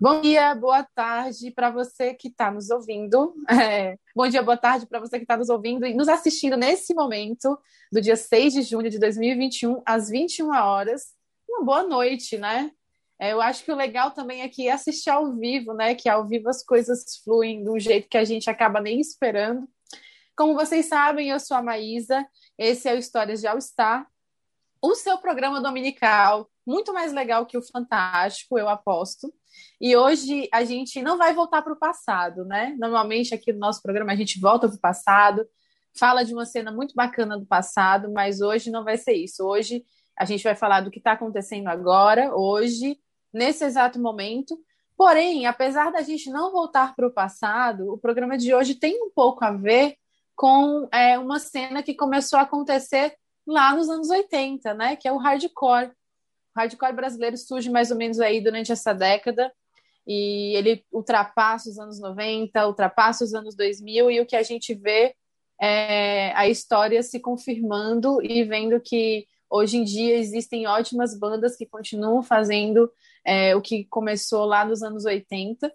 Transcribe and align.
Bom 0.00 0.20
dia, 0.20 0.54
boa 0.54 0.82
tarde 0.82 1.50
para 1.50 1.70
você 1.70 2.14
que 2.14 2.28
está 2.28 2.50
nos 2.50 2.70
ouvindo. 2.70 3.34
É, 3.50 3.98
bom 4.14 4.28
dia, 4.28 4.42
boa 4.42 4.56
tarde 4.56 4.86
para 4.86 5.00
você 5.00 5.18
que 5.18 5.24
está 5.24 5.36
nos 5.36 5.48
ouvindo 5.48 5.86
e 5.86 5.94
nos 5.94 6.08
assistindo 6.08 6.56
nesse 6.56 6.94
momento, 6.94 7.58
do 7.92 8.00
dia 8.00 8.16
6 8.16 8.52
de 8.54 8.62
junho 8.62 8.90
de 8.90 8.98
2021, 8.98 9.82
às 9.84 10.08
21 10.08 10.50
horas. 10.50 11.14
Uma 11.48 11.64
boa 11.64 11.82
noite, 11.82 12.38
né? 12.38 12.70
É, 13.18 13.32
eu 13.32 13.40
acho 13.40 13.64
que 13.64 13.72
o 13.72 13.76
legal 13.76 14.12
também 14.12 14.42
é 14.42 14.70
assistir 14.70 15.10
ao 15.10 15.34
vivo, 15.34 15.72
né? 15.74 15.94
Que 15.94 16.08
ao 16.08 16.26
vivo 16.26 16.48
as 16.48 16.64
coisas 16.64 17.16
fluem 17.24 17.64
de 17.64 17.70
um 17.70 17.78
jeito 17.78 18.08
que 18.08 18.18
a 18.18 18.24
gente 18.24 18.48
acaba 18.48 18.80
nem 18.80 19.00
esperando. 19.00 19.68
Como 20.36 20.54
vocês 20.54 20.86
sabem, 20.86 21.30
eu 21.30 21.40
sou 21.40 21.56
a 21.56 21.62
Maísa, 21.62 22.24
esse 22.56 22.88
é 22.88 22.94
o 22.94 22.98
Histórias 22.98 23.40
de 23.40 23.48
All 23.48 23.60
Star, 23.60 24.06
o 24.80 24.94
seu 24.94 25.18
programa 25.18 25.60
dominical, 25.60 26.48
muito 26.68 26.92
mais 26.92 27.14
legal 27.14 27.46
que 27.46 27.56
o 27.56 27.62
Fantástico, 27.62 28.58
eu 28.58 28.68
aposto. 28.68 29.32
E 29.80 29.96
hoje 29.96 30.46
a 30.52 30.62
gente 30.64 31.00
não 31.00 31.16
vai 31.16 31.32
voltar 31.32 31.62
para 31.62 31.72
o 31.72 31.78
passado, 31.78 32.44
né? 32.44 32.76
Normalmente 32.78 33.34
aqui 33.34 33.54
no 33.54 33.58
nosso 33.58 33.80
programa 33.80 34.12
a 34.12 34.16
gente 34.16 34.38
volta 34.38 34.68
para 34.68 34.76
o 34.76 34.80
passado, 34.80 35.48
fala 35.98 36.22
de 36.22 36.34
uma 36.34 36.44
cena 36.44 36.70
muito 36.70 36.94
bacana 36.94 37.38
do 37.38 37.46
passado, 37.46 38.12
mas 38.12 38.42
hoje 38.42 38.70
não 38.70 38.84
vai 38.84 38.98
ser 38.98 39.14
isso. 39.14 39.42
Hoje 39.44 39.82
a 40.14 40.26
gente 40.26 40.44
vai 40.44 40.54
falar 40.54 40.82
do 40.82 40.90
que 40.90 40.98
está 40.98 41.12
acontecendo 41.12 41.68
agora, 41.68 42.36
hoje, 42.36 42.98
nesse 43.32 43.64
exato 43.64 43.98
momento. 43.98 44.58
Porém, 44.94 45.46
apesar 45.46 45.90
da 45.90 46.02
gente 46.02 46.28
não 46.28 46.52
voltar 46.52 46.94
para 46.94 47.06
o 47.06 47.12
passado, 47.12 47.90
o 47.94 47.96
programa 47.96 48.36
de 48.36 48.52
hoje 48.52 48.74
tem 48.74 49.02
um 49.02 49.10
pouco 49.10 49.42
a 49.42 49.52
ver 49.52 49.96
com 50.36 50.86
é, 50.92 51.18
uma 51.18 51.38
cena 51.38 51.82
que 51.82 51.94
começou 51.94 52.38
a 52.38 52.42
acontecer 52.42 53.14
lá 53.46 53.74
nos 53.74 53.88
anos 53.88 54.10
80, 54.10 54.74
né? 54.74 54.96
Que 54.96 55.08
é 55.08 55.12
o 55.12 55.16
hardcore. 55.16 55.92
O 56.54 56.60
hardcore 56.60 56.94
brasileiro 56.94 57.36
surge 57.36 57.70
mais 57.70 57.90
ou 57.90 57.96
menos 57.96 58.20
aí 58.20 58.40
durante 58.40 58.72
essa 58.72 58.92
década 58.92 59.52
e 60.06 60.56
ele 60.56 60.84
ultrapassa 60.90 61.68
os 61.68 61.78
anos 61.78 62.00
90, 62.00 62.66
ultrapassa 62.66 63.22
os 63.24 63.34
anos 63.34 63.54
2000 63.54 64.10
e 64.10 64.20
o 64.20 64.26
que 64.26 64.36
a 64.36 64.42
gente 64.42 64.74
vê 64.74 65.14
é 65.60 66.32
a 66.34 66.48
história 66.48 67.02
se 67.02 67.20
confirmando 67.20 68.22
e 68.22 68.42
vendo 68.44 68.80
que 68.80 69.26
hoje 69.50 69.76
em 69.76 69.84
dia 69.84 70.16
existem 70.16 70.66
ótimas 70.66 71.18
bandas 71.18 71.56
que 71.56 71.66
continuam 71.66 72.22
fazendo 72.22 72.90
é, 73.24 73.54
o 73.54 73.60
que 73.60 73.84
começou 73.84 74.44
lá 74.44 74.64
nos 74.64 74.82
anos 74.82 75.04
80. 75.04 75.70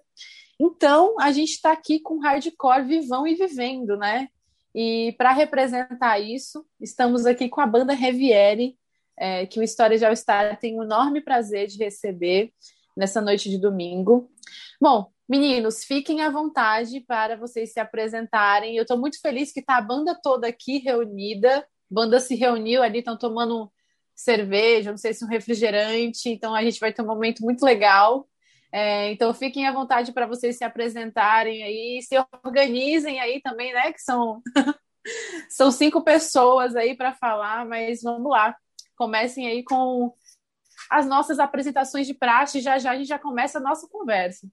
Então, 0.60 1.16
a 1.20 1.32
gente 1.32 1.52
está 1.52 1.72
aqui 1.72 2.00
com 2.00 2.20
hardcore 2.20 2.88
vivão 2.88 3.28
e 3.28 3.36
vivendo, 3.36 3.98
né? 3.98 4.30
E 4.74 5.14
para 5.18 5.32
representar 5.32 6.20
isso, 6.20 6.66
estamos 6.80 7.26
aqui 7.26 7.50
com 7.50 7.62
a 7.62 7.68
banda 7.68 7.94
Reviere, 7.94 8.76
é, 9.18 9.46
que 9.46 9.60
o 9.60 9.64
História 9.64 9.98
de 9.98 10.06
All 10.06 10.16
Star 10.16 10.58
tem 10.60 10.78
um 10.78 10.84
enorme 10.84 11.22
prazer 11.22 11.68
de 11.68 11.78
receber 11.78 12.52
nessa 12.96 13.22
noite 13.22 13.50
de 13.50 13.58
domingo. 13.58 14.30
Bom, 14.80 15.12
meninos, 15.28 15.84
fiquem 15.84 16.22
à 16.22 16.30
vontade 16.30 17.02
para 17.02 17.36
vocês 17.36 17.74
se 17.74 17.80
apresentarem. 17.80 18.76
Eu 18.76 18.84
estou 18.84 18.98
muito 18.98 19.20
feliz 19.20 19.52
que 19.52 19.60
está 19.60 19.78
a 19.78 19.82
banda 19.82 20.18
toda 20.22 20.48
aqui 20.48 20.80
reunida. 20.80 21.60
A 21.60 21.64
banda 21.90 22.20
se 22.20 22.36
reuniu 22.36 22.82
ali, 22.82 23.00
estão 23.00 23.18
tomando 23.18 23.72
cerveja, 24.16 24.92
não 24.92 24.98
sei 24.98 25.14
se 25.14 25.26
um 25.26 25.28
refrigerante. 25.28 26.30
Então 26.30 26.54
a 26.54 26.64
gente 26.64 26.80
vai 26.80 26.94
ter 26.94 27.02
um 27.02 27.08
momento 27.08 27.42
muito 27.42 27.64
legal. 27.64 28.28
É, 28.72 29.12
então 29.12 29.34
fiquem 29.36 29.68
à 29.68 29.72
vontade 29.72 30.12
para 30.12 30.26
vocês 30.26 30.58
se 30.58 30.64
apresentarem 30.64 31.64
aí, 31.64 32.02
se 32.02 32.16
organizem 32.44 33.20
aí 33.20 33.40
também, 33.42 33.72
né? 33.72 33.92
Que 33.94 34.02
são, 34.02 34.42
são 35.50 35.72
cinco 35.72 36.04
pessoas 36.04 36.76
aí 36.76 36.96
para 36.98 37.14
falar, 37.14 37.66
mas 37.68 38.02
vamos 38.02 38.32
lá. 38.32 38.56
Comecem 39.04 39.46
aí 39.48 39.66
com 39.66 40.16
as 40.90 41.06
nossas 41.06 41.38
apresentações 41.38 42.08
de 42.08 42.14
praxe, 42.14 42.62
já 42.62 42.80
já 42.80 42.92
a 42.92 42.96
gente 42.96 43.08
já 43.10 43.20
começa 43.20 43.58
a 43.58 43.62
nossa 43.62 43.86
conversa. 43.86 44.50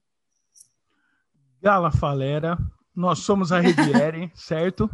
Gala 1.63 1.93
Falera, 1.93 2.59
nós 2.93 3.21
somos 3.21 3.53
a 3.53 3.61
Riviere, 3.61 4.29
certo? 4.35 4.91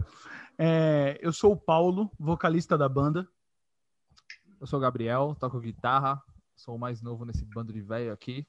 É, 0.58 1.18
eu 1.22 1.32
sou 1.32 1.52
o 1.52 1.56
Paulo, 1.56 2.12
vocalista 2.18 2.76
da 2.76 2.86
banda. 2.86 3.26
Eu 4.60 4.66
sou 4.66 4.78
o 4.78 4.82
Gabriel, 4.82 5.34
toco 5.40 5.58
guitarra, 5.58 6.22
sou 6.54 6.76
o 6.76 6.78
mais 6.78 7.00
novo 7.00 7.24
nesse 7.24 7.46
bando 7.46 7.72
de 7.72 7.80
velho 7.80 8.12
aqui. 8.12 8.46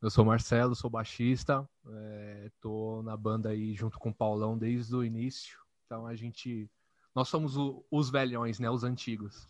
Eu 0.02 0.10
sou 0.10 0.22
Marcelo, 0.22 0.74
sou 0.74 0.90
baixista, 0.90 1.66
é, 1.88 2.50
tô 2.60 3.00
na 3.02 3.16
banda 3.16 3.48
aí 3.48 3.72
junto 3.72 3.98
com 3.98 4.10
o 4.10 4.14
Paulão 4.14 4.58
desde 4.58 4.94
o 4.94 5.02
início. 5.02 5.58
Então 5.86 6.06
a 6.06 6.14
gente, 6.14 6.70
nós 7.14 7.28
somos 7.28 7.56
o, 7.56 7.84
os 7.90 8.10
velhões, 8.10 8.58
né, 8.58 8.68
os 8.68 8.84
antigos. 8.84 9.48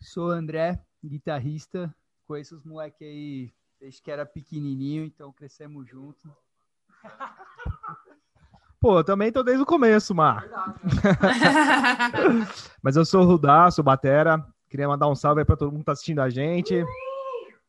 Sou 0.00 0.30
André, 0.30 0.82
guitarrista. 1.04 1.94
Conheço 2.26 2.56
os 2.56 2.64
moleques 2.64 3.02
aí 3.02 3.52
desde 3.80 4.02
que 4.02 4.10
era 4.10 4.26
pequenininho, 4.26 5.04
então 5.04 5.32
crescemos 5.32 5.88
juntos. 5.88 6.30
Pô, 8.80 8.98
eu 8.98 9.04
também 9.04 9.30
tô 9.30 9.44
desde 9.44 9.62
o 9.62 9.66
começo, 9.66 10.12
Mar. 10.12 10.44
Mas 12.82 12.96
eu 12.96 13.04
sou 13.04 13.22
o 13.22 13.24
Rudá, 13.24 13.70
sou 13.70 13.84
batera, 13.84 14.44
Queria 14.72 14.88
mandar 14.88 15.06
um 15.06 15.14
salve 15.14 15.42
aí 15.42 15.44
para 15.44 15.54
todo 15.54 15.70
mundo 15.70 15.80
que 15.80 15.82
está 15.82 15.92
assistindo 15.92 16.20
a 16.20 16.30
gente. 16.30 16.82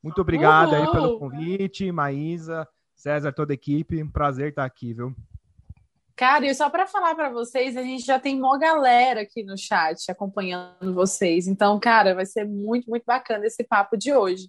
Muito 0.01 0.21
obrigado 0.21 0.73
aí 0.73 0.89
pelo 0.89 1.19
convite, 1.19 1.91
Maísa, 1.91 2.65
César, 2.95 3.33
toda 3.33 3.51
a 3.51 3.55
equipe. 3.55 4.01
Um 4.01 4.09
prazer 4.09 4.51
estar 4.51 4.63
aqui, 4.63 4.93
viu? 4.93 5.13
Cara, 6.15 6.45
e 6.45 6.53
só 6.53 6.69
para 6.69 6.85
falar 6.85 7.15
para 7.15 7.29
vocês, 7.29 7.75
a 7.75 7.81
gente 7.81 8.05
já 8.05 8.19
tem 8.19 8.37
uma 8.37 8.57
galera 8.57 9.21
aqui 9.21 9.43
no 9.43 9.57
chat 9.57 10.11
acompanhando 10.11 10.93
vocês. 10.93 11.47
Então, 11.47 11.79
cara, 11.79 12.13
vai 12.13 12.25
ser 12.25 12.45
muito, 12.45 12.89
muito 12.89 13.03
bacana 13.03 13.45
esse 13.45 13.63
papo 13.63 13.97
de 13.97 14.13
hoje. 14.13 14.47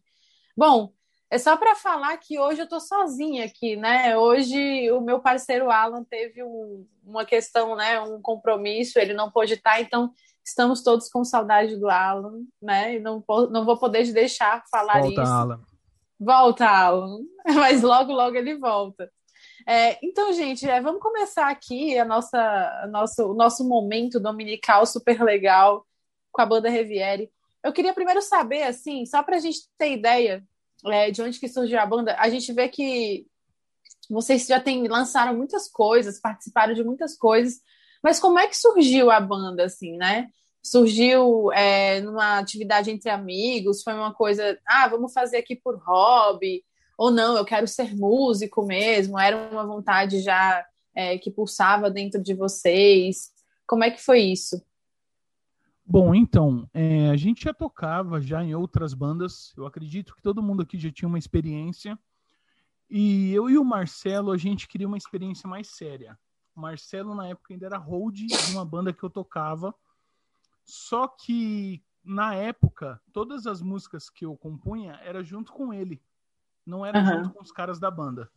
Bom, 0.57 0.93
é 1.31 1.39
só 1.39 1.57
para 1.57 1.75
falar 1.75 2.17
que 2.19 2.39
hoje 2.39 2.61
eu 2.61 2.69
tô 2.69 2.79
sozinha 2.79 3.47
aqui, 3.47 3.77
né? 3.77 4.17
Hoje 4.17 4.91
o 4.93 5.01
meu 5.01 5.21
parceiro 5.21 5.71
Alan 5.71 6.05
teve 6.05 6.43
um, 6.43 6.87
uma 7.03 7.25
questão, 7.25 7.75
né? 7.75 7.99
Um 8.01 8.21
compromisso, 8.21 8.99
ele 8.99 9.15
não 9.15 9.31
pôde 9.31 9.55
estar, 9.55 9.81
então 9.81 10.13
Estamos 10.45 10.83
todos 10.83 11.09
com 11.09 11.25
saudade 11.25 11.77
do 11.77 11.89
Alan, 11.89 12.43
né? 12.61 12.97
E 12.97 13.01
não, 13.01 13.25
não 13.51 13.65
vou 13.65 13.79
poder 13.79 14.13
deixar 14.13 14.63
falar 14.71 15.01
volta, 15.01 15.23
isso. 15.23 15.33
Alan. 15.33 15.61
Volta, 16.21 16.69
Alan. 16.69 17.21
Mas 17.55 17.81
logo, 17.81 18.13
logo 18.13 18.37
ele 18.37 18.59
volta. 18.59 19.11
É, 19.67 19.99
então, 20.05 20.33
gente, 20.33 20.69
é, 20.69 20.81
vamos 20.81 21.01
começar 21.01 21.49
aqui 21.49 21.99
a 21.99 22.05
nossa, 22.05 22.39
a 22.83 22.87
nosso, 22.87 23.31
o 23.31 23.35
nosso 23.35 23.67
momento 23.67 24.21
dominical 24.21 24.85
super 24.85 25.23
legal 25.23 25.87
com 26.31 26.43
a 26.43 26.47
banda 26.47 26.69
Reviere. 26.69 27.31
Eu 27.63 27.73
queria 27.73 27.95
primeiro 27.95 28.21
saber, 28.21 28.65
assim, 28.65 29.07
só 29.07 29.23
para 29.23 29.37
a 29.37 29.41
gente 29.41 29.61
ter 29.79 29.93
ideia 29.93 30.45
é, 30.87 31.11
de 31.11 31.23
onde 31.23 31.41
que 31.41 31.49
surgiu 31.49 31.79
a 31.79 31.87
banda, 31.87 32.15
a 32.19 32.29
gente 32.29 32.53
vê 32.53 32.69
que 32.69 33.27
vocês 34.11 34.47
já 34.47 34.61
têm, 34.61 34.87
lançaram 34.87 35.35
muitas 35.35 35.67
coisas, 35.69 36.21
participaram 36.21 36.75
de 36.75 36.85
muitas 36.85 37.17
coisas, 37.17 37.61
mas 38.03 38.21
como 38.21 38.39
é 38.39 38.47
que 38.47 38.57
surgiu 38.57 39.11
a 39.11 39.19
banda, 39.19 39.65
assim, 39.65 39.97
né? 39.97 40.29
Surgiu 40.63 41.51
é, 41.53 42.01
numa 42.01 42.39
atividade 42.39 42.91
entre 42.91 43.09
amigos? 43.09 43.83
Foi 43.83 43.95
uma 43.95 44.13
coisa, 44.13 44.59
ah, 44.67 44.89
vamos 44.89 45.13
fazer 45.13 45.39
aqui 45.39 45.57
por 45.57 45.79
hobby? 45.79 46.63
Ou 46.97 47.11
não, 47.11 47.37
eu 47.37 47.45
quero 47.45 47.67
ser 47.67 47.95
músico 47.95 48.65
mesmo? 48.65 49.19
Era 49.19 49.37
uma 49.51 49.67
vontade 49.67 50.21
já 50.21 50.65
é, 50.95 51.19
que 51.19 51.31
pulsava 51.31 51.91
dentro 51.91 52.23
de 52.23 52.35
vocês? 52.35 53.33
Como 53.67 53.85
é 53.85 53.91
que 53.91 54.03
foi 54.03 54.21
isso? 54.21 54.63
Bom, 55.87 56.15
então, 56.15 56.69
é, 56.73 57.11
a 57.11 57.17
gente 57.17 57.45
já 57.45 57.53
tocava 57.53 58.21
já 58.21 58.43
em 58.43 58.55
outras 58.55 58.95
bandas. 58.95 59.53
Eu 59.57 59.67
acredito 59.67 60.15
que 60.15 60.23
todo 60.23 60.43
mundo 60.43 60.63
aqui 60.63 60.79
já 60.79 60.91
tinha 60.91 61.09
uma 61.09 61.19
experiência. 61.19 61.99
E 62.89 63.33
eu 63.33 63.51
e 63.51 63.59
o 63.59 63.65
Marcelo, 63.65 64.31
a 64.31 64.37
gente 64.37 64.69
queria 64.69 64.87
uma 64.87 64.97
experiência 64.97 65.49
mais 65.49 65.69
séria. 65.69 66.19
Marcelo, 66.55 67.15
na 67.15 67.29
época, 67.29 67.53
ainda 67.53 67.67
era 67.67 67.77
hold 67.77 68.15
de 68.15 68.53
uma 68.53 68.65
banda 68.65 68.93
que 68.93 69.03
eu 69.03 69.11
tocava. 69.11 69.75
Só 70.65 71.07
que, 71.07 71.83
na 72.03 72.35
época, 72.35 73.01
todas 73.13 73.47
as 73.47 73.61
músicas 73.61 74.09
que 74.09 74.25
eu 74.25 74.37
compunha 74.37 74.99
era 75.03 75.23
junto 75.23 75.53
com 75.53 75.73
ele. 75.75 76.01
Não 76.67 76.85
era 76.85 76.99
uhum. 76.99 77.07
junto 77.07 77.31
com 77.31 77.43
os 77.43 77.53
caras 77.53 77.79
da 77.79 77.91
banda. 77.91 78.31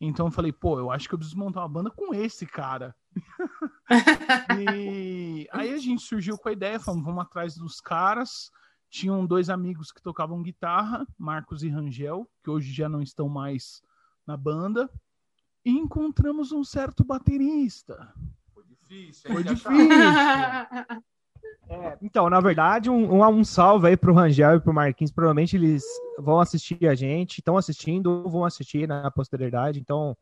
Então 0.00 0.26
eu 0.26 0.32
falei, 0.32 0.50
pô, 0.52 0.78
eu 0.78 0.90
acho 0.90 1.08
que 1.08 1.14
eu 1.14 1.18
preciso 1.18 1.38
montar 1.38 1.60
uma 1.60 1.68
banda 1.68 1.90
com 1.90 2.14
esse 2.14 2.46
cara. 2.46 2.96
e 4.66 5.46
aí 5.52 5.72
a 5.74 5.78
gente 5.78 6.02
surgiu 6.02 6.38
com 6.38 6.48
a 6.48 6.52
ideia, 6.52 6.80
falamos, 6.80 7.04
vamos 7.04 7.22
atrás 7.22 7.54
dos 7.54 7.80
caras. 7.80 8.50
Tinham 8.88 9.26
dois 9.26 9.50
amigos 9.50 9.92
que 9.92 10.02
tocavam 10.02 10.42
guitarra, 10.42 11.06
Marcos 11.18 11.62
e 11.62 11.68
Rangel, 11.68 12.28
que 12.42 12.50
hoje 12.50 12.72
já 12.72 12.88
não 12.88 13.02
estão 13.02 13.28
mais 13.28 13.82
na 14.26 14.36
banda 14.36 14.90
e 15.64 15.70
encontramos 15.70 16.50
um 16.50 16.64
certo 16.64 17.04
baterista. 17.04 18.12
Foi 18.54 18.64
difícil. 18.64 19.32
Foi 19.32 19.44
difícil. 19.44 19.70
É, 21.68 21.96
então, 22.02 22.28
na 22.28 22.40
verdade, 22.40 22.90
um, 22.90 23.14
um, 23.14 23.26
um 23.28 23.44
salve 23.44 23.88
aí 23.88 23.96
pro 23.96 24.12
Rangel 24.12 24.56
e 24.56 24.60
pro 24.60 24.74
Marquinhos. 24.74 25.12
Provavelmente 25.12 25.56
eles 25.56 25.84
vão 26.18 26.40
assistir 26.40 26.86
a 26.88 26.94
gente, 26.94 27.38
estão 27.38 27.56
assistindo, 27.56 28.28
vão 28.28 28.44
assistir 28.44 28.88
na 28.88 29.10
posteridade. 29.10 29.78
Então, 29.78 30.16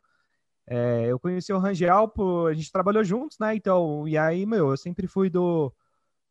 é, 0.66 1.06
eu 1.06 1.18
conheci 1.18 1.52
o 1.52 1.58
Rangel, 1.58 2.08
por, 2.08 2.50
a 2.50 2.54
gente 2.54 2.70
trabalhou 2.70 3.02
juntos, 3.02 3.38
né? 3.38 3.54
Então, 3.54 4.06
e 4.06 4.18
aí, 4.18 4.44
meu, 4.44 4.70
eu 4.70 4.76
sempre 4.76 5.06
fui 5.06 5.30
do, 5.30 5.72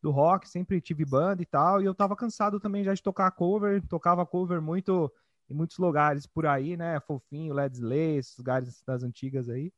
do 0.01 0.12
rock, 0.12 0.48
sempre 0.48 0.80
tive 0.80 1.04
banda 1.04 1.42
e 1.42 1.45
tal, 1.45 1.81
e 1.81 1.86
eu 1.86 1.95
tava 1.95 2.16
cansado 2.16 2.60
também 2.60 2.84
já 2.84 2.94
de 2.94 3.01
tocar 3.01 3.31
cover, 3.31 3.81
tocava 3.88 4.25
cover 4.25 4.62
muito 4.62 5.12
em 5.50 5.56
muitos 5.56 5.78
lugares 5.80 6.28
por 6.28 6.45
aí, 6.45 6.78
né? 6.78 7.00
Fofinho, 7.00 7.54
Led 7.54 7.75
Slay, 7.75 8.18
esses 8.18 8.38
lugares 8.38 8.84
das 8.86 9.04
antigas 9.04 9.50
aí. 9.50 9.72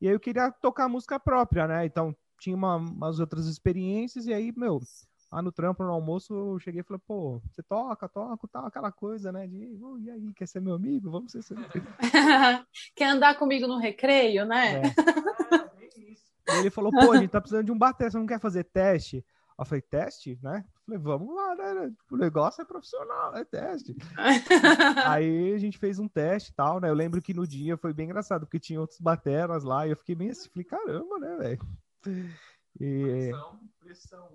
E 0.00 0.08
aí 0.08 0.14
eu 0.14 0.20
queria 0.20 0.50
tocar 0.50 0.88
música 0.88 1.18
própria, 1.18 1.66
né? 1.66 1.86
Então 1.86 2.14
tinha 2.42 2.56
uma, 2.56 2.76
umas 2.76 3.20
outras 3.20 3.46
experiências, 3.46 4.26
e 4.26 4.34
aí, 4.34 4.52
meu, 4.56 4.80
lá 5.30 5.40
no 5.40 5.52
trampo, 5.52 5.84
no 5.84 5.90
almoço, 5.90 6.34
eu 6.34 6.58
cheguei 6.58 6.80
e 6.80 6.84
falei, 6.84 7.00
pô, 7.06 7.40
você 7.48 7.62
toca, 7.62 8.08
toca, 8.08 8.48
tal, 8.48 8.66
aquela 8.66 8.90
coisa, 8.90 9.30
né? 9.30 9.46
De, 9.46 9.78
oh, 9.80 9.96
e 9.98 10.10
aí, 10.10 10.34
quer 10.34 10.48
ser 10.48 10.60
meu 10.60 10.74
amigo? 10.74 11.08
Vamos 11.08 11.30
ser 11.30 11.42
seu 11.42 11.56
amigo. 11.56 11.86
quer 12.96 13.10
andar 13.10 13.38
comigo 13.38 13.68
no 13.68 13.78
recreio, 13.78 14.44
né? 14.44 14.82
É. 16.48 16.58
ele 16.58 16.70
falou, 16.70 16.90
pô, 16.90 17.12
a 17.12 17.18
gente 17.18 17.30
tá 17.30 17.40
precisando 17.40 17.66
de 17.66 17.72
um 17.72 17.78
bater, 17.78 18.10
você 18.10 18.18
não 18.18 18.26
quer 18.26 18.40
fazer 18.40 18.64
teste? 18.64 19.24
Eu 19.56 19.64
falei, 19.64 19.82
teste, 19.82 20.36
né? 20.42 20.64
Falei, 20.84 21.00
vamos 21.00 21.32
lá, 21.32 21.54
né? 21.54 21.92
O 22.10 22.16
negócio 22.16 22.60
é 22.60 22.64
profissional, 22.64 23.36
é 23.36 23.44
teste. 23.44 23.94
aí 25.06 25.54
a 25.54 25.58
gente 25.58 25.78
fez 25.78 26.00
um 26.00 26.08
teste 26.08 26.50
e 26.50 26.54
tal, 26.54 26.80
né? 26.80 26.88
Eu 26.90 26.94
lembro 26.94 27.22
que 27.22 27.32
no 27.32 27.46
dia 27.46 27.76
foi 27.76 27.92
bem 27.92 28.06
engraçado, 28.06 28.46
porque 28.46 28.58
tinha 28.58 28.80
outros 28.80 28.98
bateras 28.98 29.62
lá, 29.62 29.86
e 29.86 29.90
eu 29.90 29.96
fiquei 29.96 30.16
bem 30.16 30.30
assim, 30.30 30.48
falei, 30.48 30.64
caramba, 30.64 31.18
né, 31.20 31.36
velho? 31.36 31.60
E... 32.80 33.30
Pressão, 33.30 33.60
pressão. 33.80 34.28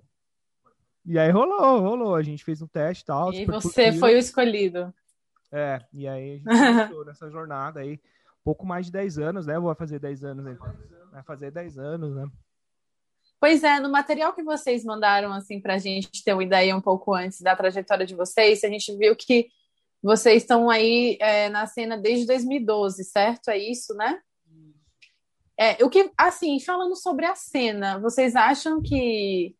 E 1.05 1.17
aí 1.17 1.31
rolou, 1.31 1.79
rolou. 1.79 2.15
A 2.15 2.21
gente 2.21 2.43
fez 2.43 2.61
um 2.61 2.67
teste 2.67 3.03
e 3.03 3.05
tal. 3.05 3.33
E 3.33 3.45
você 3.45 3.85
curtido. 3.85 3.99
foi 3.99 4.15
o 4.15 4.17
escolhido. 4.17 4.93
É, 5.51 5.81
e 5.93 6.07
aí 6.07 6.41
a 6.45 6.53
gente 6.53 6.89
começou 6.89 7.05
nessa 7.05 7.29
jornada 7.29 7.79
aí. 7.79 7.99
Pouco 8.43 8.65
mais 8.65 8.85
de 8.87 8.91
10 8.91 9.19
anos, 9.19 9.47
né? 9.47 9.59
Vou 9.59 9.73
fazer 9.75 9.99
10 9.99 10.23
anos 10.23 10.45
aí. 10.47 10.57
Vai 11.11 11.23
fazer 11.23 11.51
10 11.51 11.77
anos, 11.77 12.15
né? 12.15 12.29
Pois 13.39 13.63
é, 13.63 13.79
no 13.79 13.89
material 13.89 14.33
que 14.33 14.43
vocês 14.43 14.83
mandaram 14.83 15.31
assim 15.31 15.61
para 15.61 15.75
a 15.75 15.77
gente 15.77 16.23
ter 16.23 16.33
uma 16.33 16.43
ideia 16.43 16.75
um 16.75 16.81
pouco 16.81 17.13
antes 17.13 17.39
da 17.41 17.55
trajetória 17.55 18.05
de 18.05 18.15
vocês, 18.15 18.63
a 18.63 18.67
gente 18.67 18.95
viu 18.97 19.15
que 19.15 19.47
vocês 20.01 20.43
estão 20.43 20.69
aí 20.69 21.17
é, 21.21 21.47
na 21.49 21.67
cena 21.67 21.97
desde 21.97 22.25
2012, 22.25 23.03
certo? 23.03 23.49
É 23.49 23.57
isso, 23.57 23.93
né? 23.93 24.19
É, 25.59 25.83
o 25.83 25.89
que, 25.89 26.11
assim, 26.17 26.59
falando 26.59 26.95
sobre 26.95 27.25
a 27.25 27.35
cena, 27.35 27.99
vocês 27.99 28.35
acham 28.35 28.81
que 28.81 29.55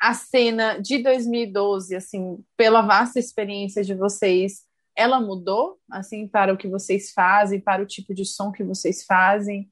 a 0.00 0.14
cena 0.14 0.78
de 0.78 1.02
2012, 1.02 1.94
assim, 1.94 2.42
pela 2.56 2.80
vasta 2.82 3.18
experiência 3.18 3.84
de 3.84 3.94
vocês, 3.94 4.64
ela 4.96 5.20
mudou, 5.20 5.78
assim, 5.90 6.26
para 6.26 6.52
o 6.52 6.56
que 6.56 6.68
vocês 6.68 7.12
fazem, 7.12 7.60
para 7.60 7.82
o 7.82 7.86
tipo 7.86 8.14
de 8.14 8.24
som 8.24 8.50
que 8.50 8.64
vocês 8.64 9.04
fazem? 9.04 9.68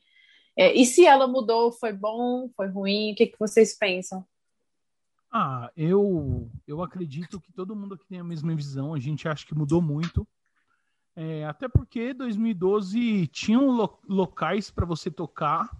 É, 0.56 0.72
e 0.74 0.84
se 0.84 1.06
ela 1.06 1.26
mudou, 1.26 1.72
foi 1.72 1.92
bom, 1.92 2.48
foi 2.54 2.68
ruim? 2.68 3.12
O 3.12 3.14
que, 3.14 3.26
que 3.26 3.38
vocês 3.38 3.76
pensam? 3.76 4.24
Ah, 5.32 5.70
eu, 5.76 6.48
eu 6.66 6.82
acredito 6.82 7.40
que 7.40 7.52
todo 7.52 7.74
mundo 7.74 7.94
aqui 7.94 8.06
tem 8.06 8.20
a 8.20 8.24
mesma 8.24 8.54
visão. 8.54 8.94
A 8.94 9.00
gente 9.00 9.26
acha 9.26 9.44
que 9.44 9.54
mudou 9.54 9.82
muito. 9.82 10.28
É, 11.16 11.44
até 11.44 11.68
porque 11.68 12.12
2012 12.12 13.28
tinham 13.28 13.70
lo 13.70 13.98
locais 14.08 14.70
para 14.70 14.84
você 14.84 15.10
tocar, 15.10 15.70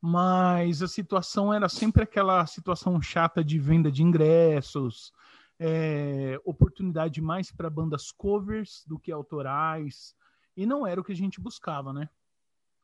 mas 0.00 0.82
a 0.82 0.88
situação 0.88 1.54
era 1.54 1.68
sempre 1.68 2.02
aquela 2.02 2.44
situação 2.46 3.00
chata 3.00 3.44
de 3.44 3.58
venda 3.58 3.90
de 3.90 4.02
ingressos, 4.02 5.12
é, 5.60 6.40
oportunidade 6.44 7.20
mais 7.20 7.52
para 7.52 7.70
bandas 7.70 8.10
covers 8.10 8.84
do 8.86 8.98
que 8.98 9.12
autorais, 9.12 10.16
e 10.56 10.66
não 10.66 10.84
era 10.84 11.00
o 11.00 11.04
que 11.04 11.12
a 11.12 11.16
gente 11.16 11.40
buscava, 11.40 11.92
né? 11.92 12.08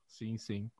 Sim, 0.06 0.38
sim. 0.38 0.70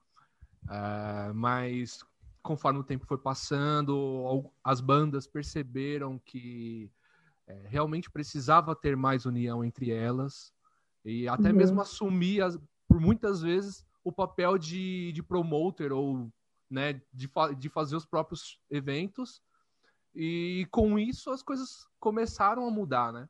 Uh, 0.65 1.35
mas 1.35 2.05
conforme 2.43 2.79
o 2.79 2.85
tempo 2.85 3.05
foi 3.05 3.19
passando, 3.19 4.51
as 4.63 4.81
bandas 4.81 5.27
perceberam 5.27 6.19
que 6.19 6.91
é, 7.47 7.67
realmente 7.67 8.11
precisava 8.11 8.77
ter 8.77 8.97
mais 8.97 9.27
união 9.27 9.65
entre 9.65 9.91
elas 9.91 10.53
e 11.05 11.29
até 11.29 11.51
uhum. 11.51 11.57
mesmo 11.57 11.81
assumir, 11.81 12.43
as, 12.43 12.59
por 12.89 13.01
muitas 13.01 13.41
vezes, 13.41 13.85
o 14.05 14.13
papel 14.13 14.59
de, 14.59 15.13
de 15.13 15.23
promoter 15.23 15.93
ou 15.93 16.31
né, 16.71 17.01
de, 17.13 17.27
fa 17.27 17.53
de 17.53 17.69
fazer 17.69 17.97
os 17.97 18.07
próprios 18.07 18.59
eventos. 18.71 19.43
E 20.15 20.67
com 20.71 20.99
isso 20.99 21.31
as 21.31 21.43
coisas 21.43 21.87
começaram 21.99 22.67
a 22.67 22.71
mudar, 22.71 23.13
né? 23.13 23.29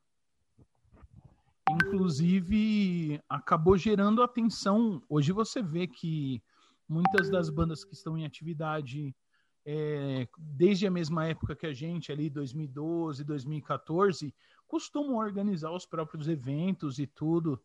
Inclusive, 1.71 3.21
acabou 3.29 3.77
gerando 3.77 4.23
atenção. 4.23 5.03
Hoje 5.09 5.31
você 5.31 5.63
vê 5.63 5.87
que 5.87 6.43
muitas 6.89 7.31
das 7.31 7.49
bandas 7.49 7.85
que 7.85 7.95
estão 7.95 8.19
em 8.19 8.25
atividade 8.25 9.15
é, 9.65 10.27
desde 10.37 10.87
a 10.87 10.91
mesma 10.91 11.27
época 11.27 11.55
que 11.55 11.67
a 11.67 11.73
gente, 11.73 12.11
ali 12.11 12.29
2012, 12.29 13.23
2014, 13.23 14.35
costumam 14.71 15.17
organizar 15.17 15.73
os 15.73 15.85
próprios 15.85 16.29
eventos 16.29 17.01
e 17.01 17.07
tudo. 17.07 17.61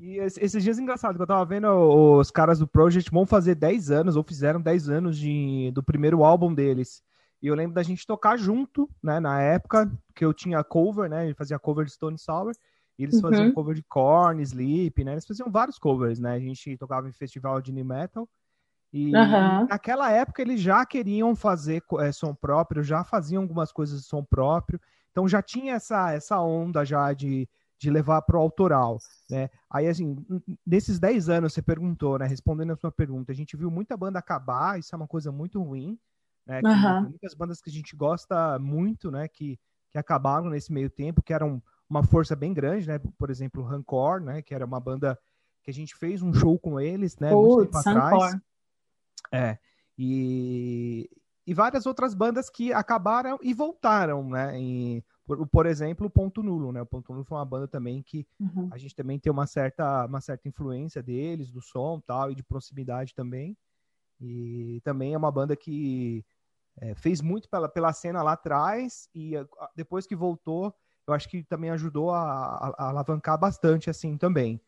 E 0.00 0.18
esses 0.18 0.62
dias 0.62 0.78
engraçado 0.78 1.16
que 1.16 1.22
eu 1.22 1.26
tava 1.26 1.44
vendo 1.44 1.66
os 1.66 2.30
caras 2.30 2.60
do 2.60 2.68
Project 2.68 3.10
vão 3.10 3.26
fazer 3.26 3.56
10 3.56 3.90
anos, 3.90 4.16
ou 4.16 4.22
fizeram 4.22 4.60
10 4.60 4.88
anos 4.88 5.18
de, 5.18 5.72
do 5.74 5.82
primeiro 5.82 6.22
álbum 6.22 6.54
deles. 6.54 7.02
E 7.42 7.48
eu 7.48 7.54
lembro 7.56 7.74
da 7.74 7.82
gente 7.82 8.06
tocar 8.06 8.36
junto, 8.36 8.88
né? 9.02 9.18
Na 9.18 9.40
época 9.40 9.90
que 10.14 10.24
eu 10.24 10.32
tinha 10.32 10.62
cover, 10.62 11.10
né? 11.10 11.24
Ele 11.24 11.34
fazia 11.34 11.58
cover 11.58 11.84
de 11.84 11.92
Stone 11.92 12.16
Sour. 12.16 12.52
E 12.96 13.02
eles 13.02 13.16
uhum. 13.16 13.22
faziam 13.22 13.52
cover 13.52 13.74
de 13.74 13.82
Korn, 13.82 14.40
Sleep, 14.40 15.02
né? 15.02 15.12
Eles 15.12 15.26
faziam 15.26 15.50
vários 15.50 15.78
covers, 15.78 16.20
né? 16.20 16.34
A 16.34 16.38
gente 16.38 16.76
tocava 16.76 17.08
em 17.08 17.12
festival 17.12 17.60
de 17.60 17.72
new 17.72 17.84
metal. 17.84 18.28
E 18.92 19.06
uhum. 19.06 19.66
naquela 19.68 20.12
época 20.12 20.42
eles 20.42 20.60
já 20.60 20.84
queriam 20.86 21.34
fazer 21.34 21.82
é, 21.98 22.12
som 22.12 22.34
próprio, 22.34 22.84
já 22.84 23.02
faziam 23.02 23.42
algumas 23.42 23.72
coisas 23.72 24.02
de 24.02 24.06
som 24.06 24.22
próprio. 24.22 24.78
Então 25.12 25.28
já 25.28 25.40
tinha 25.40 25.74
essa, 25.74 26.10
essa 26.12 26.40
onda 26.40 26.84
já 26.84 27.12
de, 27.12 27.48
de 27.78 27.90
levar 27.90 28.22
para 28.22 28.36
o 28.36 28.40
autoral, 28.40 28.98
né? 29.30 29.48
Aí, 29.70 29.86
assim, 29.86 30.16
nesses 30.66 30.98
10 30.98 31.28
anos, 31.28 31.52
você 31.52 31.62
perguntou, 31.62 32.18
né? 32.18 32.26
Respondendo 32.26 32.72
a 32.72 32.76
sua 32.76 32.90
pergunta, 32.90 33.30
a 33.30 33.34
gente 33.34 33.56
viu 33.56 33.70
muita 33.70 33.96
banda 33.96 34.18
acabar, 34.18 34.78
isso 34.78 34.94
é 34.94 34.96
uma 34.96 35.06
coisa 35.06 35.30
muito 35.30 35.62
ruim, 35.62 35.98
né? 36.46 36.60
Uhum. 36.64 37.10
Muitas 37.10 37.34
bandas 37.34 37.60
que 37.60 37.70
a 37.70 37.72
gente 37.72 37.94
gosta 37.94 38.58
muito, 38.58 39.10
né? 39.10 39.28
Que, 39.28 39.58
que 39.90 39.98
acabaram 39.98 40.48
nesse 40.48 40.72
meio 40.72 40.88
tempo, 40.88 41.22
que 41.22 41.32
eram 41.32 41.62
uma 41.88 42.02
força 42.02 42.34
bem 42.34 42.54
grande, 42.54 42.88
né? 42.88 42.98
Por 43.18 43.30
exemplo, 43.30 43.62
Rancor, 43.62 44.20
né? 44.20 44.40
Que 44.40 44.54
era 44.54 44.64
uma 44.64 44.80
banda 44.80 45.18
que 45.62 45.70
a 45.70 45.74
gente 45.74 45.94
fez 45.94 46.22
um 46.22 46.32
show 46.32 46.58
com 46.58 46.80
eles, 46.80 47.18
né? 47.18 47.30
Putz, 47.30 47.54
muito 47.54 47.70
tempo 47.70 47.78
atrás. 47.78 48.36
É. 49.30 49.58
E, 49.98 51.08
e 51.46 51.54
várias 51.54 51.86
outras 51.86 52.14
bandas 52.14 52.48
que 52.48 52.72
acabaram 52.72 53.38
e 53.42 53.52
voltaram, 53.52 54.28
né? 54.28 54.52
Por, 55.24 55.46
por 55.48 55.66
exemplo, 55.66 56.06
o 56.06 56.10
Ponto 56.10 56.42
Nulo, 56.42 56.72
né? 56.72 56.82
O 56.82 56.86
Ponto 56.86 57.12
Nulo 57.12 57.24
foi 57.24 57.38
uma 57.38 57.44
banda 57.44 57.66
também 57.66 58.02
que 58.02 58.26
uhum. 58.38 58.68
a 58.70 58.78
gente 58.78 58.94
também 58.94 59.18
tem 59.18 59.30
uma 59.30 59.46
certa, 59.46 60.06
uma 60.06 60.20
certa 60.20 60.48
influência 60.48 61.02
deles, 61.02 61.50
do 61.50 61.60
som 61.60 62.00
tal, 62.00 62.30
e 62.30 62.34
de 62.34 62.42
proximidade 62.42 63.14
também. 63.14 63.56
E 64.20 64.80
também 64.84 65.14
é 65.14 65.18
uma 65.18 65.32
banda 65.32 65.56
que 65.56 66.24
é, 66.80 66.94
fez 66.94 67.20
muito 67.20 67.48
pela, 67.48 67.68
pela 67.68 67.92
cena 67.92 68.22
lá 68.22 68.32
atrás 68.32 69.08
e 69.14 69.32
depois 69.76 70.06
que 70.06 70.14
voltou 70.14 70.74
eu 71.06 71.14
acho 71.14 71.28
que 71.28 71.42
também 71.42 71.70
ajudou 71.70 72.10
a, 72.10 72.22
a, 72.22 72.74
a 72.78 72.88
alavancar 72.90 73.38
bastante 73.38 73.90
assim 73.90 74.16
também. 74.16 74.60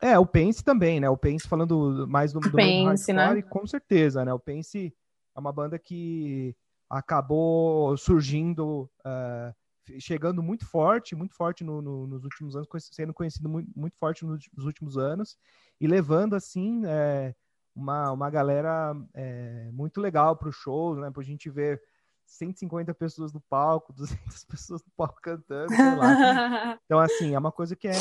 É, 0.00 0.18
o 0.18 0.26
Pense 0.26 0.62
também, 0.62 1.00
né? 1.00 1.08
O 1.10 1.16
Pense 1.16 1.48
falando 1.48 2.06
mais 2.08 2.32
do, 2.32 2.40
do 2.40 2.52
Pense, 2.52 3.12
né? 3.12 3.42
com 3.42 3.66
certeza, 3.66 4.24
né? 4.24 4.32
O 4.32 4.38
Pense 4.38 4.94
é 5.36 5.40
uma 5.40 5.52
banda 5.52 5.78
que 5.78 6.54
acabou 6.88 7.96
surgindo, 7.96 8.90
uh, 9.00 10.00
chegando 10.00 10.42
muito 10.42 10.64
forte, 10.66 11.14
muito 11.14 11.34
forte 11.34 11.64
no, 11.64 11.82
no, 11.82 12.06
nos 12.06 12.24
últimos 12.24 12.56
anos, 12.56 12.68
sendo 12.92 13.12
conhecido 13.12 13.48
muito, 13.48 13.70
muito 13.76 13.96
forte 13.96 14.24
nos, 14.24 14.48
nos 14.56 14.66
últimos 14.66 14.96
anos 14.96 15.36
e 15.80 15.86
levando 15.86 16.34
assim 16.34 16.82
é, 16.86 17.34
uma, 17.74 18.12
uma 18.12 18.30
galera 18.30 18.94
é, 19.14 19.70
muito 19.72 20.00
legal 20.00 20.36
para 20.36 20.48
o 20.48 20.52
show, 20.52 20.96
né? 20.96 21.10
Para 21.10 21.22
a 21.22 21.24
gente 21.24 21.50
ver 21.50 21.80
150 22.26 22.92
pessoas 22.94 23.32
no 23.32 23.40
palco, 23.40 23.92
200 23.94 24.44
pessoas 24.44 24.84
no 24.84 24.92
palco 24.96 25.20
cantando, 25.20 25.74
sei 25.74 25.94
lá. 25.96 26.78
Então, 26.84 26.98
assim, 26.98 27.34
é 27.34 27.38
uma 27.38 27.52
coisa 27.52 27.76
que 27.76 27.86
é, 27.86 27.92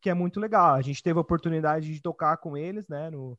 que 0.00 0.10
é 0.10 0.14
muito 0.14 0.40
legal. 0.40 0.74
A 0.74 0.82
gente 0.82 1.02
teve 1.02 1.18
a 1.18 1.22
oportunidade 1.22 1.92
de 1.92 2.00
tocar 2.00 2.36
com 2.36 2.56
eles, 2.56 2.86
né, 2.88 3.10
no, 3.10 3.38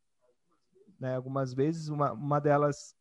né 0.99 1.15
algumas 1.15 1.53
vezes. 1.53 1.89
Uma, 1.89 2.13
uma 2.13 2.39
delas 2.39 2.95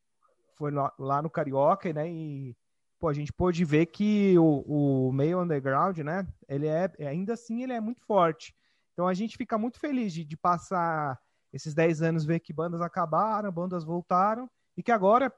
foi 0.56 0.72
lá 0.72 1.22
no 1.22 1.30
Carioca, 1.30 1.92
né, 1.92 2.10
e 2.10 2.56
pô, 2.98 3.08
a 3.08 3.14
gente 3.14 3.32
pôde 3.32 3.64
ver 3.64 3.86
que 3.86 4.36
o, 4.38 5.08
o 5.08 5.12
meio 5.12 5.40
underground, 5.40 5.98
né, 5.98 6.26
ele 6.48 6.66
é, 6.66 6.90
ainda 7.06 7.34
assim, 7.34 7.62
ele 7.62 7.72
é 7.72 7.80
muito 7.80 8.02
forte. 8.02 8.54
Então, 8.92 9.06
a 9.06 9.14
gente 9.14 9.36
fica 9.36 9.56
muito 9.56 9.78
feliz 9.78 10.12
de, 10.12 10.24
de 10.24 10.36
passar 10.36 11.16
esses 11.52 11.72
10 11.72 12.02
anos, 12.02 12.24
ver 12.24 12.40
que 12.40 12.52
bandas 12.52 12.80
acabaram, 12.80 13.50
bandas 13.52 13.84
voltaram, 13.84 14.50
e 14.76 14.82
que 14.82 14.90
agora 14.90 15.32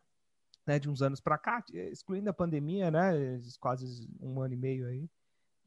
né, 0.67 0.79
de 0.79 0.89
uns 0.89 1.03
anos 1.03 1.21
para 1.21 1.37
cá, 1.37 1.65
excluindo 1.73 2.31
a 2.31 2.35
pandemia, 2.35 2.91
né, 2.91 3.41
quase 3.59 4.09
um 4.21 4.41
ano 4.41 4.55
e 4.55 4.57
meio 4.57 4.87
aí, 4.87 5.09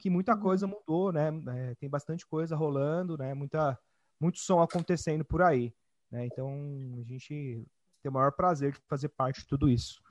que 0.03 0.09
muita 0.09 0.35
uhum. 0.35 0.41
coisa 0.41 0.67
mudou, 0.67 1.13
né, 1.13 1.29
é, 1.29 1.75
tem 1.75 1.89
bastante 1.89 2.27
coisa 2.27 2.57
rolando, 2.57 3.17
né, 3.17 3.33
muita, 3.33 3.79
muito 4.19 4.37
som 4.37 4.61
acontecendo 4.61 5.23
por 5.23 5.41
aí, 5.41 5.73
né, 6.11 6.25
então 6.25 6.49
a 6.99 7.03
gente 7.05 7.65
tem 8.01 8.09
o 8.09 8.11
maior 8.11 8.33
prazer 8.33 8.73
de 8.73 8.79
fazer 8.89 9.07
parte 9.07 9.39
de 9.39 9.47
tudo 9.47 9.69
isso. 9.69 10.01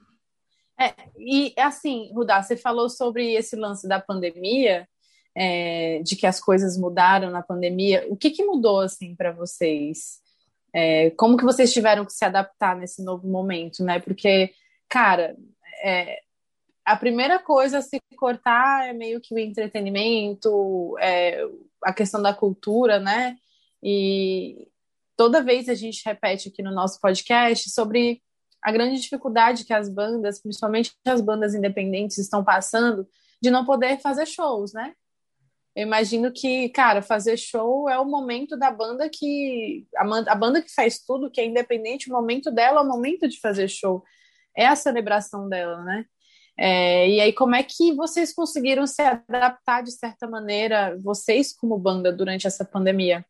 É, 0.80 0.94
e 1.18 1.52
assim, 1.58 2.10
Rudá, 2.14 2.42
você 2.42 2.56
falou 2.56 2.88
sobre 2.88 3.34
esse 3.34 3.54
lance 3.54 3.86
da 3.86 4.00
pandemia, 4.00 4.88
é, 5.34 6.02
de 6.02 6.16
que 6.16 6.26
as 6.26 6.40
coisas 6.40 6.78
mudaram 6.78 7.30
na 7.30 7.42
pandemia. 7.42 8.06
O 8.08 8.16
que, 8.16 8.30
que 8.30 8.44
mudou 8.44 8.80
assim 8.80 9.14
para 9.14 9.30
vocês? 9.30 10.20
É, 10.72 11.10
como 11.10 11.36
que 11.36 11.44
vocês 11.44 11.70
tiveram 11.70 12.06
que 12.06 12.14
se 12.14 12.24
adaptar 12.24 12.74
nesse 12.76 13.04
novo 13.04 13.28
momento, 13.28 13.84
né? 13.84 14.00
Porque, 14.00 14.54
cara, 14.88 15.36
é, 15.84 16.22
a 16.84 16.96
primeira 16.96 17.38
coisa 17.38 17.78
a 17.78 17.82
se 17.82 17.98
cortar 18.16 18.88
é 18.88 18.92
meio 18.92 19.20
que 19.20 19.34
o 19.34 19.38
entretenimento, 19.38 20.96
é, 20.98 21.44
a 21.82 21.92
questão 21.92 22.20
da 22.20 22.34
cultura, 22.34 22.98
né? 22.98 23.36
E 23.82 24.68
toda 25.16 25.42
vez 25.42 25.68
a 25.68 25.74
gente 25.74 26.02
repete 26.04 26.48
aqui 26.48 26.62
no 26.62 26.72
nosso 26.72 27.00
podcast 27.00 27.70
sobre 27.70 28.20
a 28.62 28.70
grande 28.70 29.00
dificuldade 29.00 29.64
que 29.64 29.72
as 29.72 29.88
bandas, 29.88 30.40
principalmente 30.40 30.92
as 31.04 31.20
bandas 31.20 31.54
independentes, 31.54 32.18
estão 32.18 32.44
passando 32.44 33.06
de 33.40 33.50
não 33.50 33.64
poder 33.64 34.00
fazer 34.00 34.26
shows, 34.26 34.72
né? 34.72 34.94
Eu 35.74 35.86
imagino 35.86 36.30
que, 36.32 36.68
cara, 36.68 37.00
fazer 37.00 37.36
show 37.36 37.88
é 37.88 37.98
o 37.98 38.04
momento 38.04 38.56
da 38.58 38.70
banda 38.70 39.08
que. 39.08 39.86
A, 39.96 40.34
banda 40.34 40.60
que 40.62 40.72
faz 40.72 40.98
tudo, 40.98 41.30
que 41.30 41.40
é 41.40 41.46
independente, 41.46 42.10
o 42.10 42.12
momento 42.12 42.50
dela 42.50 42.80
é 42.80 42.84
o 42.84 42.88
momento 42.88 43.26
de 43.26 43.40
fazer 43.40 43.68
show. 43.68 44.04
É 44.54 44.66
a 44.66 44.76
celebração 44.76 45.48
dela, 45.48 45.82
né? 45.82 46.04
É, 46.56 47.08
e 47.08 47.20
aí, 47.20 47.32
como 47.32 47.54
é 47.54 47.62
que 47.62 47.94
vocês 47.94 48.32
conseguiram 48.34 48.86
se 48.86 49.02
adaptar 49.02 49.82
de 49.82 49.92
certa 49.92 50.28
maneira, 50.28 50.98
vocês 51.02 51.52
como 51.52 51.78
banda, 51.78 52.12
durante 52.12 52.46
essa 52.46 52.64
pandemia? 52.64 53.24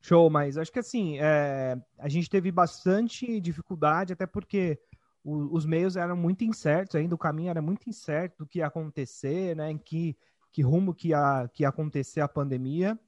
Show, 0.00 0.30
mas 0.30 0.56
acho 0.56 0.72
que 0.72 0.78
assim, 0.78 1.18
é, 1.18 1.76
a 1.98 2.08
gente 2.08 2.30
teve 2.30 2.50
bastante 2.50 3.38
dificuldade, 3.40 4.14
até 4.14 4.26
porque 4.26 4.78
o, 5.22 5.54
os 5.54 5.66
meios 5.66 5.96
eram 5.96 6.16
muito 6.16 6.42
incertos 6.42 6.96
ainda, 6.96 7.14
o 7.14 7.18
caminho 7.18 7.50
era 7.50 7.60
muito 7.60 7.88
incerto 7.88 8.38
do 8.38 8.46
que 8.46 8.60
ia 8.60 8.66
acontecer, 8.66 9.54
né? 9.54 9.70
Em 9.70 9.78
que 9.78 10.16
que 10.52 10.62
rumo 10.62 10.94
que 10.94 11.08
ia, 11.08 11.48
que 11.52 11.62
ia 11.62 11.68
acontecer 11.68 12.20
a 12.20 12.28
pandemia. 12.28 12.98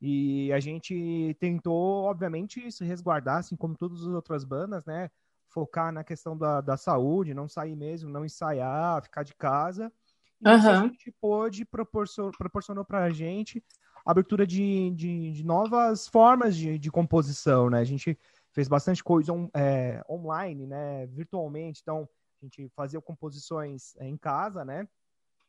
E 0.00 0.52
a 0.52 0.60
gente 0.60 1.36
tentou, 1.40 2.04
obviamente, 2.04 2.70
se 2.70 2.84
resguardar, 2.84 3.38
assim 3.38 3.56
como 3.56 3.76
todas 3.76 4.00
as 4.02 4.08
outras 4.08 4.44
bandas, 4.44 4.84
né? 4.84 5.10
Focar 5.54 5.92
na 5.92 6.02
questão 6.02 6.36
da, 6.36 6.60
da 6.60 6.76
saúde, 6.76 7.32
não 7.32 7.48
sair 7.48 7.76
mesmo, 7.76 8.10
não 8.10 8.24
ensaiar, 8.24 9.00
ficar 9.02 9.22
de 9.22 9.34
casa. 9.34 9.92
E 10.40 10.48
uhum. 10.48 10.54
a 10.54 10.82
gente 10.82 11.14
pôde, 11.20 11.64
proporcion, 11.64 12.32
proporcionou 12.32 12.84
para 12.84 13.04
a 13.04 13.10
gente 13.10 13.64
abertura 14.04 14.44
de, 14.46 14.90
de, 14.90 15.32
de, 15.32 15.44
novas 15.44 16.08
formas 16.08 16.56
de, 16.56 16.76
de 16.76 16.90
composição, 16.90 17.70
né? 17.70 17.78
A 17.78 17.84
gente 17.84 18.18
fez 18.52 18.68
bastante 18.68 19.02
coisa 19.02 19.32
on, 19.32 19.48
é, 19.54 20.04
online, 20.10 20.66
né? 20.66 21.06
Virtualmente, 21.06 21.80
então 21.80 22.08
a 22.42 22.44
gente 22.44 22.68
fazia 22.74 23.00
composições 23.00 23.96
é, 23.96 24.08
em 24.08 24.16
casa, 24.16 24.64
né? 24.64 24.88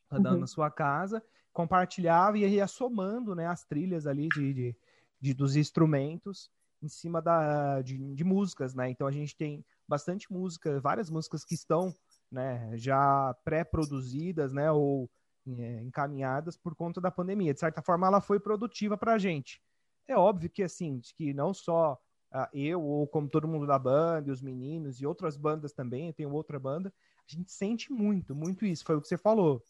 Cada 0.08 0.32
uhum. 0.32 0.38
na 0.38 0.46
sua 0.46 0.70
casa 0.70 1.22
compartilhava 1.52 2.38
e 2.38 2.46
ia 2.46 2.66
somando 2.66 3.34
né, 3.34 3.46
as 3.46 3.64
trilhas 3.64 4.06
ali 4.06 4.28
de, 4.28 4.52
de, 4.52 4.76
de 5.18 5.34
dos 5.34 5.56
instrumentos 5.56 6.50
em 6.82 6.88
cima 6.88 7.22
da, 7.22 7.80
de, 7.80 8.14
de, 8.14 8.24
músicas, 8.24 8.74
né? 8.74 8.90
Então 8.90 9.06
a 9.06 9.10
gente 9.10 9.34
tem 9.34 9.64
bastante 9.88 10.32
música, 10.32 10.80
várias 10.80 11.10
músicas 11.10 11.44
que 11.44 11.54
estão 11.54 11.94
né, 12.30 12.70
já 12.76 13.34
pré-produzidas, 13.44 14.52
né? 14.52 14.70
Ou 14.70 15.10
é, 15.46 15.82
encaminhadas 15.82 16.56
por 16.56 16.74
conta 16.74 17.00
da 17.00 17.10
pandemia. 17.10 17.54
De 17.54 17.60
certa 17.60 17.80
forma, 17.80 18.06
ela 18.06 18.20
foi 18.20 18.40
produtiva 18.40 18.96
para 18.96 19.14
a 19.14 19.18
gente. 19.18 19.60
É 20.08 20.16
óbvio 20.16 20.50
que 20.50 20.62
assim, 20.62 21.00
que 21.16 21.32
não 21.32 21.54
só 21.54 21.98
uh, 22.32 22.48
eu 22.52 22.82
ou 22.82 23.06
como 23.06 23.28
todo 23.28 23.48
mundo 23.48 23.66
da 23.66 23.78
banda, 23.78 24.28
e 24.28 24.32
os 24.32 24.42
meninos 24.42 25.00
e 25.00 25.06
outras 25.06 25.36
bandas 25.36 25.72
também, 25.72 26.08
eu 26.08 26.14
tenho 26.14 26.32
outra 26.32 26.58
banda, 26.58 26.92
a 27.28 27.32
gente 27.32 27.50
sente 27.52 27.92
muito, 27.92 28.34
muito 28.34 28.64
isso. 28.64 28.84
Foi 28.84 28.96
o 28.96 29.00
que 29.00 29.08
você 29.08 29.16
falou 29.16 29.62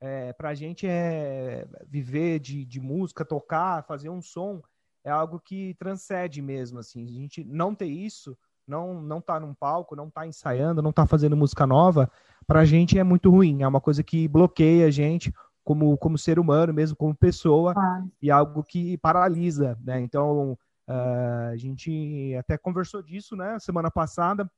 é, 0.00 0.32
para 0.34 0.50
a 0.50 0.54
gente 0.54 0.86
é 0.86 1.66
viver 1.86 2.38
de, 2.38 2.64
de 2.64 2.80
música, 2.80 3.24
tocar, 3.24 3.84
fazer 3.84 4.10
um 4.10 4.20
som, 4.20 4.62
é 5.02 5.10
algo 5.10 5.40
que 5.40 5.74
transcende 5.74 6.42
mesmo, 6.42 6.78
assim. 6.78 7.06
A 7.06 7.12
gente 7.12 7.44
não 7.44 7.74
ter 7.74 7.86
isso, 7.86 8.36
não 8.66 9.00
não 9.02 9.20
tá 9.20 9.38
num 9.38 9.54
palco, 9.54 9.96
não 9.96 10.10
tá 10.10 10.26
ensaiando, 10.26 10.82
não 10.82 10.92
tá 10.92 11.06
fazendo 11.06 11.36
música 11.36 11.66
nova, 11.66 12.10
para 12.46 12.60
a 12.60 12.64
gente 12.64 12.98
é 12.98 13.04
muito 13.04 13.30
ruim. 13.30 13.62
É 13.62 13.68
uma 13.68 13.80
coisa 13.80 14.02
que 14.02 14.28
bloqueia 14.28 14.86
a 14.86 14.90
gente 14.90 15.32
como, 15.62 15.96
como 15.96 16.18
ser 16.18 16.38
humano, 16.38 16.72
mesmo 16.72 16.96
como 16.96 17.14
pessoa, 17.14 17.74
ah. 17.76 18.04
e 18.20 18.30
algo 18.30 18.62
que 18.62 18.98
paralisa, 18.98 19.78
né? 19.82 20.00
Então, 20.00 20.52
uh, 20.86 21.50
a 21.52 21.56
gente 21.56 22.34
até 22.38 22.58
conversou 22.58 23.02
disso, 23.02 23.34
né? 23.34 23.58
Semana 23.58 23.90
passada, 23.90 24.50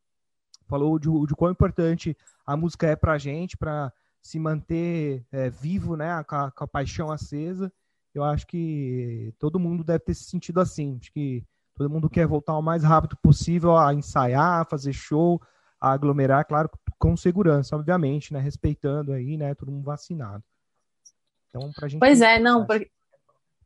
falou 0.67 0.99
de, 0.99 1.09
de 1.27 1.35
quão 1.35 1.53
importante 1.53 2.17
a 2.45 2.57
música 2.57 2.89
é 2.89 2.97
para 2.97 3.13
a 3.13 3.19
gente, 3.19 3.57
para 3.57 3.93
se 4.21 4.39
manter 4.41 5.25
é, 5.31 5.49
vivo, 5.49 5.97
né, 5.97 6.23
com 6.25 6.35
a, 6.35 6.51
com 6.51 6.65
a, 6.65 6.69
paixão 6.69 7.13
acesa. 7.13 7.73
Eu 8.13 8.25
acho 8.25 8.47
que 8.47 9.33
todo 9.39 9.61
mundo 9.61 9.85
deve 9.85 10.01
ter 10.01 10.15
se 10.15 10.25
sentido 10.25 10.61
assim. 10.61 10.99
Acho 11.01 11.13
que 11.13 11.45
todo 11.77 11.91
mundo 11.91 12.09
quer 12.09 12.27
voltar 12.27 12.57
o 12.57 12.63
mais 12.63 12.83
rápido 12.83 13.17
possível 13.19 13.77
a 13.77 13.93
ensaiar, 13.93 14.63
a 14.63 14.65
fazer 14.65 14.95
show, 14.95 15.41
a 15.79 15.93
aglomerar, 15.93 16.47
claro, 16.47 16.71
com 16.99 17.17
segurança, 17.17 17.77
obviamente, 17.77 18.33
né, 18.33 18.41
respeitando 18.41 19.13
aí, 19.13 19.37
né, 19.37 19.55
todo 19.55 19.71
mundo 19.71 19.85
vacinado. 19.85 20.43
Então, 21.49 21.71
pra 21.73 21.87
gente. 21.87 22.01
Pois 22.01 22.23
é, 22.23 22.39
não, 22.39 22.67
porque 22.67 22.91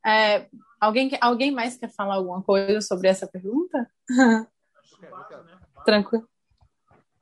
é, 0.05 0.49
alguém, 0.81 1.11
alguém 1.21 1.53
mais 1.53 1.77
quer 1.77 1.89
falar 1.89 2.17
alguma 2.17 2.43
coisa 2.43 2.81
sobre 2.81 3.07
essa 3.07 3.29
pergunta? 3.29 3.89
Tranquilo. 5.85 6.29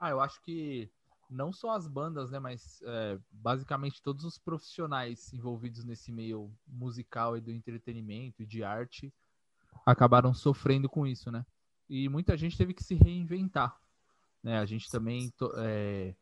Ah, 0.00 0.10
eu 0.10 0.20
acho 0.20 0.40
que 0.42 0.90
não 1.28 1.52
só 1.52 1.72
as 1.72 1.86
bandas, 1.86 2.30
né, 2.30 2.38
mas 2.38 2.80
é, 2.82 3.18
basicamente 3.30 4.02
todos 4.02 4.24
os 4.24 4.38
profissionais 4.38 5.34
envolvidos 5.34 5.84
nesse 5.84 6.10
meio 6.10 6.50
musical 6.66 7.36
e 7.36 7.42
do 7.42 7.50
entretenimento 7.50 8.42
e 8.42 8.46
de 8.46 8.64
arte 8.64 9.12
acabaram 9.90 10.34
sofrendo 10.34 10.88
com 10.88 11.06
isso, 11.06 11.30
né? 11.30 11.44
E 11.88 12.08
muita 12.08 12.36
gente 12.36 12.56
teve 12.56 12.74
que 12.74 12.84
se 12.84 12.94
reinventar, 12.94 13.74
né? 14.42 14.58
A 14.58 14.66
gente 14.66 14.90
também 14.90 15.32
é, 15.56 16.14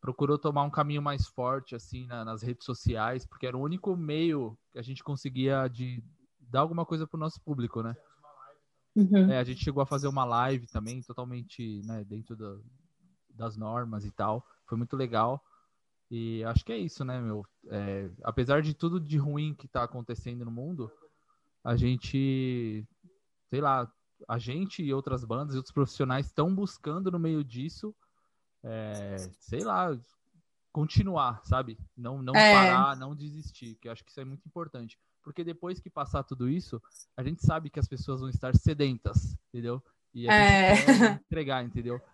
procurou 0.00 0.38
tomar 0.38 0.62
um 0.62 0.70
caminho 0.70 1.02
mais 1.02 1.26
forte 1.26 1.74
assim 1.74 2.06
na, 2.06 2.24
nas 2.24 2.42
redes 2.42 2.64
sociais, 2.64 3.26
porque 3.26 3.46
era 3.46 3.56
o 3.56 3.62
único 3.62 3.94
meio 3.96 4.58
que 4.70 4.78
a 4.78 4.82
gente 4.82 5.04
conseguia 5.04 5.68
de 5.68 6.02
dar 6.40 6.60
alguma 6.60 6.86
coisa 6.86 7.06
para 7.06 7.16
o 7.18 7.20
nosso 7.20 7.40
público, 7.42 7.82
né? 7.82 7.94
Uhum. 8.96 9.30
É, 9.30 9.38
a 9.38 9.44
gente 9.44 9.62
chegou 9.62 9.82
a 9.82 9.86
fazer 9.86 10.08
uma 10.08 10.24
live 10.24 10.66
também, 10.66 11.02
totalmente 11.02 11.82
né, 11.84 12.04
dentro 12.04 12.36
das 13.30 13.56
normas 13.56 14.04
e 14.04 14.10
tal. 14.10 14.46
Foi 14.66 14.76
muito 14.76 14.96
legal. 14.96 15.42
E 16.10 16.44
acho 16.44 16.64
que 16.64 16.72
é 16.72 16.78
isso, 16.78 17.04
né, 17.04 17.20
meu? 17.20 17.44
É, 17.68 18.10
apesar 18.22 18.60
de 18.60 18.74
tudo 18.74 19.00
de 19.00 19.16
ruim 19.16 19.54
que 19.54 19.66
tá 19.66 19.82
acontecendo 19.82 20.44
no 20.44 20.50
mundo, 20.50 20.90
a 21.64 21.76
gente, 21.76 22.86
sei 23.50 23.60
lá, 23.60 23.90
a 24.28 24.38
gente 24.38 24.82
e 24.82 24.92
outras 24.92 25.24
bandas 25.24 25.54
e 25.54 25.58
outros 25.58 25.74
profissionais 25.74 26.26
estão 26.26 26.54
buscando 26.54 27.10
no 27.10 27.18
meio 27.18 27.44
disso, 27.44 27.94
é, 28.64 29.16
sei 29.40 29.64
lá, 29.64 29.98
continuar, 30.72 31.44
sabe? 31.44 31.78
Não, 31.96 32.22
não 32.22 32.34
é. 32.34 32.52
parar, 32.52 32.96
não 32.96 33.14
desistir, 33.14 33.76
que 33.76 33.88
eu 33.88 33.92
acho 33.92 34.04
que 34.04 34.10
isso 34.10 34.20
é 34.20 34.24
muito 34.24 34.46
importante. 34.46 34.98
Porque 35.22 35.44
depois 35.44 35.78
que 35.78 35.90
passar 35.90 36.24
tudo 36.24 36.48
isso, 36.48 36.82
a 37.16 37.22
gente 37.22 37.44
sabe 37.44 37.70
que 37.70 37.78
as 37.78 37.86
pessoas 37.86 38.20
vão 38.20 38.28
estar 38.28 38.54
sedentas, 38.56 39.36
entendeu? 39.48 39.82
E 40.12 40.28
a 40.28 40.34
é. 40.34 40.76
gente 40.76 41.22
entregar, 41.24 41.64
entendeu? 41.64 42.00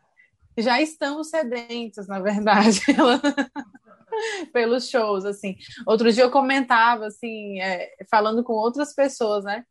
já 0.58 0.80
estamos 0.80 1.30
sedentos, 1.30 2.06
na 2.06 2.20
verdade, 2.20 2.80
pelos 4.52 4.88
shows, 4.88 5.24
assim. 5.24 5.56
Outro 5.86 6.12
dia 6.12 6.24
eu 6.24 6.30
comentava, 6.30 7.06
assim, 7.06 7.60
é, 7.60 7.90
falando 8.10 8.42
com 8.42 8.52
outras 8.52 8.94
pessoas, 8.94 9.44
né? 9.44 9.64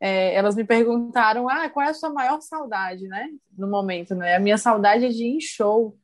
É, 0.00 0.34
elas 0.34 0.56
me 0.56 0.64
perguntaram, 0.64 1.48
ah, 1.48 1.68
qual 1.70 1.86
é 1.86 1.90
a 1.90 1.94
sua 1.94 2.10
maior 2.10 2.40
saudade, 2.40 3.06
né? 3.08 3.28
No 3.56 3.68
momento, 3.68 4.14
né? 4.14 4.36
A 4.36 4.40
minha 4.40 4.58
saudade 4.58 5.06
é 5.06 5.08
de 5.08 5.24
ir 5.24 5.36
em 5.36 5.40
show, 5.40 5.96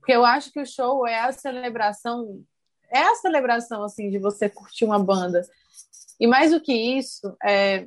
porque 0.00 0.12
eu 0.12 0.24
acho 0.24 0.50
que 0.52 0.60
o 0.60 0.66
show 0.66 1.06
é 1.06 1.20
a 1.20 1.32
celebração, 1.32 2.42
é 2.90 3.00
a 3.00 3.14
celebração, 3.16 3.84
assim, 3.84 4.10
de 4.10 4.18
você 4.18 4.48
curtir 4.48 4.84
uma 4.84 4.98
banda. 4.98 5.42
E 6.18 6.26
mais 6.26 6.50
do 6.50 6.60
que 6.60 6.72
isso, 6.72 7.36
é, 7.44 7.86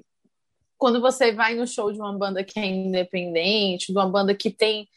quando 0.78 1.02
você 1.02 1.32
vai 1.32 1.56
no 1.56 1.68
show 1.68 1.92
de 1.92 2.00
uma 2.00 2.18
banda 2.18 2.44
que 2.44 2.60
é 2.60 2.66
independente, 2.66 3.92
de 3.92 3.98
uma 3.98 4.10
banda 4.10 4.36
que 4.36 4.52
tem 4.52 4.88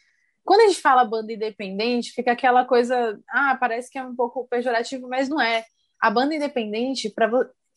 quando 0.44 0.62
a 0.62 0.68
gente 0.68 0.80
fala 0.80 1.04
banda 1.04 1.32
independente, 1.32 2.12
fica 2.12 2.32
aquela 2.32 2.64
coisa, 2.64 3.20
ah, 3.28 3.56
parece 3.59 3.90
que 3.90 3.99
é 3.99 4.04
um 4.04 4.16
pouco 4.16 4.47
pejorativo, 4.49 5.09
mas 5.09 5.28
não 5.28 5.40
é. 5.40 5.64
A 6.00 6.11
banda 6.11 6.35
independente, 6.35 7.11
para 7.11 7.28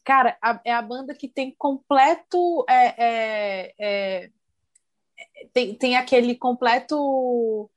cara, 0.04 0.38
a, 0.42 0.60
é 0.66 0.74
a 0.74 0.82
banda 0.82 1.14
que 1.14 1.28
tem 1.28 1.54
completo. 1.58 2.66
É, 2.70 2.96
é, 2.98 3.74
é, 3.80 4.30
tem, 5.52 5.76
tem 5.76 5.96
aquele 5.96 6.36
completo. 6.36 7.70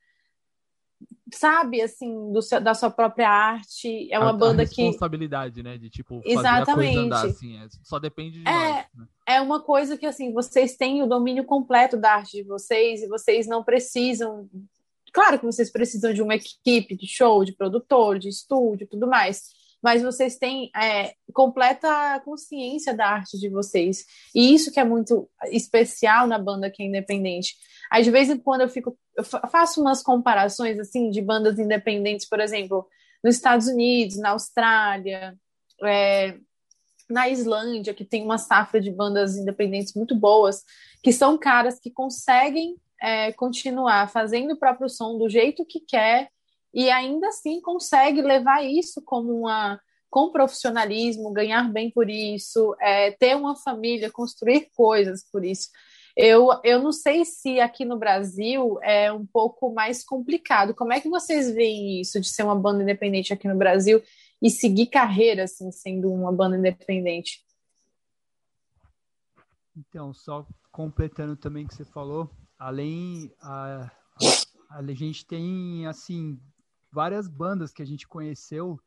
Sabe, 1.35 1.83
assim, 1.83 2.33
do 2.33 2.41
seu, 2.41 2.61
da 2.61 2.73
sua 2.73 2.89
própria 2.89 3.29
arte. 3.29 4.09
É 4.13 4.19
uma 4.19 4.31
a, 4.31 4.33
banda 4.33 4.63
a 4.63 4.67
que. 4.67 4.83
responsabilidade, 4.83 5.61
né? 5.63 5.77
De 5.77 5.91
tipo, 5.91 6.23
fazer 6.23 6.39
Exatamente. 6.39 6.99
andar, 6.99 7.27
assim. 7.27 7.59
É, 7.59 7.67
só 7.83 7.99
depende 7.99 8.43
de 8.43 8.49
é, 8.49 8.53
nós, 8.53 8.87
né? 8.95 9.07
É 9.27 9.41
uma 9.41 9.61
coisa 9.61 9.99
que, 9.99 10.07
assim, 10.07 10.33
vocês 10.33 10.77
têm 10.77 11.03
o 11.03 11.07
domínio 11.07 11.45
completo 11.45 11.97
da 11.97 12.15
arte 12.15 12.37
de 12.37 12.45
vocês 12.45 13.03
e 13.03 13.09
vocês 13.09 13.47
não 13.49 13.65
precisam 13.65 14.49
Claro 15.17 15.39
que 15.39 15.47
vocês 15.47 15.73
precisam 15.73 16.13
de 16.13 16.21
uma 16.21 16.35
equipe 16.35 16.95
de 16.95 17.07
show, 17.07 17.43
de 17.43 17.57
produtor, 17.57 18.19
de 18.19 18.29
estúdio, 18.29 18.87
tudo 18.87 19.07
mais, 19.07 19.45
mas 19.83 20.03
vocês 20.03 20.37
têm 20.37 20.71
é, 20.77 21.15
completa 21.33 22.21
consciência 22.23 22.93
da 22.93 23.07
arte 23.09 23.39
de 23.39 23.49
vocês. 23.49 24.05
E 24.35 24.55
isso 24.55 24.71
que 24.71 24.79
é 24.79 24.85
muito 24.85 25.27
especial 25.47 26.27
na 26.27 26.39
banda 26.39 26.71
que 26.71 26.83
é 26.83 26.87
independente. 26.87 27.57
Aí, 27.91 28.05
de 28.05 28.11
vez 28.11 28.29
em 28.29 28.37
quando, 28.37 28.61
eu 28.61 28.69
fico. 28.69 28.95
Eu 29.17 29.25
faço 29.25 29.81
umas 29.81 30.03
comparações 30.03 30.79
assim 30.79 31.09
de 31.09 31.23
bandas 31.23 31.59
independentes, 31.59 32.29
por 32.29 32.39
exemplo, 32.39 32.87
nos 33.25 33.37
Estados 33.37 33.69
Unidos, 33.69 34.19
na 34.19 34.33
Austrália, 34.33 35.35
é, 35.83 36.37
na 37.09 37.27
Islândia, 37.31 37.95
que 37.95 38.05
tem 38.05 38.23
uma 38.23 38.37
safra 38.37 38.83
de 38.83 38.91
bandas 38.91 39.35
independentes 39.39 39.95
muito 39.95 40.15
boas, 40.15 40.63
que 41.03 41.11
são 41.11 41.39
caras 41.39 41.81
que 41.81 41.91
conseguem 41.91 42.77
é, 43.01 43.33
continuar 43.33 44.09
fazendo 44.11 44.55
o 44.55 44.59
próprio 44.59 44.89
som 44.89 45.19
do 45.19 45.29
jeito 45.29 45.65
que 45.65 45.81
quer 45.81 46.31
e 46.73 46.91
ainda 46.91 47.29
assim 47.29 47.61
consegue 47.61 48.21
levar 48.21 48.65
isso 48.65 49.03
como 49.05 49.33
uma 49.33 49.81
com 50.09 50.31
profissionalismo, 50.31 51.33
ganhar 51.33 51.71
bem 51.71 51.91
por 51.91 52.09
isso, 52.09 52.75
é, 52.81 53.11
ter 53.11 53.37
uma 53.37 53.57
família, 53.57 54.11
construir 54.11 54.71
coisas 54.75 55.29
por 55.31 55.45
isso. 55.45 55.69
Eu, 56.17 56.49
eu 56.65 56.83
não 56.83 56.93
sei 56.93 57.27
se 57.27 57.61
aqui 57.61 57.85
no 57.85 57.99
Brasil 57.99 58.79
é 58.83 59.13
um 59.13 59.27
pouco 59.27 59.75
mais 59.75 60.03
complicado. 60.03 60.75
Como 60.75 60.93
é 60.93 61.01
que 61.01 61.11
vocês 61.11 61.53
veem 61.53 62.01
isso 62.01 62.19
de 62.19 62.29
ser 62.29 62.45
uma 62.45 62.55
banda 62.55 62.83
independente 62.83 63.35
aqui 63.35 63.47
no 63.47 63.59
Brasil 63.59 64.03
e 64.41 64.49
seguir 64.49 64.87
carreira 64.87 65.45
assim, 65.45 65.71
sendo 65.71 66.11
uma 66.11 66.33
banda 66.33 66.57
independente? 66.57 67.45
Então, 69.77 70.15
só 70.15 70.47
completando 70.73 71.37
também 71.37 71.67
o 71.67 71.69
que 71.69 71.75
você 71.75 71.85
falou, 71.85 72.31
além 72.59 73.33
a, 73.41 73.91
a, 74.71 74.79
a 74.79 74.95
gente 74.95 75.27
tem 75.27 75.87
assim 75.87 76.41
várias 76.91 77.29
bandas 77.29 77.73
que 77.73 77.83
a 77.83 77.87
gente 77.87 78.07
conheceu 78.07 78.81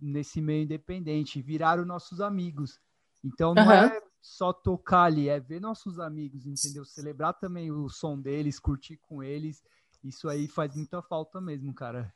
nesse 0.00 0.40
meio 0.40 0.64
independente 0.64 1.42
viraram 1.42 1.84
nossos 1.84 2.20
amigos. 2.20 2.80
Então 3.24 3.54
não 3.54 3.64
uhum. 3.64 3.72
é 3.72 4.02
só 4.20 4.52
tocar 4.52 5.04
ali, 5.04 5.28
é 5.28 5.38
ver 5.38 5.60
nossos 5.60 5.98
amigos, 5.98 6.46
entendeu? 6.46 6.84
Celebrar 6.84 7.34
também 7.34 7.70
o 7.70 7.88
som 7.88 8.18
deles, 8.18 8.58
curtir 8.58 8.96
com 8.96 9.22
eles. 9.22 9.62
Isso 10.02 10.28
aí 10.28 10.48
faz 10.48 10.74
muita 10.74 11.02
falta 11.02 11.40
mesmo, 11.40 11.72
cara. 11.74 12.12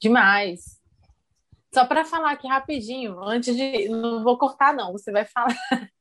Demais. 0.00 0.80
Só 1.72 1.86
para 1.86 2.04
falar 2.04 2.32
aqui 2.32 2.46
rapidinho, 2.46 3.22
antes 3.22 3.56
de. 3.56 3.88
Não 3.88 4.22
vou 4.22 4.36
cortar, 4.36 4.74
não, 4.74 4.92
você 4.92 5.10
vai 5.10 5.24
falar. 5.24 5.56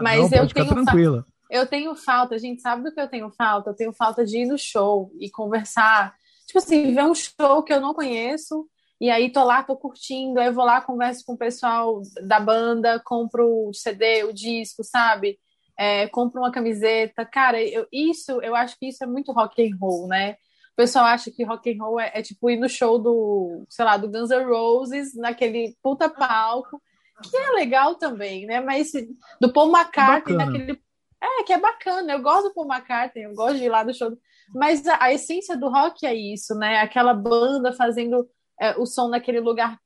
Mas 0.00 0.30
não, 0.30 0.38
eu 0.38 0.48
tenho. 0.48 0.68
Tranquila. 0.68 1.26
Eu 1.50 1.66
tenho 1.66 1.94
falta, 1.94 2.34
a 2.34 2.38
gente 2.38 2.60
sabe 2.60 2.82
do 2.82 2.92
que 2.92 3.00
eu 3.00 3.08
tenho 3.08 3.30
falta? 3.30 3.70
Eu 3.70 3.74
tenho 3.74 3.92
falta 3.92 4.24
de 4.24 4.38
ir 4.38 4.46
no 4.46 4.58
show 4.58 5.12
e 5.20 5.30
conversar. 5.30 6.14
Tipo 6.46 6.58
assim, 6.58 6.94
ver 6.94 7.04
um 7.04 7.14
show 7.14 7.62
que 7.62 7.72
eu 7.72 7.80
não 7.80 7.94
conheço, 7.94 8.68
e 9.00 9.10
aí 9.10 9.30
tô 9.30 9.44
lá, 9.44 9.62
tô 9.62 9.76
curtindo, 9.76 10.40
aí 10.40 10.50
vou 10.50 10.64
lá, 10.64 10.80
converso 10.80 11.24
com 11.24 11.34
o 11.34 11.38
pessoal 11.38 12.00
da 12.22 12.40
banda, 12.40 13.00
compro 13.04 13.68
o 13.68 13.74
CD, 13.74 14.24
o 14.24 14.32
disco, 14.32 14.82
sabe? 14.82 15.38
É, 15.76 16.08
compro 16.08 16.40
uma 16.40 16.50
camiseta. 16.50 17.24
Cara, 17.26 17.62
eu, 17.62 17.86
isso, 17.92 18.40
eu 18.40 18.54
acho 18.54 18.78
que 18.78 18.88
isso 18.88 19.04
é 19.04 19.06
muito 19.06 19.32
rock 19.32 19.62
and 19.62 19.76
roll, 19.78 20.08
né? 20.08 20.36
O 20.72 20.76
pessoal 20.76 21.04
acha 21.04 21.30
que 21.30 21.44
rock 21.44 21.70
and 21.70 21.82
roll 21.82 22.00
é, 22.00 22.10
é 22.14 22.22
tipo 22.22 22.48
ir 22.50 22.56
no 22.56 22.68
show 22.68 22.98
do, 22.98 23.64
sei 23.68 23.84
lá, 23.84 23.96
do 23.96 24.10
Guns 24.10 24.30
N' 24.30 24.44
Roses, 24.44 25.14
naquele 25.14 25.76
puta 25.82 26.08
palco, 26.08 26.80
que 27.22 27.36
é 27.36 27.50
legal 27.50 27.96
também, 27.96 28.46
né? 28.46 28.60
Mas 28.60 28.92
do 29.40 29.52
Paul 29.52 29.70
McCartney, 29.70 30.36
Bacana. 30.36 30.52
naquele 30.52 30.85
é, 31.26 31.42
que 31.44 31.52
é 31.52 31.60
bacana. 31.60 32.12
Eu 32.12 32.22
gosto 32.22 32.48
do 32.48 32.54
Paul 32.54 32.72
McCartney, 32.72 33.24
eu 33.24 33.34
gosto 33.34 33.58
de 33.58 33.64
ir 33.64 33.68
lá 33.68 33.82
do 33.82 33.94
show. 33.94 34.16
Mas 34.54 34.86
a, 34.86 35.04
a 35.04 35.12
essência 35.12 35.56
do 35.56 35.68
rock 35.68 36.06
é 36.06 36.14
isso, 36.14 36.54
né? 36.54 36.78
Aquela 36.78 37.14
banda 37.14 37.72
fazendo 37.72 38.28
é, 38.60 38.78
o 38.78 38.86
som 38.86 39.08
naquele 39.08 39.40
lugar 39.40 39.78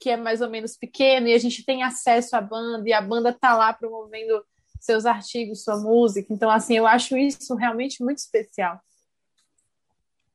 que 0.00 0.10
é 0.10 0.16
mais 0.16 0.40
ou 0.40 0.50
menos 0.50 0.76
pequeno 0.76 1.28
e 1.28 1.32
a 1.32 1.38
gente 1.38 1.64
tem 1.64 1.82
acesso 1.82 2.36
à 2.36 2.40
banda 2.40 2.88
e 2.88 2.92
a 2.92 3.00
banda 3.00 3.32
tá 3.32 3.56
lá 3.56 3.72
promovendo 3.72 4.44
seus 4.80 5.06
artigos, 5.06 5.64
sua 5.64 5.80
música. 5.80 6.32
Então, 6.32 6.50
assim, 6.50 6.76
eu 6.76 6.86
acho 6.86 7.16
isso 7.16 7.54
realmente 7.54 8.04
muito 8.04 8.18
especial. 8.18 8.78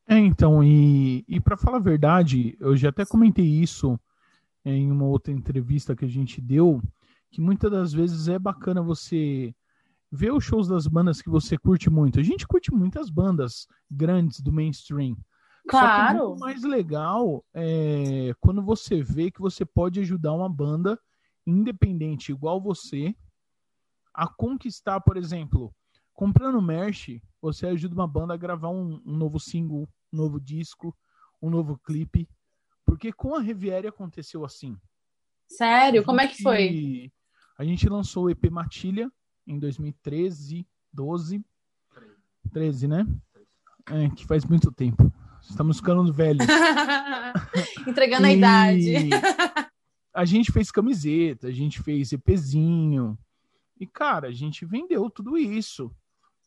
É, 0.07 0.17
então, 0.17 0.63
e, 0.63 1.23
e 1.27 1.39
para 1.39 1.55
falar 1.55 1.77
a 1.77 1.81
verdade, 1.81 2.57
eu 2.59 2.75
já 2.75 2.89
até 2.89 3.05
comentei 3.05 3.45
isso 3.45 3.99
em 4.65 4.91
uma 4.91 5.05
outra 5.05 5.31
entrevista 5.31 5.95
que 5.95 6.03
a 6.03 6.07
gente 6.07 6.41
deu, 6.41 6.81
que 7.29 7.39
muitas 7.39 7.69
das 7.69 7.93
vezes 7.93 8.27
é 8.27 8.39
bacana 8.39 8.81
você 8.81 9.53
ver 10.11 10.31
os 10.31 10.43
shows 10.43 10.67
das 10.67 10.87
bandas 10.87 11.21
que 11.21 11.29
você 11.29 11.57
curte 11.57 11.89
muito. 11.89 12.19
A 12.19 12.23
gente 12.23 12.47
curte 12.47 12.73
muitas 12.73 13.09
bandas 13.09 13.67
grandes 13.89 14.39
do 14.41 14.51
mainstream. 14.51 15.15
Claro. 15.67 16.19
Só 16.19 16.33
o 16.33 16.39
mais 16.39 16.63
legal 16.63 17.45
é 17.53 18.33
quando 18.39 18.61
você 18.61 19.03
vê 19.03 19.29
que 19.29 19.39
você 19.39 19.63
pode 19.65 19.99
ajudar 19.99 20.33
uma 20.33 20.49
banda 20.49 20.99
independente 21.45 22.31
igual 22.31 22.61
você 22.61 23.15
a 24.13 24.27
conquistar, 24.27 24.99
por 25.01 25.15
exemplo, 25.15 25.73
comprando 26.13 26.61
merch, 26.61 27.21
você 27.41 27.67
ajuda 27.67 27.93
uma 27.93 28.07
banda 28.07 28.33
a 28.33 28.37
gravar 28.37 28.69
um, 28.69 29.01
um 29.05 29.15
novo 29.15 29.39
single, 29.39 29.87
um 30.11 30.17
novo 30.17 30.39
disco, 30.39 30.95
um 31.41 31.49
novo 31.49 31.77
clipe. 31.77 32.27
Porque 32.85 33.13
com 33.13 33.35
a 33.35 33.39
Riviera 33.39 33.89
aconteceu 33.89 34.43
assim. 34.43 34.75
Sério? 35.47 36.03
Como 36.03 36.19
é 36.19 36.27
que 36.27 36.41
foi? 36.41 37.11
A 37.57 37.63
gente 37.63 37.87
lançou 37.87 38.25
o 38.25 38.29
EP 38.29 38.49
Matilha, 38.49 39.11
em 39.49 39.57
2013, 39.57 40.65
12, 40.93 41.43
13, 42.53 42.87
né? 42.87 43.07
É, 43.87 44.09
que 44.11 44.25
faz 44.25 44.45
muito 44.45 44.71
tempo. 44.71 45.11
Estamos 45.41 45.77
ficando 45.77 46.13
velhos. 46.13 46.45
Entregando 47.87 48.27
e... 48.27 48.29
a 48.29 48.33
idade. 48.33 49.09
a 50.13 50.23
gente 50.23 50.51
fez 50.51 50.69
camiseta, 50.69 51.47
a 51.47 51.51
gente 51.51 51.81
fez 51.81 52.11
EPzinho. 52.11 53.17
E, 53.79 53.87
cara, 53.87 54.27
a 54.27 54.31
gente 54.31 54.65
vendeu 54.65 55.09
tudo 55.09 55.35
isso. 55.35 55.91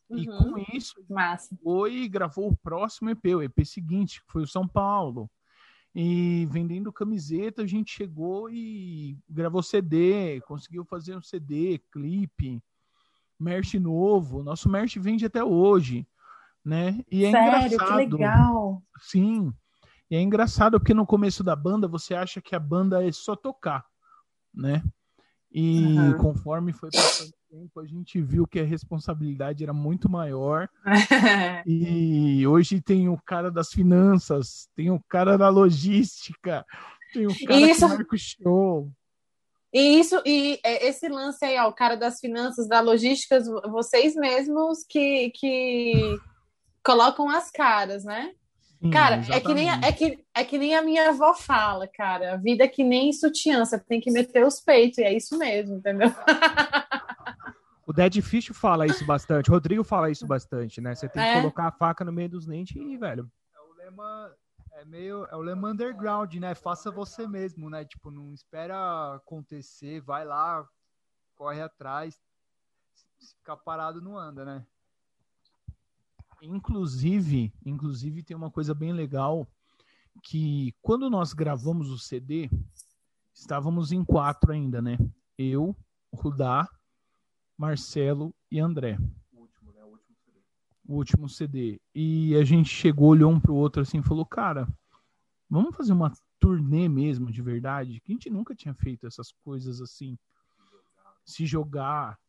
Uhum. 0.09 0.17
E 0.19 0.25
com 0.27 0.65
isso, 0.73 1.03
Massa. 1.09 1.57
foi 1.61 2.07
gravou 2.07 2.49
o 2.49 2.55
próximo 2.55 3.09
EP, 3.09 3.25
o 3.35 3.41
EP 3.41 3.65
seguinte, 3.65 4.23
que 4.23 4.31
foi 4.31 4.43
o 4.43 4.47
São 4.47 4.65
Paulo. 4.65 5.29
E 5.93 6.47
vendendo 6.49 6.93
camiseta, 6.93 7.63
a 7.63 7.67
gente 7.67 7.91
chegou 7.91 8.49
e 8.49 9.17
gravou 9.29 9.61
CD, 9.61 10.39
conseguiu 10.41 10.85
fazer 10.85 11.17
um 11.17 11.21
CD, 11.21 11.79
clipe 11.91 12.63
merch 13.39 13.75
novo. 13.75 14.43
Nosso 14.43 14.69
merch 14.69 14.97
vende 14.97 15.25
até 15.25 15.43
hoje, 15.43 16.07
né? 16.63 16.99
E 17.11 17.25
é 17.25 17.31
Sério? 17.31 17.67
engraçado. 17.67 17.89
Que 17.89 17.95
legal. 17.95 18.83
Sim. 18.99 19.53
E 20.09 20.15
é 20.15 20.21
engraçado 20.21 20.79
porque 20.79 20.93
no 20.93 21.05
começo 21.05 21.43
da 21.43 21.55
banda 21.55 21.87
você 21.87 22.13
acha 22.13 22.41
que 22.41 22.55
a 22.55 22.59
banda 22.59 23.05
é 23.05 23.11
só 23.11 23.35
tocar, 23.35 23.85
né? 24.53 24.83
E 25.51 25.83
uhum. 25.85 26.17
conforme 26.17 26.73
foi 26.73 26.89
passando 26.91 27.29
o 27.29 27.55
tempo, 27.55 27.79
a 27.79 27.85
gente 27.85 28.19
viu 28.19 28.47
que 28.47 28.59
a 28.59 28.65
responsabilidade 28.65 29.63
era 29.63 29.73
muito 29.73 30.09
maior. 30.09 30.67
e 31.65 32.45
hoje 32.47 32.81
tem 32.81 33.07
o 33.07 33.21
cara 33.23 33.51
das 33.51 33.69
finanças, 33.69 34.67
tem 34.75 34.89
o 34.89 34.99
cara 35.07 35.37
da 35.37 35.49
logística, 35.49 36.65
tem 37.13 37.27
o 37.27 37.45
cara 37.45 37.59
Isso... 37.61 37.87
que 37.87 37.93
marca 37.95 38.15
o 38.15 38.17
show. 38.17 38.91
E 39.73 39.99
isso, 39.99 40.21
e 40.23 40.59
é, 40.63 40.87
esse 40.87 41.09
lance 41.09 41.43
aí, 41.43 41.57
ó, 41.57 41.67
o 41.67 41.73
cara 41.73 41.95
das 41.95 42.19
finanças, 42.19 42.67
da 42.67 42.79
logística, 42.79 43.39
vocês 43.71 44.15
mesmos 44.15 44.85
que, 44.87 45.31
que 45.31 46.19
colocam 46.83 47.27
as 47.29 47.49
caras, 47.49 48.03
né? 48.03 48.31
Cara, 48.91 49.21
é 49.31 49.39
que, 49.39 49.53
nem, 49.53 49.69
é, 49.69 49.91
que, 49.93 50.25
é 50.35 50.43
que 50.43 50.57
nem 50.57 50.75
a 50.75 50.81
minha 50.81 51.09
avó 51.09 51.33
fala, 51.33 51.87
cara. 51.87 52.33
A 52.33 52.37
vida 52.37 52.65
é 52.65 52.67
que 52.67 52.83
nem 52.83 53.13
sutiã, 53.13 53.63
você 53.63 53.79
tem 53.79 54.01
que 54.01 54.11
meter 54.11 54.45
os 54.45 54.59
peitos, 54.59 54.97
e 54.97 55.03
é 55.03 55.13
isso 55.13 55.37
mesmo, 55.37 55.77
entendeu? 55.77 56.11
O 57.85 57.91
Dead 57.91 58.21
Fish 58.21 58.47
fala 58.53 58.85
isso 58.85 59.05
bastante, 59.05 59.49
o 59.49 59.53
Rodrigo 59.53 59.83
fala 59.83 60.09
isso 60.09 60.25
bastante, 60.25 60.79
né? 60.79 60.95
Você 60.95 61.09
tem 61.09 61.21
que 61.21 61.29
é. 61.29 61.41
colocar 61.41 61.67
a 61.67 61.71
faca 61.71 62.05
no 62.05 62.13
meio 62.13 62.29
dos 62.29 62.45
dentes 62.45 62.75
e, 62.77 62.97
velho. 62.97 63.29
É 63.53 63.59
o 63.59 63.73
lema 63.75 64.31
é 64.83 64.85
meio. 64.85 65.25
É 65.25 65.35
o 65.35 65.41
lema 65.41 65.71
underground, 65.71 66.33
né? 66.35 66.53
Faça 66.53 66.91
você 66.91 67.25
mesmo, 67.25 67.69
né? 67.69 67.85
Tipo, 67.85 68.11
não 68.11 68.33
espera 68.33 69.15
acontecer, 69.15 70.01
vai 70.01 70.25
lá, 70.25 70.67
corre 71.35 71.61
atrás. 71.61 72.21
Se 73.17 73.35
ficar 73.37 73.57
parado, 73.57 74.01
não 74.01 74.17
anda, 74.17 74.45
né? 74.45 74.65
Inclusive, 76.41 77.53
inclusive 77.65 78.21
tem 78.21 78.35
uma 78.35 78.51
coisa 78.51 78.73
bem 78.73 78.91
legal 78.91 79.47
que 80.21 80.75
quando 80.81 81.09
nós 81.09 81.31
gravamos 81.31 81.89
o 81.89 81.97
CD, 81.97 82.49
estávamos 83.33 83.93
em 83.93 84.03
quatro 84.03 84.51
ainda, 84.51 84.81
né? 84.81 84.97
Eu, 85.37 85.75
Rudá, 86.13 86.67
Marcelo 87.57 88.35
e 88.51 88.59
André 88.59 88.97
o 90.87 90.95
último 90.95 91.29
CD. 91.29 91.79
E 91.93 92.35
a 92.35 92.43
gente 92.43 92.69
chegou, 92.69 93.09
olhou 93.09 93.31
um 93.31 93.39
pro 93.39 93.55
outro 93.55 93.81
assim 93.81 93.99
e 93.99 94.03
falou, 94.03 94.25
cara, 94.25 94.67
vamos 95.49 95.75
fazer 95.75 95.93
uma 95.93 96.11
turnê 96.39 96.89
mesmo, 96.89 97.31
de 97.31 97.41
verdade? 97.41 98.01
Que 98.01 98.11
a 98.11 98.15
gente 98.15 98.29
nunca 98.29 98.55
tinha 98.55 98.73
feito 98.73 99.07
essas 99.07 99.31
coisas 99.43 99.81
assim. 99.81 100.17
Se 101.25 101.45
jogar. 101.45 102.19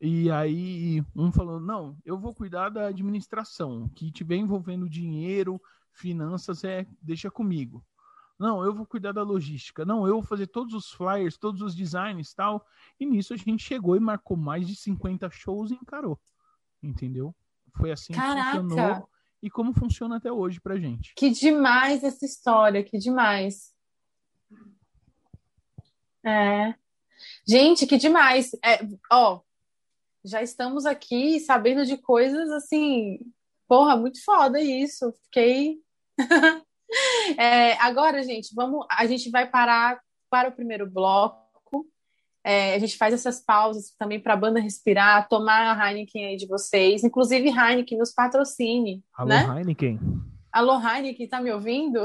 E 0.00 0.30
aí 0.30 1.02
um 1.14 1.32
falou, 1.32 1.58
não, 1.58 1.96
eu 2.04 2.18
vou 2.18 2.34
cuidar 2.34 2.68
da 2.68 2.88
administração, 2.88 3.88
que 3.88 4.10
tiver 4.10 4.36
envolvendo 4.36 4.88
dinheiro, 4.88 5.60
finanças 5.92 6.62
é 6.62 6.86
deixa 7.00 7.30
comigo. 7.30 7.84
Não, 8.38 8.64
eu 8.64 8.74
vou 8.74 8.84
cuidar 8.84 9.12
da 9.12 9.22
logística. 9.22 9.84
Não, 9.84 10.06
eu 10.06 10.14
vou 10.14 10.22
fazer 10.22 10.48
todos 10.48 10.74
os 10.74 10.90
flyers, 10.90 11.38
todos 11.38 11.62
os 11.62 11.74
designs 11.74 12.34
tal. 12.34 12.66
E 12.98 13.06
nisso 13.06 13.32
a 13.32 13.36
gente 13.36 13.62
chegou 13.62 13.96
e 13.96 14.00
marcou 14.00 14.36
mais 14.36 14.66
de 14.66 14.74
50 14.74 15.30
shows 15.30 15.70
e 15.70 15.74
encarou. 15.74 16.20
Entendeu? 16.82 17.34
Foi 17.76 17.90
assim 17.90 18.12
Caraca. 18.12 18.50
que 18.52 18.56
funcionou 18.62 19.08
e 19.42 19.50
como 19.50 19.74
funciona 19.74 20.16
até 20.16 20.32
hoje 20.32 20.58
pra 20.60 20.78
gente. 20.78 21.12
Que 21.14 21.28
demais 21.28 22.02
essa 22.02 22.24
história, 22.24 22.82
que 22.82 22.96
demais. 22.96 23.74
É. 26.24 26.74
Gente, 27.46 27.86
que 27.86 27.98
demais. 27.98 28.52
É, 28.64 28.80
ó, 29.12 29.40
já 30.24 30.42
estamos 30.42 30.86
aqui 30.86 31.38
sabendo 31.40 31.84
de 31.84 31.98
coisas 31.98 32.50
assim, 32.50 33.18
porra, 33.68 33.96
muito 33.98 34.24
foda 34.24 34.60
isso. 34.60 35.12
Fiquei. 35.24 35.78
É, 37.36 37.72
agora, 37.78 38.22
gente, 38.22 38.54
vamos. 38.54 38.86
A 38.88 39.04
gente 39.06 39.28
vai 39.28 39.50
parar 39.50 40.00
para 40.30 40.50
o 40.50 40.52
primeiro 40.52 40.88
bloco. 40.88 41.43
É, 42.44 42.74
a 42.74 42.78
gente 42.78 42.96
faz 42.98 43.14
essas 43.14 43.40
pausas 43.40 43.94
também 43.98 44.20
para 44.20 44.34
a 44.34 44.36
banda 44.36 44.60
respirar, 44.60 45.26
tomar 45.28 45.78
a 45.80 45.90
Heineken 45.90 46.26
aí 46.26 46.36
de 46.36 46.46
vocês. 46.46 47.02
Inclusive, 47.02 47.48
Heineken 47.48 47.96
nos 47.98 48.12
patrocine. 48.12 49.02
Alô, 49.16 49.30
né? 49.30 49.46
Heineken. 49.58 49.98
Alô, 50.52 50.78
Heineken, 50.78 51.26
tá 51.26 51.40
me 51.40 51.50
ouvindo? 51.50 52.02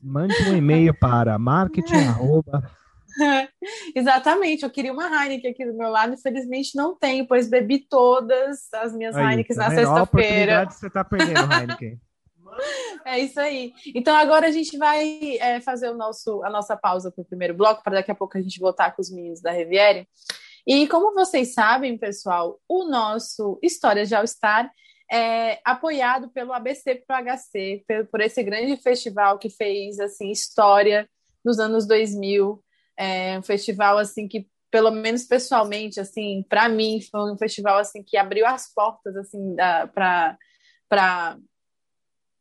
Mande 0.00 0.34
um 0.48 0.56
e-mail 0.56 0.94
para 0.94 1.36
marketing. 1.38 1.96
arroba- 2.08 2.70
Exatamente, 3.94 4.62
eu 4.62 4.70
queria 4.70 4.92
uma 4.92 5.04
Heineken 5.08 5.50
aqui 5.50 5.66
do 5.66 5.74
meu 5.76 5.90
lado, 5.90 6.14
infelizmente 6.14 6.76
não 6.76 6.94
tenho, 6.96 7.26
pois 7.26 7.50
bebi 7.50 7.80
todas 7.80 8.72
as 8.72 8.94
minhas 8.94 9.16
Aí, 9.16 9.26
Heinekens 9.30 9.56
tá 9.58 9.64
na 9.64 9.74
sexta-feira. 9.74 10.02
oportunidade 10.04 10.74
que 10.74 10.80
você 10.80 10.86
está 10.86 11.04
perdendo, 11.04 11.52
Heineken. 11.52 12.00
É 13.04 13.18
isso 13.18 13.38
aí. 13.40 13.72
Então 13.94 14.14
agora 14.14 14.46
a 14.46 14.50
gente 14.50 14.76
vai 14.76 15.38
é, 15.40 15.60
fazer 15.60 15.90
o 15.90 15.96
nosso, 15.96 16.42
a 16.44 16.50
nossa 16.50 16.76
pausa 16.76 17.10
para 17.10 17.22
o 17.22 17.24
primeiro 17.24 17.54
bloco, 17.54 17.82
para 17.82 17.94
daqui 17.94 18.10
a 18.10 18.14
pouco 18.14 18.36
a 18.36 18.42
gente 18.42 18.58
voltar 18.58 18.94
com 18.94 19.02
os 19.02 19.10
meninos 19.10 19.40
da 19.40 19.50
Riviere. 19.50 20.06
E 20.66 20.86
como 20.88 21.14
vocês 21.14 21.54
sabem, 21.54 21.96
pessoal, 21.96 22.60
o 22.68 22.84
nosso 22.84 23.58
Histórias 23.62 24.08
de 24.08 24.14
All 24.14 24.26
Star 24.26 24.70
é 25.10 25.58
apoiado 25.64 26.30
pelo 26.30 26.52
ABC 26.52 27.02
Pro 27.06 27.16
HC, 27.16 27.84
por, 27.86 28.06
por 28.06 28.20
esse 28.20 28.42
grande 28.42 28.76
festival 28.76 29.38
que 29.38 29.50
fez 29.50 29.98
assim 29.98 30.30
história 30.30 31.08
nos 31.44 31.58
anos 31.58 31.86
2000. 31.86 32.62
É 32.96 33.38
um 33.38 33.42
festival 33.42 33.98
assim 33.98 34.28
que 34.28 34.46
pelo 34.70 34.90
menos 34.90 35.24
pessoalmente 35.24 35.98
assim, 35.98 36.44
para 36.48 36.68
mim 36.68 37.00
foi 37.10 37.32
um 37.32 37.36
festival 37.36 37.78
assim 37.78 38.04
que 38.04 38.16
abriu 38.16 38.46
as 38.46 38.72
portas 38.72 39.16
assim 39.16 39.56
para 39.92 40.38
para 40.88 41.38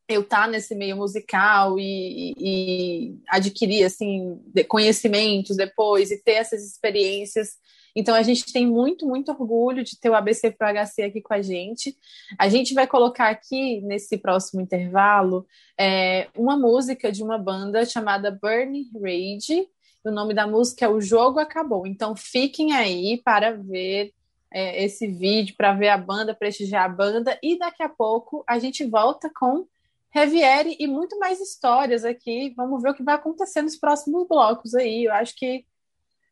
eu 0.10 0.22
estar 0.22 0.46
tá 0.46 0.48
nesse 0.48 0.74
meio 0.74 0.98
musical 0.98 1.80
e, 1.80 2.34
e, 2.36 3.18
adquirir 3.30 3.86
assim 3.86 4.42
conhecimentos 4.68 5.56
depois 5.56 6.10
e 6.10 6.18
ter 6.18 6.34
essas 6.34 6.66
experiências. 6.66 7.58
Então 7.96 8.16
a 8.16 8.24
gente 8.24 8.52
tem 8.52 8.66
muito, 8.66 9.06
muito 9.08 9.32
orgulho 9.32 9.84
de 9.84 10.00
ter 10.00 10.10
o 10.10 10.16
ABC 10.16 10.52
Pro 10.52 10.68
HC 10.68 11.04
aqui 11.04 11.22
com 11.22 11.34
a 11.34 11.42
gente. 11.42 11.96
A 12.38 12.50
gente 12.50 12.74
vai 12.74 12.88
colocar 12.88 13.30
aqui 13.30 13.82
nesse 13.82 14.18
próximo 14.18 14.62
intervalo 14.62 15.46
é, 15.80 16.28
uma 16.36 16.58
música 16.58 17.12
de 17.12 17.22
uma 17.22 17.38
banda 17.38 17.86
chamada 17.86 18.32
Burning 18.32 18.90
Rage. 18.96 19.68
O 20.04 20.12
nome 20.12 20.34
da 20.34 20.48
música 20.48 20.86
é 20.86 20.90
O 20.90 21.00
Jogo 21.00 21.40
Acabou. 21.40 21.86
Então 21.86 22.16
fiquem 22.16 22.74
aí 22.74 23.22
para 23.24 23.52
ver 23.52 24.12
é, 24.52 24.84
esse 24.84 25.06
vídeo, 25.06 25.56
para 25.56 25.74
ver 25.74 25.90
a 25.90 25.98
banda, 25.98 26.34
prestigiar 26.34 26.86
a 26.86 26.90
banda. 26.90 27.38
E 27.44 27.60
daqui 27.60 27.84
a 27.84 27.90
pouco 27.90 28.44
a 28.48 28.58
gente 28.58 28.84
volta 28.86 29.30
com 29.38 29.68
Reviere 30.12 30.76
e 30.80 30.88
muito 30.88 31.20
mais 31.20 31.40
histórias 31.40 32.04
aqui. 32.04 32.54
Vamos 32.58 32.82
ver 32.82 32.90
o 32.90 32.94
que 32.94 33.04
vai 33.04 33.16
acontecer 33.16 33.62
nos 33.62 33.78
próximos 33.78 34.28
blocos 34.28 34.74
aí. 34.74 35.06
Eu 35.06 35.14
acho 35.14 35.36
que 35.36 35.66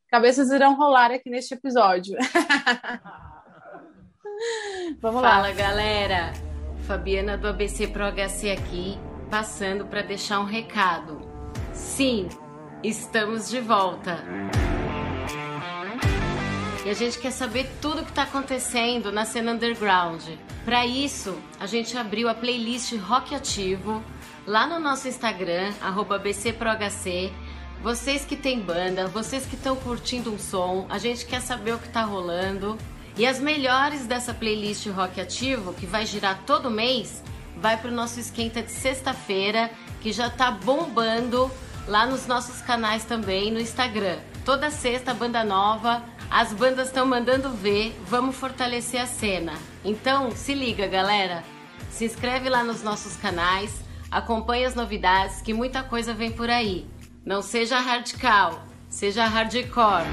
cabeças 0.10 0.52
irão 0.52 0.76
rolar 0.76 1.12
aqui 1.12 1.30
neste 1.30 1.54
episódio. 1.54 2.18
Vamos 5.00 5.22
lá. 5.22 5.36
Fala, 5.36 5.52
galera. 5.52 6.34
Fabiana 6.88 7.38
do 7.38 7.50
ABC 7.50 7.88
Pro 7.88 8.06
HC 8.06 8.52
aqui, 8.52 8.98
passando 9.30 9.86
para 9.86 10.02
deixar 10.02 10.40
um 10.40 10.46
recado. 10.46 11.20
Sim, 11.74 12.30
estamos 12.82 13.50
de 13.50 13.60
volta. 13.60 14.24
E 16.88 16.90
a 16.90 16.94
gente 16.94 17.20
quer 17.20 17.32
saber 17.32 17.70
tudo 17.82 18.00
o 18.00 18.06
que 18.06 18.12
está 18.12 18.24
acontecendo 18.24 19.12
na 19.12 19.26
cena 19.26 19.52
underground. 19.52 20.22
Para 20.64 20.86
isso, 20.86 21.38
a 21.60 21.66
gente 21.66 21.98
abriu 21.98 22.30
a 22.30 22.34
playlist 22.34 22.94
Rock 22.96 23.36
Ativo 23.36 24.02
lá 24.46 24.66
no 24.66 24.80
nosso 24.80 25.06
Instagram, 25.06 25.74
BCProHC. 26.24 27.30
Vocês 27.84 28.24
que 28.24 28.38
têm 28.38 28.62
banda, 28.62 29.06
vocês 29.06 29.46
que 29.46 29.56
estão 29.56 29.76
curtindo 29.76 30.32
um 30.32 30.40
som, 30.40 30.88
a 30.90 30.98
gente 30.98 31.26
quer 31.26 31.42
saber 31.42 31.74
o 31.74 31.78
que 31.78 31.88
está 31.88 32.04
rolando. 32.04 32.78
E 33.18 33.28
as 33.28 33.38
melhores 33.38 34.08
dessa 34.08 34.34
playlist 34.34 34.88
Rock 34.88 35.20
Ativo, 35.20 35.74
que 35.74 35.86
vai 35.86 36.06
girar 36.06 36.44
todo 36.46 36.72
mês, 36.72 37.22
vai 37.58 37.76
para 37.76 37.92
o 37.92 37.94
nosso 37.94 38.18
esquenta 38.18 38.64
de 38.64 38.72
sexta-feira, 38.72 39.70
que 40.00 40.14
já 40.14 40.28
está 40.28 40.52
bombando 40.52 41.52
lá 41.86 42.06
nos 42.06 42.28
nossos 42.28 42.62
canais 42.62 43.04
também 43.04 43.52
no 43.52 43.60
Instagram. 43.60 44.20
Toda 44.46 44.72
sexta, 44.72 45.14
banda 45.14 45.44
nova, 45.44 46.02
as 46.30 46.54
bandas 46.54 46.88
estão 46.88 47.06
mandando 47.06 47.50
ver, 47.50 47.96
vamos 48.06 48.36
fortalecer 48.36 49.02
a 49.02 49.08
cena. 49.08 49.54
Então, 49.84 50.32
se 50.32 50.54
liga, 50.54 50.88
galera. 50.88 51.44
Se 51.90 52.06
inscreve 52.06 52.50
lá 52.50 52.64
nos 52.64 52.84
nossos 52.84 53.16
canais, 53.16 53.82
acompanhe 54.12 54.66
as 54.66 54.76
novidades, 54.76 55.42
que 55.42 55.54
muita 55.54 55.82
coisa 55.84 56.14
vem 56.14 56.32
por 56.32 56.50
aí. 56.50 56.86
Não 57.26 57.42
seja 57.42 57.80
radical, 57.80 58.64
seja 58.90 59.26
hardcore. 59.26 60.06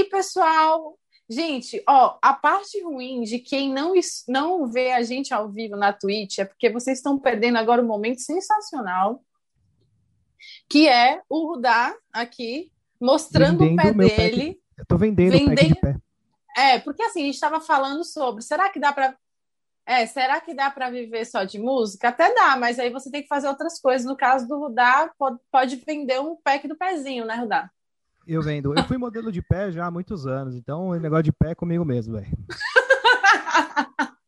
Aí, 0.00 0.04
pessoal, 0.04 0.98
gente, 1.28 1.82
ó, 1.88 2.18
a 2.22 2.32
parte 2.32 2.82
ruim 2.82 3.22
de 3.22 3.38
quem 3.38 3.72
não, 3.72 3.92
não 4.28 4.66
vê 4.66 4.92
a 4.92 5.02
gente 5.02 5.32
ao 5.32 5.48
vivo 5.48 5.76
na 5.76 5.92
Twitch 5.92 6.38
é 6.38 6.44
porque 6.44 6.70
vocês 6.70 6.98
estão 6.98 7.18
perdendo 7.18 7.58
agora 7.58 7.82
um 7.82 7.86
momento 7.86 8.20
sensacional, 8.20 9.22
que 10.68 10.88
é 10.88 11.20
o 11.28 11.46
Rudá 11.52 11.94
aqui 12.12 12.72
mostrando 13.00 13.58
vendendo 13.58 14.02
o 14.02 14.08
pé 14.08 14.08
dele. 14.08 14.54
Pé 14.54 14.60
Eu 14.78 14.86
tô 14.86 14.96
vendendo, 14.96 15.32
vendendo... 15.32 15.52
o 15.52 15.56
pé 15.56 15.64
de 15.64 15.74
pé. 15.74 15.96
É, 16.56 16.78
porque 16.80 17.02
assim, 17.02 17.22
a 17.22 17.24
gente 17.26 17.34
estava 17.34 17.60
falando 17.60 18.04
sobre, 18.04 18.42
será 18.42 18.68
que 18.68 18.80
dá 18.80 18.92
para 18.92 19.16
é, 19.86 20.06
será 20.06 20.40
que 20.40 20.54
dá 20.54 20.70
para 20.70 20.90
viver 20.90 21.24
só 21.24 21.42
de 21.42 21.58
música? 21.58 22.10
Até 22.10 22.32
dá, 22.32 22.56
mas 22.56 22.78
aí 22.78 22.90
você 22.90 23.10
tem 23.10 23.22
que 23.22 23.28
fazer 23.28 23.48
outras 23.48 23.80
coisas. 23.80 24.06
No 24.06 24.16
caso 24.16 24.46
do 24.46 24.56
Rudá, 24.56 25.10
pode, 25.18 25.38
pode 25.50 25.76
vender 25.76 26.20
um 26.20 26.36
pack 26.36 26.68
do 26.68 26.76
pezinho, 26.76 27.24
né, 27.24 27.34
Rudá? 27.34 27.68
Eu 28.32 28.42
vendo. 28.42 28.72
Eu 28.78 28.84
fui 28.84 28.96
modelo 28.96 29.32
de 29.32 29.42
pé 29.42 29.72
já 29.72 29.86
há 29.86 29.90
muitos 29.90 30.24
anos, 30.24 30.54
então 30.54 30.90
o 30.90 30.94
negócio 30.94 31.24
de 31.24 31.32
pé 31.32 31.50
é 31.50 31.54
comigo 31.54 31.84
mesmo, 31.84 32.14
velho. 32.14 32.30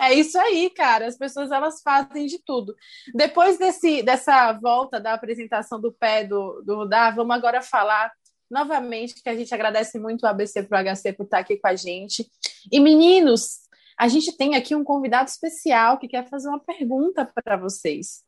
É 0.00 0.14
isso 0.14 0.38
aí, 0.38 0.70
cara. 0.70 1.06
As 1.06 1.18
pessoas 1.18 1.50
elas 1.50 1.82
fazem 1.82 2.24
de 2.26 2.38
tudo. 2.38 2.74
Depois 3.14 3.58
desse, 3.58 4.02
dessa 4.02 4.52
volta 4.52 4.98
da 4.98 5.12
apresentação 5.12 5.78
do 5.78 5.92
pé 5.92 6.24
do, 6.24 6.62
do 6.64 6.88
vamos 7.14 7.36
agora 7.36 7.60
falar 7.60 8.10
novamente 8.50 9.20
que 9.22 9.28
a 9.28 9.36
gente 9.36 9.52
agradece 9.52 9.98
muito 9.98 10.22
o 10.22 10.26
ABC 10.26 10.62
Pro 10.62 10.78
HC 10.78 11.12
por 11.12 11.24
estar 11.24 11.38
aqui 11.40 11.58
com 11.58 11.66
a 11.66 11.74
gente. 11.74 12.26
E 12.72 12.80
meninos, 12.80 13.58
a 13.98 14.08
gente 14.08 14.34
tem 14.36 14.54
aqui 14.54 14.74
um 14.74 14.84
convidado 14.84 15.28
especial 15.28 15.98
que 15.98 16.08
quer 16.08 16.26
fazer 16.28 16.48
uma 16.48 16.60
pergunta 16.60 17.30
para 17.44 17.56
vocês. 17.56 18.22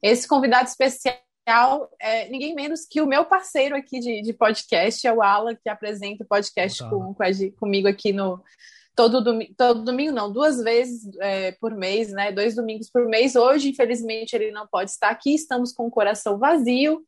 Esse 0.00 0.28
convidado 0.28 0.68
especial 0.68 1.16
é 2.00 2.28
ninguém 2.28 2.54
menos 2.54 2.86
que 2.86 3.00
o 3.00 3.06
meu 3.06 3.24
parceiro 3.24 3.76
aqui 3.76 4.00
de, 4.00 4.22
de 4.22 4.32
podcast, 4.32 5.06
é 5.06 5.12
o 5.12 5.22
Alan, 5.22 5.54
que 5.54 5.68
apresenta 5.68 6.24
o 6.24 6.26
podcast 6.26 6.82
com, 6.88 7.14
com 7.14 7.22
a, 7.22 7.26
comigo 7.58 7.88
aqui 7.88 8.12
no. 8.12 8.42
Todo 8.96 9.20
domingo, 9.20 9.52
todo 9.56 9.82
domingo 9.82 10.12
não, 10.12 10.32
duas 10.32 10.62
vezes 10.62 11.10
é, 11.20 11.50
por 11.52 11.74
mês, 11.74 12.12
né? 12.12 12.30
Dois 12.30 12.54
domingos 12.54 12.88
por 12.88 13.06
mês. 13.06 13.34
Hoje, 13.34 13.70
infelizmente, 13.70 14.34
ele 14.34 14.52
não 14.52 14.68
pode 14.68 14.90
estar 14.90 15.08
aqui. 15.08 15.34
Estamos 15.34 15.72
com 15.72 15.86
o 15.88 15.90
coração 15.90 16.38
vazio, 16.38 17.04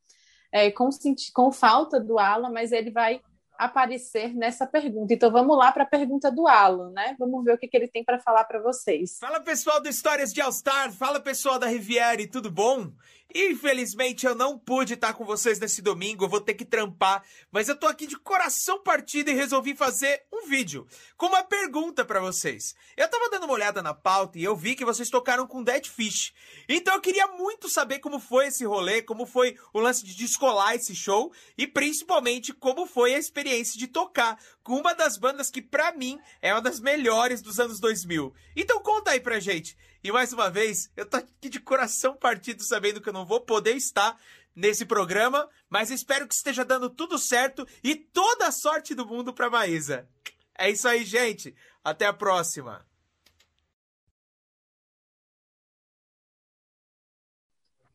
é, 0.50 0.68
com, 0.72 0.88
com 1.32 1.52
falta 1.52 2.00
do 2.00 2.18
Alan, 2.18 2.50
mas 2.50 2.72
ele 2.72 2.90
vai 2.90 3.20
aparecer 3.58 4.34
nessa 4.34 4.66
pergunta. 4.66 5.12
Então 5.12 5.30
vamos 5.30 5.56
lá 5.56 5.72
para 5.72 5.84
a 5.84 5.86
pergunta 5.86 6.30
do 6.30 6.46
Alan, 6.46 6.90
né? 6.90 7.16
Vamos 7.18 7.44
ver 7.44 7.54
o 7.54 7.58
que, 7.58 7.68
que 7.68 7.76
ele 7.76 7.88
tem 7.88 8.04
para 8.04 8.18
falar 8.18 8.44
para 8.44 8.60
vocês. 8.60 9.18
Fala 9.18 9.40
pessoal 9.40 9.80
do 9.80 9.88
Histórias 9.88 10.32
de 10.32 10.40
All 10.40 10.52
Star, 10.52 10.92
fala 10.92 11.20
pessoal 11.20 11.58
da 11.58 11.66
Riviere, 11.66 12.26
tudo 12.26 12.50
bom? 12.50 12.90
Infelizmente 13.34 14.24
eu 14.24 14.34
não 14.34 14.58
pude 14.58 14.94
estar 14.94 15.12
com 15.12 15.24
vocês 15.24 15.58
nesse 15.58 15.82
domingo, 15.82 16.24
eu 16.24 16.28
vou 16.28 16.40
ter 16.40 16.54
que 16.54 16.64
trampar, 16.64 17.24
mas 17.50 17.68
eu 17.68 17.76
tô 17.76 17.86
aqui 17.86 18.06
de 18.06 18.16
coração 18.16 18.82
partido 18.82 19.30
e 19.30 19.34
resolvi 19.34 19.74
fazer 19.74 20.22
um 20.32 20.46
vídeo 20.46 20.86
com 21.16 21.26
uma 21.26 21.42
pergunta 21.42 22.04
para 22.04 22.20
vocês. 22.20 22.74
Eu 22.96 23.08
tava 23.08 23.28
dando 23.28 23.44
uma 23.44 23.54
olhada 23.54 23.82
na 23.82 23.92
pauta 23.92 24.38
e 24.38 24.44
eu 24.44 24.56
vi 24.56 24.76
que 24.76 24.84
vocês 24.84 25.10
tocaram 25.10 25.46
com 25.46 25.62
Dead 25.62 25.86
Fish. 25.86 26.32
Então 26.68 26.94
eu 26.94 27.00
queria 27.00 27.26
muito 27.26 27.68
saber 27.68 27.98
como 27.98 28.20
foi 28.20 28.46
esse 28.46 28.64
rolê, 28.64 29.02
como 29.02 29.26
foi 29.26 29.56
o 29.72 29.80
lance 29.80 30.04
de 30.04 30.14
descolar 30.14 30.74
esse 30.74 30.94
show 30.94 31.32
e 31.58 31.66
principalmente 31.66 32.54
como 32.54 32.86
foi 32.86 33.14
a 33.14 33.18
experiência 33.18 33.78
de 33.78 33.88
tocar 33.88 34.38
com 34.62 34.76
uma 34.76 34.94
das 34.94 35.18
bandas 35.18 35.50
que 35.50 35.60
para 35.60 35.92
mim 35.92 36.18
é 36.40 36.52
uma 36.54 36.62
das 36.62 36.80
melhores 36.80 37.42
dos 37.42 37.58
anos 37.58 37.80
2000. 37.80 38.32
Então 38.54 38.80
conta 38.80 39.10
aí 39.10 39.20
pra 39.20 39.40
gente. 39.40 39.76
E 40.06 40.12
mais 40.12 40.32
uma 40.32 40.48
vez, 40.48 40.88
eu 40.96 41.04
tô 41.04 41.16
aqui 41.16 41.48
de 41.48 41.58
coração 41.58 42.14
partido 42.14 42.62
sabendo 42.62 43.00
que 43.00 43.08
eu 43.08 43.12
não 43.12 43.26
vou 43.26 43.40
poder 43.40 43.74
estar 43.74 44.16
nesse 44.54 44.86
programa, 44.86 45.50
mas 45.68 45.90
espero 45.90 46.28
que 46.28 46.34
esteja 46.34 46.64
dando 46.64 46.88
tudo 46.88 47.18
certo 47.18 47.66
e 47.82 47.96
toda 47.96 48.46
a 48.46 48.52
sorte 48.52 48.94
do 48.94 49.04
mundo 49.04 49.34
para 49.34 49.50
Maísa. 49.50 50.08
É 50.56 50.70
isso 50.70 50.86
aí, 50.86 51.04
gente. 51.04 51.56
Até 51.82 52.06
a 52.06 52.12
próxima. 52.12 52.86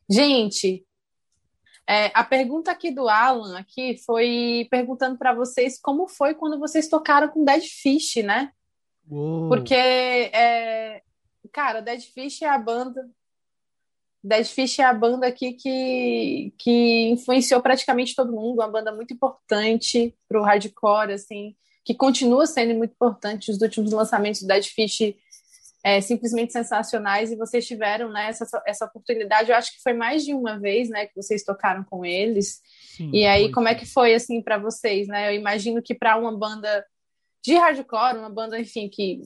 Gente, 0.10 0.86
é, 1.88 2.12
a 2.14 2.26
pergunta 2.26 2.72
aqui 2.72 2.92
do 2.92 3.08
Alan 3.08 3.58
aqui 3.58 3.98
foi 4.06 4.68
perguntando 4.70 5.18
para 5.18 5.34
vocês 5.34 5.80
como 5.80 6.10
foi 6.10 6.36
quando 6.36 6.60
vocês 6.60 6.90
tocaram 6.90 7.30
com 7.30 7.46
Dead 7.46 7.64
Fish, 7.64 8.18
né? 8.18 8.52
Uou. 9.10 9.48
Porque 9.48 9.74
é, 9.74 11.02
cara, 11.52 11.82
Dead 11.82 12.02
Fish 12.02 12.42
é 12.42 12.48
a 12.48 12.58
banda. 12.58 13.10
Dead 14.24 14.46
Fish 14.46 14.80
é 14.80 14.84
a 14.84 14.94
banda 14.94 15.28
aqui 15.28 15.54
que, 15.54 16.54
que 16.58 17.10
influenciou 17.10 17.62
praticamente 17.62 18.16
todo 18.16 18.32
mundo, 18.32 18.60
uma 18.60 18.68
banda 18.68 18.92
muito 18.92 19.14
importante 19.14 20.16
pro 20.28 20.44
hardcore, 20.44 21.14
assim, 21.14 21.56
que 21.84 21.96
continua 21.96 22.46
sendo 22.46 22.76
muito 22.76 22.92
importante. 22.92 23.50
Os 23.50 23.60
últimos 23.62 23.92
lançamentos 23.92 24.42
do 24.42 24.48
Dead 24.48 24.64
Fish 24.64 25.16
é, 25.84 26.00
simplesmente 26.00 26.54
sensacionais 26.54 27.32
e 27.32 27.36
vocês 27.36 27.66
tiveram 27.66 28.10
né, 28.12 28.28
essa, 28.30 28.46
essa 28.66 28.86
oportunidade. 28.86 29.50
Eu 29.50 29.58
acho 29.58 29.74
que 29.74 29.82
foi 29.82 29.94
mais 29.94 30.24
de 30.24 30.34
uma 30.34 30.60
vez, 30.60 30.90
né, 30.90 31.08
que 31.08 31.16
vocês 31.16 31.44
tocaram 31.44 31.84
com 31.84 32.06
eles. 32.06 32.62
Sim, 32.96 33.10
e 33.12 33.26
aí, 33.26 33.52
como 33.52 33.68
é 33.68 33.76
que 33.76 33.86
foi 33.86 34.14
assim 34.14 34.42
para 34.42 34.58
vocês, 34.58 35.08
né? 35.08 35.30
Eu 35.30 35.36
imagino 35.36 35.82
que 35.82 35.96
para 35.96 36.18
uma 36.18 36.38
banda 36.38 36.86
de 37.44 37.56
hardcore, 37.56 38.20
uma 38.20 38.30
banda, 38.30 38.60
enfim, 38.60 38.88
que 38.88 39.22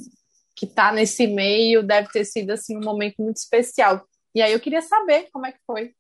que 0.56 0.66
está 0.66 0.92
nesse 0.92 1.28
meio 1.28 1.84
deve 1.84 2.10
ter 2.10 2.24
sido 2.26 2.52
assim 2.52 2.78
um 2.78 2.84
momento 2.84 3.22
muito 3.22 3.38
especial. 3.38 4.08
E 4.34 4.42
aí 4.42 4.54
eu 4.54 4.60
queria 4.60 4.82
saber 4.82 5.30
como 5.32 5.46
é 5.46 5.52
que 5.52 5.60
foi. 5.66 5.94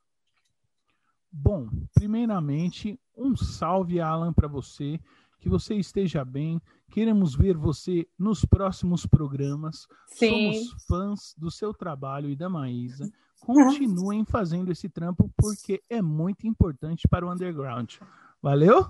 Bom, 1.31 1.67
primeiramente, 1.93 2.99
um 3.15 3.35
salve, 3.35 3.99
Alan, 3.99 4.31
para 4.31 4.47
você. 4.47 4.99
Que 5.39 5.49
você 5.49 5.75
esteja 5.75 6.23
bem. 6.23 6.61
Queremos 6.89 7.35
ver 7.35 7.55
você 7.57 8.07
nos 8.17 8.45
próximos 8.45 9.05
programas. 9.05 9.85
Sim. 10.07 10.53
Somos 10.53 10.85
fãs 10.85 11.35
do 11.37 11.51
seu 11.51 11.73
trabalho 11.73 12.29
e 12.29 12.35
da 12.35 12.49
Maísa. 12.49 13.11
Continuem 13.41 14.23
fazendo 14.25 14.71
esse 14.71 14.89
trampo 14.89 15.29
porque 15.37 15.83
é 15.89 16.01
muito 16.01 16.47
importante 16.47 17.07
para 17.07 17.25
o 17.25 17.31
underground. 17.31 17.95
Valeu? 18.41 18.85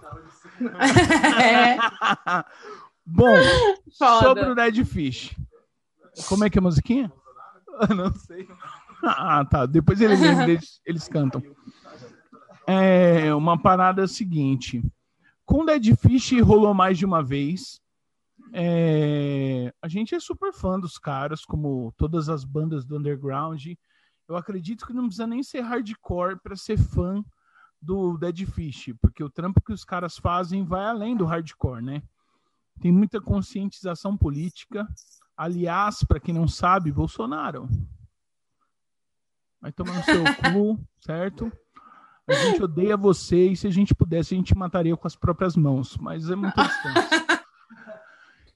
É. 1.41 1.78
Bom, 3.06 3.36
Foda. 3.97 4.28
sobre 4.28 4.49
o 4.49 4.56
Dead 4.56 4.84
Fish. 4.84 5.36
Como 6.28 6.43
é 6.43 6.49
que 6.49 6.58
é 6.58 6.62
a 6.62 6.63
musiquinha? 6.63 7.12
não 7.95 8.13
sei. 8.13 8.47
Ah, 9.04 9.45
tá. 9.45 9.65
Depois 9.65 9.99
eles, 10.01 10.19
eles, 10.47 10.82
eles 10.86 11.08
cantam. 11.08 11.41
É 12.67 13.34
uma 13.34 13.62
parada 13.62 14.08
seguinte. 14.08 14.84
Com 15.45 15.65
Dead 15.65 15.95
Fish 15.95 16.32
rolou 16.41 16.73
mais 16.73 16.97
de 16.97 17.06
uma 17.06 17.23
vez. 17.23 17.80
É, 18.54 19.73
a 19.82 19.88
gente 19.88 20.15
é 20.15 20.19
super 20.19 20.54
fã 20.54 20.80
dos 20.80 20.97
caras, 20.97 21.43
como 21.43 21.93
todas 21.97 22.30
as 22.30 22.43
bandas 22.43 22.86
do 22.86 22.97
underground. 22.97 23.63
Eu 24.28 24.36
acredito 24.36 24.88
que 24.88 24.93
não 24.93 25.04
precisa 25.04 25.28
nem 25.28 25.43
ser 25.43 25.62
hardcore 25.62 26.39
para 26.41 26.56
ser 26.56 26.78
fã 26.78 27.23
do 27.80 28.17
Dead 28.17 28.45
Fish, 28.47 28.93
porque 28.99 29.23
o 29.23 29.30
trampo 29.30 29.62
que 29.62 29.73
os 29.73 29.86
caras 29.86 30.17
fazem 30.17 30.63
vai 30.63 30.86
além 30.86 31.15
do 31.15 31.25
hardcore, 31.25 31.84
né? 31.84 32.01
Tem 32.82 32.91
muita 32.91 33.21
conscientização 33.21 34.17
política, 34.17 34.88
Aliás, 35.37 36.03
para 36.03 36.19
quem 36.19 36.33
não 36.33 36.47
sabe, 36.47 36.91
Bolsonaro. 36.91 37.67
Vai 39.61 39.71
tomar 39.71 39.93
no 39.93 40.03
seu 40.03 40.23
cu, 40.53 40.79
certo? 40.99 41.51
A 42.27 42.33
gente 42.33 42.63
odeia 42.63 42.97
você 42.97 43.49
e 43.49 43.55
se 43.55 43.67
a 43.67 43.71
gente 43.71 43.93
pudesse, 43.93 44.33
a 44.33 44.37
gente 44.37 44.55
mataria 44.55 44.95
com 44.95 45.07
as 45.07 45.15
próprias 45.15 45.55
mãos, 45.55 45.97
mas 45.97 46.29
é 46.29 46.35
muito 46.35 46.55
distante. 46.55 47.25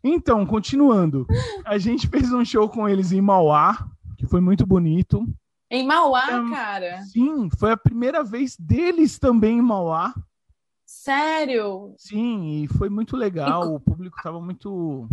Então, 0.04 0.46
continuando. 0.46 1.28
A 1.66 1.78
gente 1.78 2.08
fez 2.08 2.32
um 2.32 2.44
show 2.46 2.70
com 2.70 2.88
eles 2.88 3.12
em 3.12 3.22
Mauá, 3.22 3.78
que 4.18 4.26
foi 4.26 4.40
muito 4.40 4.66
bonito. 4.66 5.28
Em 5.70 5.86
Mauá, 5.86 6.26
é, 6.26 6.50
cara? 6.50 7.02
Sim, 7.04 7.50
foi 7.60 7.72
a 7.72 7.78
primeira 7.78 8.24
vez 8.24 8.56
deles 8.58 9.20
também 9.20 9.60
em 9.60 9.62
Mauá. 9.62 10.14
Sério? 10.86 11.94
Sim, 11.98 12.64
e 12.64 12.68
foi 12.68 12.90
muito 12.90 13.16
legal. 13.16 13.76
O 13.76 13.80
público 13.80 14.18
estava 14.18 14.42
muito 14.42 15.08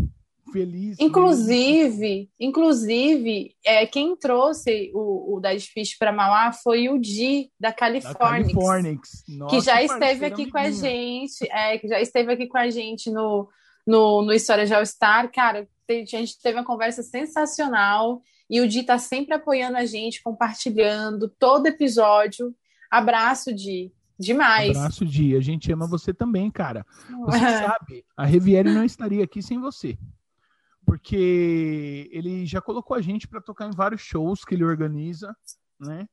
feliz. 0.53 0.97
Inclusive, 1.01 1.99
mesmo. 1.99 2.29
inclusive, 2.39 3.55
é, 3.65 3.87
quem 3.87 4.17
trouxe 4.17 4.91
o, 4.95 5.37
o 5.37 5.41
Dead 5.41 5.61
Fish 5.61 5.97
para 5.99 6.13
Mauá 6.13 6.53
foi 6.53 6.89
o 6.89 6.99
Di 6.99 7.51
da 7.59 7.73
Califórnia, 7.73 8.55
que 9.51 9.61
já 9.61 9.83
esteve 9.83 10.27
aqui 10.27 10.51
com 10.51 10.59
a 10.59 10.71
gente, 10.71 11.47
é, 11.51 11.79
que 11.79 11.89
já 11.89 12.01
esteve 12.01 12.33
aqui 12.33 12.47
com 12.47 12.59
a 12.59 12.71
gente 12.71 13.11
no, 13.11 13.49
no, 13.87 14.23
no 14.23 14.33
História 14.33 14.67
de 14.67 14.75
All 14.75 14.85
Star. 14.85 15.31
Cara, 15.33 15.69
a 15.89 15.93
gente 15.93 16.41
teve 16.41 16.59
uma 16.59 16.65
conversa 16.65 17.03
sensacional 17.03 18.23
e 18.49 18.61
o 18.61 18.69
Di 18.69 18.83
tá 18.83 18.99
sempre 18.99 19.35
apoiando 19.35 19.77
a 19.77 19.85
gente, 19.85 20.23
compartilhando 20.23 21.29
todo 21.39 21.67
episódio. 21.67 22.55
Abraço, 22.91 23.53
Di. 23.55 23.93
Demais. 24.19 24.77
Abraço, 24.77 25.05
Di. 25.05 25.37
A 25.37 25.41
gente 25.41 25.71
ama 25.71 25.87
você 25.87 26.15
também, 26.15 26.51
cara. 26.51 26.87
Você 27.27 27.39
sabe, 27.67 28.05
a 28.17 28.25
Riviere 28.25 28.73
não 28.73 28.85
estaria 28.85 29.25
aqui 29.25 29.43
sem 29.43 29.61
você 29.61 29.99
porque 30.87 32.09
ele 32.13 32.47
já 32.47 32.63
colocou 32.63 32.97
a 32.97 33.03
gente 33.03 33.27
para 33.27 33.41
tocar 33.41 33.67
em 33.67 33.73
vários 33.73 34.01
shows 34.01 34.45
que 34.45 34.55
ele 34.55 34.65
organiza, 34.65 35.37
né? 35.81 36.09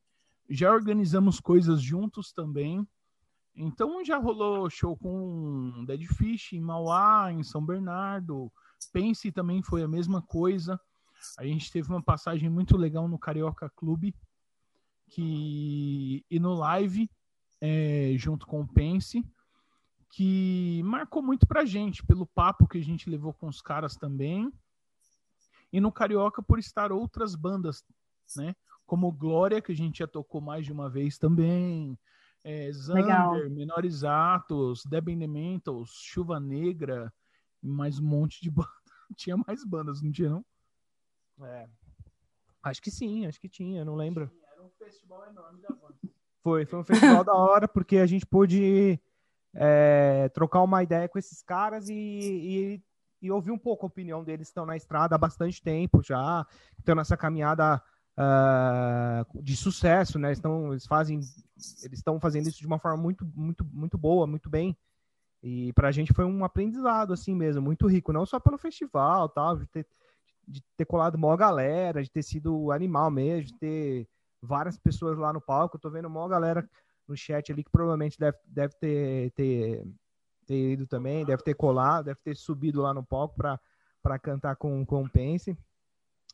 Já 0.49 0.73
organizamos 0.73 1.39
coisas 1.39 1.79
juntos 1.79 2.33
também. 2.33 2.85
Então 3.55 4.03
já 4.03 4.17
rolou 4.17 4.67
show 4.71 4.97
com 4.97 5.85
Dead 5.85 6.03
Fish 6.07 6.53
em 6.53 6.59
Mauá, 6.59 7.31
em 7.31 7.43
São 7.43 7.63
Bernardo. 7.63 8.51
Pense 8.91 9.31
também 9.31 9.61
foi 9.61 9.83
a 9.83 9.87
mesma 9.87 10.23
coisa. 10.23 10.81
A 11.37 11.45
gente 11.45 11.71
teve 11.71 11.87
uma 11.89 12.01
passagem 12.01 12.49
muito 12.49 12.75
legal 12.75 13.07
no 13.07 13.19
Carioca 13.19 13.69
Clube 13.75 14.13
que 15.07 16.25
e 16.31 16.39
no 16.39 16.55
live 16.55 17.07
é, 17.61 18.13
junto 18.17 18.47
com 18.47 18.61
o 18.61 18.67
Pense 18.67 19.23
que 20.09 20.81
marcou 20.83 21.21
muito 21.21 21.45
pra 21.45 21.63
gente 21.63 22.03
pelo 22.03 22.25
papo 22.25 22.67
que 22.67 22.79
a 22.79 22.83
gente 22.83 23.07
levou 23.07 23.33
com 23.33 23.47
os 23.47 23.61
caras 23.61 23.95
também 23.95 24.51
e 25.73 25.81
no 25.81 25.91
Carioca 25.91 26.43
por 26.43 26.59
estar 26.59 26.91
outras 26.91 27.35
bandas, 27.35 27.83
né? 28.37 28.55
Como 28.85 29.11
Glória 29.11 29.59
que 29.59 29.71
a 29.71 29.75
gente 29.75 29.99
já 29.99 30.07
tocou 30.07 30.39
mais 30.39 30.65
de 30.65 30.71
uma 30.71 30.87
vez 30.87 31.17
também, 31.17 31.97
é, 32.43 32.71
Zander, 32.71 33.49
Menores 33.49 34.03
Atos, 34.03 34.83
Deben 34.85 35.17
Dementals, 35.17 35.89
Chuva 35.89 36.39
Negra, 36.39 37.11
mais 37.61 37.99
um 37.99 38.05
monte 38.05 38.39
de 38.39 38.51
banda. 38.51 38.69
Tinha 39.15 39.35
mais 39.35 39.65
bandas, 39.65 40.01
não 40.01 40.11
tinha 40.11 40.29
não? 40.29 40.45
É. 41.41 41.67
Acho 42.61 42.81
que 42.81 42.91
sim, 42.91 43.25
acho 43.25 43.39
que 43.39 43.49
tinha, 43.49 43.83
não 43.83 43.95
lembro. 43.95 44.31
Era 44.51 44.61
um 44.61 44.69
festival 44.69 45.25
enorme 45.27 45.59
da 45.59 45.69
banda. 45.69 45.95
Foi, 46.43 46.65
foi 46.65 46.79
um 46.79 46.83
festival 46.83 47.23
da 47.23 47.33
hora, 47.33 47.67
porque 47.67 47.97
a 47.97 48.05
gente 48.05 48.25
pôde 48.25 48.99
é, 49.55 50.29
trocar 50.29 50.61
uma 50.61 50.83
ideia 50.83 51.09
com 51.09 51.17
esses 51.17 51.41
caras 51.41 51.89
e, 51.89 51.95
e, 51.95 52.83
e, 53.23 53.31
ouvir 53.31 53.51
um 53.51 53.57
pouco 53.57 53.85
a 53.85 53.87
opinião 53.87 54.23
deles. 54.23 54.47
Estão 54.47 54.65
na 54.65 54.75
estrada 54.75 55.15
há 55.15 55.17
bastante 55.17 55.61
tempo 55.61 56.01
já, 56.03 56.45
estão 56.77 56.95
nessa 56.95 57.17
caminhada 57.17 57.81
uh, 58.17 59.41
de 59.41 59.55
sucesso, 59.55 60.19
né? 60.19 60.31
Estão, 60.31 60.71
eles 60.71 60.85
fazem, 60.85 61.17
eles 61.17 61.99
estão 61.99 62.19
fazendo 62.19 62.47
isso 62.47 62.59
de 62.59 62.67
uma 62.67 62.79
forma 62.79 63.01
muito, 63.01 63.25
muito, 63.35 63.65
muito 63.65 63.97
boa, 63.97 64.27
muito 64.27 64.49
bem. 64.49 64.77
E 65.41 65.73
para 65.73 65.89
a 65.89 65.91
gente 65.91 66.13
foi 66.13 66.23
um 66.25 66.45
aprendizado 66.45 67.11
assim 67.11 67.35
mesmo, 67.35 67.61
muito 67.61 67.87
rico, 67.87 68.13
não 68.13 68.25
só 68.25 68.39
pelo 68.39 68.57
festival, 68.57 69.27
tal, 69.27 69.57
de 69.57 69.67
ter, 69.67 69.85
de 70.47 70.63
ter 70.77 70.85
colado 70.85 71.17
maior 71.17 71.35
galera, 71.35 72.01
de 72.01 72.09
ter 72.09 72.23
sido 72.23 72.71
animal 72.71 73.11
mesmo, 73.11 73.47
de 73.47 73.59
ter 73.59 74.07
várias 74.41 74.77
pessoas 74.77 75.17
lá 75.17 75.33
no 75.33 75.41
palco. 75.41 75.75
Eu 75.75 75.81
tô 75.81 75.89
vendo 75.89 76.09
maior 76.09 76.29
galera 76.29 76.69
no 77.07 77.15
chat 77.15 77.51
ali 77.51 77.63
que 77.63 77.71
provavelmente 77.71 78.17
deve, 78.17 78.37
deve 78.47 78.73
ter, 78.75 79.31
ter, 79.31 79.85
ter 80.43 80.73
ido 80.73 80.87
também, 80.87 81.25
deve 81.25 81.43
ter 81.43 81.55
colado, 81.55 82.05
deve 82.05 82.19
ter 82.23 82.35
subido 82.35 82.81
lá 82.81 82.93
no 82.93 83.03
palco 83.03 83.35
para 83.35 84.19
cantar 84.19 84.55
com, 84.55 84.85
com 84.85 85.03
o 85.03 85.09
Pense. 85.09 85.57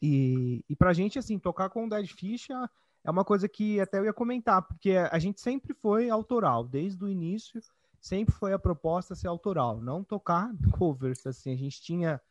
E, 0.01 0.63
e 0.69 0.75
pra 0.75 0.93
gente, 0.93 1.19
assim, 1.19 1.37
tocar 1.37 1.69
com 1.69 1.85
o 1.85 1.89
Dead 1.89 2.07
Fish 2.07 2.49
é, 2.49 2.69
é 3.03 3.11
uma 3.11 3.25
coisa 3.25 3.47
que 3.47 3.79
até 3.79 3.99
eu 3.99 4.05
ia 4.05 4.13
comentar, 4.13 4.61
porque 4.61 4.91
a 4.91 5.19
gente 5.19 5.41
sempre 5.41 5.73
foi 5.73 6.09
autoral, 6.09 6.63
desde 6.63 7.03
o 7.03 7.09
início, 7.09 7.61
sempre 7.99 8.33
foi 8.33 8.53
a 8.53 8.59
proposta 8.59 9.15
ser 9.15 9.27
autoral, 9.27 9.81
não 9.81 10.03
tocar 10.03 10.51
covers, 10.77 11.25
assim, 11.25 11.53
a 11.53 11.57
gente 11.57 11.81
tinha, 11.81 12.21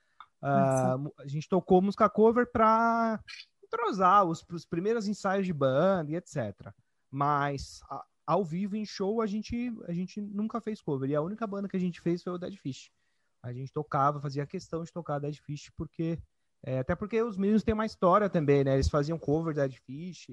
uh, 0.43 1.12
a 1.19 1.27
gente 1.27 1.49
tocou 1.49 1.83
música 1.83 2.09
cover 2.09 2.51
para 2.51 3.21
entrosar 3.62 4.25
os, 4.25 4.45
os 4.51 4.64
primeiros 4.64 5.07
ensaios 5.07 5.47
de 5.47 5.53
banda 5.53 6.11
e 6.11 6.17
etc. 6.17 6.73
Mas 7.11 7.81
a, 7.91 8.05
ao 8.29 8.45
vivo, 8.45 8.77
em 8.77 8.85
show, 8.85 9.23
a 9.23 9.27
gente, 9.27 9.73
a 9.87 9.93
gente 9.95 10.21
nunca 10.21 10.61
fez 10.61 10.83
cover, 10.83 11.09
e 11.09 11.14
a 11.14 11.23
única 11.23 11.47
banda 11.47 11.67
que 11.67 11.79
a 11.79 11.81
gente 11.81 11.99
fez 11.99 12.23
foi 12.23 12.35
o 12.35 12.38
Dead 12.38 12.55
Fish. 12.57 12.91
A 13.43 13.55
gente 13.55 13.73
tocava, 13.73 14.21
fazia 14.21 14.45
questão 14.45 14.83
de 14.83 14.93
tocar 14.93 15.19
Dead 15.19 15.35
Fish, 15.37 15.71
porque 15.75 16.19
é, 16.62 16.81
até 16.81 16.95
porque 16.95 17.23
os 17.23 17.38
meninos 17.38 17.62
têm 17.62 17.73
uma 17.73 17.87
história 17.87 18.29
também, 18.29 18.64
né? 18.64 18.75
Eles 18.75 18.91
faziam 18.91 19.19
cover 19.19 19.55
da 19.55 19.67
Dead 19.67 19.79
Fish, 19.79 20.27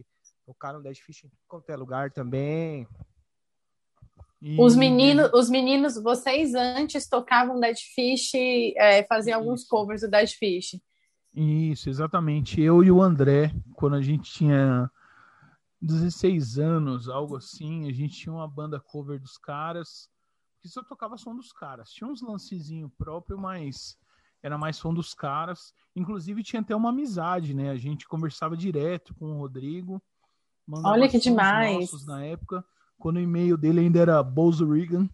tocaram 0.45 0.81
Dead 0.81 0.97
Fish 0.97 1.23
em 1.23 1.31
qualquer 1.47 1.77
lugar 1.77 2.11
também. 2.11 2.85
E... 4.41 4.59
Os 4.59 4.75
meninos, 4.75 5.31
os 5.33 5.49
meninos, 5.49 5.95
vocês 5.95 6.53
antes 6.53 7.07
tocavam 7.07 7.61
Dead 7.61 7.77
Fish, 7.77 8.33
é, 8.75 9.03
faziam 9.03 9.39
Isso. 9.39 9.47
alguns 9.47 9.63
covers 9.63 10.01
do 10.01 10.09
Dead 10.09 10.29
Fish. 10.31 10.77
Isso, 11.33 11.89
exatamente. 11.89 12.61
Eu 12.61 12.83
e 12.83 12.91
o 12.91 13.01
André, 13.01 13.53
quando 13.73 13.95
a 13.95 14.01
gente 14.01 14.29
tinha 14.29 14.91
16 15.85 16.57
anos, 16.57 17.07
algo 17.07 17.37
assim, 17.37 17.87
a 17.87 17.93
gente 17.93 18.17
tinha 18.17 18.33
uma 18.33 18.47
banda 18.47 18.79
cover 18.79 19.19
dos 19.19 19.37
caras, 19.37 20.09
que 20.59 20.67
só 20.67 20.83
tocava 20.83 21.15
som 21.15 21.35
dos 21.35 21.51
caras. 21.51 21.91
Tinha 21.91 22.09
uns 22.09 22.21
lancezinhos 22.21 22.91
próprios, 22.97 23.39
mas 23.39 23.95
era 24.41 24.57
mais 24.57 24.77
som 24.77 24.93
dos 24.93 25.13
caras. 25.13 25.73
Inclusive 25.95 26.43
tinha 26.43 26.61
até 26.61 26.75
uma 26.75 26.89
amizade, 26.89 27.53
né? 27.53 27.69
A 27.69 27.77
gente 27.77 28.07
conversava 28.07 28.57
direto 28.57 29.13
com 29.13 29.25
o 29.25 29.37
Rodrigo. 29.37 30.01
Olha 30.83 31.07
que 31.07 31.19
demais. 31.19 32.03
na 32.07 32.25
época, 32.25 32.65
quando 32.97 33.17
o 33.17 33.21
e-mail 33.21 33.55
dele 33.55 33.81
ainda 33.81 33.99
era 33.99 34.23
Bozo 34.23 34.71
Regan. 34.71 35.07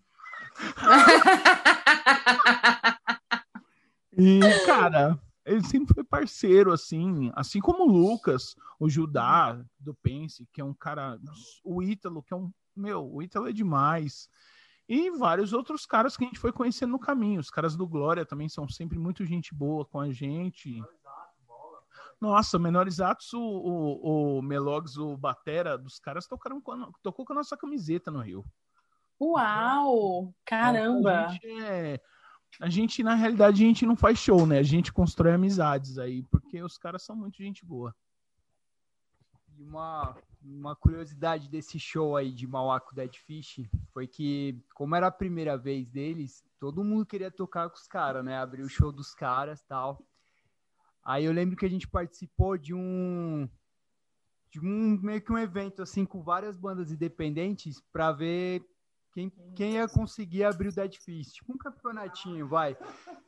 e, 4.17 4.39
cara, 4.65 5.19
ele 5.51 5.63
sempre 5.63 5.93
foi 5.93 6.03
parceiro, 6.03 6.71
assim, 6.71 7.31
assim 7.35 7.59
como 7.59 7.83
o 7.83 7.91
Lucas, 7.91 8.55
o 8.79 8.89
Judá 8.89 9.59
do 9.79 9.93
Pense, 9.95 10.47
que 10.51 10.61
é 10.61 10.63
um 10.63 10.73
cara, 10.73 11.19
o 11.63 11.81
Ítalo, 11.83 12.23
que 12.23 12.33
é 12.33 12.37
um, 12.37 12.51
meu, 12.75 13.11
o 13.11 13.21
Ítalo 13.21 13.47
é 13.47 13.51
demais. 13.51 14.29
E 14.87 15.09
vários 15.11 15.53
outros 15.53 15.85
caras 15.85 16.17
que 16.17 16.23
a 16.23 16.27
gente 16.27 16.39
foi 16.39 16.51
conhecendo 16.51 16.91
no 16.91 16.99
caminho. 16.99 17.39
Os 17.39 17.49
caras 17.49 17.75
do 17.75 17.87
Glória 17.87 18.25
também 18.25 18.49
são 18.49 18.67
sempre 18.67 18.99
muito 18.99 19.25
gente 19.25 19.53
boa 19.55 19.85
com 19.85 19.99
a 19.99 20.11
gente. 20.11 20.83
Nossa, 22.19 22.59
Menores 22.59 22.99
Atos, 22.99 23.33
o, 23.33 23.39
o, 23.41 24.37
o 24.37 24.41
Melogs, 24.41 24.97
o 24.97 25.15
Batera 25.17 25.77
dos 25.77 25.97
caras 25.97 26.27
tocaram 26.27 26.59
com, 26.61 26.91
tocou 27.01 27.25
com 27.25 27.33
a 27.33 27.37
nossa 27.37 27.55
camiseta 27.57 28.11
no 28.11 28.19
Rio. 28.19 28.45
Uau! 29.19 30.33
Caramba! 30.45 31.25
A 31.25 31.27
gente, 31.29 31.47
é, 31.63 32.01
a 32.59 32.69
gente, 32.69 33.03
na 33.03 33.15
realidade, 33.15 33.63
a 33.63 33.67
gente 33.67 33.85
não 33.85 33.95
faz 33.95 34.19
show, 34.19 34.45
né? 34.45 34.59
A 34.59 34.63
gente 34.63 34.91
constrói 34.91 35.33
amizades 35.33 35.97
aí, 35.97 36.23
porque 36.23 36.61
os 36.61 36.77
caras 36.77 37.03
são 37.03 37.15
muito 37.15 37.37
gente 37.37 37.65
boa. 37.65 37.95
E 39.57 39.63
uma, 39.63 40.15
uma 40.43 40.75
curiosidade 40.75 41.49
desse 41.49 41.79
show 41.79 42.15
aí 42.15 42.31
de 42.31 42.47
Mauaco 42.47 42.95
Dead 42.95 43.15
Fish 43.15 43.61
foi 43.93 44.07
que, 44.07 44.59
como 44.73 44.95
era 44.95 45.07
a 45.07 45.11
primeira 45.11 45.57
vez 45.57 45.87
deles, 45.89 46.43
todo 46.59 46.83
mundo 46.83 47.05
queria 47.05 47.31
tocar 47.31 47.69
com 47.69 47.77
os 47.77 47.87
caras, 47.87 48.23
né? 48.23 48.37
Abrir 48.37 48.63
o 48.63 48.69
show 48.69 48.91
dos 48.91 49.13
caras 49.13 49.61
tal. 49.63 50.03
Aí 51.03 51.25
eu 51.25 51.31
lembro 51.31 51.55
que 51.55 51.65
a 51.65 51.69
gente 51.69 51.87
participou 51.87 52.57
de 52.57 52.73
um 52.73 53.49
de 54.51 54.59
um 54.59 54.99
meio 55.01 55.21
que 55.21 55.31
um 55.31 55.37
evento 55.37 55.81
assim 55.81 56.05
com 56.05 56.21
várias 56.21 56.57
bandas 56.57 56.91
independentes 56.91 57.81
para 57.91 58.11
ver 58.11 58.65
quem, 59.11 59.31
quem 59.55 59.73
ia 59.73 59.87
conseguir 59.87 60.43
abrir 60.43 60.69
o 60.69 60.75
Dead 60.75 60.95
Fish, 60.97 61.33
tipo 61.33 61.53
um 61.53 61.57
campeonatinho, 61.57 62.47
vai. 62.47 62.77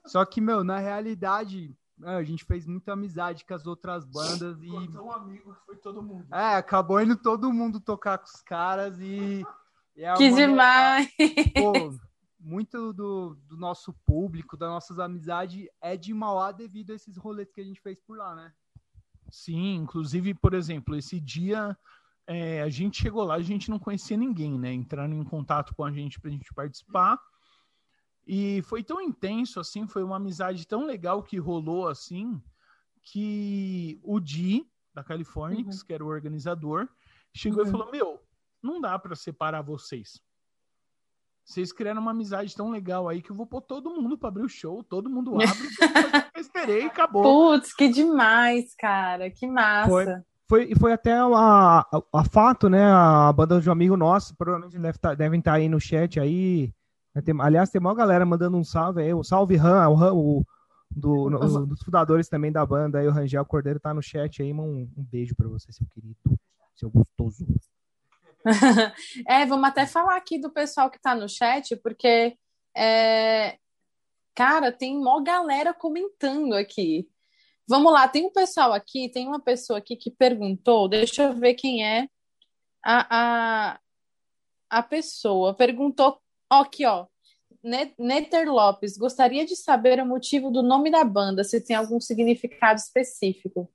Só 0.06 0.24
que, 0.26 0.40
meu, 0.40 0.64
na 0.64 0.80
realidade, 0.80 1.76
é, 2.02 2.16
a 2.16 2.24
gente 2.24 2.44
fez 2.44 2.66
muita 2.66 2.94
amizade 2.94 3.46
com 3.46 3.54
as 3.54 3.68
outras 3.68 4.06
bandas 4.06 4.62
e. 4.62 4.70
um 4.70 5.12
amigo, 5.12 5.56
foi 5.66 5.76
todo 5.78 6.02
mundo. 6.02 6.26
É, 6.32 6.56
acabou 6.56 7.02
indo 7.02 7.16
todo 7.16 7.54
mundo 7.54 7.80
tocar 7.80 8.18
com 8.18 8.26
os 8.26 8.42
caras 8.42 9.00
e. 9.00 9.46
e 9.96 10.04
é 10.04 10.14
que 10.16 10.32
demais! 10.32 11.08
Pô, 11.54 11.94
muito 12.40 12.94
do, 12.94 13.36
do 13.48 13.58
nosso 13.58 13.94
público, 14.06 14.58
das 14.58 14.70
nossas 14.70 15.00
amizades, 15.00 15.68
é 15.82 15.96
de 15.96 16.14
Mauá 16.14 16.52
devido 16.52 16.92
a 16.92 16.96
esses 16.96 17.18
rolês 17.18 17.52
que 17.52 17.62
a 17.62 17.64
gente 17.64 17.82
fez 17.82 18.00
por 18.00 18.18
lá, 18.18 18.36
né? 18.36 18.52
Sim, 19.30 19.76
inclusive, 19.76 20.34
por 20.34 20.54
exemplo, 20.54 20.96
esse 20.96 21.20
dia 21.20 21.78
é, 22.28 22.62
a 22.62 22.70
gente 22.70 23.02
chegou 23.02 23.24
lá, 23.24 23.36
a 23.36 23.42
gente 23.42 23.70
não 23.70 23.80
conhecia 23.80 24.18
ninguém, 24.18 24.58
né? 24.58 24.74
Entraram 24.74 25.14
em 25.14 25.24
contato 25.24 25.76
com 25.76 25.84
a 25.84 25.92
gente 25.92 26.20
para 26.20 26.30
a 26.30 26.34
gente 26.34 26.54
participar. 26.54 27.20
E 28.26 28.62
foi 28.64 28.84
tão 28.84 29.02
intenso 29.02 29.60
assim, 29.60 29.86
foi 29.86 30.04
uma 30.04 30.16
amizade 30.16 30.66
tão 30.66 30.86
legal 30.86 31.22
que 31.22 31.38
rolou 31.38 31.88
assim, 31.88 32.42
que 33.02 34.00
o 34.02 34.20
Di, 34.20 34.66
da 34.94 35.04
Califórnia, 35.04 35.66
uhum. 35.66 35.80
que 35.86 35.94
era 35.94 36.04
o 36.04 36.08
organizador, 36.08 36.88
chegou 37.34 37.64
uhum. 37.64 37.68
e 37.68 37.72
falou: 37.72 37.92
Meu, 37.92 38.24
não 38.62 38.80
dá 38.80 38.98
para 38.98 39.16
separar 39.16 39.62
vocês. 39.62 40.22
Vocês 41.44 41.74
criaram 41.74 42.02
uma 42.02 42.12
amizade 42.12 42.56
tão 42.56 42.72
legal 42.72 43.10
aí 43.10 43.22
que 43.22 43.30
eu 43.30 43.36
vou 43.36 43.46
pôr 43.46 43.60
todo 43.60 43.90
mundo 43.90 44.18
para 44.18 44.30
abrir 44.30 44.44
o 44.44 44.50
show, 44.50 44.82
todo 44.82 45.10
mundo 45.10 45.34
abre, 45.34 45.42
eu 46.34 46.40
esperei 46.42 46.84
e 46.84 46.86
acabou. 46.86 47.22
Putz, 47.22 47.74
que 47.74 47.90
demais, 47.90 48.74
cara, 48.76 49.30
que 49.30 49.46
massa. 49.46 49.90
Foi, 49.90 50.06
foi, 50.48 50.76
foi 50.76 50.94
até 50.94 51.14
a, 51.14 51.26
a, 51.26 52.04
a, 52.14 52.24
fato, 52.24 52.70
né? 52.70 52.84
A 52.84 53.32
banda 53.32 53.60
de 53.60 53.70
um 53.70 53.72
amigo 53.72 53.98
nosso, 53.98 54.36
provavelmente 54.36 54.78
deve 54.78 54.98
tá, 54.98 55.14
devem 55.14 55.40
estar 55.40 55.52
tá 55.52 55.58
aí 55.58 55.70
no 55.70 55.80
chat 55.80 56.20
aí. 56.20 56.74
Tem, 57.24 57.36
aliás, 57.40 57.70
tem 57.70 57.80
uma 57.80 57.96
galera 57.96 58.26
mandando 58.26 58.58
um 58.58 58.64
salve 58.64 59.02
aí. 59.02 59.14
O 59.14 59.24
salve 59.24 59.56
Han, 59.56 59.90
o, 59.90 59.98
Han, 59.98 60.14
o 60.14 60.46
do, 60.96 61.30
no, 61.30 61.62
um 61.62 61.66
dos 61.66 61.82
fundadores 61.82 62.28
também 62.28 62.52
da 62.52 62.66
banda 62.66 63.00
aí, 63.00 63.08
o 63.08 63.12
Rangel 63.12 63.46
Cordeiro 63.46 63.80
tá 63.80 63.94
no 63.94 64.02
chat 64.02 64.42
aí. 64.42 64.54
Um, 64.54 64.90
um 64.98 65.04
beijo 65.04 65.36
para 65.36 65.48
você, 65.48 65.72
seu 65.72 65.88
querido, 65.88 66.18
seu 66.76 66.90
gostoso. 66.90 67.46
é, 69.28 69.46
vamos 69.46 69.70
até 69.70 69.86
falar 69.86 70.18
aqui 70.18 70.40
do 70.40 70.52
pessoal 70.52 70.90
que 70.90 71.02
tá 71.02 71.16
no 71.16 71.30
chat, 71.30 71.76
porque 71.78 72.38
é, 72.76 73.58
cara, 74.36 74.72
tem 74.72 75.00
mó 75.00 75.22
galera 75.22 75.74
comentando 75.74 76.54
aqui. 76.54 77.08
Vamos 77.68 77.94
lá, 77.94 78.08
tem 78.08 78.26
um 78.26 78.32
pessoal 78.32 78.74
aqui, 78.74 79.10
tem 79.10 79.28
uma 79.28 79.40
pessoa 79.40 79.80
aqui 79.80 79.96
que 79.96 80.12
perguntou, 80.12 80.88
deixa 80.90 81.24
eu 81.24 81.34
ver 81.34 81.54
quem 81.54 81.86
é. 81.86 82.08
A, 82.84 83.08
a, 83.72 83.80
a 84.70 84.84
pessoa 84.84 85.54
perguntou, 85.54 86.20
ó, 86.52 86.62
aqui, 86.62 86.86
ó. 86.86 87.08
Ne- 87.64 87.94
Neter 87.98 88.52
Lopes, 88.52 88.98
gostaria 88.98 89.46
de 89.46 89.56
saber 89.56 90.02
o 90.02 90.06
motivo 90.06 90.52
do 90.52 90.62
nome 90.62 90.92
da 90.92 91.06
banda, 91.06 91.46
se 91.46 91.62
tem 91.62 91.76
algum 91.76 92.02
significado 92.02 92.78
específico. 92.80 93.72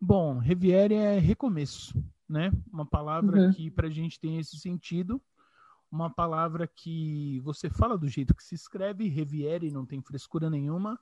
Bom, 0.00 0.38
Reviere 0.38 0.94
é 0.94 1.18
recomeço, 1.18 2.02
né? 2.28 2.50
Uma 2.72 2.86
palavra 2.86 3.38
Uhum. 3.38 3.52
que 3.52 3.70
pra 3.70 3.90
gente 3.90 4.18
tem 4.18 4.38
esse 4.38 4.58
sentido. 4.58 5.20
Uma 5.90 6.08
palavra 6.08 6.66
que 6.66 7.38
você 7.40 7.68
fala 7.68 7.98
do 7.98 8.08
jeito 8.08 8.34
que 8.34 8.42
se 8.42 8.54
escreve, 8.54 9.08
Reviere, 9.08 9.70
não 9.70 9.84
tem 9.84 10.00
frescura 10.00 10.48
nenhuma. 10.48 10.98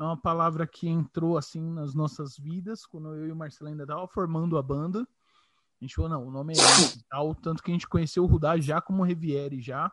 É 0.00 0.02
uma 0.02 0.16
palavra 0.16 0.66
que 0.66 0.88
entrou 0.88 1.36
assim 1.36 1.60
nas 1.60 1.94
nossas 1.94 2.34
vidas, 2.38 2.86
quando 2.86 3.14
eu 3.14 3.28
e 3.28 3.32
o 3.32 3.36
Marcelo 3.36 3.68
ainda 3.68 3.82
estavam 3.82 4.08
formando 4.08 4.56
a 4.56 4.62
banda. 4.62 5.00
A 5.02 5.84
gente 5.84 5.94
falou, 5.94 6.10
não, 6.10 6.26
o 6.26 6.30
nome 6.30 6.54
é 6.54 6.56
esse 6.56 6.98
e 6.98 7.02
tal. 7.02 7.34
Tanto 7.34 7.62
que 7.62 7.70
a 7.70 7.74
gente 7.74 7.86
conheceu 7.86 8.24
o 8.24 8.26
Rudá 8.26 8.58
já 8.58 8.80
como 8.80 9.02
Reviere 9.02 9.60
já. 9.60 9.92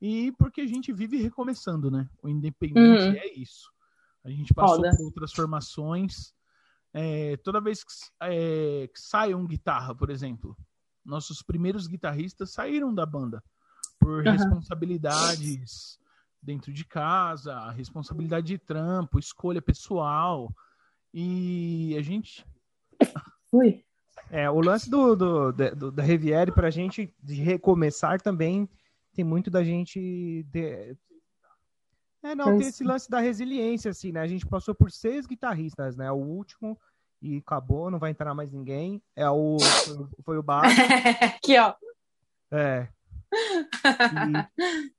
E 0.00 0.30
porque 0.38 0.60
a 0.60 0.66
gente 0.66 0.92
vive 0.92 1.16
recomeçando, 1.16 1.90
né? 1.90 2.08
O 2.22 2.28
Independente 2.28 3.08
Uhum. 3.08 3.16
é 3.16 3.34
isso. 3.34 3.72
A 4.22 4.30
gente 4.30 4.54
passou 4.54 4.76
Foda. 4.76 4.96
por 4.96 5.06
outras 5.06 5.32
formações. 5.32 6.32
É, 6.92 7.36
toda 7.38 7.60
vez 7.60 7.82
que, 7.82 7.92
é, 8.20 8.86
que 8.86 9.00
sai 9.00 9.34
um 9.34 9.44
guitarra, 9.44 9.92
por 9.92 10.08
exemplo, 10.08 10.56
nossos 11.04 11.42
primeiros 11.42 11.88
guitarristas 11.88 12.52
saíram 12.52 12.94
da 12.94 13.04
banda 13.04 13.42
por 13.98 14.24
Aham. 14.24 14.36
responsabilidades 14.36 15.98
dentro 16.42 16.72
de 16.72 16.84
casa, 16.84 17.70
responsabilidade 17.70 18.46
de 18.46 18.58
trampo, 18.58 19.18
escolha 19.18 19.62
pessoal. 19.62 20.52
E 21.14 21.94
a 21.98 22.02
gente. 22.02 22.44
Ui. 23.52 23.84
É, 24.30 24.50
o 24.50 24.60
lance 24.60 24.90
do, 24.90 25.14
do, 25.14 25.52
da- 25.52 25.70
do- 25.70 25.92
da 25.92 26.02
Riviere 26.02 26.50
pra 26.52 26.70
gente 26.70 27.14
de 27.22 27.34
recomeçar 27.34 28.20
também 28.20 28.68
tem 29.14 29.24
muito 29.24 29.50
da 29.50 29.62
gente. 29.62 30.42
de- 30.50 30.96
É, 32.22 32.34
não, 32.34 32.56
tem 32.58 32.68
esse 32.68 32.82
lance 32.84 33.10
da 33.10 33.20
resiliência, 33.20 33.90
assim, 33.90 34.12
né? 34.12 34.20
A 34.20 34.26
gente 34.26 34.46
passou 34.46 34.74
por 34.74 34.90
seis 34.90 35.26
guitarristas, 35.26 35.96
né? 35.96 36.10
O 36.10 36.16
último 36.16 36.78
e 37.20 37.38
acabou, 37.38 37.90
não 37.90 37.98
vai 37.98 38.10
entrar 38.10 38.34
mais 38.34 38.50
ninguém. 38.50 39.02
É 39.14 39.28
o. 39.28 39.56
Foi, 39.60 39.94
o- 39.96 40.10
foi 40.24 40.38
o 40.38 40.42
Bar. 40.42 40.62
aqui, 41.44 41.58
ó. 41.58 41.74
É. 42.50 42.88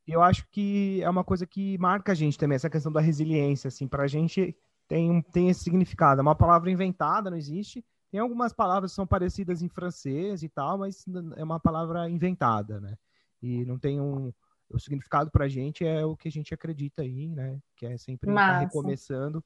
E 0.07 0.11
eu 0.13 0.21
acho 0.21 0.47
que 0.49 1.01
é 1.01 1.09
uma 1.09 1.23
coisa 1.23 1.45
que 1.45 1.77
marca 1.77 2.11
a 2.11 2.15
gente 2.15 2.37
também, 2.37 2.55
essa 2.55 2.69
questão 2.69 2.91
da 2.91 2.99
resiliência, 2.99 3.67
assim, 3.67 3.87
pra 3.87 4.07
gente 4.07 4.55
tem, 4.87 5.21
tem 5.21 5.49
esse 5.49 5.63
significado. 5.63 6.19
É 6.19 6.21
uma 6.21 6.35
palavra 6.35 6.71
inventada, 6.71 7.29
não 7.29 7.37
existe. 7.37 7.85
Tem 8.11 8.19
algumas 8.19 8.53
palavras 8.53 8.91
que 8.91 8.95
são 8.95 9.07
parecidas 9.07 9.61
em 9.61 9.69
francês 9.69 10.43
e 10.43 10.49
tal, 10.49 10.77
mas 10.77 11.05
é 11.35 11.43
uma 11.43 11.59
palavra 11.59 12.09
inventada, 12.09 12.79
né? 12.79 12.95
E 13.41 13.65
não 13.65 13.77
tem 13.77 13.99
um. 13.99 14.31
O 14.69 14.79
significado 14.79 15.29
pra 15.29 15.47
gente 15.47 15.85
é 15.85 16.03
o 16.03 16.15
que 16.15 16.27
a 16.27 16.31
gente 16.31 16.53
acredita 16.53 17.03
aí, 17.03 17.27
né? 17.27 17.59
Que 17.75 17.85
é 17.85 17.97
sempre 17.97 18.31
Massa. 18.31 18.59
recomeçando 18.59 19.43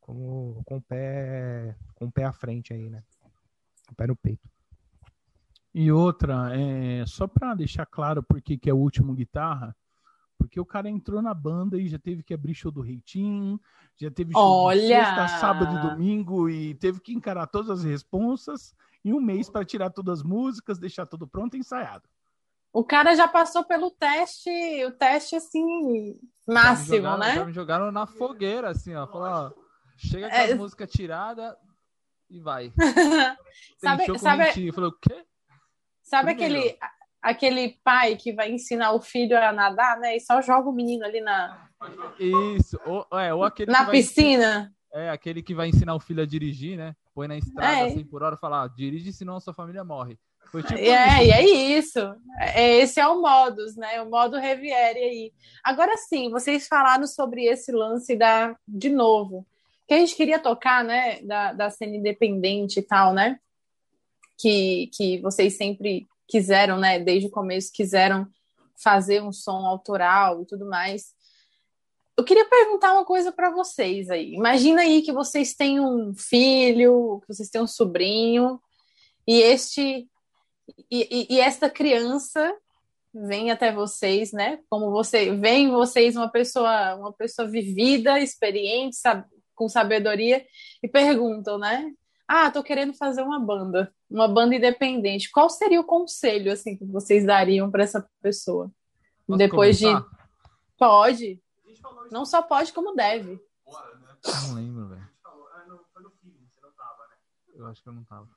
com, 0.00 0.60
com 0.64 0.76
o 0.76 0.82
pé 0.82 1.76
com 1.94 2.06
o 2.06 2.12
pé 2.12 2.24
à 2.24 2.32
frente 2.32 2.72
aí, 2.72 2.90
né? 2.90 3.02
Com 3.86 3.92
o 3.92 3.96
pé 3.96 4.06
no 4.06 4.16
peito. 4.16 4.48
E 5.78 5.92
outra, 5.92 6.56
é, 6.56 7.04
só 7.06 7.26
pra 7.26 7.52
deixar 7.54 7.84
claro 7.84 8.22
por 8.22 8.40
que 8.40 8.58
é 8.64 8.72
o 8.72 8.78
último 8.78 9.12
guitarra, 9.12 9.76
porque 10.38 10.58
o 10.58 10.64
cara 10.64 10.88
entrou 10.88 11.20
na 11.20 11.34
banda 11.34 11.76
e 11.78 11.86
já 11.86 11.98
teve 11.98 12.22
que 12.22 12.32
abrir 12.32 12.54
show 12.54 12.72
do 12.72 12.80
Reitinho, 12.80 13.60
já 13.94 14.10
teve 14.10 14.32
show 14.32 14.70
de 14.70 14.78
Olha! 14.78 15.04
sexta, 15.04 15.28
sábado 15.38 15.76
e 15.76 15.90
domingo 15.90 16.48
e 16.48 16.74
teve 16.76 16.98
que 17.00 17.12
encarar 17.12 17.46
todas 17.46 17.68
as 17.68 17.84
responsas 17.84 18.74
em 19.04 19.12
um 19.12 19.20
mês 19.20 19.50
para 19.50 19.66
tirar 19.66 19.90
todas 19.90 20.20
as 20.20 20.24
músicas, 20.24 20.78
deixar 20.78 21.04
tudo 21.04 21.26
pronto 21.28 21.56
e 21.56 21.60
ensaiado. 21.60 22.08
O 22.72 22.82
cara 22.82 23.14
já 23.14 23.28
passou 23.28 23.62
pelo 23.62 23.90
teste, 23.90 24.48
o 24.86 24.92
teste 24.92 25.36
assim, 25.36 26.18
máximo, 26.48 26.96
jogaram, 26.96 27.18
né? 27.18 27.34
Já 27.34 27.44
me 27.44 27.52
jogaram 27.52 27.92
na 27.92 28.06
fogueira, 28.06 28.70
assim, 28.70 28.94
ó. 28.94 29.06
Falaram, 29.06 29.52
ó, 29.54 29.60
chega 29.98 30.28
com 30.30 30.34
É. 30.36 30.52
a 30.52 30.56
música 30.56 30.86
tirada 30.86 31.54
e 32.30 32.40
vai. 32.40 32.72
Sabe- 33.78 33.98
Tem 33.98 34.06
show 34.06 34.14
com 34.14 34.20
sabe-. 34.22 34.66
Eu 34.66 34.72
falei, 34.72 34.88
o 34.90 34.92
quê? 35.00 35.24
Sabe 36.06 36.30
aquele, 36.30 36.78
aquele 37.20 37.80
pai 37.82 38.14
que 38.14 38.32
vai 38.32 38.52
ensinar 38.52 38.92
o 38.92 39.00
filho 39.00 39.36
a 39.36 39.52
nadar, 39.52 39.98
né? 39.98 40.16
E 40.16 40.20
só 40.20 40.40
joga 40.40 40.68
o 40.68 40.72
menino 40.72 41.04
ali 41.04 41.20
na, 41.20 41.68
Isso. 42.56 42.78
Ou, 42.86 43.18
é, 43.18 43.34
ou 43.34 43.42
aquele 43.42 43.72
na 43.72 43.84
piscina. 43.86 44.72
É, 44.94 45.10
aquele 45.10 45.42
que 45.42 45.52
vai 45.52 45.68
ensinar 45.68 45.96
o 45.96 46.00
filho 46.00 46.22
a 46.22 46.26
dirigir, 46.26 46.76
né? 46.76 46.94
Põe 47.12 47.26
na 47.26 47.36
estrada 47.36 47.88
É. 47.88 47.90
100 47.90 48.04
por 48.06 48.22
hora 48.22 48.36
e 48.36 48.38
fala, 48.38 48.62
ah, 48.62 48.68
dirige, 48.68 49.12
senão 49.12 49.36
a 49.36 49.40
sua 49.40 49.52
família 49.52 49.82
morre. 49.82 50.16
Foi 50.52 50.62
tipo 50.62 50.78
É, 50.78 50.84
isso. 50.84 51.22
e 51.24 51.30
é 51.32 51.78
isso. 51.78 52.14
É, 52.38 52.76
esse 52.76 53.00
é 53.00 53.06
o 53.08 53.20
modus, 53.20 53.76
né? 53.76 54.00
O 54.00 54.08
modo 54.08 54.38
Reviere 54.38 55.00
aí. 55.00 55.32
Agora 55.64 55.96
sim, 55.96 56.30
vocês 56.30 56.68
falaram 56.68 57.06
sobre 57.06 57.46
esse 57.46 57.72
lance 57.72 58.14
da, 58.14 58.56
de 58.66 58.88
novo, 58.90 59.44
que 59.88 59.94
a 59.94 59.98
gente 59.98 60.14
queria 60.14 60.38
tocar, 60.38 60.84
né? 60.84 61.20
Da, 61.22 61.52
da 61.52 61.68
cena 61.68 61.96
independente 61.96 62.78
e 62.78 62.82
tal, 62.82 63.12
né? 63.12 63.40
Que, 64.38 64.88
que 64.92 65.20
vocês 65.20 65.56
sempre 65.56 66.06
quiseram, 66.28 66.78
né? 66.78 66.98
Desde 66.98 67.28
o 67.28 67.30
começo 67.30 67.72
quiseram 67.72 68.26
fazer 68.82 69.22
um 69.22 69.32
som 69.32 69.66
autoral 69.66 70.42
e 70.42 70.46
tudo 70.46 70.66
mais. 70.66 71.14
Eu 72.16 72.24
queria 72.24 72.48
perguntar 72.48 72.92
uma 72.92 73.04
coisa 73.04 73.30
para 73.30 73.50
vocês 73.50 74.10
aí. 74.10 74.34
Imagina 74.34 74.82
aí 74.82 75.02
que 75.02 75.12
vocês 75.12 75.54
têm 75.54 75.80
um 75.80 76.14
filho, 76.14 77.20
que 77.20 77.34
vocês 77.34 77.50
têm 77.50 77.60
um 77.60 77.66
sobrinho, 77.66 78.60
e 79.26 79.40
este 79.40 80.08
e, 80.90 81.26
e, 81.30 81.34
e 81.34 81.40
esta 81.40 81.70
criança 81.70 82.54
vem 83.14 83.50
até 83.50 83.72
vocês, 83.72 84.32
né? 84.32 84.58
Como 84.68 84.90
você 84.90 85.34
vem 85.36 85.66
em 85.66 85.70
vocês 85.70 86.16
uma 86.16 86.30
pessoa, 86.30 86.96
uma 86.96 87.12
pessoa 87.12 87.48
vivida, 87.48 88.18
experiente, 88.20 88.96
sab- 88.96 89.26
com 89.54 89.68
sabedoria 89.68 90.44
e 90.82 90.88
perguntam, 90.88 91.58
né? 91.58 91.92
Ah, 92.28 92.50
tô 92.50 92.62
querendo 92.62 92.92
fazer 92.92 93.22
uma 93.22 93.38
banda, 93.38 93.94
uma 94.10 94.26
banda 94.26 94.54
independente. 94.56 95.30
Qual 95.30 95.48
seria 95.48 95.80
o 95.80 95.84
conselho 95.84 96.52
assim 96.52 96.76
que 96.76 96.84
vocês 96.84 97.24
dariam 97.24 97.70
para 97.70 97.84
essa 97.84 98.08
pessoa? 98.20 98.70
Posso 99.26 99.38
Depois 99.38 99.78
de 99.78 99.86
pode, 100.78 101.40
não 102.10 102.24
só 102.24 102.42
pode 102.42 102.72
como 102.72 102.94
deve. 102.94 103.40
Não 104.42 104.54
lembro, 104.54 104.88
velho. 104.88 105.08
Eu 107.54 107.66
acho 107.66 107.82
que 107.82 107.88
eu 107.88 107.92
não 107.92 108.04
tava. 108.04 108.28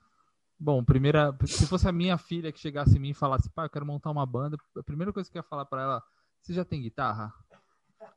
Bom, 0.58 0.84
primeira, 0.84 1.36
se 1.46 1.66
fosse 1.68 1.88
a 1.88 1.92
minha 1.92 2.18
filha 2.18 2.52
que 2.52 2.60
chegasse 2.60 2.96
em 2.98 3.00
mim 3.00 3.10
e 3.10 3.14
falasse, 3.14 3.50
pai, 3.50 3.66
eu 3.66 3.70
quero 3.70 3.86
montar 3.86 4.12
uma 4.12 4.26
banda, 4.26 4.58
a 4.78 4.84
primeira 4.84 5.14
coisa 5.14 5.30
que 5.30 5.38
eu 5.38 5.40
ia 5.40 5.48
falar 5.48 5.66
pra 5.66 5.82
ela, 5.82 6.04
você 6.42 6.54
já 6.54 6.66
tem 6.66 6.82
guitarra? 6.82 7.34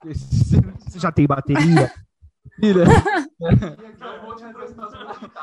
Você 0.05 0.99
já 0.99 1.13
tem 1.13 1.27
bateria? 1.27 1.93
Filha. 2.59 2.85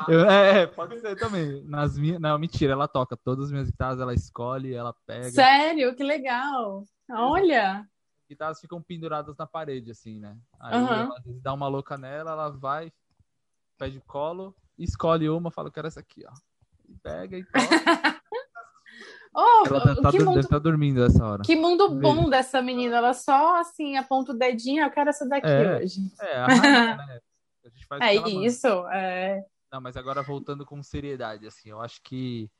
Eu- 0.08 0.28
é, 0.28 0.62
é, 0.62 0.66
pode 0.66 0.98
ser 1.00 1.16
também. 1.16 1.62
Nas 1.64 1.98
minhas, 1.98 2.20
não, 2.20 2.38
mentira, 2.38 2.72
ela 2.72 2.88
toca 2.88 3.16
todas 3.16 3.46
as 3.46 3.52
minhas 3.52 3.70
guitarras, 3.70 4.00
ela 4.00 4.14
escolhe, 4.14 4.72
ela 4.74 4.94
pega. 5.06 5.30
Sério, 5.30 5.94
que 5.94 6.02
legal. 6.02 6.84
Olha, 7.10 7.80
As 7.80 8.28
guitarras 8.28 8.60
ficam 8.60 8.80
penduradas 8.82 9.36
na 9.36 9.46
parede, 9.46 9.90
assim, 9.90 10.18
né? 10.18 10.36
Aí 10.58 10.76
Aham. 10.76 10.94
ela 11.02 11.14
às 11.18 11.24
vezes 11.24 11.42
dá 11.42 11.52
uma 11.52 11.68
louca 11.68 11.98
nela, 11.98 12.30
ela 12.32 12.48
vai, 12.50 12.92
pede 13.78 14.00
colo, 14.00 14.54
escolhe 14.78 15.28
uma, 15.28 15.50
fala, 15.50 15.68
eu 15.68 15.72
quero 15.72 15.88
essa 15.88 16.00
aqui, 16.00 16.24
ó. 16.26 16.32
Pega 17.02 17.36
e 17.36 17.44
toca. 17.44 17.60
oh, 19.34 19.62
ela 19.66 19.80
tá, 19.80 20.02
tá, 20.02 20.10
que 20.10 20.18
dur- 20.18 20.26
mundo 20.26 20.34
deve 20.36 20.46
estar 20.46 20.58
dormindo 20.58 21.02
essa 21.04 21.24
hora. 21.24 21.42
Que 21.42 21.56
mundo 21.56 21.88
Veja. 21.88 22.00
bom 22.00 22.28
dessa 22.30 22.60
menina. 22.62 22.96
Ela 22.96 23.14
só 23.14 23.60
assim 23.60 23.96
aponta 23.96 24.32
o 24.32 24.38
dedinho, 24.38 24.82
eu 24.84 24.90
quero 24.90 25.10
essa 25.10 25.26
daqui 25.28 25.46
É. 25.48 25.76
hoje. 25.78 26.00
É, 26.20 26.36
a 26.36 26.46
rainha, 26.46 26.96
né? 26.96 27.20
A 27.64 27.68
gente 27.68 27.86
faz 27.86 28.00
É 28.02 28.14
isso. 28.14 28.66
É... 28.88 29.44
Não, 29.72 29.80
mas 29.80 29.96
agora 29.96 30.22
voltando 30.22 30.64
com 30.64 30.82
seriedade, 30.82 31.46
assim, 31.46 31.68
eu 31.68 31.80
acho 31.80 32.00
que 32.02 32.50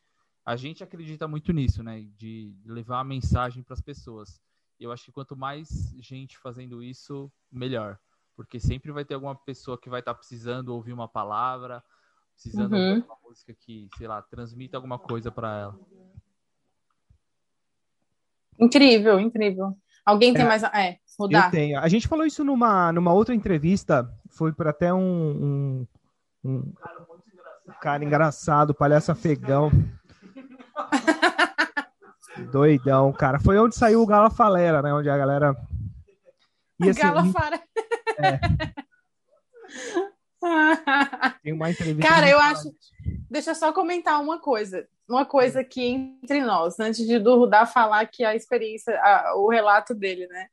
a 0.45 0.57
gente 0.57 0.85
acredita 0.85 1.27
muito 1.27 1.53
nisso, 1.53 1.83
né? 1.83 2.03
De 2.17 2.55
levar 2.67 3.01
a 3.01 3.05
mensagem 3.05 3.63
para 3.63 3.75
as 3.75 3.81
pessoas. 3.81 4.39
E 4.79 4.85
eu 4.85 4.93
acho 4.93 5.05
que 5.07 5.13
quanto 5.13 5.35
mais 5.37 5.69
gente 6.01 6.37
fazendo 6.39 6.83
isso, 6.83 7.33
melhor. 7.51 7.99
Porque 8.37 8.61
sempre 8.61 8.93
vai 8.93 9.05
ter 9.05 9.15
alguma 9.15 9.35
pessoa 9.35 9.79
que 9.79 9.89
vai 9.91 10.01
estar 10.01 10.15
precisando 10.15 10.69
ouvir 10.69 10.93
uma 10.93 11.09
palavra, 11.09 11.83
precisando 12.35 12.75
Uhum. 12.75 12.89
ouvir 12.91 13.05
uma 13.05 13.17
música 13.25 13.55
que, 13.59 13.89
sei 13.97 14.07
lá, 14.07 14.23
transmita 14.23 14.77
alguma 14.77 14.99
coisa 14.99 15.31
para 15.33 15.59
ela. 15.59 15.79
Incrível, 18.61 19.19
incrível. 19.19 19.75
Alguém 20.05 20.33
tem 20.35 20.45
É. 20.45 20.49
mais. 20.49 20.63
É, 20.63 20.93
Eu 20.93 20.97
mudar. 21.21 21.51
tenho. 21.51 21.79
A 21.79 21.89
gente 21.89 22.07
falou 22.09 22.27
isso 22.27 22.43
numa, 22.45 22.93
numa 22.93 23.13
outra 23.13 23.35
entrevista. 23.35 24.09
Foi 24.31 24.53
para 24.53 24.71
até 24.71 24.93
um, 24.93 25.87
um, 26.45 26.51
um 26.51 26.73
cara 27.81 28.05
engraçado, 28.05 28.75
palhaço 28.75 29.11
afegão. 29.13 29.71
Doidão, 32.51 33.13
cara. 33.13 33.39
Foi 33.41 33.59
onde 33.59 33.75
saiu 33.77 34.01
o 34.03 34.07
Galafalera, 34.07 34.81
né? 34.83 34.93
Onde 34.95 35.11
a 35.11 35.17
galera. 35.17 35.55
E 36.81 36.89
assim, 36.89 37.01
Galafara. 37.01 37.61
tem 41.43 41.53
uma 41.53 41.71
entrevista. 41.71 42.09
Cara, 42.09 42.29
eu 42.29 42.39
acho. 42.39 42.71
Deixa 43.31 43.51
eu 43.51 43.55
só 43.55 43.73
comentar 43.73 44.21
uma 44.21 44.41
coisa. 44.41 44.87
Uma 45.11 45.27
coisa 45.27 45.61
aqui 45.61 46.17
entre 46.23 46.41
nós, 46.41 46.79
antes 46.79 47.07
de 47.07 47.19
do 47.19 47.37
Rudá 47.37 47.67
falar 47.67 48.07
que 48.07 48.25
a 48.25 48.35
experiência, 48.35 48.99
a, 49.03 49.35
o 49.37 49.49
relato 49.49 49.95
dele, 49.95 50.27
né? 50.29 50.47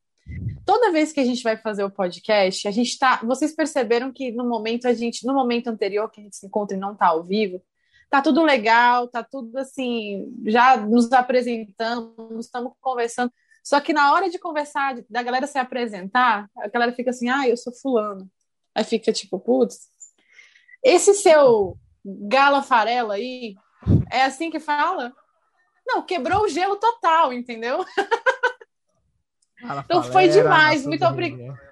Toda 0.65 0.91
vez 0.91 1.13
que 1.13 1.19
a 1.19 1.23
gente 1.23 1.43
vai 1.43 1.55
fazer 1.55 1.83
o 1.83 1.91
podcast, 1.91 2.67
a 2.67 2.71
gente 2.71 2.97
tá. 2.97 3.21
Vocês 3.23 3.55
perceberam 3.55 4.11
que 4.11 4.31
no 4.31 4.47
momento 4.47 4.87
a 4.87 4.93
gente, 4.93 5.25
no 5.25 5.33
momento 5.33 5.67
anterior 5.67 6.09
que 6.09 6.19
a 6.19 6.23
gente 6.23 6.35
se 6.35 6.45
encontra 6.45 6.75
e 6.75 6.79
não 6.79 6.95
tá 6.95 7.07
ao 7.07 7.23
vivo, 7.23 7.61
tá 8.09 8.21
tudo 8.21 8.43
legal, 8.43 9.07
tá 9.07 9.23
tudo 9.23 9.57
assim, 9.57 10.25
já 10.45 10.75
nos 10.75 11.11
apresentamos, 11.11 12.45
estamos 12.45 12.73
conversando. 12.81 13.31
Só 13.63 13.79
que 13.79 13.93
na 13.93 14.13
hora 14.13 14.29
de 14.29 14.39
conversar, 14.39 14.97
da 15.09 15.21
galera 15.21 15.45
se 15.45 15.57
apresentar, 15.57 16.49
a 16.57 16.67
galera 16.67 16.93
fica 16.93 17.11
assim, 17.11 17.29
ah, 17.29 17.47
eu 17.47 17.55
sou 17.55 17.73
fulano. 17.73 18.29
Aí 18.73 18.83
fica 18.83 19.11
tipo, 19.13 19.39
putz, 19.39 19.89
esse 20.83 21.13
seu 21.13 21.77
Gala 22.05 22.61
Farela 22.61 23.15
aí, 23.15 23.55
é 24.11 24.23
assim 24.23 24.49
que 24.49 24.59
fala? 24.59 25.13
Não, 25.85 26.01
quebrou 26.01 26.43
o 26.43 26.47
gelo 26.49 26.75
total, 26.75 27.31
entendeu? 27.31 27.85
então 29.85 30.03
foi 30.03 30.27
demais, 30.27 30.85
muito 30.85 31.05
obrigada. 31.05 31.67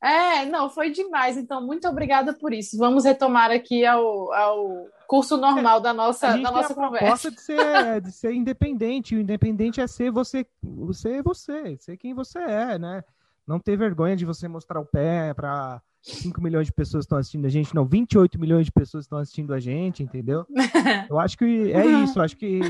É, 0.00 0.44
não, 0.44 0.70
foi 0.70 0.90
demais. 0.90 1.36
Então, 1.36 1.60
muito 1.60 1.88
obrigada 1.88 2.32
por 2.32 2.52
isso. 2.52 2.78
Vamos 2.78 3.04
retomar 3.04 3.50
aqui 3.50 3.84
ao, 3.84 4.32
ao 4.32 4.86
curso 5.08 5.36
normal 5.36 5.80
da 5.80 5.92
nossa, 5.92 6.36
da 6.38 6.50
nossa 6.50 6.74
conversa. 6.74 7.30
De 7.30 7.40
ser, 7.40 8.00
de 8.00 8.12
ser 8.12 8.32
independente. 8.32 9.16
O 9.16 9.20
independente 9.20 9.80
é 9.80 9.86
ser 9.86 10.10
você, 10.12 10.46
você 10.62 11.14
é 11.14 11.22
você, 11.22 11.76
ser 11.80 11.96
quem 11.96 12.14
você 12.14 12.38
é, 12.38 12.78
né? 12.78 13.02
Não 13.48 13.58
ter 13.58 13.78
vergonha 13.78 14.14
de 14.14 14.26
você 14.26 14.46
mostrar 14.46 14.78
o 14.78 14.84
pé 14.84 15.32
para 15.32 15.80
5 16.02 16.38
milhões 16.42 16.66
de 16.66 16.72
pessoas 16.72 17.06
estão 17.06 17.16
assistindo 17.16 17.46
a 17.46 17.48
gente, 17.48 17.74
não, 17.74 17.86
28 17.86 18.38
milhões 18.38 18.66
de 18.66 18.72
pessoas 18.72 19.06
estão 19.06 19.16
assistindo 19.16 19.54
a 19.54 19.58
gente, 19.58 20.02
entendeu? 20.02 20.46
Eu 21.10 21.18
acho 21.18 21.38
que 21.38 21.72
é 21.72 21.86
isso, 22.02 22.18
eu 22.18 22.22
acho 22.22 22.36
que 22.36 22.60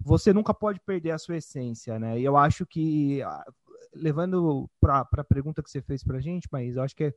você 0.00 0.32
nunca 0.32 0.54
pode 0.54 0.80
perder 0.80 1.10
a 1.10 1.18
sua 1.18 1.36
essência, 1.36 1.98
né? 1.98 2.18
E 2.18 2.24
eu 2.24 2.38
acho 2.38 2.64
que, 2.64 3.20
ah, 3.22 3.44
levando 3.94 4.66
para 4.80 5.06
a 5.12 5.24
pergunta 5.24 5.62
que 5.62 5.70
você 5.70 5.82
fez 5.82 6.02
para 6.02 6.16
a 6.16 6.20
gente, 6.20 6.48
mas 6.50 6.76
eu 6.76 6.82
acho 6.82 6.96
que 6.96 7.04
é, 7.04 7.14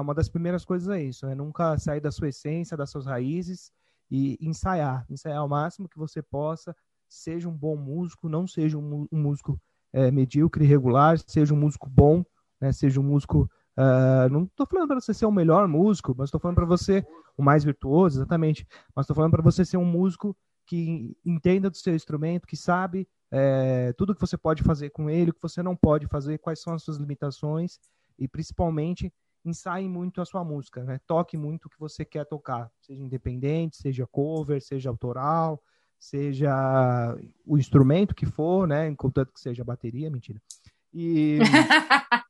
uma 0.00 0.14
das 0.14 0.28
primeiras 0.28 0.64
coisas 0.64 0.88
é 0.88 1.02
isso, 1.02 1.26
é 1.26 1.34
nunca 1.34 1.76
sair 1.78 2.00
da 2.00 2.12
sua 2.12 2.28
essência, 2.28 2.76
das 2.76 2.90
suas 2.90 3.06
raízes 3.06 3.72
e 4.08 4.38
ensaiar, 4.40 5.04
ensaiar 5.10 5.44
o 5.44 5.48
máximo 5.48 5.88
que 5.88 5.98
você 5.98 6.22
possa, 6.22 6.76
seja 7.08 7.48
um 7.48 7.56
bom 7.56 7.76
músico, 7.76 8.28
não 8.28 8.46
seja 8.46 8.78
um, 8.78 9.08
um 9.10 9.20
músico 9.20 9.60
é, 9.92 10.10
medíocre, 10.10 10.64
regular, 10.64 11.18
seja 11.18 11.54
um 11.54 11.58
músico 11.58 11.88
bom, 11.88 12.24
né? 12.60 12.72
Seja 12.72 13.00
um 13.00 13.04
músico 13.04 13.50
Uh, 13.78 14.28
não 14.30 14.42
estou 14.42 14.66
falando 14.66 14.88
para 14.88 15.00
você 15.00 15.14
ser 15.14 15.24
o 15.24 15.32
melhor 15.32 15.66
músico, 15.66 16.14
mas 16.14 16.26
estou 16.26 16.38
falando 16.38 16.56
para 16.56 16.66
você 16.66 17.06
o 17.34 17.42
mais 17.42 17.64
virtuoso, 17.64 18.18
exatamente. 18.18 18.66
Mas 18.94 19.04
estou 19.04 19.14
falando 19.14 19.30
para 19.30 19.42
você 19.42 19.64
ser 19.64 19.78
um 19.78 19.84
músico 19.86 20.36
que 20.66 21.16
entenda 21.24 21.70
do 21.70 21.76
seu 21.76 21.94
instrumento, 21.94 22.46
que 22.46 22.56
sabe 22.56 23.08
é, 23.30 23.92
tudo 23.94 24.14
que 24.14 24.20
você 24.20 24.36
pode 24.36 24.62
fazer 24.62 24.90
com 24.90 25.08
ele, 25.08 25.30
o 25.30 25.34
que 25.34 25.40
você 25.40 25.62
não 25.62 25.74
pode 25.74 26.06
fazer, 26.08 26.38
quais 26.38 26.60
são 26.60 26.74
as 26.74 26.82
suas 26.82 26.98
limitações 26.98 27.78
e 28.18 28.28
principalmente 28.28 29.12
ensaie 29.44 29.88
muito 29.88 30.20
a 30.20 30.26
sua 30.26 30.44
música, 30.44 30.84
né? 30.84 31.00
Toque 31.06 31.36
muito 31.38 31.64
o 31.64 31.70
que 31.70 31.80
você 31.80 32.04
quer 32.04 32.26
tocar, 32.26 32.70
seja 32.82 33.02
independente, 33.02 33.78
seja 33.78 34.06
cover, 34.06 34.60
seja 34.60 34.90
autoral, 34.90 35.62
seja 36.00 37.14
o 37.46 37.58
instrumento 37.58 38.14
que 38.14 38.24
for, 38.24 38.66
né? 38.66 38.92
Contanto 38.96 39.32
que 39.34 39.40
seja 39.40 39.62
bateria, 39.62 40.10
mentira. 40.10 40.40
E 40.92 41.38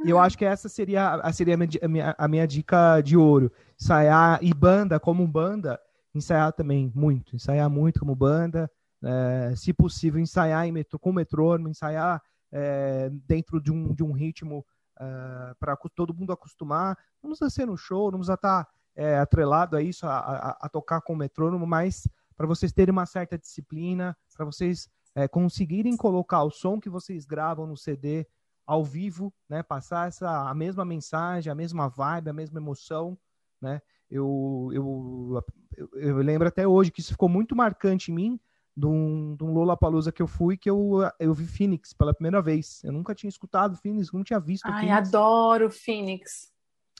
eu 0.00 0.18
acho 0.18 0.36
que 0.38 0.46
essa 0.46 0.68
seria, 0.68 1.20
seria 1.32 1.54
a, 1.54 1.88
minha, 1.88 2.14
a 2.16 2.26
minha 2.26 2.46
dica 2.46 3.02
de 3.02 3.14
ouro. 3.16 3.52
Ensaiar 3.78 4.38
e 4.42 4.52
banda, 4.54 4.98
como 4.98 5.26
banda, 5.28 5.78
ensaiar 6.14 6.52
também 6.54 6.90
muito. 6.94 7.36
Ensaiar 7.36 7.68
muito 7.68 8.00
como 8.00 8.16
banda. 8.16 8.70
É, 9.04 9.54
se 9.56 9.72
possível, 9.72 10.20
ensaiar 10.20 10.66
em 10.66 10.72
metro, 10.72 10.98
com 10.98 11.12
metrônomo, 11.12 11.68
ensaiar 11.68 12.22
é, 12.50 13.10
dentro 13.26 13.60
de 13.60 13.70
um, 13.70 13.92
de 13.92 14.02
um 14.02 14.12
ritmo 14.12 14.64
é, 14.98 15.54
para 15.58 15.76
todo 15.94 16.14
mundo 16.14 16.32
acostumar. 16.32 16.96
Não 17.22 17.30
precisa 17.30 17.50
ser 17.50 17.66
no 17.66 17.76
show, 17.76 18.10
não 18.10 18.20
precisa 18.20 18.34
estar 18.34 18.64
tá, 18.64 18.70
é, 18.96 19.18
atrelado 19.18 19.76
a 19.76 19.82
isso, 19.82 20.06
a, 20.06 20.18
a, 20.18 20.58
a 20.62 20.68
tocar 20.68 21.00
com 21.02 21.14
metrônomo, 21.14 21.66
mas 21.66 22.08
para 22.36 22.46
vocês 22.46 22.72
terem 22.72 22.92
uma 22.92 23.06
certa 23.06 23.38
disciplina, 23.38 24.16
para 24.36 24.44
vocês 24.44 24.88
é, 25.14 25.28
conseguirem 25.28 25.96
colocar 25.96 26.42
o 26.42 26.50
som 26.50 26.80
que 26.80 26.88
vocês 26.88 27.24
gravam 27.24 27.66
no 27.66 27.76
CD 27.76 28.26
ao 28.66 28.84
vivo, 28.84 29.32
né? 29.48 29.62
Passar 29.62 30.08
essa 30.08 30.48
a 30.48 30.54
mesma 30.54 30.84
mensagem, 30.84 31.50
a 31.50 31.54
mesma 31.54 31.88
vibe, 31.88 32.30
a 32.30 32.32
mesma 32.32 32.58
emoção, 32.58 33.18
né? 33.60 33.80
Eu, 34.10 34.70
eu, 34.72 35.42
eu, 35.76 35.90
eu 35.94 36.16
lembro 36.18 36.46
até 36.46 36.66
hoje 36.66 36.90
que 36.90 37.00
isso 37.00 37.12
ficou 37.12 37.28
muito 37.28 37.56
marcante 37.56 38.10
em 38.10 38.14
mim 38.14 38.40
de 38.76 38.86
um, 38.86 39.36
de 39.36 39.44
um 39.44 39.52
Lollapalooza 39.52 40.12
que 40.12 40.22
eu 40.22 40.26
fui, 40.26 40.56
que 40.56 40.68
eu, 40.68 41.00
eu 41.18 41.32
vi 41.32 41.46
Phoenix 41.46 41.92
pela 41.92 42.14
primeira 42.14 42.40
vez. 42.40 42.82
Eu 42.84 42.92
nunca 42.92 43.14
tinha 43.14 43.28
escutado 43.28 43.76
Phoenix, 43.76 44.10
nunca 44.12 44.24
tinha 44.24 44.40
visto 44.40 44.66
Ai, 44.66 44.80
Phoenix. 44.86 45.08
adoro 45.08 45.70
Phoenix. 45.70 46.52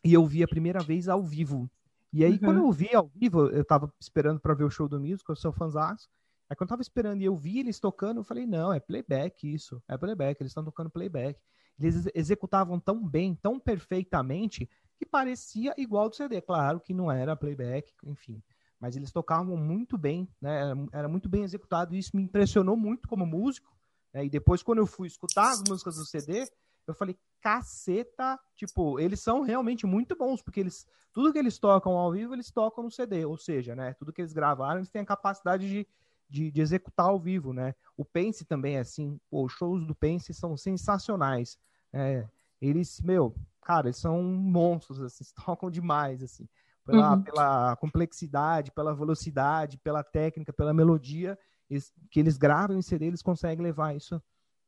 E 0.05 0.12
eu 0.12 0.26
vi 0.26 0.43
a 0.43 0.49
primeira 0.49 0.80
vez 0.80 1.09
ao 1.09 1.22
vivo. 1.22 1.70
E 2.12 2.24
aí, 2.24 2.32
uhum. 2.32 2.38
quando 2.38 2.58
eu 2.58 2.72
vi 2.72 2.94
ao 2.94 3.08
vivo, 3.08 3.46
eu 3.48 3.64
tava 3.64 3.92
esperando 4.00 4.38
para 4.38 4.54
ver 4.54 4.64
o 4.64 4.70
show 4.70 4.86
do 4.88 5.00
Music, 5.00 5.28
eu 5.28 5.36
sou 5.36 5.52
fãzão. 5.52 5.96
Aí 6.50 6.56
quando 6.56 6.68
eu 6.68 6.68
tava 6.68 6.82
esperando 6.82 7.22
e 7.22 7.24
eu 7.24 7.34
vi 7.34 7.60
eles 7.60 7.80
tocando, 7.80 8.20
eu 8.20 8.24
falei, 8.24 8.46
não, 8.46 8.72
é 8.72 8.78
playback 8.78 9.50
isso, 9.50 9.82
é 9.88 9.96
playback, 9.96 10.40
eles 10.40 10.50
estão 10.50 10.64
tocando 10.64 10.90
playback. 10.90 11.40
Eles 11.80 12.06
executavam 12.14 12.78
tão 12.78 13.02
bem, 13.02 13.34
tão 13.34 13.58
perfeitamente, 13.58 14.68
que 14.98 15.06
parecia 15.06 15.74
igual 15.78 16.10
do 16.10 16.14
CD. 16.14 16.42
Claro 16.42 16.78
que 16.78 16.92
não 16.92 17.10
era 17.10 17.34
playback, 17.34 17.90
enfim. 18.04 18.42
Mas 18.78 18.96
eles 18.96 19.10
tocavam 19.10 19.56
muito 19.56 19.96
bem, 19.96 20.28
né? 20.40 20.60
Era, 20.60 20.74
era 20.92 21.08
muito 21.08 21.28
bem 21.28 21.42
executado, 21.42 21.94
e 21.94 21.98
isso 21.98 22.14
me 22.14 22.22
impressionou 22.22 22.76
muito 22.76 23.08
como 23.08 23.24
músico. 23.24 23.74
Né? 24.12 24.26
E 24.26 24.30
depois, 24.30 24.62
quando 24.62 24.78
eu 24.78 24.86
fui 24.86 25.08
escutar 25.08 25.52
as 25.52 25.62
músicas 25.66 25.96
do 25.96 26.04
CD, 26.04 26.46
eu 26.87 26.95
falei, 26.95 27.18
caceta, 27.41 28.39
tipo, 28.57 28.99
eles 28.99 29.20
são 29.20 29.43
realmente 29.43 29.87
muito 29.87 30.16
bons, 30.16 30.43
porque 30.43 30.61
eles, 30.61 30.87
tudo 31.12 31.33
que 31.33 31.39
eles 31.39 31.59
tocam 31.59 31.93
ao 31.93 32.12
vivo, 32.12 32.35
eles 32.35 32.51
tocam 32.51 32.85
no 32.85 32.91
CD, 32.91 33.24
ou 33.24 33.37
seja, 33.37 33.74
né, 33.74 33.95
tudo 33.95 34.12
que 34.12 34.20
eles 34.20 34.33
gravaram, 34.33 34.78
eles 34.78 34.91
têm 34.91 35.03
a 35.03 35.07
capacidade 35.07 35.68
de, 35.68 35.87
de, 36.28 36.51
de 36.51 36.61
executar 36.61 37.07
ao 37.07 37.18
vivo, 37.18 37.53
né? 37.53 37.74
O 37.97 38.05
Pense 38.05 38.45
também 38.45 38.76
é 38.76 38.80
assim, 38.80 39.20
os 39.30 39.53
shows 39.53 39.87
do 39.87 39.95
Pense 39.95 40.33
são 40.33 40.57
sensacionais. 40.57 41.59
É, 41.93 42.26
eles, 42.61 43.01
meu, 43.01 43.35
cara, 43.62 43.89
eles 43.89 43.99
são 43.99 44.22
monstros, 44.22 45.01
assim, 45.01 45.24
tocam 45.45 45.70
demais, 45.70 46.22
assim, 46.22 46.49
pela, 46.85 47.14
uhum. 47.14 47.22
pela 47.22 47.76
complexidade, 47.76 48.72
pela 48.72 48.95
velocidade, 48.95 49.78
pela 49.78 50.03
técnica, 50.03 50.53
pela 50.53 50.72
melodia 50.72 51.39
eles, 51.72 51.93
que 52.11 52.20
eles 52.20 52.37
gravam 52.37 52.76
em 52.76 52.83
CD, 52.83 53.07
eles 53.07 53.22
conseguem 53.22 53.64
levar 53.64 53.97
isso 53.97 54.22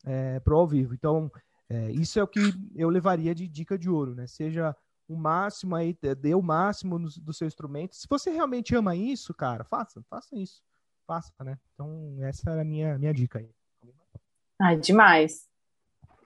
é, 0.05 0.41
pro 0.41 0.57
ao 0.57 0.67
vivo. 0.67 0.95
Então, 0.95 1.31
é, 1.69 1.91
isso 1.93 2.19
é 2.19 2.23
o 2.23 2.29
que 2.29 2.41
eu 2.75 2.89
levaria 2.89 3.35
de 3.35 3.49
dica 3.49 3.79
de 3.79 3.89
ouro, 3.89 4.15
né? 4.15 4.27
Seja 4.27 4.77
o 5.09 5.17
máximo 5.17 5.75
aí, 5.75 5.97
dê 6.19 6.35
o 6.35 6.43
máximo 6.43 6.99
no, 6.99 7.09
do 7.09 7.33
seu 7.33 7.47
instrumento. 7.47 7.95
Se 7.97 8.07
você 8.09 8.31
realmente 8.31 8.75
ama 8.75 8.97
isso, 8.97 9.35
cara, 9.35 9.65
faça, 9.65 10.03
faça 10.09 10.37
isso 10.37 10.63
faça, 11.07 11.33
né? 11.45 11.59
Então, 11.75 12.17
essa 12.21 12.51
era 12.51 12.63
a 12.63 12.65
minha, 12.65 12.99
minha 12.99 13.15
dica 13.15 13.39
aí. 13.39 13.51
Ai, 14.61 14.77
demais. 14.77 15.49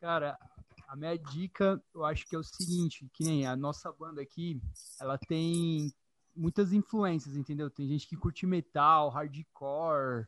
Cara, 0.00 0.38
a 0.86 0.96
minha 0.96 1.16
dica, 1.18 1.82
eu 1.94 2.04
acho 2.04 2.26
que 2.26 2.34
é 2.34 2.38
o 2.38 2.42
seguinte, 2.42 3.08
que 3.12 3.24
nem 3.24 3.46
a 3.46 3.56
nossa 3.56 3.92
banda 3.92 4.22
aqui, 4.22 4.60
ela 5.00 5.18
tem 5.18 5.92
muitas 6.34 6.72
influências, 6.72 7.36
entendeu? 7.36 7.70
Tem 7.70 7.86
gente 7.88 8.06
que 8.06 8.16
curte 8.16 8.46
metal, 8.46 9.08
hardcore, 9.10 10.26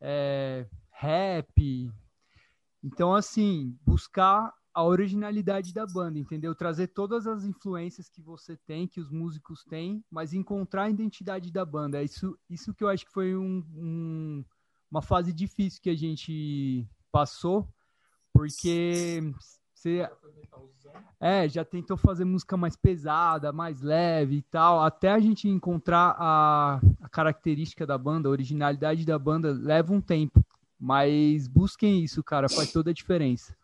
é, 0.00 0.66
rap. 0.90 1.90
Então, 2.84 3.14
assim, 3.14 3.74
buscar 3.80 4.52
a 4.74 4.84
originalidade 4.84 5.72
da 5.72 5.86
banda, 5.86 6.18
entendeu? 6.18 6.54
Trazer 6.54 6.88
todas 6.88 7.26
as 7.26 7.44
influências 7.44 8.10
que 8.10 8.20
você 8.20 8.58
tem, 8.66 8.86
que 8.86 9.00
os 9.00 9.10
músicos 9.10 9.64
têm, 9.64 10.04
mas 10.10 10.34
encontrar 10.34 10.82
a 10.84 10.90
identidade 10.90 11.50
da 11.50 11.64
banda. 11.64 12.02
Isso, 12.02 12.38
isso 12.50 12.74
que 12.74 12.84
eu 12.84 12.88
acho 12.88 13.06
que 13.06 13.12
foi 13.12 13.34
um, 13.34 13.64
um, 13.74 14.44
uma 14.90 15.00
fase 15.00 15.32
difícil 15.32 15.80
que 15.80 15.88
a 15.88 15.96
gente 15.96 16.86
passou, 17.10 17.66
porque 18.34 19.32
você 19.72 20.06
é, 21.20 21.48
já 21.48 21.64
tentou 21.64 21.96
fazer 21.96 22.26
música 22.26 22.54
mais 22.54 22.76
pesada, 22.76 23.50
mais 23.50 23.80
leve 23.80 24.36
e 24.36 24.42
tal, 24.42 24.82
até 24.82 25.10
a 25.10 25.20
gente 25.20 25.48
encontrar 25.48 26.16
a, 26.18 26.80
a 27.00 27.08
característica 27.08 27.86
da 27.86 27.96
banda, 27.96 28.28
a 28.28 28.32
originalidade 28.32 29.06
da 29.06 29.18
banda, 29.18 29.52
leva 29.52 29.90
um 29.90 30.02
tempo. 30.02 30.43
Mas 30.84 31.48
busquem 31.48 32.04
isso, 32.04 32.22
cara, 32.22 32.46
faz 32.46 32.70
toda 32.70 32.90
a 32.90 32.92
diferença. 32.92 33.56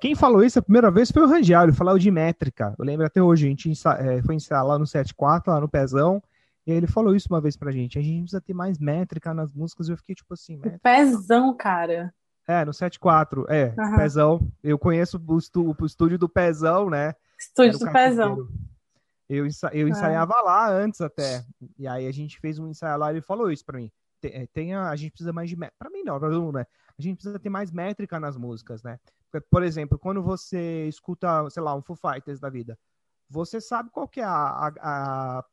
Quem 0.00 0.14
falou 0.14 0.42
isso 0.42 0.58
a 0.58 0.62
primeira 0.62 0.90
vez 0.90 1.10
foi 1.10 1.22
o 1.22 1.28
Rangel, 1.28 1.64
ele 1.64 1.72
falou 1.72 1.98
de 1.98 2.10
métrica. 2.10 2.74
Eu 2.78 2.86
lembro 2.86 3.04
até 3.04 3.22
hoje, 3.22 3.44
a 3.44 3.48
gente 3.50 3.70
é, 3.98 4.22
foi 4.22 4.34
ensaiar 4.34 4.66
lá 4.66 4.78
no 4.78 4.86
74, 4.86 5.52
lá 5.52 5.60
no 5.60 5.68
Pezão, 5.68 6.22
e 6.66 6.72
ele 6.72 6.86
falou 6.86 7.14
isso 7.14 7.28
uma 7.28 7.38
vez 7.38 7.54
pra 7.54 7.70
gente. 7.70 7.98
A 7.98 8.02
gente 8.02 8.22
precisa 8.22 8.40
ter 8.40 8.54
mais 8.54 8.78
métrica 8.78 9.34
nas 9.34 9.52
músicas. 9.52 9.90
Eu 9.90 9.98
fiquei 9.98 10.14
tipo 10.14 10.32
assim. 10.32 10.56
Métrica. 10.56 10.80
Pezão, 10.82 11.54
cara. 11.54 12.14
É, 12.48 12.64
no 12.64 12.72
74, 12.72 13.44
é, 13.50 13.74
uhum. 13.76 13.96
Pezão. 13.96 14.52
Eu 14.62 14.78
conheço 14.78 15.22
o, 15.22 15.38
estu, 15.38 15.76
o, 15.78 15.84
estúdio 15.84 16.18
do 16.18 16.30
Pezão, 16.30 16.88
né? 16.88 17.14
Estúdio 17.38 17.78
do 17.78 17.92
Pezão. 17.92 18.48
Eu, 19.28 19.46
eu 19.72 19.88
ensaiava 19.88 20.32
é. 20.32 20.42
lá 20.42 20.70
antes 20.70 21.02
até. 21.02 21.44
E 21.78 21.86
aí 21.86 22.06
a 22.06 22.12
gente 22.12 22.40
fez 22.40 22.58
um 22.58 22.68
ensaio 22.68 22.98
lá 22.98 23.12
e 23.12 23.16
ele 23.16 23.20
falou 23.20 23.52
isso 23.52 23.66
pra 23.66 23.76
mim. 23.76 23.90
Te- 24.30 24.46
tenha, 24.52 24.88
a 24.88 24.96
gente 24.96 25.12
precisa 25.12 25.32
mais 25.32 25.48
de. 25.50 25.56
Para 25.56 25.90
mim, 25.90 26.02
não, 26.02 26.18
pra 26.18 26.30
todo 26.30 26.42
mundo, 26.42 26.56
né? 26.56 26.66
A 26.98 27.02
gente 27.02 27.16
precisa 27.16 27.38
ter 27.38 27.50
mais 27.50 27.70
métrica 27.70 28.18
nas 28.18 28.36
músicas, 28.36 28.82
né? 28.82 28.98
Por 29.50 29.62
exemplo, 29.62 29.98
quando 29.98 30.22
você 30.22 30.86
escuta, 30.86 31.48
sei 31.50 31.62
lá, 31.62 31.74
um 31.74 31.82
Foo 31.82 31.96
Fighters 31.96 32.38
da 32.40 32.48
vida, 32.48 32.78
você 33.28 33.60
sabe 33.60 33.90
qual 33.90 34.08
que 34.08 34.20
é 34.20 34.24
a, 34.24 34.30
a- 34.68 34.72
a- 34.82 35.44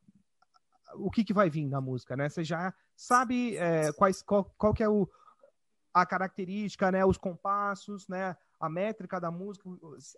o 0.94 1.10
que, 1.10 1.24
que 1.24 1.32
vai 1.32 1.50
vir 1.50 1.68
na 1.68 1.80
música, 1.80 2.16
né? 2.16 2.28
Você 2.28 2.44
já 2.44 2.72
sabe 2.94 3.56
é, 3.56 3.92
quais, 3.92 4.22
qual, 4.22 4.44
qual 4.56 4.72
que 4.74 4.82
é 4.82 4.88
o, 4.88 5.08
a 5.92 6.06
característica, 6.06 6.90
né? 6.90 7.04
Os 7.04 7.18
compassos, 7.18 8.08
né? 8.08 8.36
A 8.60 8.68
métrica 8.68 9.20
da 9.20 9.30
música. 9.30 9.68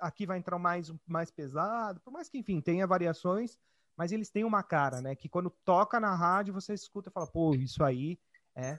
Aqui 0.01 0.27
vai 0.27 0.39
entrar 0.39 0.59
mais, 0.59 0.93
mais 1.07 1.31
pesado, 1.31 2.01
por 2.01 2.13
mais 2.13 2.29
que, 2.29 2.39
enfim, 2.39 2.61
tenha 2.61 2.87
variações, 2.87 3.59
mas 3.97 4.13
eles 4.13 4.31
têm 4.31 4.45
uma 4.45 4.63
cara, 4.63 5.01
né? 5.01 5.15
Que 5.17 5.29
quando 5.29 5.51
toca 5.65 5.99
na 5.99 6.15
rádio, 6.15 6.53
você 6.53 6.75
escuta 6.75 7.09
e 7.09 7.13
fala, 7.13 7.27
pô, 7.27 7.55
isso 7.55 7.83
aí 7.83 8.19
é, 8.55 8.79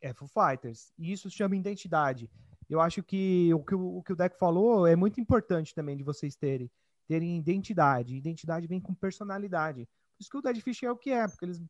é 0.00 0.12
Foo 0.14 0.28
Fighters. 0.28 0.92
E 0.98 1.12
isso 1.12 1.30
se 1.30 1.36
chama 1.36 1.56
identidade. 1.56 2.30
Eu 2.68 2.80
acho 2.80 3.02
que 3.02 3.52
o 3.52 3.64
que 3.64 3.74
o, 3.74 4.02
que 4.02 4.12
o 4.12 4.16
Deco 4.16 4.36
falou 4.38 4.86
é 4.86 4.94
muito 4.94 5.20
importante 5.20 5.74
também 5.74 5.96
de 5.96 6.04
vocês 6.04 6.36
terem, 6.36 6.70
terem 7.08 7.36
identidade. 7.36 8.16
Identidade 8.16 8.66
vem 8.66 8.80
com 8.80 8.94
personalidade. 8.94 9.86
Por 9.86 10.22
isso 10.22 10.30
que 10.30 10.36
o 10.38 10.42
Dead 10.42 10.60
Fish 10.60 10.82
é 10.84 10.90
o 10.90 10.96
que 10.96 11.10
é, 11.10 11.26
porque 11.26 11.44
eles 11.44 11.60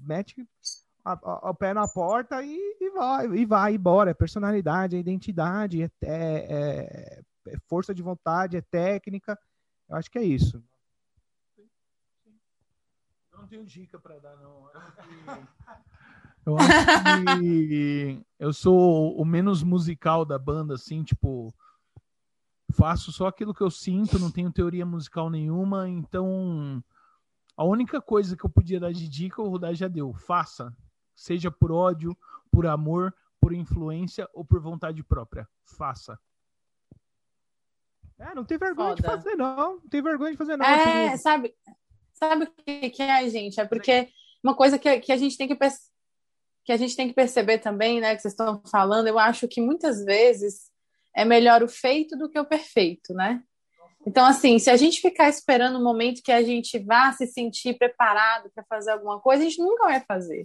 metem 0.00 0.48
o 1.04 1.54
pé 1.54 1.74
na 1.74 1.86
porta 1.86 2.42
e, 2.42 2.56
e 2.80 2.90
vai, 2.90 3.26
e 3.26 3.44
vai 3.44 3.74
embora. 3.74 4.10
É 4.10 4.14
personalidade, 4.14 4.96
é 4.96 4.98
identidade, 4.98 5.82
é, 5.82 5.90
é- 6.02 7.22
é- 7.48 7.58
força 7.68 7.94
de 7.94 8.02
vontade, 8.02 8.56
é 8.56 8.62
técnica. 8.62 9.38
Eu 9.88 9.96
acho 9.96 10.10
que 10.10 10.18
é 10.18 10.24
isso. 10.24 10.64
Não 13.32 13.46
tenho 13.46 13.64
dica 13.64 13.98
pra 13.98 14.18
dar, 14.18 14.36
não. 14.36 14.68
Eu 16.46 16.56
acho 16.56 17.40
que 17.40 18.22
eu 18.38 18.52
sou 18.52 19.20
o 19.20 19.24
menos 19.24 19.64
musical 19.64 20.24
da 20.24 20.38
banda, 20.38 20.74
assim, 20.74 21.02
tipo. 21.02 21.52
Faço 22.72 23.12
só 23.12 23.28
aquilo 23.28 23.54
que 23.54 23.62
eu 23.62 23.70
sinto, 23.70 24.18
não 24.18 24.30
tenho 24.30 24.52
teoria 24.52 24.86
musical 24.86 25.28
nenhuma, 25.28 25.88
então. 25.88 26.82
A 27.56 27.64
única 27.64 28.00
coisa 28.00 28.36
que 28.36 28.44
eu 28.44 28.50
podia 28.50 28.78
dar 28.78 28.92
de 28.92 29.08
dica, 29.08 29.42
o 29.42 29.48
Rudá 29.48 29.72
já 29.74 29.88
deu. 29.88 30.12
Faça. 30.14 30.72
Seja 31.14 31.50
por 31.50 31.72
ódio, 31.72 32.16
por 32.50 32.66
amor, 32.66 33.14
por 33.40 33.52
influência 33.52 34.28
ou 34.32 34.44
por 34.44 34.60
vontade 34.60 35.02
própria. 35.02 35.48
Faça. 35.64 36.18
É, 38.18 38.34
não 38.34 38.44
tem 38.44 38.58
vergonha 38.58 38.94
de 38.94 39.02
Foda. 39.02 39.16
fazer, 39.16 39.34
não. 39.36 39.76
Não 39.76 39.88
tem 39.88 40.02
vergonha 40.02 40.32
de 40.32 40.36
fazer, 40.36 40.56
não. 40.56 40.64
É, 40.64 41.08
Assim, 41.08 41.22
sabe, 41.22 41.54
sabe 42.12 42.44
o 42.44 42.52
que, 42.52 42.90
que 42.90 43.02
é, 43.02 43.28
gente? 43.28 43.58
É 43.60 43.64
porque 43.64 44.10
uma 44.44 44.54
coisa 44.54 44.78
que, 44.78 45.00
que 45.00 45.12
a 45.12 45.16
gente 45.16 45.36
tem 45.36 45.48
que 45.48 45.56
que 46.66 46.72
a 46.72 46.76
gente 46.76 46.96
tem 46.96 47.06
que 47.06 47.14
perceber 47.14 47.58
também, 47.58 48.00
né, 48.00 48.16
que 48.16 48.22
vocês 48.22 48.32
estão 48.32 48.60
falando, 48.68 49.06
eu 49.06 49.20
acho 49.20 49.46
que 49.46 49.60
muitas 49.60 50.04
vezes 50.04 50.68
é 51.14 51.24
melhor 51.24 51.62
o 51.62 51.68
feito 51.68 52.18
do 52.18 52.28
que 52.28 52.38
o 52.38 52.44
perfeito, 52.44 53.14
né? 53.14 53.40
Então, 54.04 54.26
assim, 54.26 54.58
se 54.58 54.68
a 54.68 54.76
gente 54.76 55.00
ficar 55.00 55.28
esperando 55.28 55.78
o 55.78 55.82
momento 55.82 56.22
que 56.22 56.32
a 56.32 56.42
gente 56.42 56.78
vá 56.78 57.12
se 57.12 57.26
sentir 57.26 57.78
preparado 57.78 58.50
para 58.52 58.64
fazer 58.64 58.90
alguma 58.90 59.20
coisa, 59.20 59.42
a 59.42 59.48
gente 59.48 59.60
nunca 59.60 59.84
vai 59.84 60.00
fazer. 60.00 60.42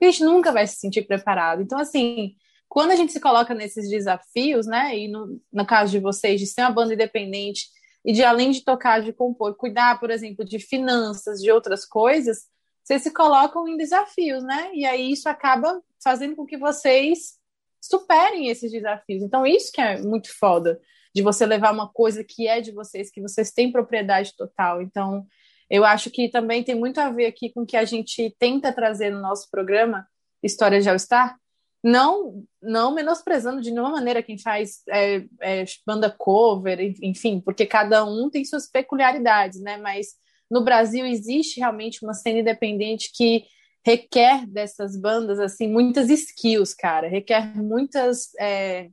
A 0.00 0.04
gente 0.04 0.24
nunca 0.24 0.52
vai 0.52 0.66
se 0.66 0.76
sentir 0.76 1.02
preparado. 1.02 1.62
Então, 1.62 1.78
assim, 1.78 2.34
quando 2.68 2.92
a 2.92 2.96
gente 2.96 3.12
se 3.12 3.20
coloca 3.20 3.52
nesses 3.52 3.88
desafios, 3.90 4.66
né, 4.66 4.96
e 4.96 5.08
no, 5.08 5.40
no 5.52 5.66
caso 5.66 5.90
de 5.90 5.98
vocês, 5.98 6.40
de 6.40 6.46
ser 6.46 6.62
uma 6.62 6.70
banda 6.70 6.94
independente 6.94 7.66
e 8.04 8.12
de 8.12 8.22
além 8.22 8.50
de 8.52 8.64
tocar, 8.64 9.02
de 9.02 9.12
compor, 9.12 9.56
cuidar, 9.56 9.98
por 9.98 10.10
exemplo, 10.10 10.44
de 10.44 10.58
finanças, 10.58 11.40
de 11.40 11.50
outras 11.50 11.84
coisas, 11.84 12.44
vocês 12.84 13.02
se 13.02 13.10
colocam 13.10 13.66
em 13.66 13.76
desafios, 13.76 14.44
né? 14.44 14.70
E 14.74 14.84
aí 14.84 15.10
isso 15.10 15.28
acaba 15.28 15.82
fazendo 16.02 16.36
com 16.36 16.44
que 16.44 16.58
vocês 16.58 17.38
superem 17.80 18.48
esses 18.48 18.70
desafios. 18.70 19.22
Então, 19.22 19.46
isso 19.46 19.72
que 19.72 19.80
é 19.80 20.00
muito 20.00 20.28
foda, 20.38 20.78
de 21.14 21.22
você 21.22 21.46
levar 21.46 21.72
uma 21.72 21.88
coisa 21.88 22.22
que 22.22 22.46
é 22.46 22.60
de 22.60 22.72
vocês, 22.72 23.10
que 23.10 23.20
vocês 23.20 23.50
têm 23.50 23.72
propriedade 23.72 24.34
total. 24.36 24.82
Então, 24.82 25.26
eu 25.70 25.84
acho 25.84 26.10
que 26.10 26.28
também 26.28 26.62
tem 26.62 26.74
muito 26.74 26.98
a 26.98 27.10
ver 27.10 27.26
aqui 27.26 27.50
com 27.50 27.62
o 27.62 27.66
que 27.66 27.76
a 27.76 27.84
gente 27.84 28.34
tenta 28.38 28.72
trazer 28.72 29.10
no 29.10 29.20
nosso 29.20 29.50
programa, 29.50 30.06
História 30.42 30.80
de 30.80 30.88
All 30.88 30.98
Star, 30.98 31.38
não, 31.82 32.44
não 32.62 32.94
menosprezando 32.94 33.60
de 33.60 33.70
nenhuma 33.70 33.90
maneira 33.90 34.22
quem 34.22 34.38
faz 34.38 34.82
é, 34.88 35.24
é, 35.40 35.64
banda 35.86 36.10
cover, 36.10 36.80
enfim, 37.02 37.40
porque 37.40 37.66
cada 37.66 38.04
um 38.04 38.30
tem 38.30 38.44
suas 38.44 38.66
peculiaridades, 38.66 39.60
né? 39.60 39.76
Mas 39.76 40.14
no 40.54 40.62
Brasil 40.62 41.04
existe 41.04 41.58
realmente 41.58 42.04
uma 42.04 42.14
cena 42.14 42.38
independente 42.38 43.10
que 43.12 43.44
requer 43.84 44.46
dessas 44.46 44.96
bandas 44.96 45.40
assim 45.40 45.66
muitas 45.68 46.08
skills, 46.08 46.72
cara, 46.72 47.08
requer 47.08 47.56
muitas 47.56 48.32
é, 48.38 48.88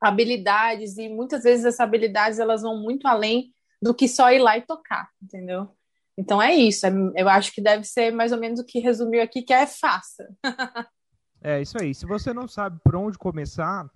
habilidades 0.00 0.98
e 0.98 1.08
muitas 1.08 1.44
vezes 1.44 1.64
essas 1.64 1.78
habilidades 1.78 2.40
elas 2.40 2.62
vão 2.62 2.76
muito 2.82 3.06
além 3.06 3.52
do 3.80 3.94
que 3.94 4.08
só 4.08 4.32
ir 4.32 4.40
lá 4.40 4.58
e 4.58 4.62
tocar, 4.62 5.08
entendeu? 5.22 5.68
Então 6.18 6.42
é 6.42 6.52
isso. 6.56 6.84
é- 6.84 6.92
eu 7.14 7.28
acho 7.28 7.52
que 7.52 7.62
deve 7.62 7.84
ser 7.84 8.10
mais 8.10 8.32
ou 8.32 8.38
menos 8.38 8.58
o 8.58 8.66
que 8.66 8.80
resumiu 8.80 9.22
aqui, 9.22 9.42
que 9.42 9.52
é 9.52 9.66
faça. 9.66 10.28
É 11.42 11.62
isso 11.62 11.80
aí. 11.80 11.94
Se 11.94 12.04
você 12.04 12.34
não 12.34 12.46
sabe 12.46 12.78
por 12.84 12.94
onde 12.94 13.16
começar, 13.16 13.90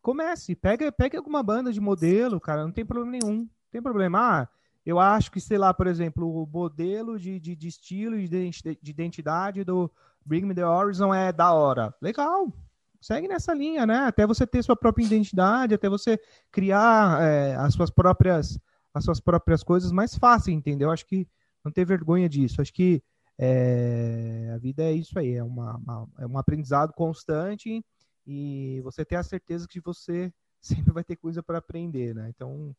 comece. 0.00 0.54
Pega, 0.54 0.92
pega 0.92 1.18
alguma 1.18 1.42
banda 1.42 1.72
de 1.72 1.80
modelo, 1.80 2.40
cara. 2.40 2.62
Não 2.62 2.70
tem 2.70 2.86
problema 2.86 3.18
nenhum. 3.18 3.38
Não 3.38 3.70
tem 3.72 3.82
problema. 3.82 4.42
Ah, 4.42 4.48
eu 4.88 4.98
acho 4.98 5.30
que, 5.30 5.38
sei 5.38 5.58
lá, 5.58 5.74
por 5.74 5.86
exemplo, 5.86 6.42
o 6.42 6.46
modelo 6.46 7.18
de, 7.18 7.38
de, 7.38 7.54
de 7.54 7.68
estilo 7.68 8.16
e 8.16 8.20
de 8.26 8.36
identi- 8.36 8.78
de 8.82 8.90
identidade 8.90 9.62
do 9.62 9.90
Bring 10.24 10.46
Me 10.46 10.54
The 10.54 10.64
Horizon 10.66 11.12
é 11.12 11.30
da 11.30 11.52
hora. 11.52 11.94
Legal. 12.00 12.50
Segue 12.98 13.28
nessa 13.28 13.52
linha, 13.52 13.84
né? 13.84 13.98
Até 13.98 14.26
você 14.26 14.46
ter 14.46 14.62
sua 14.64 14.74
própria 14.74 15.04
identidade, 15.04 15.74
até 15.74 15.90
você 15.90 16.18
criar 16.50 17.22
é, 17.22 17.54
as 17.56 17.74
suas 17.74 17.90
próprias 17.90 18.58
as 18.94 19.04
suas 19.04 19.20
próprias 19.20 19.62
coisas 19.62 19.92
mais 19.92 20.14
fácil, 20.16 20.54
entendeu? 20.54 20.90
Acho 20.90 21.04
que 21.06 21.28
não 21.62 21.70
ter 21.70 21.84
vergonha 21.84 22.26
disso. 22.26 22.62
Acho 22.62 22.72
que 22.72 23.02
é, 23.38 24.50
a 24.54 24.56
vida 24.58 24.82
é 24.82 24.92
isso 24.92 25.18
aí, 25.18 25.34
é, 25.34 25.44
uma, 25.44 25.76
uma- 25.76 26.08
é 26.18 26.26
um 26.26 26.38
aprendizado 26.38 26.94
constante 26.94 27.84
e 28.26 28.80
você 28.82 29.04
ter 29.04 29.16
a 29.16 29.22
certeza 29.22 29.68
que 29.68 29.80
você 29.80 30.32
sempre 30.62 30.92
vai 30.94 31.04
ter 31.04 31.16
coisa 31.16 31.42
para 31.42 31.58
aprender, 31.58 32.14
né? 32.14 32.30
Então, 32.30 32.74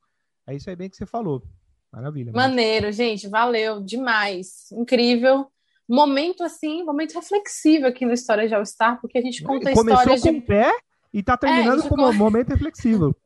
é 0.48 0.56
isso 0.56 0.70
aí 0.72 0.76
bem 0.76 0.90
que 0.90 0.98
você 0.98 1.06
falou. 1.06 1.44
Maravilha. 1.92 2.32
Maneiro, 2.34 2.92
gente, 2.92 3.28
valeu 3.28 3.82
demais. 3.82 4.72
Incrível. 4.72 5.52
Momento 5.88 6.44
assim, 6.44 6.84
momento 6.84 7.16
reflexivo 7.16 7.88
aqui 7.88 8.06
no 8.06 8.14
História 8.14 8.48
de 8.48 8.54
All 8.54 8.66
Star, 8.66 9.02
porque 9.02 9.18
a 9.18 9.22
gente 9.22 9.42
conta 9.44 9.72
Começou 9.72 9.90
histórias 9.90 10.22
com 10.22 10.34
de 10.34 10.42
pé 10.42 10.72
e 11.12 11.24
tá 11.24 11.36
terminando 11.36 11.84
É, 11.84 11.90
com 11.90 11.96
um 11.96 12.14
momento 12.14 12.50
reflexivo. 12.50 13.16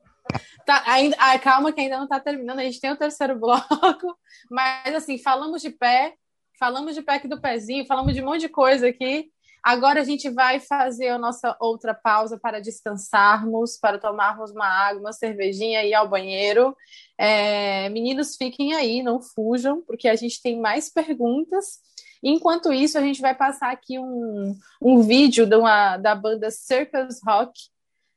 Tá, 0.64 0.82
ainda, 0.86 1.14
ah, 1.20 1.38
calma 1.38 1.70
que 1.70 1.82
ainda 1.82 1.98
não 1.98 2.04
está 2.04 2.18
terminando, 2.18 2.58
a 2.58 2.62
gente 2.62 2.80
tem 2.80 2.90
o 2.90 2.96
terceiro 2.96 3.36
bloco, 3.38 4.16
mas 4.50 4.94
assim, 4.94 5.18
falamos 5.18 5.60
de 5.60 5.68
pé, 5.68 6.14
falamos 6.58 6.94
de 6.94 7.02
pé 7.02 7.16
aqui 7.16 7.28
do 7.28 7.38
pezinho, 7.38 7.84
falamos 7.84 8.14
de 8.14 8.22
um 8.22 8.24
monte 8.24 8.40
de 8.40 8.48
coisa 8.48 8.88
aqui. 8.88 9.30
Agora 9.64 10.02
a 10.02 10.04
gente 10.04 10.28
vai 10.28 10.60
fazer 10.60 11.08
a 11.08 11.18
nossa 11.18 11.56
outra 11.58 11.94
pausa 11.94 12.38
para 12.38 12.60
descansarmos, 12.60 13.78
para 13.78 13.98
tomarmos 13.98 14.50
uma 14.50 14.66
água, 14.66 15.00
uma 15.00 15.12
cervejinha 15.14 15.82
e 15.82 15.88
ir 15.88 15.94
ao 15.94 16.06
banheiro. 16.06 16.76
É, 17.16 17.88
meninos, 17.88 18.36
fiquem 18.36 18.74
aí, 18.74 19.02
não 19.02 19.22
fujam, 19.22 19.80
porque 19.80 20.06
a 20.06 20.16
gente 20.16 20.42
tem 20.42 20.60
mais 20.60 20.90
perguntas. 20.90 21.78
Enquanto 22.22 22.74
isso, 22.74 22.98
a 22.98 23.00
gente 23.00 23.22
vai 23.22 23.34
passar 23.34 23.70
aqui 23.72 23.98
um, 23.98 24.54
um 24.82 25.00
vídeo 25.00 25.46
de 25.46 25.56
uma, 25.56 25.96
da 25.96 26.14
banda 26.14 26.50
Circus 26.50 27.20
Rock, 27.26 27.58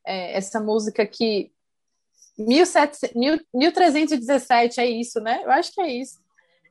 é, 0.05 0.35
essa 0.37 0.59
música 0.59 1.05
que 1.05 1.49
1700 2.37 3.13
mil- 3.15 3.39
1317 3.53 4.81
é 4.81 4.85
isso, 4.85 5.21
né? 5.21 5.41
Eu 5.45 5.51
acho 5.51 5.73
que 5.73 5.79
é 5.79 5.87
isso. 5.93 6.19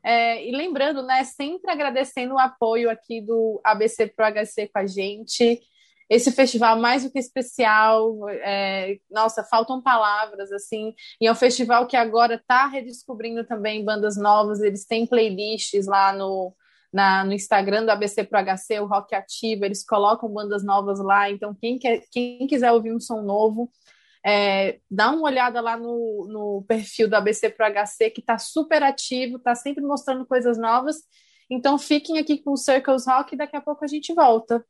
É, 0.09 0.49
e 0.49 0.53
lembrando, 0.53 1.03
né, 1.03 1.25
sempre 1.25 1.69
agradecendo 1.69 2.35
o 2.35 2.39
apoio 2.39 2.89
aqui 2.89 3.21
do 3.21 3.61
ABC 3.65 4.07
Pro 4.07 4.25
HC 4.25 4.69
com 4.73 4.79
a 4.79 4.87
gente. 4.87 5.61
Esse 6.09 6.31
festival 6.31 6.79
mais 6.79 7.03
do 7.03 7.11
que 7.11 7.19
especial, 7.19 8.17
é, 8.29 8.99
nossa, 9.11 9.43
faltam 9.43 9.83
palavras, 9.83 10.53
assim, 10.53 10.95
e 11.21 11.27
é 11.27 11.33
um 11.33 11.35
festival 11.35 11.89
que 11.89 11.97
agora 11.97 12.37
está 12.37 12.69
redescobrindo 12.69 13.45
também 13.45 13.85
bandas 13.85 14.17
novas, 14.17 14.61
eles 14.61 14.87
têm 14.87 15.05
playlists 15.05 15.89
lá 15.89 16.13
no, 16.13 16.55
na, 16.93 17.25
no 17.25 17.33
Instagram 17.33 17.85
do 17.85 17.91
ABC 17.91 18.23
Pro 18.23 18.39
HC, 18.39 18.79
o 18.79 18.87
Rock 18.87 19.13
Ativo, 19.13 19.65
eles 19.65 19.85
colocam 19.85 20.29
bandas 20.29 20.63
novas 20.65 21.01
lá, 21.01 21.29
então 21.29 21.53
quem, 21.53 21.81
quer, 21.81 22.05
quem 22.13 22.47
quiser 22.47 22.71
ouvir 22.71 22.93
um 22.93 23.01
som 23.01 23.23
novo, 23.23 23.69
é, 24.27 24.81
dá 24.91 25.11
uma 25.11 25.23
olhada 25.23 25.61
lá 25.61 25.77
no, 25.77 26.27
no 26.29 26.65
perfil 26.67 27.09
do 27.09 27.15
ABC 27.15 27.49
Pro 27.49 27.67
HC, 27.67 28.11
que 28.11 28.21
está 28.21 28.37
super 28.39 28.83
ativo, 28.83 29.37
está 29.37 29.55
sempre 29.55 29.85
mostrando 29.85 30.27
coisas 30.27 30.59
novas. 30.59 30.97
Então 31.49 31.79
fiquem 31.79 32.19
aqui 32.19 32.43
com 32.43 32.51
o 32.51 32.57
Circles 32.57 33.07
Rock 33.07 33.35
e 33.35 33.39
daqui 33.39 33.57
a 33.57 33.61
pouco 33.61 33.85
a 33.85 33.89
gente 33.89 34.13
volta. 34.13 34.65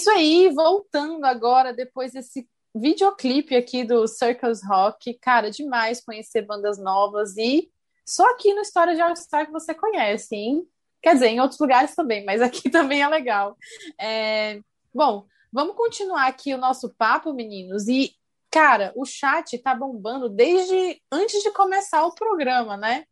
Isso 0.00 0.10
aí, 0.10 0.48
voltando 0.48 1.26
agora, 1.26 1.74
depois 1.74 2.12
desse 2.12 2.48
videoclipe 2.74 3.54
aqui 3.54 3.84
do 3.84 4.06
Circus 4.06 4.62
Rock. 4.66 5.12
Cara, 5.20 5.50
demais 5.50 6.02
conhecer 6.02 6.40
bandas 6.40 6.78
novas 6.78 7.36
e 7.36 7.70
só 8.06 8.24
aqui 8.30 8.54
no 8.54 8.62
História 8.62 8.94
de 8.94 9.02
All 9.02 9.14
Star 9.14 9.44
que 9.44 9.52
você 9.52 9.74
conhece, 9.74 10.34
hein? 10.34 10.66
Quer 11.02 11.14
dizer, 11.14 11.28
em 11.28 11.40
outros 11.40 11.60
lugares 11.60 11.94
também, 11.94 12.24
mas 12.24 12.40
aqui 12.40 12.68
também 12.70 13.02
é 13.02 13.08
legal. 13.08 13.54
É... 14.00 14.60
Bom, 14.94 15.26
vamos 15.52 15.76
continuar 15.76 16.26
aqui 16.26 16.54
o 16.54 16.58
nosso 16.58 16.94
papo, 16.96 17.34
meninos. 17.34 17.86
E, 17.86 18.14
cara, 18.50 18.94
o 18.96 19.04
chat 19.04 19.58
tá 19.58 19.74
bombando 19.74 20.30
desde 20.30 20.98
antes 21.12 21.42
de 21.42 21.50
começar 21.52 22.06
o 22.06 22.14
programa, 22.14 22.74
né? 22.74 23.04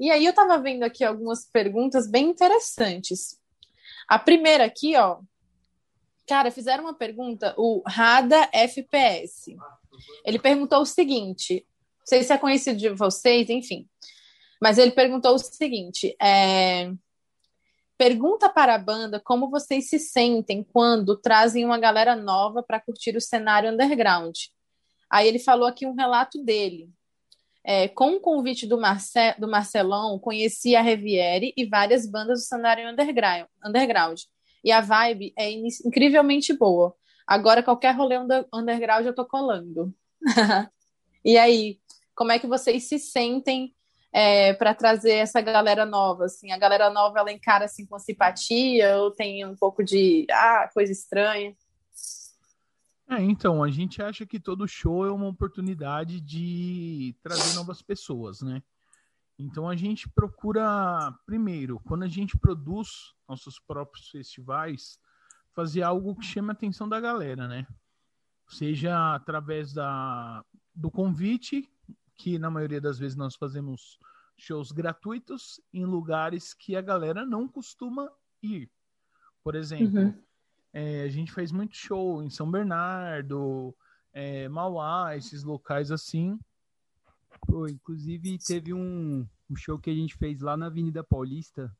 E 0.00 0.10
aí 0.10 0.26
eu 0.26 0.34
tava 0.34 0.58
vendo 0.58 0.82
aqui 0.82 1.04
algumas 1.04 1.48
perguntas 1.48 2.10
bem 2.10 2.30
interessantes. 2.30 3.38
A 4.08 4.18
primeira 4.18 4.64
aqui, 4.64 4.96
ó, 4.96 5.20
Cara, 6.26 6.50
fizeram 6.50 6.84
uma 6.84 6.94
pergunta, 6.94 7.54
o 7.58 7.82
Rada 7.86 8.48
FPS. 8.52 9.56
Ele 10.24 10.38
perguntou 10.38 10.80
o 10.80 10.86
seguinte: 10.86 11.66
não 12.00 12.06
sei 12.06 12.22
se 12.22 12.32
é 12.32 12.38
conhecido 12.38 12.78
de 12.78 12.88
vocês, 12.90 13.50
enfim. 13.50 13.88
Mas 14.60 14.78
ele 14.78 14.92
perguntou 14.92 15.34
o 15.34 15.38
seguinte: 15.38 16.16
é, 16.20 16.90
pergunta 17.98 18.48
para 18.48 18.74
a 18.74 18.78
banda 18.78 19.20
como 19.20 19.50
vocês 19.50 19.88
se 19.88 19.98
sentem 19.98 20.64
quando 20.64 21.16
trazem 21.16 21.64
uma 21.64 21.78
galera 21.78 22.16
nova 22.16 22.62
para 22.62 22.80
curtir 22.80 23.16
o 23.16 23.20
cenário 23.20 23.70
underground. 23.70 24.34
Aí 25.10 25.28
ele 25.28 25.38
falou 25.38 25.68
aqui 25.68 25.86
um 25.86 25.94
relato 25.94 26.42
dele. 26.42 26.88
É, 27.66 27.88
com 27.88 28.16
o 28.16 28.20
convite 28.20 28.66
do, 28.66 28.78
Marce 28.78 29.34
do 29.38 29.48
Marcelão, 29.48 30.18
conheci 30.18 30.76
a 30.76 30.82
Reviere 30.82 31.54
e 31.56 31.64
várias 31.64 32.06
bandas 32.06 32.40
do 32.40 32.44
cenário 32.44 32.90
underground. 32.90 33.46
underground 33.64 34.20
e 34.64 34.72
a 34.72 34.80
vibe 34.80 35.34
é 35.38 35.50
incrivelmente 35.50 36.52
boa. 36.54 36.94
Agora, 37.26 37.62
qualquer 37.62 37.94
rolê 37.94 38.16
underground 38.52 39.06
eu 39.06 39.14
tô 39.14 39.26
colando. 39.26 39.94
e 41.24 41.36
aí, 41.36 41.78
como 42.14 42.32
é 42.32 42.38
que 42.38 42.46
vocês 42.46 42.88
se 42.88 42.98
sentem 42.98 43.74
é, 44.12 44.54
para 44.54 44.74
trazer 44.74 45.12
essa 45.12 45.40
galera 45.40 45.84
nova? 45.84 46.24
Assim, 46.24 46.50
a 46.50 46.58
galera 46.58 46.90
nova 46.90 47.18
ela 47.18 47.32
encara 47.32 47.66
assim 47.66 47.84
com 47.84 47.98
simpatia 47.98 48.96
ou 48.98 49.10
tem 49.10 49.44
um 49.44 49.54
pouco 49.54 49.84
de 49.84 50.26
ah, 50.30 50.68
coisa 50.72 50.92
estranha? 50.92 51.54
É, 53.08 53.20
então, 53.20 53.62
a 53.62 53.70
gente 53.70 54.00
acha 54.00 54.24
que 54.24 54.40
todo 54.40 54.66
show 54.66 55.06
é 55.06 55.12
uma 55.12 55.28
oportunidade 55.28 56.20
de 56.20 57.14
trazer 57.22 57.54
novas 57.54 57.82
pessoas, 57.82 58.40
né? 58.40 58.62
Então 59.38 59.68
a 59.68 59.74
gente 59.74 60.08
procura, 60.08 61.12
primeiro, 61.26 61.80
quando 61.80 62.04
a 62.04 62.08
gente 62.08 62.38
produz 62.38 63.14
nossos 63.28 63.58
próprios 63.58 64.08
festivais, 64.08 64.98
fazer 65.52 65.82
algo 65.82 66.14
que 66.14 66.24
chame 66.24 66.50
a 66.50 66.52
atenção 66.52 66.88
da 66.88 67.00
galera, 67.00 67.48
né? 67.48 67.66
Seja 68.46 69.14
através 69.14 69.72
da, 69.72 70.44
do 70.74 70.90
convite, 70.90 71.68
que 72.16 72.38
na 72.38 72.50
maioria 72.50 72.80
das 72.80 72.98
vezes 72.98 73.16
nós 73.16 73.34
fazemos 73.34 73.98
shows 74.36 74.72
gratuitos 74.72 75.60
em 75.72 75.84
lugares 75.84 76.54
que 76.54 76.76
a 76.76 76.82
galera 76.82 77.24
não 77.24 77.48
costuma 77.48 78.10
ir. 78.42 78.70
Por 79.42 79.54
exemplo, 79.54 80.00
uhum. 80.00 80.22
é, 80.72 81.02
a 81.02 81.08
gente 81.08 81.32
faz 81.32 81.50
muito 81.52 81.76
show 81.76 82.22
em 82.22 82.30
São 82.30 82.50
Bernardo, 82.50 83.74
é, 84.12 84.48
Mauá, 84.48 85.16
esses 85.16 85.42
locais 85.42 85.90
assim, 85.90 86.38
Pô, 87.46 87.66
inclusive 87.66 88.38
teve 88.38 88.72
um, 88.72 89.26
um 89.50 89.56
show 89.56 89.78
que 89.78 89.90
a 89.90 89.94
gente 89.94 90.16
fez 90.16 90.40
lá 90.40 90.56
na 90.56 90.66
Avenida 90.66 91.02
Paulista. 91.04 91.74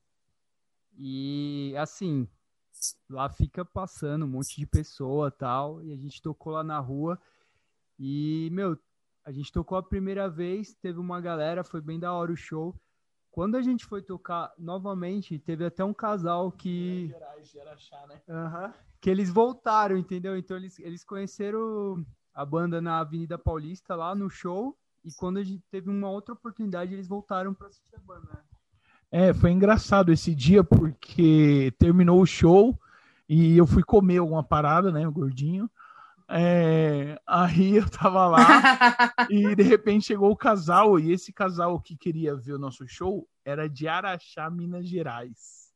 E 0.96 1.74
assim, 1.76 2.28
lá 3.08 3.28
fica 3.28 3.64
passando 3.64 4.24
um 4.24 4.28
monte 4.28 4.56
de 4.56 4.66
pessoa 4.66 5.30
tal. 5.30 5.82
E 5.82 5.92
a 5.92 5.96
gente 5.96 6.20
tocou 6.22 6.52
lá 6.52 6.62
na 6.62 6.78
rua. 6.78 7.20
E, 7.98 8.48
meu, 8.52 8.78
a 9.24 9.32
gente 9.32 9.52
tocou 9.52 9.78
a 9.78 9.82
primeira 9.82 10.28
vez, 10.28 10.74
teve 10.74 10.98
uma 10.98 11.20
galera, 11.20 11.64
foi 11.64 11.80
bem 11.80 11.98
da 11.98 12.12
hora 12.12 12.32
o 12.32 12.36
show. 12.36 12.74
Quando 13.30 13.56
a 13.56 13.62
gente 13.62 13.84
foi 13.84 14.00
tocar 14.00 14.52
novamente, 14.58 15.38
teve 15.38 15.64
até 15.64 15.84
um 15.84 15.94
casal 15.94 16.52
que. 16.52 17.08
né? 18.06 18.22
Uhum. 18.28 18.72
Que 19.00 19.10
eles 19.10 19.28
voltaram, 19.28 19.96
entendeu? 19.96 20.36
Então 20.36 20.56
eles, 20.56 20.78
eles 20.78 21.02
conheceram 21.02 22.04
a 22.32 22.44
banda 22.44 22.80
na 22.80 23.00
Avenida 23.00 23.36
Paulista 23.36 23.96
lá 23.96 24.14
no 24.14 24.30
show. 24.30 24.78
E 25.04 25.12
quando 25.12 25.38
a 25.38 25.44
gente 25.44 25.62
teve 25.70 25.90
uma 25.90 26.08
outra 26.08 26.32
oportunidade, 26.32 26.94
eles 26.94 27.06
voltaram 27.06 27.52
para 27.52 27.66
assistir 27.66 27.94
a 27.94 28.00
banda. 28.00 28.28
Né? 28.32 28.40
É, 29.10 29.34
foi 29.34 29.50
engraçado 29.50 30.10
esse 30.10 30.34
dia 30.34 30.64
porque 30.64 31.72
terminou 31.78 32.20
o 32.20 32.26
show 32.26 32.76
e 33.28 33.56
eu 33.56 33.66
fui 33.66 33.82
comer 33.82 34.18
alguma 34.18 34.42
parada, 34.42 34.90
né, 34.90 35.06
o 35.06 35.12
gordinho. 35.12 35.70
É, 36.28 37.20
aí 37.26 37.76
eu 37.76 37.88
tava 37.88 38.26
lá 38.26 38.38
e 39.30 39.54
de 39.54 39.62
repente 39.62 40.06
chegou 40.06 40.30
o 40.30 40.36
casal 40.36 40.98
e 40.98 41.12
esse 41.12 41.32
casal 41.32 41.78
que 41.78 41.96
queria 41.96 42.34
ver 42.34 42.54
o 42.54 42.58
nosso 42.58 42.88
show 42.88 43.28
era 43.44 43.68
de 43.68 43.86
Araxá, 43.86 44.48
Minas 44.48 44.88
Gerais. 44.88 45.72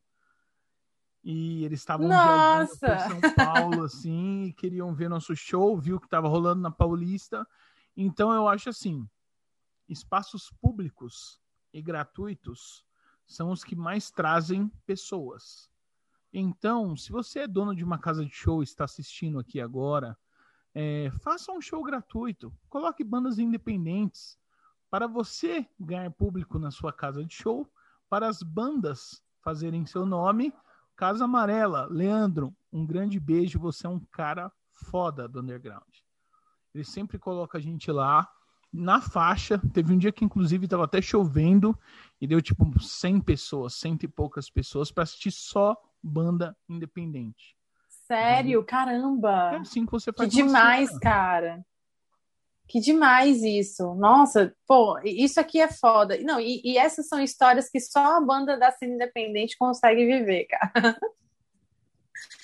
E 1.23 1.65
eles 1.65 1.81
estavam 1.81 2.09
viajando 2.09 2.71
por 2.71 2.99
São 2.99 3.35
Paulo 3.35 3.85
assim, 3.85 4.45
e 4.45 4.53
queriam 4.55 4.95
ver 4.95 5.11
nosso 5.11 5.37
show, 5.37 5.77
viu 5.79 6.01
que 6.01 6.07
estava 6.07 6.27
rolando 6.27 6.63
na 6.63 6.71
Paulista. 6.71 7.47
Então 7.95 8.33
eu 8.33 8.49
acho 8.49 8.71
assim, 8.71 9.07
espaços 9.89 10.51
públicos 10.61 11.41
e 11.73 11.81
gratuitos 11.81 12.85
são 13.27 13.51
os 13.51 13.63
que 13.63 13.77
mais 13.77 14.11
trazem 14.11 14.69
pessoas. 14.87 15.71
Então, 16.33 16.97
se 16.97 17.11
você 17.11 17.41
é 17.41 17.49
dono 17.49 17.75
de 17.75 17.85
uma 17.85 17.99
casa 17.99 18.25
de 18.25 18.33
show 18.33 18.61
e 18.61 18.65
está 18.65 18.85
assistindo 18.85 19.39
aqui 19.39 19.61
agora, 19.61 20.17
é, 20.75 21.11
faça 21.23 21.53
um 21.53 21.61
show 21.61 21.83
gratuito, 21.83 22.53
coloque 22.69 23.03
bandas 23.03 23.39
independentes 23.39 24.39
para 24.91 25.07
você 25.07 25.67
ganhar 25.79 26.11
público 26.11 26.59
na 26.59 26.71
sua 26.71 26.93
casa 26.93 27.25
de 27.25 27.35
show, 27.35 27.71
para 28.09 28.27
as 28.27 28.43
bandas 28.43 29.23
fazerem 29.43 29.87
seu 29.87 30.07
nome. 30.07 30.53
Casa 30.97 31.25
Amarela, 31.25 31.87
Leandro, 31.87 32.55
um 32.73 32.85
grande 32.87 33.21
beijo, 33.21 33.59
você 33.59 33.87
é 33.87 33.91
um 33.91 34.01
cara 34.01 34.51
foda 34.73 35.29
do 35.29 35.41
underground. 35.41 35.89
Ele 36.75 36.85
sempre 36.85 37.19
coloca 37.19 37.59
a 37.59 37.61
gente 37.61 37.91
lá 37.91 38.31
na 38.73 39.01
faixa. 39.01 39.61
Teve 39.73 39.93
um 39.93 39.99
dia 39.99 40.13
que, 40.13 40.25
inclusive, 40.25 40.65
estava 40.65 40.85
até 40.85 41.01
chovendo 41.01 41.79
e 42.21 42.27
deu 42.27 42.41
tipo 42.41 42.65
100 42.81 43.21
pessoas, 43.21 43.75
cento 43.75 44.05
e 44.05 44.09
poucas 44.09 44.51
pessoas 44.51 44.91
para 44.91 45.05
assistir 45.05 45.31
só 45.31 45.77
banda 46.03 46.57
independente. 46.69 47.57
Sério? 48.07 48.65
Caramba! 48.65 49.53
É 49.55 49.57
assim 49.57 49.85
que 49.85 49.93
você 49.93 50.13
faz. 50.13 50.29
Que 50.29 50.37
demais, 50.43 50.89
cena. 50.89 51.01
cara. 51.01 51.67
Que 52.67 52.81
demais 52.81 53.43
isso. 53.43 53.95
Nossa, 53.95 54.55
pô, 54.67 54.99
isso 55.03 55.41
aqui 55.41 55.61
é 55.61 55.69
foda. 55.69 56.19
Não, 56.23 56.39
e, 56.39 56.61
e, 56.63 56.77
essas 56.77 57.09
são 57.09 57.21
histórias 57.21 57.71
que 57.71 57.81
só 57.81 58.17
a 58.17 58.21
banda 58.21 58.59
da 58.59 58.71
cena 58.71 58.95
independente 58.95 59.57
consegue 59.59 60.05
viver, 60.07 60.45
cara. 60.45 60.99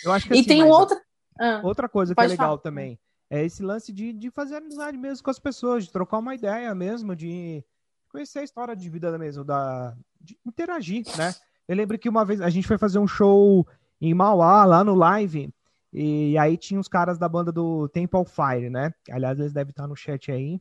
Eu 0.03 0.12
acho 0.12 0.29
que 0.29 0.35
E 0.35 0.39
assim, 0.39 0.49
tem 0.49 0.62
um 0.62 0.68
outro. 0.68 0.99
Ah, 1.39 1.61
outra 1.64 1.89
coisa 1.89 2.14
que 2.14 2.20
é 2.20 2.27
legal 2.27 2.51
falar. 2.51 2.59
também 2.59 2.99
é 3.31 3.45
esse 3.45 3.62
lance 3.62 3.93
de, 3.93 4.12
de 4.12 4.31
fazer 4.31 4.57
amizade 4.57 4.97
mesmo 4.97 5.25
com 5.25 5.31
as 5.31 5.39
pessoas, 5.39 5.85
de 5.85 5.93
trocar 5.93 6.18
uma 6.18 6.35
ideia 6.35 6.75
mesmo, 6.75 7.16
de 7.16 7.64
conhecer 8.09 8.41
a 8.41 8.45
história 8.45 8.77
de 8.77 8.89
vida 8.89 9.16
mesmo, 9.18 9.45
da, 9.45 9.97
de 10.20 10.39
interagir, 10.47 11.05
né? 11.16 11.35
Eu 11.66 11.77
lembro 11.77 11.99
que 11.99 12.09
uma 12.09 12.25
vez 12.25 12.41
a 12.41 12.51
gente 12.51 12.66
foi 12.66 12.79
fazer 12.79 12.99
um 12.99 13.07
show 13.07 13.66
em 14.01 14.12
Mauá, 14.12 14.64
lá 14.64 14.85
no 14.85 14.95
live, 14.95 15.53
e 15.93 16.37
aí 16.39 16.57
tinha 16.57 16.79
os 16.79 16.89
caras 16.89 17.18
da 17.18 17.29
banda 17.29 17.51
do 17.51 17.89
Temple 17.89 18.25
Fire, 18.25 18.68
né? 18.68 18.93
Aliás, 19.11 19.39
eles 19.39 19.53
devem 19.53 19.70
estar 19.70 19.87
no 19.87 19.97
chat 19.97 20.31
aí. 20.31 20.61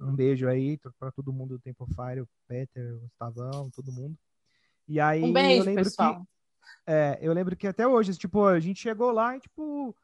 Um 0.00 0.14
beijo 0.14 0.46
aí 0.46 0.78
para 0.98 1.10
todo 1.10 1.32
mundo 1.32 1.56
do 1.56 1.58
Temple 1.58 1.86
Fire, 1.86 2.20
o 2.20 2.28
Peter, 2.46 2.94
o 2.94 3.00
Gustavão, 3.00 3.70
todo 3.70 3.90
mundo. 3.90 4.16
E 4.86 5.00
aí 5.00 5.22
um 5.22 5.32
beijo, 5.32 5.62
eu 5.62 5.64
lembro 5.64 5.84
pessoal. 5.84 6.20
que 6.20 6.26
é, 6.86 7.18
eu 7.20 7.32
lembro 7.32 7.56
que 7.56 7.66
até 7.66 7.86
hoje, 7.86 8.14
tipo, 8.14 8.44
a 8.44 8.60
gente 8.60 8.80
chegou 8.80 9.10
lá 9.10 9.36
e 9.36 9.40
tipo 9.40 9.96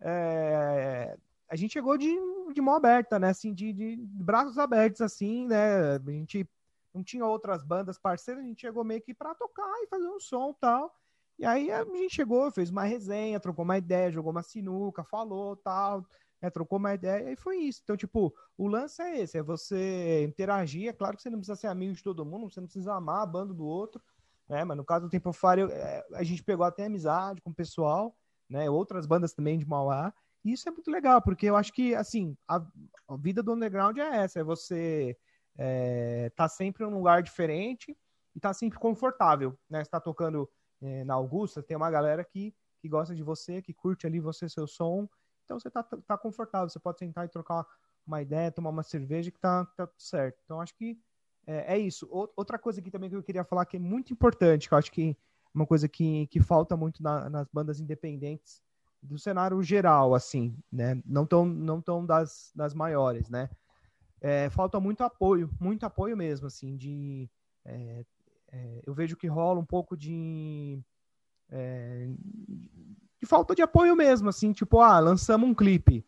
é, 0.00 1.16
a 1.52 1.56
gente 1.56 1.74
chegou 1.74 1.98
de, 1.98 2.08
de 2.54 2.62
mão 2.62 2.74
aberta, 2.74 3.18
né? 3.18 3.28
Assim, 3.28 3.52
de, 3.52 3.74
de 3.74 3.96
braços 3.98 4.56
abertos, 4.56 5.02
assim, 5.02 5.46
né? 5.46 5.96
A 5.96 6.10
gente 6.10 6.48
não 6.94 7.04
tinha 7.04 7.26
outras 7.26 7.62
bandas 7.62 7.98
parceiras, 7.98 8.42
a 8.42 8.46
gente 8.46 8.62
chegou 8.62 8.82
meio 8.82 9.02
que 9.02 9.12
para 9.12 9.34
tocar 9.34 9.70
e 9.82 9.86
fazer 9.86 10.08
um 10.08 10.18
som 10.18 10.52
e 10.52 10.54
tal. 10.58 10.94
E 11.38 11.44
aí 11.44 11.70
a 11.70 11.84
gente 11.84 12.14
chegou, 12.14 12.50
fez 12.50 12.70
uma 12.70 12.84
resenha, 12.84 13.38
trocou 13.38 13.66
uma 13.66 13.76
ideia, 13.76 14.10
jogou 14.10 14.32
uma 14.32 14.42
sinuca, 14.42 15.04
falou 15.04 15.54
tal, 15.56 16.06
né, 16.40 16.48
trocou 16.48 16.78
uma 16.78 16.94
ideia 16.94 17.30
e 17.30 17.36
foi 17.36 17.58
isso. 17.58 17.82
Então, 17.84 17.98
tipo, 17.98 18.34
o 18.56 18.66
lance 18.66 19.02
é 19.02 19.20
esse, 19.20 19.36
é 19.36 19.42
você 19.42 20.24
interagir. 20.24 20.88
É 20.88 20.92
claro 20.94 21.18
que 21.18 21.22
você 21.22 21.28
não 21.28 21.38
precisa 21.38 21.56
ser 21.56 21.66
amigo 21.66 21.92
de 21.92 22.02
todo 22.02 22.24
mundo, 22.24 22.50
você 22.50 22.60
não 22.60 22.66
precisa 22.66 22.94
amar 22.94 23.24
a 23.24 23.26
banda 23.26 23.52
do 23.52 23.66
outro, 23.66 24.02
né? 24.48 24.64
Mas 24.64 24.78
no 24.78 24.86
caso 24.86 25.04
do 25.04 25.10
Tempo 25.10 25.34
Fire, 25.34 25.70
é, 25.70 26.06
a 26.14 26.22
gente 26.22 26.42
pegou 26.42 26.64
até 26.64 26.86
amizade 26.86 27.42
com 27.42 27.50
o 27.50 27.54
pessoal, 27.54 28.16
né? 28.48 28.70
Outras 28.70 29.04
bandas 29.04 29.34
também 29.34 29.58
de 29.58 29.66
Mauá. 29.66 30.14
Isso 30.44 30.68
é 30.68 30.72
muito 30.72 30.90
legal, 30.90 31.22
porque 31.22 31.46
eu 31.46 31.56
acho 31.56 31.72
que, 31.72 31.94
assim, 31.94 32.36
a, 32.48 32.56
a 33.08 33.16
vida 33.16 33.42
do 33.42 33.52
underground 33.52 33.96
é 33.98 34.16
essa, 34.16 34.40
é 34.40 34.44
você 34.44 35.16
é, 35.56 36.30
tá 36.30 36.48
sempre 36.48 36.84
em 36.84 36.86
um 36.86 36.94
lugar 36.94 37.22
diferente 37.22 37.96
e 38.34 38.40
tá 38.40 38.52
sempre 38.52 38.78
confortável, 38.78 39.56
né? 39.70 39.84
Você 39.84 39.90
tá 39.90 40.00
tocando 40.00 40.48
é, 40.80 41.04
na 41.04 41.14
Augusta, 41.14 41.62
tem 41.62 41.76
uma 41.76 41.90
galera 41.90 42.24
que, 42.24 42.54
que 42.80 42.88
gosta 42.88 43.14
de 43.14 43.22
você, 43.22 43.62
que 43.62 43.72
curte 43.72 44.06
ali 44.06 44.18
você, 44.18 44.48
seu 44.48 44.66
som. 44.66 45.08
Então 45.44 45.60
você 45.60 45.70
tá, 45.70 45.82
tá 45.82 46.18
confortável, 46.18 46.68
você 46.68 46.80
pode 46.80 46.98
sentar 46.98 47.24
e 47.24 47.28
trocar 47.28 47.64
uma 48.04 48.20
ideia, 48.20 48.50
tomar 48.50 48.70
uma 48.70 48.82
cerveja 48.82 49.30
que 49.30 49.38
tá, 49.38 49.64
tá 49.76 49.88
certo. 49.96 50.40
Então 50.44 50.60
acho 50.60 50.74
que 50.74 50.98
é, 51.46 51.74
é 51.74 51.78
isso. 51.78 52.08
outra 52.10 52.58
coisa 52.58 52.80
aqui 52.80 52.90
também 52.90 53.10
que 53.10 53.16
eu 53.16 53.22
queria 53.22 53.44
falar 53.44 53.64
que 53.66 53.76
é 53.76 53.80
muito 53.80 54.12
importante, 54.12 54.68
que 54.68 54.74
eu 54.74 54.78
acho 54.78 54.90
que 54.90 55.10
é 55.10 55.16
uma 55.54 55.66
coisa 55.66 55.88
que, 55.88 56.26
que 56.28 56.40
falta 56.40 56.76
muito 56.76 57.00
na, 57.02 57.28
nas 57.30 57.48
bandas 57.52 57.78
independentes 57.78 58.60
do 59.02 59.18
cenário 59.18 59.60
geral, 59.62 60.14
assim, 60.14 60.56
né? 60.70 61.02
Não 61.04 61.26
tão, 61.26 61.44
não 61.44 61.80
tão 61.80 62.06
das, 62.06 62.52
das 62.54 62.72
maiores, 62.72 63.28
né? 63.28 63.50
É, 64.20 64.48
falta 64.50 64.78
muito 64.78 65.02
apoio, 65.02 65.50
muito 65.60 65.84
apoio 65.84 66.16
mesmo, 66.16 66.46
assim, 66.46 66.76
de... 66.76 67.28
É, 67.64 68.04
é, 68.52 68.82
eu 68.86 68.94
vejo 68.94 69.16
que 69.16 69.26
rola 69.26 69.58
um 69.58 69.64
pouco 69.64 69.96
de... 69.96 70.80
É, 71.50 72.08
de 73.20 73.26
falta 73.26 73.54
de 73.54 73.62
apoio 73.62 73.96
mesmo, 73.96 74.28
assim, 74.28 74.52
tipo, 74.52 74.80
ah, 74.80 74.98
lançamos 74.98 75.48
um 75.48 75.54
clipe. 75.54 76.04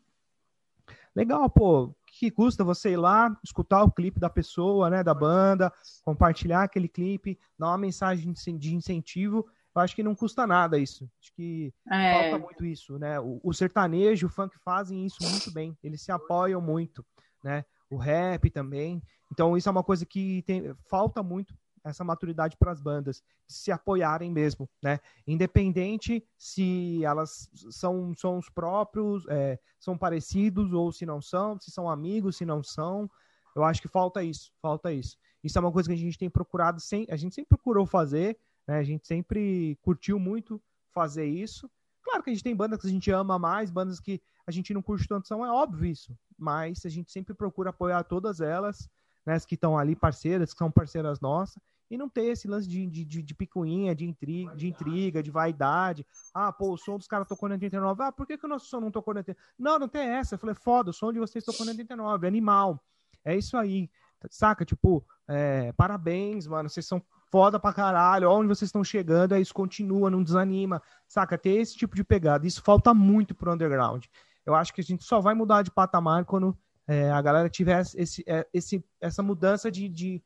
Legal, 1.14 1.48
pô, 1.48 1.94
que 2.06 2.30
custa 2.30 2.64
você 2.64 2.92
ir 2.92 2.96
lá, 2.96 3.36
escutar 3.42 3.82
o 3.84 3.90
clipe 3.90 4.18
da 4.18 4.28
pessoa, 4.28 4.90
né, 4.90 5.02
da 5.02 5.14
banda, 5.14 5.72
compartilhar 6.04 6.62
aquele 6.62 6.88
clipe, 6.88 7.38
dar 7.58 7.68
uma 7.68 7.78
mensagem 7.78 8.32
de 8.32 8.74
incentivo. 8.74 9.46
Eu 9.74 9.82
acho 9.82 9.96
que 9.96 10.02
não 10.02 10.14
custa 10.14 10.46
nada 10.46 10.78
isso. 10.78 11.10
Acho 11.20 11.32
que 11.34 11.72
é. 11.90 12.30
falta 12.30 12.38
muito 12.38 12.64
isso, 12.64 12.98
né? 12.98 13.18
O, 13.18 13.40
o 13.42 13.52
sertanejo, 13.52 14.26
o 14.26 14.30
funk 14.30 14.56
fazem 14.64 15.04
isso 15.04 15.18
muito 15.22 15.50
bem. 15.52 15.76
Eles 15.82 16.02
se 16.02 16.12
apoiam 16.12 16.60
muito, 16.60 17.04
né? 17.42 17.64
O 17.90 17.96
rap 17.96 18.48
também. 18.50 19.02
Então 19.32 19.56
isso 19.56 19.68
é 19.68 19.72
uma 19.72 19.82
coisa 19.82 20.06
que 20.06 20.42
tem, 20.42 20.74
falta 20.88 21.22
muito 21.22 21.54
essa 21.84 22.02
maturidade 22.02 22.56
para 22.56 22.72
as 22.72 22.80
bandas 22.80 23.22
se 23.46 23.70
apoiarem 23.70 24.30
mesmo, 24.30 24.68
né? 24.82 24.98
Independente 25.26 26.26
se 26.38 27.04
elas 27.04 27.50
são 27.70 28.14
sons 28.14 28.48
próprios, 28.48 29.26
é, 29.28 29.58
são 29.78 29.98
parecidos 29.98 30.72
ou 30.72 30.90
se 30.90 31.04
não 31.04 31.20
são, 31.20 31.60
se 31.60 31.70
são 31.70 31.90
amigos, 31.90 32.36
se 32.36 32.46
não 32.46 32.62
são. 32.62 33.10
Eu 33.54 33.62
acho 33.62 33.82
que 33.82 33.88
falta 33.88 34.22
isso, 34.22 34.50
falta 34.62 34.92
isso. 34.92 35.16
Isso 35.42 35.58
é 35.58 35.60
uma 35.60 35.70
coisa 35.70 35.88
que 35.88 35.94
a 35.94 35.98
gente 35.98 36.18
tem 36.18 36.30
procurado, 36.30 36.80
sem, 36.80 37.06
a 37.10 37.16
gente 37.16 37.34
sempre 37.34 37.50
procurou 37.50 37.84
fazer, 37.84 38.38
né? 38.66 38.78
A 38.78 38.82
gente 38.82 39.06
sempre 39.06 39.78
curtiu 39.82 40.18
muito 40.18 40.60
fazer 40.92 41.26
isso. 41.26 41.70
Claro 42.02 42.22
que 42.22 42.30
a 42.30 42.32
gente 42.32 42.44
tem 42.44 42.54
bandas 42.54 42.80
que 42.80 42.86
a 42.86 42.90
gente 42.90 43.10
ama 43.10 43.38
mais, 43.38 43.70
bandas 43.70 43.98
que 44.00 44.20
a 44.46 44.50
gente 44.50 44.74
não 44.74 44.82
curte 44.82 45.08
tanto, 45.08 45.26
são 45.26 45.44
é 45.44 45.50
óbvio 45.50 45.86
isso. 45.86 46.16
Mas 46.36 46.84
a 46.84 46.88
gente 46.88 47.10
sempre 47.10 47.34
procura 47.34 47.70
apoiar 47.70 48.04
todas 48.04 48.40
elas, 48.40 48.88
né? 49.24 49.34
As 49.34 49.46
que 49.46 49.54
estão 49.54 49.78
ali 49.78 49.96
parceiras, 49.96 50.52
que 50.52 50.58
são 50.58 50.70
parceiras 50.70 51.20
nossas 51.20 51.62
e 51.90 51.98
não 51.98 52.08
ter 52.08 52.24
esse 52.24 52.48
lance 52.48 52.68
de, 52.68 52.86
de, 52.86 53.04
de, 53.04 53.22
de 53.22 53.34
picuinha, 53.34 53.94
de 53.94 54.04
intriga, 54.04 54.54
de 54.56 54.66
intriga, 54.66 55.22
de 55.22 55.30
vaidade. 55.30 56.06
Ah, 56.32 56.52
pô, 56.52 56.72
o 56.72 56.76
som 56.76 56.96
dos 56.96 57.06
caras 57.06 57.28
tocou 57.28 57.48
na 57.48 57.54
89. 57.54 58.02
Ah, 58.02 58.12
por 58.12 58.26
que, 58.26 58.38
que 58.38 58.46
o 58.46 58.48
nosso 58.48 58.66
som 58.66 58.80
não 58.80 58.90
tocou 58.90 59.14
na 59.14 59.20
89? 59.20 59.54
Não, 59.58 59.78
não 59.78 59.88
tem 59.88 60.02
essa. 60.08 60.34
Eu 60.34 60.38
falei, 60.38 60.54
foda, 60.54 60.90
o 60.90 60.94
som 60.94 61.12
de 61.12 61.18
vocês 61.18 61.44
tocou 61.44 61.64
na 61.64 61.72
89, 61.72 62.26
animal. 62.26 62.82
É 63.24 63.36
isso 63.36 63.56
aí. 63.56 63.90
Saca? 64.30 64.64
Tipo, 64.64 65.04
é, 65.28 65.72
parabéns, 65.72 66.46
mano. 66.46 66.68
Vocês 66.68 66.86
são 66.86 67.02
foda 67.30 67.58
pra 67.58 67.72
caralho. 67.72 68.30
Onde 68.30 68.48
vocês 68.48 68.68
estão 68.68 68.84
chegando, 68.84 69.34
é 69.34 69.40
isso 69.40 69.54
continua, 69.54 70.10
não 70.10 70.22
desanima. 70.22 70.82
Saca? 71.08 71.38
Ter 71.38 71.60
esse 71.60 71.76
tipo 71.76 71.96
de 71.96 72.04
pegada. 72.04 72.46
Isso 72.46 72.62
falta 72.62 72.94
muito 72.94 73.34
pro 73.34 73.52
underground. 73.52 74.04
Eu 74.46 74.54
acho 74.54 74.72
que 74.74 74.80
a 74.80 74.84
gente 74.84 75.04
só 75.04 75.20
vai 75.20 75.34
mudar 75.34 75.62
de 75.62 75.70
patamar 75.70 76.24
quando 76.24 76.56
é, 76.86 77.10
a 77.10 77.20
galera 77.22 77.48
tiver 77.48 77.82
esse, 77.94 78.22
é, 78.26 78.46
esse, 78.52 78.84
essa 79.00 79.22
mudança 79.22 79.70
de, 79.70 79.88
de 79.88 80.22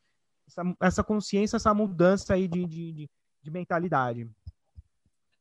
essa, 0.47 0.63
essa 0.81 1.05
consciência, 1.05 1.57
essa 1.57 1.73
mudança 1.73 2.35
aí 2.35 2.49
de, 2.49 2.65
de, 2.67 3.11
de, 3.43 3.51
mentalidade. 3.51 4.29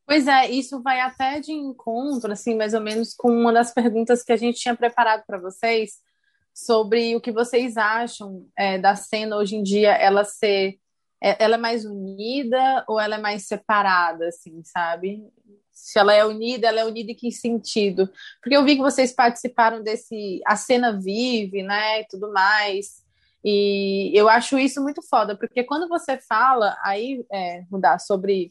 Pois 0.06 0.26
é, 0.26 0.50
isso 0.50 0.80
vai 0.80 1.00
até 1.00 1.40
de 1.40 1.52
encontro, 1.52 2.32
assim, 2.32 2.56
mais 2.56 2.72
ou 2.72 2.80
menos 2.80 3.14
com 3.14 3.30
uma 3.30 3.52
das 3.52 3.72
perguntas 3.74 4.22
que 4.22 4.32
a 4.32 4.36
gente 4.36 4.58
tinha 4.58 4.76
preparado 4.76 5.24
para 5.26 5.38
vocês 5.38 6.00
sobre 6.58 7.14
o 7.14 7.20
que 7.20 7.30
vocês 7.30 7.76
acham 7.76 8.48
é, 8.58 8.78
da 8.78 8.96
cena 8.96 9.36
hoje 9.36 9.54
em 9.54 9.62
dia, 9.62 9.92
ela 9.92 10.24
ser, 10.24 10.76
é, 11.22 11.44
ela 11.44 11.54
é 11.54 11.58
mais 11.58 11.84
unida 11.84 12.84
ou 12.88 12.98
ela 12.98 13.14
é 13.14 13.18
mais 13.18 13.46
separada, 13.46 14.26
assim, 14.26 14.60
sabe? 14.64 15.22
Se 15.70 16.00
ela 16.00 16.12
é 16.12 16.24
unida, 16.24 16.66
ela 16.66 16.80
é 16.80 16.84
unida 16.84 17.12
em 17.12 17.14
que 17.14 17.30
sentido? 17.30 18.10
Porque 18.42 18.56
eu 18.56 18.64
vi 18.64 18.74
que 18.74 18.82
vocês 18.82 19.12
participaram 19.12 19.84
desse 19.84 20.40
A 20.44 20.56
Cena 20.56 20.98
Vive, 20.98 21.62
né, 21.62 22.00
e 22.00 22.06
tudo 22.08 22.32
mais. 22.32 23.04
E 23.44 24.10
eu 24.12 24.28
acho 24.28 24.58
isso 24.58 24.82
muito 24.82 25.00
foda, 25.00 25.36
porque 25.36 25.62
quando 25.62 25.88
você 25.88 26.18
fala 26.18 26.76
aí, 26.82 27.24
é, 27.32 27.62
sobre 28.00 28.50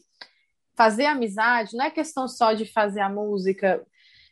fazer 0.74 1.04
amizade, 1.04 1.76
não 1.76 1.84
é 1.84 1.90
questão 1.90 2.26
só 2.26 2.54
de 2.54 2.64
fazer 2.64 3.00
a 3.00 3.10
música. 3.10 3.84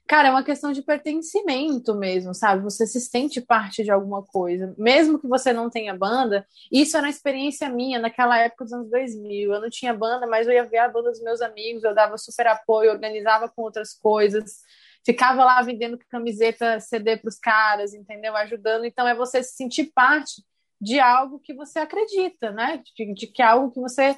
Cara, 0.09 0.28
é 0.28 0.30
uma 0.30 0.44
questão 0.44 0.72
de 0.72 0.82
pertencimento 0.82 1.94
mesmo, 1.94 2.32
sabe? 2.32 2.62
Você 2.62 2.86
se 2.86 3.00
sente 3.00 3.40
parte 3.40 3.82
de 3.82 3.90
alguma 3.90 4.22
coisa. 4.22 4.72
Mesmo 4.78 5.18
que 5.18 5.26
você 5.26 5.52
não 5.52 5.68
tenha 5.68 5.96
banda, 5.96 6.46
isso 6.70 6.96
era 6.96 7.07
uma 7.07 7.11
experiência 7.11 7.68
minha 7.68 7.98
naquela 7.98 8.38
época 8.38 8.64
dos 8.64 8.72
anos 8.72 8.88
2000. 8.88 9.52
Eu 9.52 9.61
não 9.61 9.68
tinha 9.68 9.92
banda, 9.92 10.26
mas 10.26 10.46
eu 10.46 10.52
ia 10.52 10.64
ver 10.64 10.78
a 10.78 10.88
banda 10.88 11.11
dos 11.11 11.22
meus 11.22 11.40
amigos, 11.40 11.82
eu 11.82 11.94
dava 11.94 12.16
super 12.16 12.46
apoio, 12.46 12.92
organizava 12.92 13.48
com 13.48 13.62
outras 13.62 13.92
coisas 13.94 14.62
ficava 15.07 15.44
lá 15.44 15.62
vendendo 15.62 15.96
camiseta 16.11 16.80
CD 16.80 17.16
para 17.16 17.28
os 17.28 17.38
caras, 17.38 17.94
entendeu? 17.94 18.36
Ajudando. 18.36 18.84
Então 18.84 19.07
é 19.07 19.14
você 19.14 19.40
se 19.40 19.54
sentir 19.54 19.92
parte 19.94 20.42
de 20.80 20.98
algo 20.98 21.38
que 21.38 21.54
você 21.54 21.78
acredita, 21.78 22.50
né? 22.50 22.82
De, 22.84 23.14
de 23.14 23.26
que 23.28 23.40
é 23.40 23.46
algo 23.46 23.70
que 23.70 23.80
você 23.80 24.16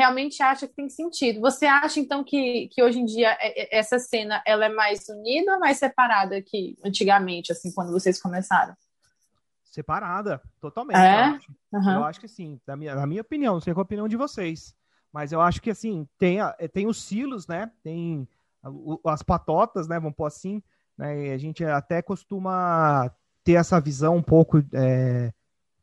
realmente 0.00 0.42
acha 0.42 0.66
que 0.66 0.74
tem 0.74 0.88
sentido. 0.88 1.40
Você 1.40 1.66
acha 1.66 2.00
então 2.00 2.24
que, 2.24 2.68
que 2.68 2.82
hoje 2.82 2.98
em 2.98 3.04
dia 3.04 3.36
é, 3.38 3.76
é, 3.76 3.78
essa 3.78 3.98
cena 3.98 4.42
ela 4.46 4.64
é 4.64 4.68
mais 4.70 5.06
unida 5.10 5.52
ou 5.54 5.60
mais 5.60 5.76
separada 5.76 6.40
que 6.40 6.78
antigamente, 6.82 7.52
assim, 7.52 7.70
quando 7.70 7.92
vocês 7.92 8.20
começaram? 8.20 8.74
Separada, 9.62 10.40
totalmente. 10.58 10.96
É? 10.96 11.28
Eu, 11.28 11.34
acho. 11.34 11.52
Uhum. 11.72 11.94
eu 11.96 12.04
acho 12.04 12.20
que 12.20 12.28
sim, 12.28 12.58
na 12.66 12.76
minha, 12.76 12.94
na 12.94 13.06
minha 13.06 13.20
opinião, 13.20 13.54
não 13.54 13.60
sei 13.60 13.74
qual 13.74 13.82
a 13.82 13.84
opinião 13.84 14.08
de 14.08 14.16
vocês, 14.16 14.74
mas 15.12 15.32
eu 15.32 15.40
acho 15.40 15.60
que 15.60 15.70
assim 15.70 16.08
tem, 16.18 16.38
tem 16.72 16.86
os 16.86 17.02
silos, 17.02 17.46
né? 17.46 17.70
Tem 17.82 18.26
as 19.04 19.22
patotas, 19.22 19.86
né? 19.86 20.00
Vamos 20.00 20.16
pôr 20.16 20.26
assim, 20.26 20.62
né? 20.96 21.26
E 21.26 21.30
a 21.32 21.38
gente 21.38 21.62
até 21.62 22.00
costuma 22.00 23.10
ter 23.44 23.52
essa 23.52 23.78
visão 23.78 24.16
um 24.16 24.22
pouco 24.22 24.64
é, 24.72 25.30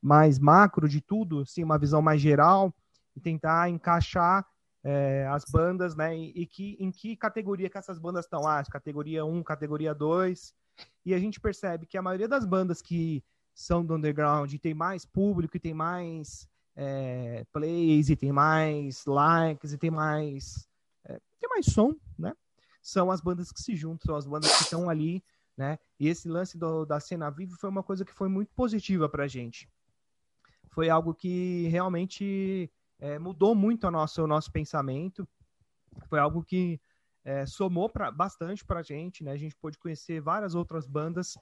mais 0.02 0.40
macro 0.40 0.90
de 0.90 1.02
tudo, 1.02 1.42
assim, 1.42 1.64
uma 1.64 1.78
visão 1.78 2.02
mais 2.02 2.20
geral 2.20 2.74
e 3.18 3.22
tentar 3.22 3.70
encaixar 3.70 4.46
é, 4.84 5.28
as 5.28 5.44
bandas, 5.46 5.96
né? 5.96 6.16
E, 6.18 6.32
e, 6.36 6.46
que, 6.46 6.78
em 6.80 6.92
que 6.92 7.18
categoria 7.18 7.70
que 7.70 7.78
essas 7.78 8.00
bandas 8.00 8.26
estão? 8.26 8.48
Ah, 8.48 8.64
categoria 8.64 9.26
1, 9.26 9.44
categoria 9.44 9.94
2. 9.94 10.54
E 11.06 11.14
a 11.14 11.20
gente 11.20 11.40
percebe 11.40 11.86
que 11.86 11.98
a 11.98 12.02
maioria 12.02 12.28
das 12.28 12.46
bandas 12.46 12.82
que 12.82 13.24
são 13.54 13.84
do 13.84 13.96
underground 13.96 14.54
e 14.54 14.60
tem 14.60 14.74
mais 14.74 15.04
público 15.06 15.58
e 15.58 15.60
tem 15.60 15.74
mais 15.74 16.48
é, 16.76 17.44
plays 17.52 18.10
e 18.10 18.16
tem 18.16 18.32
mais 18.32 19.04
likes 19.06 19.74
e 19.74 19.78
tem 19.78 19.90
mais 19.90 20.70
é, 21.06 21.20
tem 21.40 21.50
mais 21.50 21.66
som, 21.66 21.96
né? 22.18 22.34
são 22.88 23.12
as 23.12 23.20
bandas 23.20 23.52
que 23.52 23.62
se 23.62 23.76
juntam, 23.76 24.06
são 24.06 24.16
as 24.16 24.26
bandas 24.26 24.50
que 24.56 24.64
estão 24.64 24.90
ali, 24.90 25.22
né? 25.58 25.78
E 26.00 26.08
esse 26.08 26.30
lance 26.30 26.58
do, 26.58 26.86
da 26.86 27.02
cena 27.02 27.30
viva 27.30 27.54
foi 27.60 27.70
uma 27.70 27.84
coisa 27.84 28.06
que 28.06 28.14
foi 28.14 28.30
muito 28.30 28.54
positiva 28.54 29.10
para 29.10 29.26
a 29.26 29.28
gente. 29.28 29.70
Foi 30.70 30.90
algo 30.90 31.14
que 31.14 31.68
realmente 31.68 32.72
é, 33.00 33.20
mudou 33.20 33.54
muito 33.54 33.88
o 33.88 33.92
nosso, 33.92 34.24
o 34.24 34.28
nosso 34.28 34.52
pensamento. 34.52 35.28
Foi 36.10 36.20
algo 36.20 36.44
que 36.44 36.80
é, 37.24 37.46
somou 37.46 37.90
pra, 37.90 38.12
bastante 38.12 38.64
para 38.66 38.80
a 38.80 38.84
gente, 38.84 39.24
né? 39.24 39.32
A 39.32 39.38
gente 39.38 39.56
pôde 39.56 39.78
conhecer 39.78 40.22
várias 40.22 40.56
outras 40.56 40.88
bandas 40.88 41.38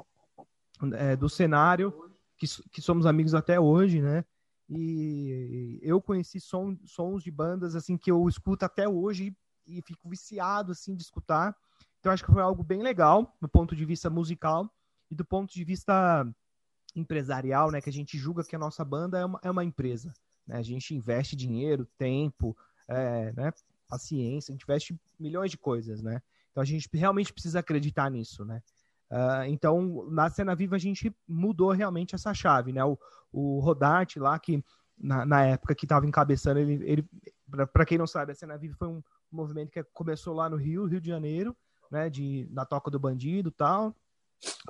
é, 0.93 1.15
do 1.15 1.29
cenário 1.29 1.93
que, 2.37 2.47
que 2.71 2.81
somos 2.81 3.05
amigos 3.05 3.33
até 3.33 3.59
hoje, 3.59 4.01
né? 4.01 4.25
E 4.67 5.79
eu 5.81 6.01
conheci 6.01 6.39
som, 6.39 6.75
sons 6.85 7.23
de 7.23 7.29
bandas 7.29 7.75
assim 7.75 7.97
que 7.97 8.09
eu 8.09 8.27
escuto 8.27 8.65
até 8.65 8.89
hoje 8.89 9.35
e 9.67 9.81
fico 9.81 10.09
viciado 10.09 10.71
assim 10.71 10.95
de 10.95 11.03
escutar. 11.03 11.55
Então 11.99 12.11
acho 12.11 12.25
que 12.25 12.31
foi 12.31 12.41
algo 12.41 12.63
bem 12.63 12.81
legal 12.81 13.35
do 13.39 13.47
ponto 13.47 13.75
de 13.75 13.85
vista 13.85 14.09
musical 14.09 14.69
e 15.09 15.15
do 15.15 15.23
ponto 15.23 15.53
de 15.53 15.63
vista 15.63 16.27
empresarial, 16.95 17.71
né? 17.71 17.79
Que 17.79 17.89
a 17.89 17.93
gente 17.93 18.17
julga 18.17 18.43
que 18.43 18.55
a 18.55 18.59
nossa 18.59 18.83
banda 18.83 19.19
é 19.19 19.25
uma, 19.25 19.39
é 19.43 19.51
uma 19.51 19.63
empresa. 19.63 20.11
Né? 20.47 20.57
A 20.57 20.61
gente 20.61 20.95
investe 20.95 21.35
dinheiro, 21.35 21.87
tempo, 21.97 22.55
é, 22.87 23.33
né? 23.33 23.51
paciência, 23.87 24.51
a 24.51 24.53
gente 24.53 24.63
investe 24.63 24.99
milhões 25.19 25.51
de 25.51 25.57
coisas, 25.57 26.01
né? 26.01 26.21
Então 26.51 26.61
a 26.61 26.65
gente 26.65 26.89
realmente 26.93 27.31
precisa 27.31 27.59
acreditar 27.59 28.09
nisso, 28.09 28.43
né? 28.43 28.61
Uh, 29.11 29.45
então, 29.47 30.07
na 30.09 30.29
cena 30.29 30.55
viva, 30.55 30.75
a 30.75 30.79
gente 30.79 31.15
mudou 31.27 31.71
realmente 31.71 32.15
essa 32.15 32.33
chave, 32.33 32.71
né? 32.73 32.83
O, 32.83 32.97
o 33.31 33.59
Rodarte 33.59 34.19
lá, 34.19 34.39
que 34.39 34.63
na, 34.97 35.25
na 35.25 35.45
época 35.45 35.75
que 35.75 35.85
estava 35.85 36.05
encabeçando, 36.05 36.59
ele, 36.59 36.83
ele 36.83 37.09
para 37.71 37.85
quem 37.85 37.97
não 37.97 38.07
sabe, 38.07 38.31
a 38.31 38.35
cena 38.35 38.57
viva 38.57 38.75
foi 38.77 38.87
um, 38.87 39.03
movimento 39.31 39.71
que 39.71 39.83
começou 39.85 40.33
lá 40.33 40.49
no 40.49 40.55
Rio, 40.55 40.85
Rio 40.85 41.01
de 41.01 41.09
Janeiro, 41.09 41.55
né, 41.91 42.09
de, 42.09 42.47
na 42.51 42.65
Toca 42.65 42.89
do 42.89 42.99
Bandido 42.99 43.51
tal, 43.51 43.93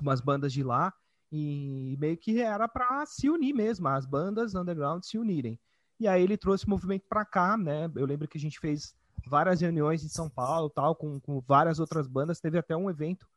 umas 0.01 0.19
bandas 0.19 0.51
de 0.51 0.63
lá, 0.63 0.93
e 1.32 1.95
meio 1.99 2.17
que 2.17 2.41
era 2.41 2.67
para 2.67 3.05
se 3.05 3.30
unir 3.30 3.53
mesmo, 3.53 3.88
as 3.88 4.05
bandas 4.05 4.55
underground 4.55 5.03
se 5.03 5.17
unirem. 5.17 5.59
E 5.99 6.07
aí 6.07 6.21
ele 6.21 6.38
trouxe 6.38 6.65
o 6.65 6.69
movimento 6.69 7.05
para 7.07 7.26
cá, 7.26 7.57
né, 7.57 7.89
eu 7.95 8.05
lembro 8.05 8.28
que 8.28 8.38
a 8.38 8.41
gente 8.41 8.59
fez 8.59 8.95
várias 9.28 9.61
reuniões 9.61 10.03
em 10.03 10.09
São 10.09 10.30
Paulo, 10.30 10.69
tal, 10.69 10.95
com, 10.95 11.19
com 11.19 11.41
várias 11.41 11.80
outras 11.80 12.07
bandas. 12.07 12.39
Teve 12.39 12.57
até 12.57 12.76
um 12.76 12.89
evento 12.89 13.28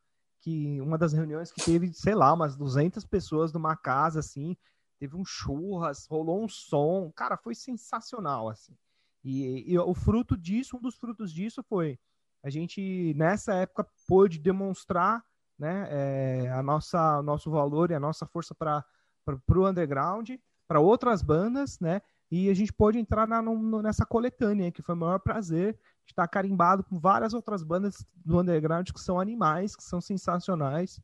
que 0.40 0.80
uma 0.80 0.98
das 0.98 1.12
reuniões 1.12 1.50
que 1.50 1.64
teve, 1.64 1.92
sei 1.92 2.14
lá, 2.14 2.32
umas 2.32 2.56
200 2.56 3.04
pessoas 3.06 3.52
numa 3.52 3.76
casa 3.76 4.20
assim, 4.20 4.56
teve 4.98 5.16
um 5.16 5.24
churras, 5.24 6.06
rolou 6.06 6.44
um 6.44 6.48
som, 6.48 7.10
cara, 7.14 7.36
foi 7.36 7.54
sensacional 7.54 8.48
assim. 8.48 8.76
E, 9.24 9.72
e 9.72 9.78
o 9.78 9.94
fruto 9.94 10.36
disso, 10.36 10.76
um 10.76 10.80
dos 10.80 10.96
frutos 10.96 11.32
disso 11.32 11.62
foi 11.62 11.98
a 12.42 12.50
gente 12.50 13.12
nessa 13.14 13.54
época 13.54 13.86
pôde 14.06 14.38
demonstrar, 14.38 15.24
né, 15.58 15.88
é, 15.90 16.50
a 16.50 16.62
nossa 16.62 17.22
nosso 17.22 17.50
valor 17.50 17.90
e 17.90 17.94
a 17.94 18.00
nossa 18.00 18.26
força 18.26 18.54
para 18.54 18.84
o 19.26 19.68
underground, 19.68 20.30
para 20.66 20.80
outras 20.80 21.22
bandas, 21.22 21.80
né? 21.80 22.00
E 22.30 22.50
a 22.50 22.54
gente 22.54 22.72
pôde 22.72 22.98
entrar 22.98 23.26
na, 23.26 23.40
no, 23.40 23.82
nessa 23.82 24.04
coletânea, 24.04 24.70
que 24.70 24.82
foi 24.82 24.94
o 24.94 24.98
maior 24.98 25.18
prazer 25.18 25.74
de 26.06 26.12
estar 26.12 26.28
carimbado 26.28 26.84
com 26.84 26.98
várias 26.98 27.32
outras 27.32 27.62
bandas 27.62 28.06
do 28.14 28.38
underground 28.38 28.88
que 28.90 29.00
são 29.00 29.18
animais, 29.18 29.74
que 29.74 29.82
são 29.82 30.00
sensacionais, 30.00 31.00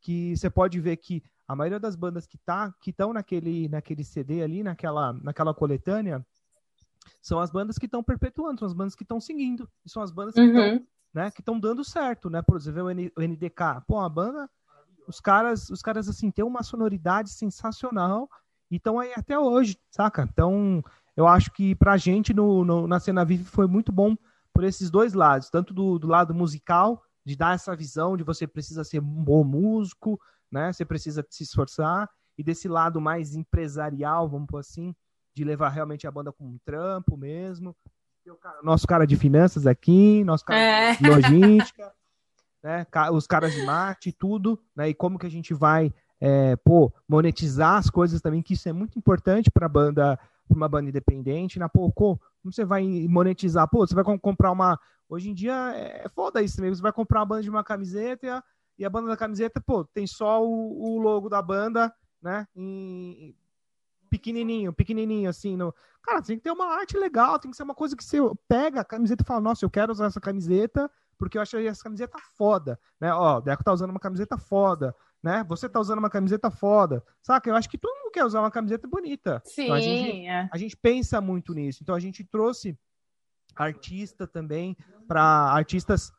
que 0.00 0.36
você 0.36 0.48
pode 0.48 0.80
ver 0.80 0.96
que 0.96 1.22
a 1.48 1.56
maioria 1.56 1.80
das 1.80 1.96
bandas 1.96 2.26
que 2.26 2.38
tá 2.38 2.72
que 2.80 2.90
estão 2.90 3.12
naquele 3.12 3.68
naquele 3.68 4.04
CD 4.04 4.42
ali, 4.42 4.62
naquela 4.62 5.12
naquela 5.12 5.52
coletânea, 5.52 6.24
são 7.20 7.40
as 7.40 7.50
bandas 7.50 7.76
que 7.76 7.86
estão 7.86 8.02
perpetuando, 8.02 8.60
são 8.60 8.66
as 8.66 8.74
bandas 8.74 8.94
que 8.94 9.02
estão 9.02 9.20
seguindo, 9.20 9.68
são 9.86 10.02
as 10.02 10.12
bandas 10.12 10.34
que 10.34 10.40
estão 10.40 10.62
uhum. 10.62 10.86
Né, 11.18 11.30
que 11.32 11.40
estão 11.40 11.58
dando 11.58 11.84
certo, 11.84 12.30
né? 12.30 12.40
Por 12.42 12.56
exemplo, 12.56 12.84
o, 12.84 12.90
N, 12.90 13.12
o 13.16 13.20
NDK, 13.20 13.82
pô, 13.86 13.98
a 13.98 14.08
banda 14.08 14.48
os 15.08 15.20
caras, 15.20 15.70
os 15.70 15.80
caras 15.82 16.08
assim 16.08 16.30
têm 16.30 16.44
uma 16.44 16.62
sonoridade 16.62 17.30
sensacional 17.30 18.28
e 18.70 18.76
estão 18.76 19.00
aí 19.00 19.12
até 19.16 19.38
hoje, 19.38 19.76
saca? 19.90 20.28
Então, 20.30 20.84
eu 21.16 21.26
acho 21.26 21.50
que 21.50 21.74
pra 21.74 21.96
gente 21.96 22.34
no, 22.34 22.64
no, 22.64 22.86
na 22.86 23.00
cena 23.00 23.24
vive 23.24 23.44
foi 23.44 23.66
muito 23.66 23.90
bom 23.90 24.14
por 24.52 24.62
esses 24.64 24.90
dois 24.90 25.14
lados, 25.14 25.48
tanto 25.50 25.72
do, 25.72 25.98
do 25.98 26.06
lado 26.06 26.34
musical, 26.34 27.02
de 27.24 27.34
dar 27.34 27.54
essa 27.54 27.74
visão 27.74 28.16
de 28.16 28.22
você 28.22 28.46
precisa 28.46 28.84
ser 28.84 29.00
um 29.00 29.24
bom 29.24 29.42
músico, 29.42 30.20
né? 30.52 30.72
Você 30.72 30.84
precisa 30.84 31.26
se 31.30 31.42
esforçar, 31.42 32.08
e 32.36 32.44
desse 32.44 32.68
lado 32.68 33.00
mais 33.00 33.34
empresarial, 33.34 34.28
vamos 34.28 34.46
por 34.46 34.60
assim, 34.60 34.94
de 35.34 35.42
levar 35.42 35.70
realmente 35.70 36.06
a 36.06 36.10
banda 36.10 36.32
como 36.32 36.50
um 36.50 36.58
trampo 36.64 37.16
mesmo. 37.16 37.74
Nosso 38.62 38.86
cara 38.86 39.06
de 39.06 39.16
finanças 39.16 39.66
aqui, 39.66 40.22
nosso 40.24 40.44
cara 40.44 40.58
é. 40.58 40.96
de 40.96 41.08
logística, 41.08 41.92
né? 42.62 42.86
Os 43.12 43.26
caras 43.26 43.52
de 43.52 43.64
marketing, 43.64 44.16
tudo, 44.18 44.60
né? 44.74 44.88
E 44.88 44.94
como 44.94 45.18
que 45.18 45.26
a 45.26 45.30
gente 45.30 45.54
vai 45.54 45.92
é, 46.20 46.56
pô, 46.56 46.92
monetizar 47.08 47.76
as 47.76 47.88
coisas 47.88 48.20
também, 48.20 48.42
que 48.42 48.54
isso 48.54 48.68
é 48.68 48.72
muito 48.72 48.98
importante 48.98 49.50
para 49.50 49.68
banda, 49.68 50.18
pra 50.48 50.56
uma 50.56 50.68
banda 50.68 50.88
independente, 50.88 51.58
né? 51.58 51.68
Pô, 51.68 51.90
como 51.92 52.20
você 52.44 52.64
vai 52.64 52.84
monetizar? 53.08 53.68
Pô, 53.68 53.86
você 53.86 53.94
vai 53.94 54.04
comprar 54.04 54.50
uma. 54.50 54.78
Hoje 55.08 55.30
em 55.30 55.34
dia 55.34 55.72
é, 55.74 56.04
é 56.04 56.08
foda 56.08 56.42
isso 56.42 56.60
mesmo. 56.60 56.76
Você 56.76 56.82
vai 56.82 56.92
comprar 56.92 57.20
uma 57.20 57.26
banda 57.26 57.42
de 57.42 57.50
uma 57.50 57.64
camiseta 57.64 58.26
e 58.26 58.30
a, 58.30 58.44
e 58.78 58.84
a 58.84 58.90
banda 58.90 59.08
da 59.08 59.16
camiseta, 59.16 59.60
pô, 59.60 59.84
tem 59.84 60.06
só 60.06 60.44
o, 60.44 60.96
o 60.96 60.98
logo 60.98 61.28
da 61.28 61.40
banda, 61.40 61.92
né? 62.20 62.46
Em, 62.54 63.34
pequenininho, 64.08 64.72
pequenininho, 64.72 65.28
assim. 65.28 65.56
No... 65.56 65.74
Cara, 66.02 66.22
tem 66.22 66.36
que 66.36 66.42
ter 66.42 66.50
uma 66.50 66.66
arte 66.66 66.96
legal, 66.96 67.38
tem 67.38 67.50
que 67.50 67.56
ser 67.56 67.62
uma 67.62 67.74
coisa 67.74 67.96
que 67.96 68.04
você 68.04 68.18
pega 68.48 68.80
a 68.80 68.84
camiseta 68.84 69.22
e 69.22 69.26
fala, 69.26 69.40
nossa, 69.40 69.64
eu 69.64 69.70
quero 69.70 69.92
usar 69.92 70.06
essa 70.06 70.20
camiseta 70.20 70.90
porque 71.18 71.36
eu 71.36 71.42
achei 71.42 71.66
essa 71.66 71.82
camiseta 71.82 72.16
foda, 72.36 72.78
né? 73.00 73.12
Ó, 73.12 73.38
o 73.38 73.40
Deco 73.40 73.64
tá 73.64 73.72
usando 73.72 73.90
uma 73.90 73.98
camiseta 73.98 74.38
foda, 74.38 74.94
né? 75.22 75.44
Você 75.48 75.68
tá 75.68 75.80
usando 75.80 75.98
uma 75.98 76.08
camiseta 76.08 76.50
foda, 76.50 77.04
saca? 77.20 77.50
Eu 77.50 77.56
acho 77.56 77.68
que 77.68 77.76
todo 77.76 77.98
mundo 77.98 78.12
quer 78.12 78.24
usar 78.24 78.40
uma 78.40 78.50
camiseta 78.50 78.86
bonita. 78.86 79.42
Sim, 79.44 79.64
então 79.64 79.74
a, 79.74 79.80
gente, 79.80 80.26
é. 80.26 80.48
a 80.50 80.56
gente 80.56 80.76
pensa 80.76 81.20
muito 81.20 81.52
nisso. 81.52 81.80
Então 81.82 81.94
a 81.94 82.00
gente 82.00 82.22
trouxe 82.22 82.78
artista 83.56 84.26
também 84.26 84.76
para 85.08 85.22
artistas 85.22 86.12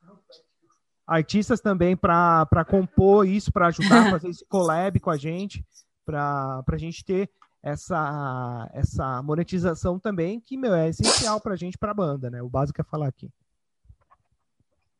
artistas 1.07 1.59
também 1.59 1.97
para 1.97 2.65
compor 2.69 3.27
isso, 3.27 3.51
para 3.51 3.67
ajudar 3.67 4.07
a 4.07 4.11
fazer 4.11 4.29
esse 4.29 4.45
collab 4.45 4.99
com 4.99 5.09
a 5.09 5.17
gente, 5.17 5.65
para 6.05 6.63
a 6.67 6.77
gente 6.77 7.03
ter 7.03 7.31
essa, 7.62 8.70
essa 8.74 9.22
monetização 9.22 9.99
também, 9.99 10.39
que 10.39 10.57
meu, 10.57 10.74
é 10.74 10.89
essencial 10.89 11.41
para 11.41 11.53
a 11.53 11.57
gente, 11.57 11.78
para 11.78 11.91
a 11.91 11.95
banda, 11.95 12.30
né? 12.30 12.41
O 12.41 12.49
básico 12.49 12.80
é 12.80 12.84
falar 12.84 13.07
aqui. 13.07 13.32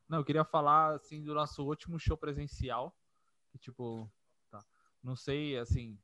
Não, 0.08 0.20
eu 0.20 0.26
queria 0.26 0.44
falar 0.44 0.96
assim 0.96 1.24
do 1.24 1.34
nosso 1.34 1.64
último 1.64 2.00
show 2.00 2.18
presencial, 2.18 2.96
que 3.52 3.60
tipo, 3.60 4.12
tá, 4.50 4.64
não 5.04 5.16
sei, 5.16 5.58
assim, 5.58 5.98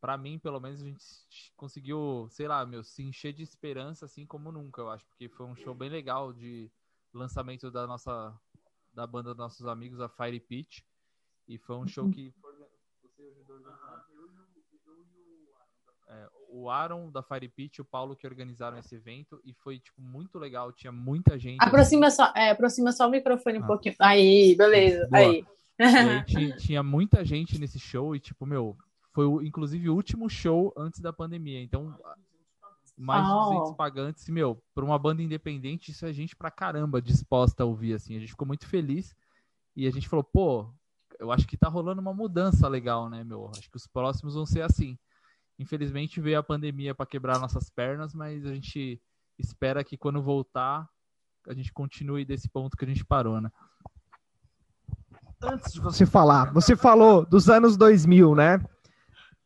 para 0.00 0.16
mim, 0.16 0.38
pelo 0.38 0.60
menos 0.60 0.80
a 0.80 0.84
gente 0.84 1.52
conseguiu, 1.56 2.26
sei 2.30 2.48
lá, 2.48 2.64
meu, 2.64 2.82
se 2.82 3.02
encher 3.02 3.32
de 3.32 3.42
esperança 3.42 4.04
assim 4.04 4.24
como 4.24 4.52
nunca, 4.52 4.80
eu 4.80 4.90
acho, 4.90 5.06
porque 5.06 5.28
foi 5.28 5.46
um 5.46 5.56
show 5.56 5.74
bem 5.74 5.90
legal 5.90 6.32
de 6.32 6.70
lançamento 7.12 7.70
da 7.70 7.86
nossa 7.86 8.34
da 8.92 9.06
banda 9.06 9.30
dos 9.30 9.38
nossos 9.38 9.66
amigos, 9.66 10.00
a 10.00 10.08
Fire 10.08 10.38
Pitch, 10.38 10.80
e 11.48 11.58
foi 11.58 11.76
um 11.76 11.86
show 11.86 12.10
que 12.10 12.32
você 13.02 13.34
é, 16.12 16.28
o 16.50 16.68
Aaron 16.68 17.10
da 17.10 17.22
Fire 17.22 17.48
Pit 17.48 17.76
e 17.76 17.82
o 17.82 17.84
Paulo 17.84 18.14
que 18.14 18.26
organizaram 18.26 18.78
esse 18.78 18.94
evento 18.94 19.40
e 19.44 19.54
foi 19.54 19.78
tipo 19.78 20.00
muito 20.00 20.38
legal, 20.38 20.70
tinha 20.70 20.92
muita 20.92 21.38
gente. 21.38 21.58
Aproxima 21.60 22.08
assim. 22.08 22.16
só, 22.16 22.32
é, 22.36 22.50
aproxima 22.50 22.92
só 22.92 23.08
o 23.08 23.10
microfone 23.10 23.58
um 23.58 23.64
ah. 23.64 23.66
pouquinho. 23.66 23.94
Aí, 23.98 24.54
beleza. 24.54 25.08
Boa. 25.08 25.22
Aí. 25.22 25.46
aí 25.78 26.56
tinha, 26.58 26.82
muita 26.82 27.24
gente 27.24 27.58
nesse 27.58 27.78
show 27.78 28.14
e 28.14 28.20
tipo, 28.20 28.44
meu, 28.44 28.76
foi 29.12 29.26
inclusive 29.46 29.88
o 29.88 29.94
último 29.94 30.28
show 30.28 30.72
antes 30.76 31.00
da 31.00 31.12
pandemia. 31.12 31.62
Então, 31.62 31.98
mais 32.96 33.26
de 33.26 33.32
200 33.32 33.72
pagantes, 33.74 34.28
meu, 34.28 34.62
para 34.74 34.84
uma 34.84 34.98
banda 34.98 35.22
independente, 35.22 35.90
isso 35.90 36.04
é 36.04 36.12
gente 36.12 36.36
pra 36.36 36.50
caramba 36.50 37.00
disposta 37.00 37.62
a 37.62 37.66
ouvir 37.66 37.94
assim. 37.94 38.16
A 38.16 38.20
gente 38.20 38.30
ficou 38.30 38.46
muito 38.46 38.66
feliz 38.66 39.16
e 39.74 39.86
a 39.86 39.90
gente 39.90 40.08
falou, 40.08 40.22
pô, 40.22 40.70
eu 41.18 41.32
acho 41.32 41.46
que 41.46 41.56
tá 41.56 41.68
rolando 41.68 42.00
uma 42.00 42.12
mudança 42.12 42.68
legal, 42.68 43.08
né, 43.08 43.24
meu? 43.24 43.50
Acho 43.56 43.70
que 43.70 43.76
os 43.76 43.86
próximos 43.86 44.34
vão 44.34 44.44
ser 44.44 44.62
assim. 44.62 44.98
Infelizmente 45.62 46.20
veio 46.20 46.38
a 46.38 46.42
pandemia 46.42 46.94
para 46.94 47.06
quebrar 47.06 47.38
nossas 47.38 47.70
pernas, 47.70 48.14
mas 48.14 48.44
a 48.44 48.52
gente 48.54 49.00
espera 49.38 49.82
que 49.82 49.96
quando 49.96 50.22
voltar 50.22 50.88
a 51.48 51.54
gente 51.54 51.72
continue 51.72 52.24
desse 52.24 52.48
ponto 52.48 52.76
que 52.76 52.84
a 52.84 52.88
gente 52.88 53.04
parou, 53.04 53.40
né? 53.40 53.50
Antes 55.42 55.72
de 55.72 55.80
você 55.80 56.06
falar, 56.06 56.52
você 56.52 56.76
falou 56.76 57.26
dos 57.26 57.48
anos 57.48 57.76
2000, 57.76 58.34
né? 58.34 58.64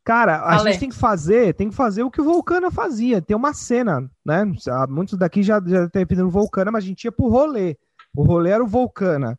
Cara, 0.05 0.45
a 0.45 0.59
gente 0.59 0.79
tem 0.79 0.89
que 0.91 0.95
fazer, 0.95 1.55
tem 1.55 1.71
que 1.71 1.75
fazer 1.75 2.03
o 2.03 2.11
que 2.11 2.21
o 2.21 2.25
Vulcana 2.25 2.71
fazia, 2.71 3.21
ter 3.21 3.35
uma 3.35 3.53
cena, 3.55 4.09
né? 4.25 4.45
Muitos 4.89 5.19
daqui 5.19 5.43
já 5.43 5.61
já 5.67 5.89
pedindo 5.91 6.31
Vulcana, 6.31 6.71
mas 6.71 6.85
a 6.85 6.87
gente 6.87 7.05
ia 7.05 7.13
pro 7.13 7.29
rolê. 7.29 7.77
O 8.15 8.23
rolê 8.23 8.51
era 8.51 8.63
o 8.63 8.69
Vulcana. 8.69 9.39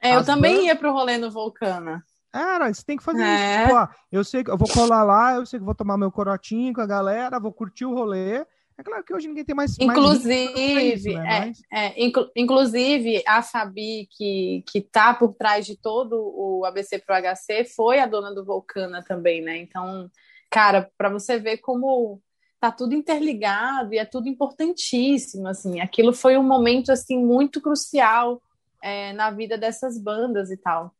É, 0.00 0.16
eu 0.16 0.24
também 0.24 0.54
bandas... 0.54 0.66
ia 0.66 0.76
pro 0.76 0.92
rolê 0.92 1.18
no 1.18 1.30
Vulcana. 1.30 2.04
Cara, 2.32 2.72
você 2.72 2.84
tem 2.84 2.96
que 2.96 3.02
fazer 3.02 3.22
é. 3.22 3.64
isso. 3.64 3.74
Pô, 3.74 3.88
eu 4.12 4.24
sei 4.24 4.44
que 4.44 4.50
eu 4.50 4.58
vou 4.58 4.68
colar 4.68 5.02
lá, 5.02 5.34
eu 5.34 5.46
sei 5.46 5.58
que 5.58 5.64
vou 5.64 5.74
tomar 5.74 5.96
meu 5.96 6.10
corotinho 6.10 6.74
com 6.74 6.80
a 6.80 6.86
galera, 6.86 7.40
vou 7.40 7.52
curtir 7.52 7.84
o 7.84 7.94
rolê. 7.94 8.44
É 8.78 8.82
claro 8.84 9.02
que 9.02 9.12
hoje 9.12 9.26
ninguém 9.26 9.44
tem 9.44 9.56
mais. 9.56 9.76
Inclusive, 9.78 10.74
mais 10.74 11.04
isso, 11.04 11.18
né? 11.18 11.36
é, 11.36 11.46
Mas... 11.46 11.62
é, 11.72 12.04
inclu 12.04 12.30
inclusive 12.36 13.24
a 13.26 13.42
Fabi, 13.42 14.08
que, 14.16 14.62
que 14.70 14.80
tá 14.80 15.12
por 15.12 15.34
trás 15.34 15.66
de 15.66 15.76
todo 15.76 16.14
o 16.14 16.64
ABC 16.64 17.00
Pro 17.00 17.16
HC, 17.16 17.64
foi 17.74 17.98
a 17.98 18.06
dona 18.06 18.32
do 18.32 18.44
Vulcana 18.44 19.02
também, 19.02 19.42
né? 19.42 19.58
Então, 19.58 20.08
cara, 20.48 20.88
para 20.96 21.08
você 21.08 21.40
ver 21.40 21.56
como 21.58 22.22
tá 22.60 22.70
tudo 22.70 22.94
interligado 22.94 23.94
e 23.94 23.98
é 23.98 24.04
tudo 24.04 24.28
importantíssimo, 24.28 25.48
assim. 25.48 25.80
Aquilo 25.80 26.12
foi 26.12 26.36
um 26.36 26.42
momento, 26.42 26.92
assim, 26.92 27.18
muito 27.18 27.60
crucial 27.60 28.40
é, 28.82 29.12
na 29.12 29.30
vida 29.30 29.58
dessas 29.58 29.98
bandas 29.98 30.52
e 30.52 30.56
tal. 30.56 30.94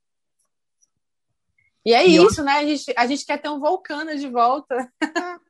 E 1.89 1.95
é 1.95 2.07
e 2.07 2.17
isso, 2.17 2.43
eu... 2.43 2.45
né? 2.45 2.53
A 2.53 2.65
gente, 2.67 2.95
a 2.95 3.07
gente 3.07 3.25
quer 3.25 3.39
ter 3.39 3.49
um 3.49 3.59
vulcano 3.59 4.15
de 4.15 4.29
volta. 4.29 4.93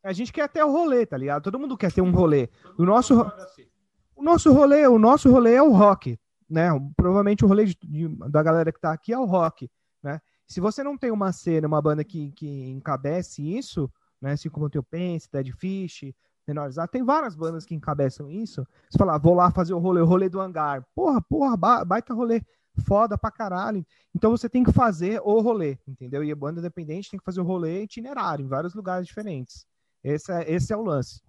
A 0.05 0.13
gente 0.13 0.33
quer 0.33 0.49
ter 0.49 0.63
o 0.63 0.71
rolê, 0.71 1.05
tá 1.05 1.17
ligado? 1.17 1.43
Todo 1.43 1.59
mundo 1.59 1.77
quer 1.77 1.91
ter 1.91 2.01
um 2.01 2.13
rolê. 2.13 2.49
O 2.79 2.85
nosso, 2.85 3.27
o 4.15 4.23
nosso 4.23 4.53
rolê, 4.53 4.87
o 4.87 5.01
nosso 5.01 5.29
rolê 5.33 5.55
é 5.55 5.63
o 5.63 5.73
rock, 5.73 6.17
né? 6.49 6.69
Provavelmente 6.97 7.45
o 7.45 7.49
rolê 7.49 7.65
de, 7.65 7.77
de, 7.83 8.07
da 8.31 8.41
galera 8.41 8.71
que 8.71 8.81
tá 8.81 8.93
aqui 8.93 9.13
é 9.13 9.19
o 9.19 9.25
rock, 9.25 9.69
né? 10.01 10.21
Se 10.47 10.61
você 10.61 10.85
não 10.85 10.97
tem 10.97 11.11
uma 11.11 11.33
cena, 11.33 11.67
uma 11.67 11.83
banda 11.83 12.05
que, 12.05 12.31
que 12.31 12.71
encabece 12.71 13.43
isso, 13.43 13.91
né? 14.23 14.35
Assim 14.35 14.49
como 14.49 14.67
o 14.67 14.83
Pense, 14.85 15.29
Dead 15.33 15.51
Fish, 15.59 16.15
Menorizar, 16.47 16.87
tem 16.87 17.03
várias 17.03 17.35
bandas 17.35 17.67
que 17.67 17.75
encabeçam 17.75 18.31
isso. 18.31 18.65
Você 18.89 18.97
fala, 18.97 19.17
ah, 19.17 19.19
vou 19.19 19.35
lá 19.35 19.51
fazer 19.51 19.75
o 19.75 19.79
rolê, 19.79 20.01
o 20.01 20.07
rolê 20.07 20.29
do 20.29 20.41
hangar. 20.41 20.87
Porra, 20.95 21.21
porra, 21.21 21.57
baita 21.85 22.15
rolê 22.15 22.43
foda 22.79 23.19
pra 23.19 23.31
caralho. 23.31 23.85
Então 24.15 24.31
você 24.31 24.49
tem 24.49 24.65
que 24.65 24.73
fazer 24.73 25.21
o 25.25 25.41
rolê, 25.41 25.79
entendeu? 25.87 26.25
E 26.25 26.31
a 26.33 26.37
banda 26.37 26.61
independente 26.61 27.11
tem 27.11 27.19
que 27.19 27.25
fazer 27.25 27.41
o 27.41 27.45
rolê 27.45 27.83
itinerário 27.83 28.45
em 28.45 28.49
vários 28.49 28.75
lugares 28.75 29.07
diferentes. 29.07 29.67
Esse 30.03 30.33
é, 30.33 30.51
esse 30.51 30.73
é 30.73 30.77
o 30.77 30.83
lance. 30.83 31.23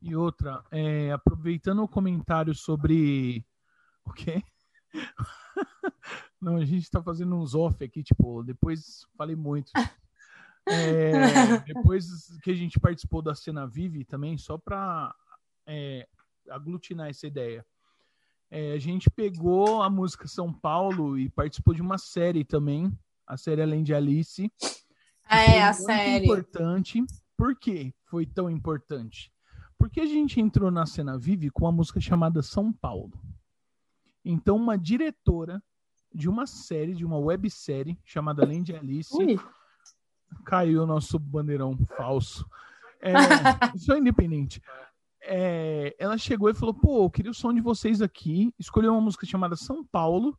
E 0.00 0.16
outra, 0.16 0.64
é, 0.70 1.12
aproveitando 1.12 1.82
o 1.82 1.88
comentário 1.88 2.54
sobre. 2.54 3.46
O 4.04 4.12
quê? 4.12 4.42
Não, 6.40 6.56
a 6.56 6.64
gente 6.64 6.90
tá 6.90 7.00
fazendo 7.00 7.36
uns 7.36 7.54
off 7.54 7.82
aqui, 7.84 8.02
tipo, 8.02 8.42
depois 8.42 9.06
falei 9.16 9.36
muito. 9.36 9.70
É, 10.66 11.12
depois 11.66 12.36
que 12.42 12.50
a 12.50 12.54
gente 12.54 12.80
participou 12.80 13.22
da 13.22 13.34
cena 13.34 13.66
Vive 13.66 14.04
também, 14.04 14.36
só 14.36 14.58
para 14.58 15.14
é, 15.66 16.08
aglutinar 16.50 17.08
essa 17.08 17.26
ideia. 17.26 17.64
É, 18.54 18.72
a 18.72 18.78
gente 18.78 19.08
pegou 19.08 19.82
a 19.82 19.88
música 19.88 20.28
São 20.28 20.52
Paulo 20.52 21.18
e 21.18 21.30
participou 21.30 21.72
de 21.72 21.80
uma 21.80 21.96
série 21.96 22.44
também, 22.44 22.92
a 23.26 23.34
série 23.34 23.62
Além 23.62 23.82
de 23.82 23.94
Alice. 23.94 24.52
É, 25.26 25.62
a 25.62 25.72
muito 25.72 25.86
série. 25.86 26.24
importante. 26.26 27.02
Por 27.34 27.56
que 27.58 27.94
foi 28.04 28.26
tão 28.26 28.50
importante? 28.50 29.32
Porque 29.78 30.02
a 30.02 30.04
gente 30.04 30.38
entrou 30.38 30.70
na 30.70 30.84
cena 30.84 31.18
Vive 31.18 31.48
com 31.48 31.64
uma 31.64 31.72
música 31.72 31.98
chamada 31.98 32.42
São 32.42 32.70
Paulo. 32.70 33.18
Então, 34.22 34.56
uma 34.56 34.76
diretora 34.76 35.62
de 36.14 36.28
uma 36.28 36.46
série, 36.46 36.94
de 36.94 37.06
uma 37.06 37.18
websérie 37.18 37.98
chamada 38.04 38.42
Além 38.42 38.62
de 38.62 38.76
Alice, 38.76 39.16
Ui. 39.16 39.40
caiu 40.44 40.82
o 40.82 40.86
nosso 40.86 41.18
bandeirão 41.18 41.74
falso. 41.96 42.46
É, 43.00 43.12
sou 43.78 43.96
independente. 43.96 44.60
É, 45.24 45.94
ela 45.98 46.18
chegou 46.18 46.50
e 46.50 46.54
falou: 46.54 46.74
pô, 46.74 47.04
eu 47.04 47.10
queria 47.10 47.30
o 47.30 47.34
som 47.34 47.52
de 47.52 47.60
vocês 47.60 48.02
aqui. 48.02 48.52
Escolheu 48.58 48.92
uma 48.92 49.00
música 49.00 49.26
chamada 49.26 49.56
São 49.56 49.84
Paulo. 49.84 50.36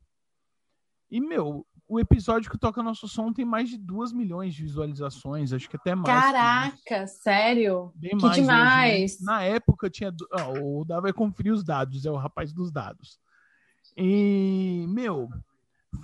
E, 1.10 1.22
meu, 1.22 1.66
o 1.88 2.00
episódio 2.00 2.50
que 2.50 2.58
toca 2.58 2.82
nosso 2.82 3.08
som 3.08 3.32
tem 3.32 3.46
mais 3.46 3.70
de 3.70 3.78
2 3.78 4.12
milhões 4.12 4.54
de 4.54 4.64
visualizações, 4.64 5.54
acho 5.54 5.70
que 5.70 5.76
até 5.76 5.96
mais. 5.96 6.08
Caraca, 6.08 7.08
sério? 7.08 7.92
Bem 7.96 8.12
que 8.12 8.16
mais 8.18 8.38
hoje, 8.38 8.42
né? 8.42 8.54
demais. 8.54 9.22
Na 9.22 9.44
época 9.44 9.90
tinha. 9.90 10.14
ah, 10.32 10.50
o 10.60 10.84
Dá 10.84 11.00
vai 11.00 11.14
conferir 11.14 11.54
os 11.54 11.64
dados, 11.64 12.06
é 12.06 12.12
o 12.12 12.18
rapaz 12.18 12.52
dos 12.52 12.72
dados. 12.72 13.20
E, 13.96 14.86
meu, 14.90 15.30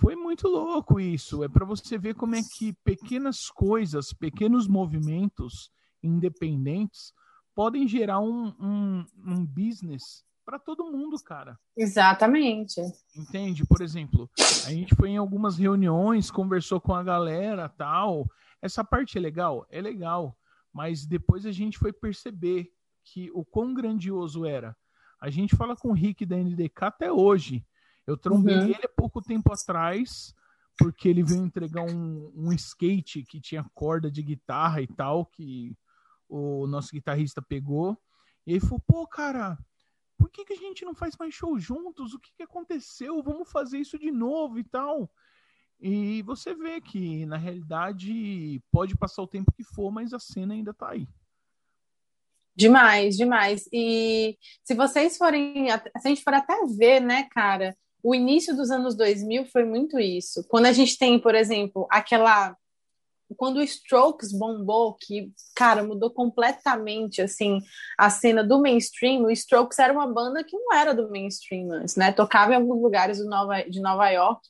foi 0.00 0.14
muito 0.14 0.48
louco 0.48 1.00
isso. 1.00 1.42
É 1.42 1.48
para 1.48 1.64
você 1.64 1.98
ver 1.98 2.14
como 2.14 2.34
é 2.34 2.40
que 2.42 2.72
pequenas 2.84 3.50
coisas, 3.50 4.12
pequenos 4.12 4.68
movimentos 4.68 5.70
independentes 6.02 7.12
podem 7.60 7.86
gerar 7.86 8.20
um, 8.20 8.54
um, 8.58 9.04
um 9.22 9.44
business 9.44 10.24
para 10.46 10.58
todo 10.58 10.90
mundo, 10.90 11.18
cara. 11.22 11.58
Exatamente. 11.76 12.80
Entende? 13.14 13.66
Por 13.66 13.82
exemplo, 13.82 14.30
a 14.64 14.70
gente 14.70 14.94
foi 14.94 15.10
em 15.10 15.18
algumas 15.18 15.58
reuniões, 15.58 16.30
conversou 16.30 16.80
com 16.80 16.94
a 16.94 17.02
galera, 17.02 17.68
tal. 17.68 18.26
Essa 18.62 18.82
parte 18.82 19.18
é 19.18 19.20
legal, 19.20 19.66
é 19.68 19.78
legal, 19.78 20.34
mas 20.72 21.04
depois 21.04 21.44
a 21.44 21.52
gente 21.52 21.76
foi 21.76 21.92
perceber 21.92 22.70
que 23.04 23.30
o 23.34 23.44
quão 23.44 23.74
grandioso 23.74 24.46
era. 24.46 24.74
A 25.20 25.28
gente 25.28 25.54
fala 25.54 25.76
com 25.76 25.88
o 25.88 25.94
Rick 25.94 26.24
da 26.24 26.38
NDK 26.38 26.84
até 26.86 27.12
hoje. 27.12 27.62
Eu 28.06 28.16
trombei 28.16 28.56
Uhum. 28.56 28.64
ele 28.68 28.86
há 28.86 28.88
pouco 28.88 29.20
tempo 29.20 29.52
atrás, 29.52 30.34
porque 30.78 31.10
ele 31.10 31.22
veio 31.22 31.44
entregar 31.44 31.82
um, 31.82 32.32
um 32.34 32.50
skate 32.54 33.22
que 33.24 33.38
tinha 33.38 33.66
corda 33.74 34.10
de 34.10 34.22
guitarra 34.22 34.80
e 34.80 34.86
tal, 34.86 35.26
que 35.26 35.76
o 36.30 36.66
nosso 36.66 36.92
guitarrista 36.92 37.42
pegou. 37.42 38.00
E 38.46 38.52
ele 38.52 38.60
falou, 38.60 38.80
pô, 38.86 39.06
cara, 39.06 39.58
por 40.16 40.30
que, 40.30 40.44
que 40.44 40.52
a 40.52 40.56
gente 40.56 40.84
não 40.84 40.94
faz 40.94 41.16
mais 41.16 41.34
show 41.34 41.58
juntos? 41.58 42.14
O 42.14 42.20
que, 42.20 42.30
que 42.36 42.42
aconteceu? 42.42 43.22
Vamos 43.22 43.50
fazer 43.50 43.78
isso 43.78 43.98
de 43.98 44.10
novo 44.10 44.58
e 44.58 44.64
tal. 44.64 45.10
E 45.80 46.22
você 46.22 46.54
vê 46.54 46.80
que, 46.80 47.24
na 47.26 47.36
realidade, 47.36 48.62
pode 48.70 48.96
passar 48.96 49.22
o 49.22 49.26
tempo 49.26 49.52
que 49.52 49.64
for, 49.64 49.90
mas 49.90 50.12
a 50.12 50.18
cena 50.18 50.54
ainda 50.54 50.72
tá 50.72 50.90
aí. 50.90 51.08
Demais, 52.54 53.16
demais. 53.16 53.66
E 53.72 54.36
se 54.62 54.74
vocês 54.74 55.16
forem, 55.16 55.68
se 55.70 56.06
a 56.06 56.08
gente 56.08 56.22
for 56.22 56.34
até 56.34 56.54
ver, 56.66 57.00
né, 57.00 57.26
cara, 57.30 57.74
o 58.02 58.14
início 58.14 58.54
dos 58.54 58.70
anos 58.70 58.94
2000 58.94 59.46
foi 59.46 59.64
muito 59.64 59.98
isso. 59.98 60.44
Quando 60.48 60.66
a 60.66 60.72
gente 60.72 60.98
tem, 60.98 61.18
por 61.18 61.34
exemplo, 61.34 61.86
aquela. 61.90 62.56
Quando 63.36 63.58
o 63.58 63.62
Strokes 63.62 64.32
bombou, 64.32 64.94
que, 64.94 65.32
cara, 65.54 65.82
mudou 65.82 66.10
completamente, 66.10 67.22
assim, 67.22 67.60
a 67.98 68.10
cena 68.10 68.42
do 68.42 68.60
mainstream, 68.60 69.22
o 69.22 69.30
Strokes 69.30 69.78
era 69.78 69.92
uma 69.92 70.06
banda 70.12 70.42
que 70.44 70.56
não 70.56 70.72
era 70.72 70.94
do 70.94 71.10
mainstream 71.10 71.72
antes, 71.72 71.96
né? 71.96 72.12
Tocava 72.12 72.52
em 72.52 72.56
alguns 72.56 72.82
lugares 72.82 73.18
do 73.18 73.26
Nova, 73.26 73.62
de 73.62 73.80
Nova 73.80 74.08
York. 74.10 74.40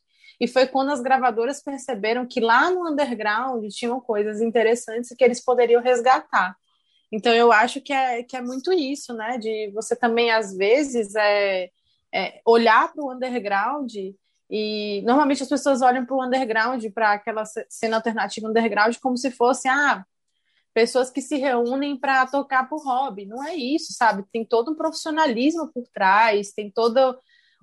E 0.40 0.48
foi 0.48 0.66
quando 0.66 0.90
as 0.90 1.02
gravadoras 1.02 1.62
perceberam 1.62 2.26
que 2.26 2.40
lá 2.40 2.70
no 2.70 2.88
underground 2.88 3.66
tinham 3.68 4.00
coisas 4.00 4.40
interessantes 4.40 5.14
que 5.16 5.22
eles 5.22 5.44
poderiam 5.44 5.82
resgatar. 5.82 6.56
Então 7.12 7.34
eu 7.34 7.52
acho 7.52 7.80
que 7.80 7.92
é, 7.92 8.22
que 8.22 8.36
é 8.36 8.40
muito 8.40 8.72
isso, 8.72 9.12
né? 9.12 9.36
De 9.36 9.70
você 9.74 9.94
também, 9.94 10.30
às 10.30 10.56
vezes, 10.56 11.14
é, 11.14 11.68
é 12.14 12.40
olhar 12.46 12.92
para 12.92 13.02
o 13.04 13.12
underground 13.12 13.92
e 14.50 15.02
normalmente 15.02 15.42
as 15.42 15.48
pessoas 15.48 15.80
olham 15.80 16.04
para 16.04 16.16
o 16.16 16.24
underground, 16.24 16.84
para 16.92 17.12
aquela 17.12 17.44
ce- 17.44 17.64
cena 17.68 17.96
alternativa 17.96 18.48
underground, 18.48 18.96
como 19.00 19.16
se 19.16 19.30
fosse 19.30 19.68
ah, 19.68 20.04
pessoas 20.74 21.10
que 21.10 21.22
se 21.22 21.36
reúnem 21.36 21.96
para 21.96 22.26
tocar 22.26 22.68
por 22.68 22.84
hobby. 22.84 23.26
Não 23.26 23.44
é 23.46 23.54
isso, 23.54 23.92
sabe? 23.92 24.24
Tem 24.32 24.44
todo 24.44 24.72
um 24.72 24.74
profissionalismo 24.74 25.68
por 25.72 25.86
trás, 25.92 26.52
tem 26.52 26.70
todo 26.70 27.16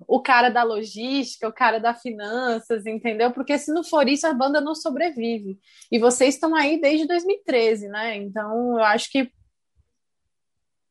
o 0.06 0.22
cara 0.22 0.48
da 0.48 0.62
logística, 0.62 1.48
o 1.48 1.52
cara 1.52 1.78
da 1.78 1.92
finanças, 1.92 2.86
entendeu? 2.86 3.32
Porque 3.32 3.58
se 3.58 3.72
não 3.72 3.82
for 3.82 4.08
isso, 4.08 4.26
a 4.26 4.32
banda 4.32 4.60
não 4.60 4.74
sobrevive. 4.74 5.58
E 5.90 5.98
vocês 5.98 6.34
estão 6.34 6.54
aí 6.54 6.80
desde 6.80 7.06
2013, 7.06 7.88
né? 7.88 8.16
Então 8.16 8.78
eu 8.78 8.84
acho 8.84 9.10
que 9.10 9.30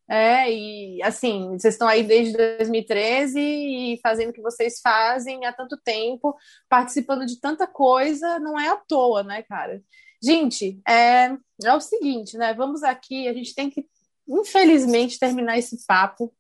é, 0.10 0.52
e 0.52 1.04
assim, 1.04 1.50
vocês 1.58 1.74
estão 1.74 1.88
aí 1.88 2.02
desde 2.02 2.38
2013 2.58 3.40
e 3.40 4.00
fazendo 4.02 4.30
o 4.30 4.34
que 4.34 4.42
vocês 4.42 4.80
fazem 4.80 5.46
há 5.46 5.52
tanto 5.52 5.78
tempo, 5.78 6.34
participando 6.70 7.26
de 7.26 7.40
tanta 7.40 7.68
coisa, 7.68 8.40
não 8.40 8.58
é 8.58 8.70
à 8.70 8.78
toa, 8.78 9.22
né, 9.24 9.44
cara? 9.44 9.84
Gente, 10.24 10.80
é, 10.88 11.36
é 11.64 11.74
o 11.74 11.82
seguinte, 11.82 12.38
né? 12.38 12.54
Vamos 12.54 12.84
aqui, 12.84 13.28
a 13.28 13.34
gente 13.34 13.54
tem 13.54 13.70
que, 13.70 13.86
infelizmente, 14.28 15.20
terminar 15.20 15.58
esse 15.58 15.86
papo. 15.86 16.34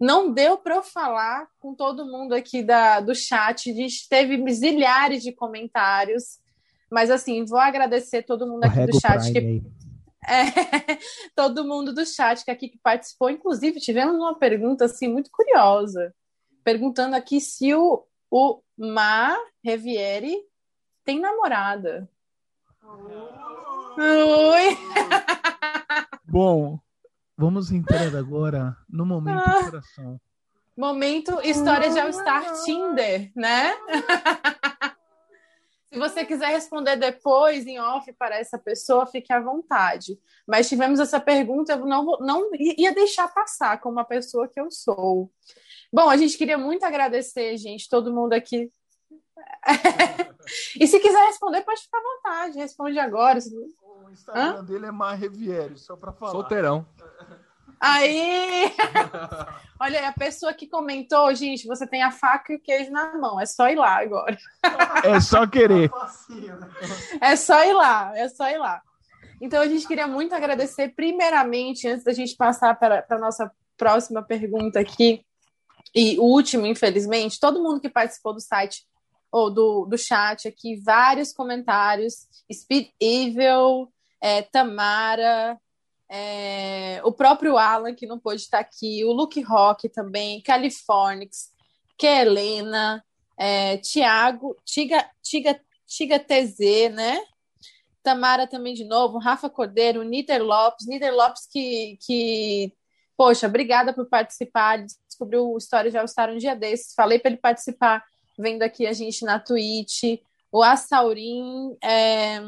Não 0.00 0.32
deu 0.32 0.58
para 0.58 0.76
eu 0.76 0.82
falar 0.82 1.48
com 1.60 1.74
todo 1.74 2.06
mundo 2.06 2.34
aqui 2.34 2.62
da, 2.62 3.00
do 3.00 3.14
chat, 3.14 3.70
a 3.70 3.74
gente 3.74 4.08
teve 4.08 4.52
zilhares 4.52 5.22
de 5.22 5.32
comentários, 5.32 6.38
mas 6.90 7.10
assim, 7.10 7.44
vou 7.44 7.58
agradecer 7.58 8.24
todo 8.24 8.46
mundo 8.46 8.64
aqui 8.64 8.84
do 8.86 9.00
chat 9.00 9.30
que 9.32 9.38
aí. 9.38 9.62
É, 10.26 10.44
todo 11.34 11.64
mundo 11.64 11.92
do 11.94 12.04
chat 12.04 12.44
que 12.44 12.50
aqui 12.50 12.68
que 12.68 12.78
participou, 12.78 13.30
inclusive 13.30 13.80
tivemos 13.80 14.16
uma 14.16 14.34
pergunta 14.38 14.84
assim 14.84 15.08
muito 15.08 15.30
curiosa, 15.30 16.14
perguntando 16.64 17.14
aqui 17.16 17.40
se 17.40 17.74
o, 17.74 18.04
o 18.30 18.60
Mar 18.76 19.38
Revieri 19.62 20.36
tem 21.04 21.20
namorada. 21.20 22.08
Oi. 23.96 24.78
Bom, 26.24 26.78
vamos 27.36 27.70
entrar 27.70 28.14
agora 28.14 28.76
no 28.88 29.04
momento 29.06 29.42
Ah. 29.46 29.58
do 29.60 29.64
coração. 29.70 30.20
Momento 30.76 31.40
história 31.42 31.90
de 31.90 31.98
All-Star 31.98 32.62
Tinder, 32.62 33.32
né? 33.34 33.72
Se 35.92 35.98
você 35.98 36.24
quiser 36.24 36.48
responder 36.48 36.96
depois, 36.96 37.66
em 37.66 37.80
off, 37.80 38.12
para 38.12 38.36
essa 38.38 38.58
pessoa, 38.58 39.06
fique 39.06 39.32
à 39.32 39.40
vontade. 39.40 40.18
Mas 40.46 40.68
tivemos 40.68 41.00
essa 41.00 41.18
pergunta, 41.18 41.72
eu 41.72 41.86
não, 41.86 42.04
vou- 42.04 42.20
não 42.20 42.50
ia 42.54 42.92
deixar 42.94 43.28
passar 43.32 43.80
como 43.80 43.94
uma 43.96 44.04
pessoa 44.04 44.46
que 44.46 44.60
eu 44.60 44.70
sou. 44.70 45.30
Bom, 45.90 46.10
a 46.10 46.16
gente 46.16 46.36
queria 46.36 46.58
muito 46.58 46.84
agradecer, 46.84 47.56
gente, 47.56 47.88
todo 47.88 48.12
mundo 48.12 48.34
aqui. 48.34 48.70
e 50.78 50.86
se 50.86 51.00
quiser 51.00 51.24
responder, 51.26 51.62
pode 51.62 51.80
ficar 51.80 51.98
à 51.98 52.02
vontade, 52.02 52.58
responde 52.58 52.98
agora. 52.98 53.38
O 53.80 54.10
Instagram 54.10 54.64
dele 54.64 54.86
é 54.86 54.90
Mar 54.90 55.14
Revieri, 55.14 55.78
só 55.78 55.96
pra 55.96 56.12
falar. 56.12 56.32
Solteirão. 56.32 56.86
Aí! 57.80 58.72
Olha 59.80 60.00
aí, 60.00 60.06
a 60.06 60.12
pessoa 60.12 60.52
que 60.52 60.66
comentou, 60.66 61.32
gente, 61.34 61.66
você 61.66 61.86
tem 61.86 62.02
a 62.02 62.10
faca 62.10 62.52
e 62.52 62.56
o 62.56 62.60
queijo 62.60 62.90
na 62.90 63.16
mão, 63.16 63.40
é 63.40 63.46
só 63.46 63.68
ir 63.68 63.76
lá 63.76 64.00
agora. 64.00 64.36
É 65.04 65.20
só 65.20 65.46
querer. 65.46 65.90
É 67.20 67.36
só 67.36 67.64
ir 67.64 67.72
lá, 67.74 68.12
é 68.16 68.28
só 68.28 68.48
ir 68.48 68.58
lá. 68.58 68.82
Então 69.40 69.60
a 69.60 69.66
gente 69.66 69.86
queria 69.86 70.06
muito 70.06 70.34
agradecer, 70.34 70.88
primeiramente, 70.94 71.86
antes 71.86 72.04
da 72.04 72.12
gente 72.12 72.34
passar 72.36 72.74
para 72.76 73.04
a 73.08 73.18
nossa 73.18 73.50
próxima 73.76 74.22
pergunta 74.22 74.80
aqui, 74.80 75.24
e 75.94 76.18
o 76.18 76.24
último, 76.24 76.66
infelizmente, 76.66 77.40
todo 77.40 77.62
mundo 77.62 77.80
que 77.80 77.88
participou 77.88 78.34
do 78.34 78.40
site 78.40 78.84
ou 79.30 79.50
do, 79.50 79.86
do 79.86 79.96
chat 79.96 80.48
aqui, 80.48 80.80
vários 80.84 81.32
comentários, 81.32 82.26
Speed 82.52 82.88
Evil, 83.00 83.92
é, 84.20 84.42
Tamara, 84.42 85.58
é, 86.08 87.00
o 87.04 87.12
próprio 87.12 87.58
Alan, 87.58 87.94
que 87.94 88.06
não 88.06 88.18
pôde 88.18 88.40
estar 88.40 88.58
aqui, 88.58 89.04
o 89.04 89.12
Luke 89.12 89.40
Rock 89.42 89.88
também, 89.88 90.40
Californix, 90.40 91.50
Kelena, 91.96 93.04
é, 93.36 93.76
Tiago, 93.78 94.56
Tiga, 94.64 95.08
Tiga, 95.22 95.60
Tiga 95.86 96.18
TZ, 96.18 96.92
né? 96.92 97.20
Tamara 98.02 98.46
também 98.46 98.72
de 98.72 98.84
novo, 98.84 99.18
Rafa 99.18 99.50
Cordeiro, 99.50 100.02
Nider 100.02 100.42
Lopes, 100.42 100.86
Nider 100.86 101.14
Lopes 101.14 101.46
que, 101.46 101.98
que 102.00 102.72
poxa, 103.16 103.46
obrigada 103.46 103.92
por 103.92 104.06
participar, 104.06 104.84
descobriu 105.06 105.50
o 105.50 105.58
História 105.58 105.90
de 105.90 105.98
All-Star 105.98 106.30
um 106.30 106.38
dia 106.38 106.54
desses, 106.54 106.94
falei 106.94 107.18
para 107.18 107.32
ele 107.32 107.40
participar, 107.40 108.02
vendo 108.38 108.62
aqui 108.62 108.86
a 108.86 108.92
gente 108.92 109.24
na 109.24 109.38
Twitch, 109.38 110.20
o 110.50 110.62
Assaurim, 110.62 111.76
é... 111.82 112.40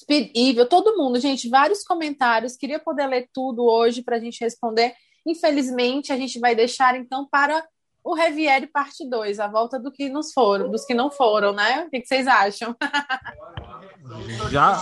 Speed 0.00 0.30
Evil, 0.34 0.68
todo 0.68 0.96
mundo, 0.96 1.18
gente, 1.20 1.48
vários 1.48 1.82
comentários, 1.82 2.56
queria 2.56 2.78
poder 2.78 3.06
ler 3.06 3.28
tudo 3.32 3.64
hoje 3.64 4.02
para 4.02 4.16
a 4.16 4.20
gente 4.20 4.42
responder, 4.42 4.94
Infelizmente, 5.26 6.12
a 6.12 6.16
gente 6.16 6.38
vai 6.38 6.54
deixar 6.54 6.96
então 6.96 7.26
para 7.26 7.64
o 8.02 8.14
Reviere 8.14 8.66
parte 8.66 9.08
2, 9.08 9.40
a 9.40 9.48
volta 9.48 9.78
do 9.78 9.90
que 9.90 10.10
nos 10.10 10.32
foram, 10.32 10.70
dos 10.70 10.84
que 10.84 10.92
não 10.92 11.10
foram, 11.10 11.54
né? 11.54 11.84
O 11.86 11.90
que, 11.90 12.00
que 12.00 12.06
vocês 12.06 12.26
acham? 12.26 12.76
Já, 14.50 14.78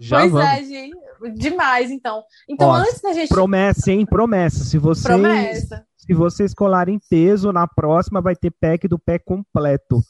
já 0.00 0.18
pois 0.18 0.32
vamos. 0.32 0.48
é, 0.48 0.64
gente. 0.64 0.96
Demais, 1.34 1.90
então. 1.90 2.24
Então, 2.48 2.68
Ó, 2.68 2.74
antes 2.74 3.00
da 3.00 3.12
gente. 3.12 3.28
Promessa, 3.28 3.92
hein? 3.92 4.04
Promessa. 4.04 4.64
Se 4.64 4.76
vocês, 4.76 5.04
Promessa. 5.04 5.86
se 5.96 6.14
vocês 6.14 6.52
colarem 6.52 7.00
peso, 7.08 7.52
na 7.52 7.66
próxima 7.66 8.20
vai 8.20 8.34
ter 8.34 8.50
pack 8.50 8.88
do 8.88 8.98
pé 8.98 9.18
completo. 9.18 10.00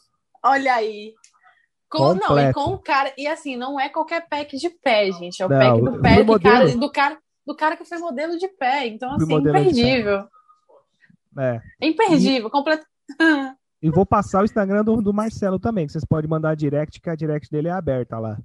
Olha 0.42 0.74
aí. 0.74 1.14
Com, 1.90 2.14
não, 2.14 2.38
e 2.38 2.52
com 2.52 2.74
o 2.74 2.78
cara. 2.78 3.12
E 3.16 3.26
assim, 3.26 3.56
não 3.56 3.80
é 3.80 3.88
qualquer 3.88 4.28
pack 4.28 4.56
de 4.56 4.68
pé, 4.68 5.10
gente. 5.12 5.42
É 5.42 5.46
o 5.46 5.48
Não, 5.48 5.58
pack 5.58 5.80
do 5.80 6.02
pé 6.02 6.22
do 6.22 6.40
cara, 6.40 6.76
do, 6.76 6.92
cara, 6.92 7.18
do 7.46 7.56
cara 7.56 7.76
que 7.76 7.84
foi 7.84 7.98
modelo 7.98 8.36
de 8.38 8.46
pé. 8.48 8.86
Então, 8.86 9.14
assim, 9.14 9.32
imperdível. 9.32 10.28
É. 11.38 11.60
Imperdível, 11.80 12.50
completo. 12.50 12.86
E 13.80 13.88
vou 13.90 14.04
passar 14.04 14.42
o 14.42 14.44
Instagram 14.44 14.82
do, 14.82 15.00
do 15.00 15.14
Marcelo 15.14 15.56
também, 15.56 15.86
que 15.86 15.92
vocês 15.92 16.04
podem 16.04 16.28
mandar 16.28 16.56
direct, 16.56 17.00
que 17.00 17.08
a 17.08 17.14
direct 17.14 17.48
dele 17.48 17.68
é 17.68 17.70
aberta 17.70 18.18
lá. 18.18 18.36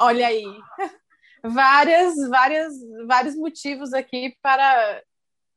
Olha 0.00 0.26
aí. 0.26 0.44
Várias, 1.46 2.16
várias, 2.28 2.72
vários 3.06 3.36
motivos 3.36 3.92
aqui 3.92 4.34
para 4.42 5.02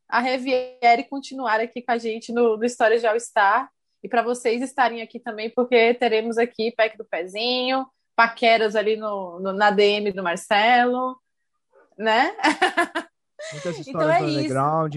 a 0.10 0.20
Reviere 0.20 1.08
continuar 1.10 1.62
aqui 1.62 1.82
com 1.82 1.94
a 1.94 1.98
gente 1.98 2.34
no, 2.34 2.58
no 2.58 2.66
História 2.66 3.00
de 3.00 3.08
All 3.08 3.18
Star. 3.18 3.70
E 4.08 4.10
para 4.10 4.22
vocês 4.22 4.62
estarem 4.62 5.02
aqui 5.02 5.20
também, 5.20 5.50
porque 5.50 5.94
teremos 5.96 6.38
aqui 6.38 6.72
Pack 6.72 6.98
do 6.98 7.04
Pezinho, 7.04 7.86
paqueras 8.16 8.74
ali 8.74 8.96
no, 8.96 9.38
no- 9.42 9.52
na 9.52 9.70
DM 9.70 10.14
do 10.14 10.24
Marcelo, 10.24 11.20
né? 11.98 12.34
Muitas 13.52 13.78
histórias 13.80 13.88
Então 13.88 14.10
é 14.10 14.20
do 14.22 14.28
isso. 14.30 14.38
underground. 14.40 14.96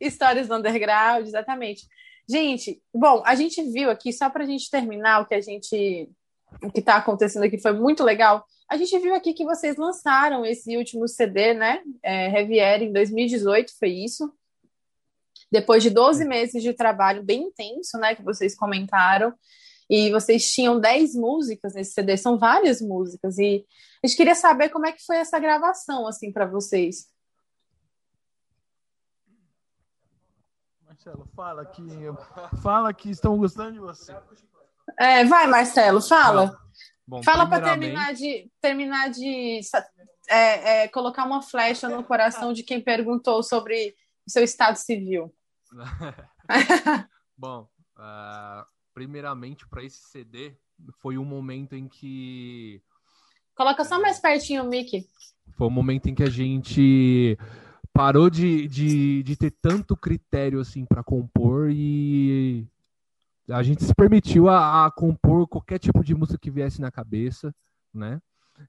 Histórias 0.00 0.48
do 0.48 0.54
underground, 0.54 1.26
exatamente. 1.26 1.86
Gente, 2.26 2.80
bom, 2.94 3.22
a 3.26 3.34
gente 3.34 3.62
viu 3.70 3.90
aqui, 3.90 4.10
só 4.10 4.30
para 4.30 4.42
a 4.42 4.46
gente 4.46 4.70
terminar 4.70 5.20
o 5.20 5.26
que 5.26 5.34
a 5.34 5.40
gente. 5.42 6.08
O 6.62 6.70
que 6.72 6.80
está 6.80 6.96
acontecendo 6.96 7.42
aqui 7.44 7.58
foi 7.60 7.72
muito 7.74 8.02
legal. 8.02 8.42
A 8.70 8.76
gente 8.78 8.98
viu 8.98 9.14
aqui 9.14 9.34
que 9.34 9.44
vocês 9.44 9.76
lançaram 9.76 10.44
esse 10.46 10.76
último 10.78 11.06
CD, 11.06 11.52
né? 11.52 11.82
É, 12.02 12.28
Reviere, 12.28 12.86
em 12.86 12.92
2018, 12.92 13.72
foi 13.78 13.90
isso. 13.90 14.32
Depois 15.50 15.82
de 15.82 15.90
12 15.90 16.24
meses 16.24 16.62
de 16.62 16.72
trabalho 16.72 17.22
bem 17.22 17.44
intenso, 17.44 17.98
né? 17.98 18.14
Que 18.14 18.22
vocês 18.22 18.54
comentaram. 18.54 19.32
E 19.88 20.10
vocês 20.10 20.50
tinham 20.52 20.80
10 20.80 21.14
músicas 21.14 21.74
nesse 21.74 21.92
CD, 21.92 22.16
são 22.16 22.36
várias 22.38 22.80
músicas. 22.80 23.38
E 23.38 23.64
a 24.02 24.06
gente 24.06 24.16
queria 24.16 24.34
saber 24.34 24.68
como 24.68 24.86
é 24.86 24.92
que 24.92 25.04
foi 25.04 25.16
essa 25.16 25.38
gravação, 25.38 26.08
assim, 26.08 26.32
para 26.32 26.44
vocês. 26.44 27.06
Marcelo, 30.84 31.28
fala 31.36 31.64
que 31.64 31.82
fala 32.62 32.92
que 32.92 33.10
estão 33.10 33.36
gostando 33.38 33.72
de 33.72 33.78
você. 33.78 34.16
É, 34.98 35.24
vai, 35.24 35.46
Marcelo, 35.46 36.00
fala. 36.00 36.56
Bom, 37.06 37.22
Fala 37.22 37.48
para 37.48 37.62
terminar 37.62 38.14
de 38.14 38.50
terminar 38.60 39.10
de 39.10 39.60
é, 40.28 40.82
é, 40.82 40.88
colocar 40.88 41.24
uma 41.24 41.40
flecha 41.40 41.88
no 41.88 42.02
coração 42.02 42.52
de 42.52 42.64
quem 42.64 42.80
perguntou 42.80 43.42
sobre 43.44 43.94
o 44.26 44.30
seu 44.30 44.42
estado 44.42 44.76
civil. 44.76 45.32
Bom, 47.36 47.68
ah, 47.96 48.66
primeiramente 48.94 49.66
para 49.68 49.84
esse 49.84 49.98
CD 50.08 50.56
foi 50.98 51.18
um 51.18 51.24
momento 51.24 51.74
em 51.74 51.88
que 51.88 52.82
Coloca 53.54 53.84
só 53.84 54.00
mais 54.00 54.18
pertinho 54.18 54.64
o 54.64 54.68
Mickey. 54.68 55.06
foi 55.52 55.66
um 55.66 55.70
momento 55.70 56.08
em 56.08 56.14
que 56.14 56.22
a 56.22 56.30
gente 56.30 57.38
parou 57.92 58.28
de, 58.28 58.68
de, 58.68 59.22
de 59.22 59.36
ter 59.36 59.50
tanto 59.50 59.96
critério 59.96 60.60
assim 60.60 60.84
para 60.84 61.02
compor 61.02 61.70
e 61.70 62.68
a 63.48 63.62
gente 63.62 63.82
se 63.82 63.94
permitiu 63.94 64.48
a, 64.50 64.84
a 64.84 64.90
compor 64.90 65.48
qualquer 65.48 65.78
tipo 65.78 66.04
de 66.04 66.14
música 66.14 66.38
que 66.38 66.50
viesse 66.50 66.80
na 66.80 66.90
cabeça, 66.90 67.54
né? 67.94 68.20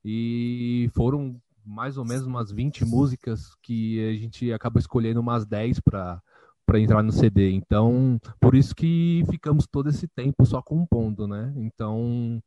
E 0.06 0.90
foram 0.96 1.42
mais 1.66 1.98
ou 1.98 2.06
menos 2.06 2.26
umas 2.26 2.52
20 2.52 2.86
músicas 2.86 3.54
que 3.62 4.00
a 4.08 4.14
gente 4.14 4.54
acabou 4.54 4.80
escolhendo 4.80 5.20
umas 5.20 5.46
10 5.46 5.82
para 5.82 6.22
para 6.68 6.80
entrar 6.82 7.02
no 7.02 7.14
CD. 7.14 7.50
Então, 7.52 8.20
por 8.42 8.54
isso 8.54 8.76
que 8.76 9.24
ficamos 9.32 9.66
todo 9.66 9.90
esse 9.90 10.06
tempo 10.06 10.46
só 10.46 10.62
compondo, 10.62 11.26
né? 11.26 11.54
Então, 11.56 12.44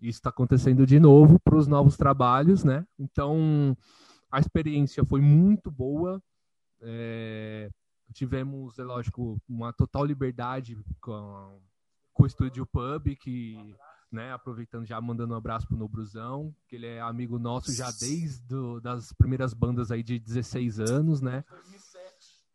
isso 0.00 0.18
está 0.18 0.30
acontecendo 0.30 0.84
de 0.84 0.98
novo 0.98 1.38
para 1.38 1.56
os 1.56 1.68
novos 1.68 1.96
trabalhos, 1.96 2.64
né? 2.64 2.84
Então, 2.98 3.76
a 4.30 4.40
experiência 4.40 5.04
foi 5.04 5.20
muito 5.20 5.70
boa. 5.70 6.20
É, 6.82 7.70
tivemos, 8.12 8.78
é 8.80 8.82
lógico, 8.82 9.40
uma 9.48 9.72
total 9.72 10.04
liberdade 10.04 10.76
com, 11.00 11.60
com 12.12 12.24
o 12.24 12.26
Estúdio 12.26 12.66
Pub, 12.66 13.14
que, 13.16 13.76
né, 14.10 14.32
aproveitando 14.32 14.84
já 14.86 15.00
mandando 15.00 15.34
um 15.34 15.36
abraço 15.36 15.68
pro 15.68 15.76
Nobruzão, 15.76 16.52
que 16.66 16.74
ele 16.74 16.86
é 16.86 17.00
amigo 17.00 17.38
nosso 17.38 17.72
já 17.72 17.90
desde 17.92 18.42
do, 18.42 18.80
das 18.80 19.12
primeiras 19.12 19.54
bandas 19.54 19.92
aí 19.92 20.02
de 20.02 20.18
16 20.18 20.80
anos, 20.80 21.20
né? 21.20 21.44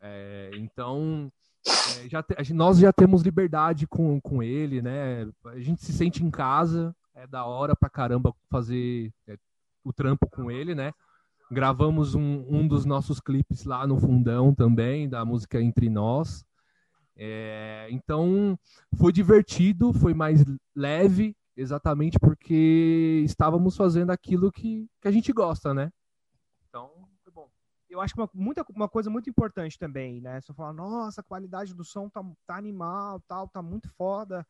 É, 0.02 0.50
então, 0.54 1.30
é, 1.64 2.08
já 2.08 2.22
te- 2.22 2.52
nós 2.52 2.78
já 2.78 2.92
temos 2.92 3.22
liberdade 3.22 3.86
com, 3.86 4.20
com 4.20 4.42
ele, 4.42 4.82
né? 4.82 5.28
A 5.46 5.60
gente 5.60 5.80
se 5.84 5.92
sente 5.92 6.24
em 6.24 6.30
casa, 6.30 6.94
é 7.14 7.26
da 7.26 7.44
hora 7.44 7.76
pra 7.76 7.88
caramba 7.88 8.34
fazer 8.50 9.12
é, 9.28 9.36
o 9.84 9.92
trampo 9.92 10.28
com 10.28 10.50
ele, 10.50 10.74
né? 10.74 10.92
Gravamos 11.50 12.14
um, 12.16 12.44
um 12.48 12.66
dos 12.66 12.84
nossos 12.84 13.20
clipes 13.20 13.64
lá 13.64 13.86
no 13.86 13.98
fundão 14.00 14.52
também, 14.54 15.08
da 15.08 15.24
música 15.24 15.60
Entre 15.60 15.88
Nós. 15.88 16.44
É, 17.14 17.86
então, 17.90 18.58
foi 18.96 19.12
divertido, 19.12 19.92
foi 19.92 20.14
mais 20.14 20.42
leve, 20.74 21.36
exatamente 21.56 22.18
porque 22.18 23.22
estávamos 23.24 23.76
fazendo 23.76 24.10
aquilo 24.10 24.50
que, 24.50 24.88
que 25.00 25.06
a 25.06 25.12
gente 25.12 25.32
gosta, 25.32 25.72
né? 25.72 25.92
Então. 26.68 27.01
Eu 27.92 28.00
acho 28.00 28.14
que 28.14 28.20
uma, 28.20 28.30
muita, 28.32 28.64
uma 28.74 28.88
coisa 28.88 29.10
muito 29.10 29.28
importante 29.28 29.78
também, 29.78 30.20
né? 30.20 30.40
Você 30.40 30.52
fala, 30.54 30.72
nossa, 30.72 31.20
a 31.20 31.24
qualidade 31.24 31.74
do 31.74 31.84
som 31.84 32.08
tá, 32.08 32.24
tá 32.46 32.56
animal, 32.56 33.20
tal, 33.28 33.46
tá 33.48 33.60
muito 33.60 33.88
foda. 33.90 34.46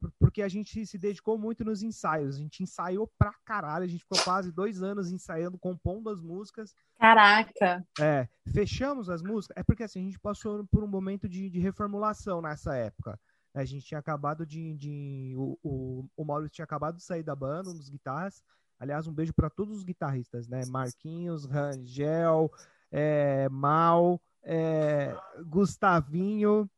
Por- 0.00 0.12
Porque 0.18 0.42
a 0.42 0.48
gente 0.48 0.86
se 0.86 0.96
dedicou 0.96 1.36
muito 1.36 1.64
nos 1.64 1.82
ensaios. 1.82 2.36
A 2.36 2.38
gente 2.38 2.62
ensaiou 2.62 3.10
pra 3.18 3.34
caralho. 3.44 3.84
A 3.84 3.88
gente 3.88 4.02
ficou 4.02 4.22
quase 4.22 4.52
dois 4.52 4.82
anos 4.82 5.10
ensaiando, 5.10 5.58
compondo 5.58 6.08
as 6.08 6.20
músicas. 6.20 6.74
Caraca. 6.98 7.84
É, 8.00 8.28
fechamos 8.52 9.10
as 9.10 9.22
músicas. 9.22 9.56
É 9.56 9.62
porque 9.62 9.82
assim, 9.82 10.00
a 10.00 10.04
gente 10.04 10.18
passou 10.20 10.64
por 10.66 10.84
um 10.84 10.88
momento 10.88 11.28
de, 11.28 11.50
de 11.50 11.58
reformulação 11.58 12.40
nessa 12.40 12.76
época. 12.76 13.18
A 13.52 13.64
gente 13.64 13.86
tinha 13.86 14.00
acabado 14.00 14.44
de. 14.46 14.74
de 14.74 15.34
o, 15.36 15.58
o, 15.62 16.08
o 16.16 16.24
Maurício 16.24 16.54
tinha 16.54 16.64
acabado 16.64 16.96
de 16.96 17.02
sair 17.04 17.22
da 17.22 17.34
banda, 17.36 17.70
um 17.70 17.76
dos 17.76 17.88
guitarras. 17.88 18.42
Aliás, 18.80 19.06
um 19.06 19.12
beijo 19.14 19.32
para 19.32 19.48
todos 19.48 19.76
os 19.78 19.84
guitarristas, 19.84 20.48
né? 20.48 20.62
Marquinhos, 20.66 21.44
Rangel, 21.44 22.50
é, 22.96 23.48
Mal, 23.48 24.22
é, 24.44 25.16
Gustavinho, 25.48 26.70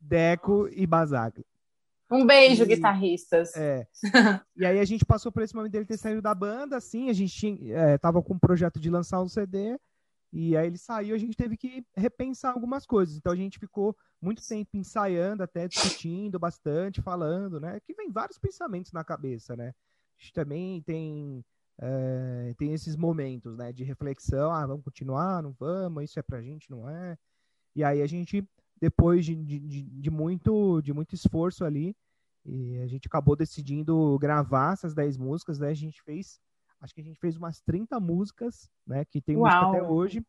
Deco 0.00 0.68
e 0.72 0.84
Basagli. 0.86 1.46
Um 2.10 2.26
beijo, 2.26 2.64
E- 2.64 2.66
guitarristas. 2.66 3.54
É. 3.56 3.86
e 4.56 4.66
aí 4.66 4.80
a 4.80 4.84
gente 4.84 5.04
passou 5.04 5.30
por 5.30 5.42
esse 5.42 5.54
momento 5.54 5.72
dele 5.72 5.86
ter 5.86 5.96
saído 5.96 6.20
da 6.20 6.34
banda, 6.34 6.76
assim, 6.76 7.08
a 7.10 7.12
gente 7.12 7.32
tinha, 7.32 7.76
é, 7.76 7.96
tava 7.98 8.20
com 8.20 8.34
um 8.34 8.38
projeto 8.38 8.80
de 8.80 8.90
lançar 8.90 9.22
um 9.22 9.28
CD, 9.28 9.78
e 10.32 10.56
aí 10.56 10.66
ele 10.66 10.78
saiu, 10.78 11.14
a 11.14 11.18
gente 11.18 11.36
teve 11.36 11.56
que 11.56 11.84
repensar 11.96 12.52
algumas 12.52 12.84
coisas. 12.84 13.16
Então 13.16 13.32
a 13.32 13.36
gente 13.36 13.58
ficou 13.58 13.96
muito 14.20 14.46
tempo 14.46 14.76
ensaiando, 14.76 15.44
até 15.44 15.68
discutindo 15.68 16.38
bastante, 16.38 17.00
falando, 17.00 17.60
né? 17.60 17.78
Que 17.80 17.94
vem 17.94 18.10
vários 18.10 18.36
pensamentos 18.36 18.92
na 18.92 19.04
cabeça, 19.04 19.56
né? 19.56 19.68
A 19.68 20.22
gente 20.22 20.32
também 20.32 20.82
tem, 20.82 21.44
é, 21.78 22.54
tem 22.58 22.72
esses 22.72 22.96
momentos, 22.96 23.56
né? 23.56 23.72
De 23.72 23.84
reflexão, 23.84 24.50
ah, 24.50 24.66
vamos 24.66 24.84
continuar, 24.84 25.42
não 25.42 25.52
vamos, 25.52 26.04
isso 26.04 26.18
é 26.18 26.22
pra 26.22 26.42
gente, 26.42 26.70
não 26.70 26.88
é? 26.88 27.16
E 27.74 27.84
aí 27.84 28.00
a 28.00 28.06
gente, 28.06 28.42
depois 28.80 29.24
de, 29.26 29.34
de, 29.34 29.82
de- 29.82 30.10
muito, 30.10 30.80
de 30.80 30.92
muito 30.92 31.14
esforço 31.14 31.64
ali, 31.64 31.94
e 32.44 32.78
a 32.78 32.86
gente 32.86 33.06
acabou 33.08 33.36
decidindo 33.36 34.18
gravar 34.18 34.72
essas 34.72 34.94
10 34.94 35.16
músicas, 35.16 35.58
né? 35.58 35.68
A 35.68 35.74
gente 35.74 36.00
fez, 36.02 36.40
acho 36.80 36.94
que 36.94 37.00
a 37.00 37.04
gente 37.04 37.18
fez 37.18 37.36
umas 37.36 37.60
30 37.60 37.98
músicas, 38.00 38.70
né? 38.86 39.04
Que 39.04 39.20
tem 39.20 39.36
música 39.36 39.78
até 39.78 39.82
hoje. 39.92 40.24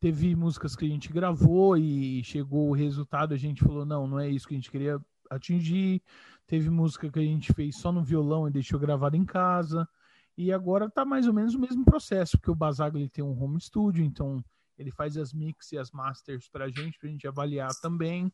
Teve 0.00 0.34
músicas 0.34 0.74
que 0.74 0.84
a 0.84 0.88
gente 0.88 1.12
gravou 1.12 1.76
e 1.76 2.24
chegou 2.24 2.68
o 2.68 2.72
resultado, 2.74 3.34
a 3.34 3.36
gente 3.36 3.62
falou, 3.62 3.84
não, 3.84 4.06
não 4.06 4.18
é 4.18 4.28
isso 4.28 4.48
que 4.48 4.54
a 4.54 4.56
gente 4.58 4.70
queria 4.70 5.00
atingir. 5.30 6.02
Teve 6.46 6.68
música 6.70 7.10
que 7.10 7.18
a 7.18 7.22
gente 7.22 7.52
fez 7.52 7.76
só 7.76 7.90
no 7.90 8.02
violão 8.02 8.46
e 8.46 8.50
deixou 8.50 8.78
gravado 8.78 9.16
em 9.16 9.24
casa. 9.24 9.88
E 10.36 10.52
agora 10.52 10.90
tá 10.90 11.04
mais 11.04 11.26
ou 11.26 11.32
menos 11.32 11.54
o 11.54 11.58
mesmo 11.58 11.84
processo, 11.84 12.38
porque 12.38 12.50
o 12.50 12.54
Basagli 12.54 13.08
tem 13.08 13.24
um 13.24 13.40
home 13.42 13.60
studio, 13.60 14.04
então 14.04 14.42
ele 14.78 14.90
faz 14.90 15.16
as 15.16 15.32
mix 15.32 15.72
e 15.72 15.78
as 15.78 15.90
masters 15.90 16.48
pra 16.48 16.68
gente, 16.68 16.98
pra 16.98 17.08
gente 17.08 17.28
avaliar 17.28 17.70
também 17.80 18.32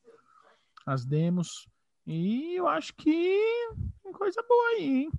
as 0.87 1.05
demos. 1.05 1.69
E 2.07 2.55
eu 2.55 2.67
acho 2.67 2.95
que 2.95 3.39
tem 4.03 4.13
coisa 4.13 4.43
boa 4.49 4.69
aí, 4.71 4.85
hein? 4.85 5.11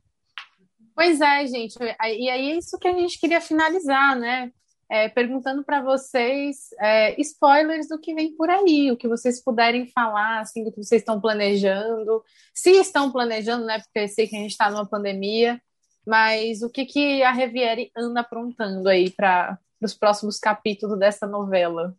Pois 0.95 1.22
é, 1.22 1.45
gente. 1.45 1.78
E 1.80 2.30
aí 2.30 2.49
é 2.49 2.57
isso 2.57 2.80
que 2.80 2.88
a 2.88 2.94
gente 2.94 3.20
queria 3.20 3.40
finalizar, 3.40 4.18
né? 4.18 4.52
É, 4.91 5.07
perguntando 5.07 5.64
para 5.64 5.82
vocês 5.84 6.70
é, 6.80 7.20
spoilers 7.22 7.88
do 7.88 7.99
que 7.99 8.14
vem 8.16 8.36
por 8.36 8.49
aí, 8.49 8.91
o 8.91 8.98
que 8.98 9.07
vocês 9.07 9.40
puderem 9.44 9.86
falar, 9.91 10.40
assim, 10.40 10.64
do 10.64 10.72
que 10.72 10.82
vocês 10.84 11.02
estão 11.03 11.22
planejando, 11.22 12.24
se 12.53 12.72
estão 12.72 13.11
planejando, 13.11 13.66
né? 13.66 13.80
Porque 13.82 13.99
eu 13.99 14.07
sei 14.07 14.28
que 14.28 14.36
a 14.36 14.40
gente 14.40 14.52
está 14.52 14.72
numa 14.72 14.88
pandemia, 14.88 15.61
mas 16.07 16.64
o 16.64 16.70
que, 16.72 16.86
que 16.86 17.22
a 17.22 17.32
Reviere 17.32 17.91
anda 17.95 18.22
aprontando 18.22 18.90
aí 18.90 19.11
para 19.11 19.60
os 19.80 19.94
próximos 19.94 20.40
capítulos 20.40 20.98
dessa 20.98 21.28
novela? 21.28 21.95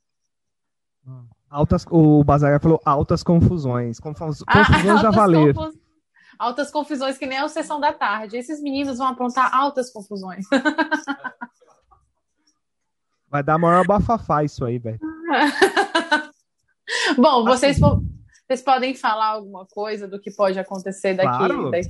Altas, 1.48 1.84
o 1.90 2.22
Bazar 2.24 2.60
falou 2.60 2.80
altas 2.84 3.22
confusões. 3.22 4.00
Confus, 4.00 4.42
Ah, 4.48 4.66
confusões 4.66 5.04
a 5.04 5.10
valer. 5.10 5.54
confus- 5.54 5.78
Altas 6.38 6.70
confusões, 6.70 7.18
que 7.18 7.26
nem 7.26 7.38
a 7.38 7.46
sessão 7.48 7.78
da 7.78 7.92
tarde. 7.92 8.36
Esses 8.36 8.62
meninos 8.62 8.98
vão 8.98 9.08
aprontar 9.08 9.54
altas 9.54 9.92
confusões. 9.92 10.46
Vai 13.30 13.42
dar 13.42 13.58
maior 13.58 13.86
bafafá 13.86 14.42
isso 14.42 14.64
aí, 14.64 14.78
velho. 14.78 14.98
Bom, 17.16 17.44
vocês, 17.44 17.78
po- 17.78 18.02
vocês 18.46 18.62
podem 18.62 18.94
falar 18.94 19.28
alguma 19.28 19.66
coisa 19.66 20.08
do 20.08 20.20
que 20.20 20.30
pode 20.32 20.58
acontecer 20.58 21.14
daqui. 21.14 21.28
Claro. 21.28 21.70
daqui- 21.70 21.88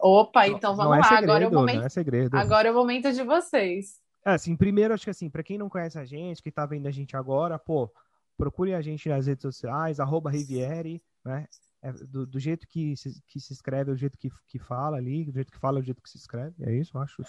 Opa, 0.00 0.46
então 0.46 0.76
vamos 0.76 0.96
é 0.96 1.00
lá. 1.00 1.04
segredo, 1.08 1.24
agora, 1.30 1.44
é 1.44 1.48
o 1.48 1.52
momento, 1.52 1.76
não 1.78 1.84
é 1.84 1.88
segredo. 1.88 2.36
agora 2.36 2.68
é 2.68 2.70
o 2.70 2.74
momento 2.74 3.12
de 3.12 3.22
vocês. 3.24 3.96
É, 4.24 4.30
assim, 4.32 4.56
primeiro, 4.56 4.94
acho 4.94 5.04
que 5.04 5.10
assim, 5.10 5.28
pra 5.28 5.42
quem 5.42 5.58
não 5.58 5.68
conhece 5.68 5.98
a 5.98 6.04
gente, 6.04 6.42
que 6.42 6.52
tá 6.52 6.64
vendo 6.64 6.86
a 6.86 6.90
gente 6.90 7.16
agora, 7.16 7.58
pô, 7.58 7.90
procure 8.36 8.74
a 8.74 8.80
gente 8.80 9.08
nas 9.08 9.26
redes 9.26 9.42
sociais, 9.42 9.98
arroba 9.98 10.30
Riviere, 10.30 11.02
né? 11.24 11.46
É, 11.82 11.92
do, 11.92 12.26
do 12.26 12.38
jeito 12.40 12.66
que 12.68 12.96
se, 12.96 13.20
que 13.26 13.40
se 13.40 13.52
escreve, 13.52 13.90
é 13.90 13.94
o 13.94 13.96
jeito 13.96 14.16
que, 14.18 14.30
que 14.46 14.58
fala 14.58 14.96
ali, 14.96 15.24
do 15.24 15.32
jeito 15.32 15.52
que 15.52 15.58
fala, 15.58 15.78
é 15.78 15.82
o 15.82 15.84
jeito 15.84 16.02
que 16.02 16.10
se 16.10 16.16
escreve. 16.16 16.54
É 16.60 16.72
isso, 16.72 16.96
eu 16.96 17.00
acho. 17.02 17.22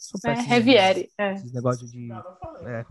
Sou 0.00 0.18
É, 0.24 0.34
péssimo 0.34 0.48
Reviere. 0.48 1.10
É. 1.18 1.34
Esses 1.34 1.52
negócios 1.52 1.90
de. 1.92 2.08
é. 2.66 2.84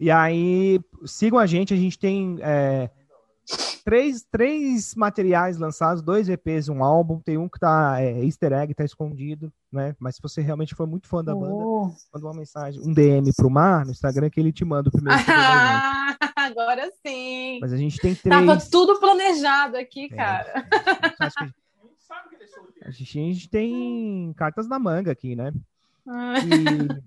E 0.00 0.10
aí, 0.10 0.80
sigam 1.06 1.38
a 1.38 1.46
gente, 1.46 1.72
a 1.72 1.76
gente 1.76 1.96
tem 1.96 2.36
é, 2.40 2.90
três, 3.84 4.24
três 4.28 4.94
materiais 4.96 5.56
lançados, 5.56 6.02
dois 6.02 6.28
EPs 6.28 6.66
e 6.66 6.70
um 6.72 6.82
álbum. 6.82 7.20
Tem 7.20 7.38
um 7.38 7.48
que 7.48 7.60
tá 7.60 8.02
é, 8.02 8.24
easter 8.24 8.52
egg, 8.52 8.74
tá 8.74 8.84
escondido, 8.84 9.52
né? 9.72 9.94
Mas 10.00 10.16
se 10.16 10.22
você 10.22 10.42
realmente 10.42 10.74
for 10.74 10.86
muito 10.86 11.06
fã 11.06 11.22
da 11.22 11.32
banda, 11.32 11.54
Oh. 11.54 11.92
manda 12.12 12.26
uma 12.26 12.34
mensagem, 12.34 12.82
um 12.84 12.92
DM 12.92 13.32
pro 13.36 13.48
Mar 13.48 13.84
no 13.84 13.92
Instagram 13.92 14.28
que 14.28 14.40
ele 14.40 14.52
te 14.52 14.64
manda 14.64 14.88
o 14.88 14.92
primeiro. 14.92 15.20
Ah, 15.28 16.16
agora 16.34 16.90
sim. 17.06 17.60
Mas 17.60 17.72
a 17.72 17.76
gente 17.76 17.98
tem 17.98 18.16
três. 18.16 18.46
Tava 18.46 18.58
tudo 18.68 18.98
planejado 18.98 19.76
aqui, 19.76 20.06
É. 20.06 20.08
cara. 20.16 20.68
Acho 21.20 21.36
que 21.36 21.44
a 22.82 22.90
gente, 22.90 23.18
a 23.20 23.22
gente 23.22 23.48
tem 23.48 24.32
cartas 24.36 24.66
na 24.68 24.78
manga 24.78 25.12
aqui, 25.12 25.36
né? 25.36 25.52
E- 26.46 27.02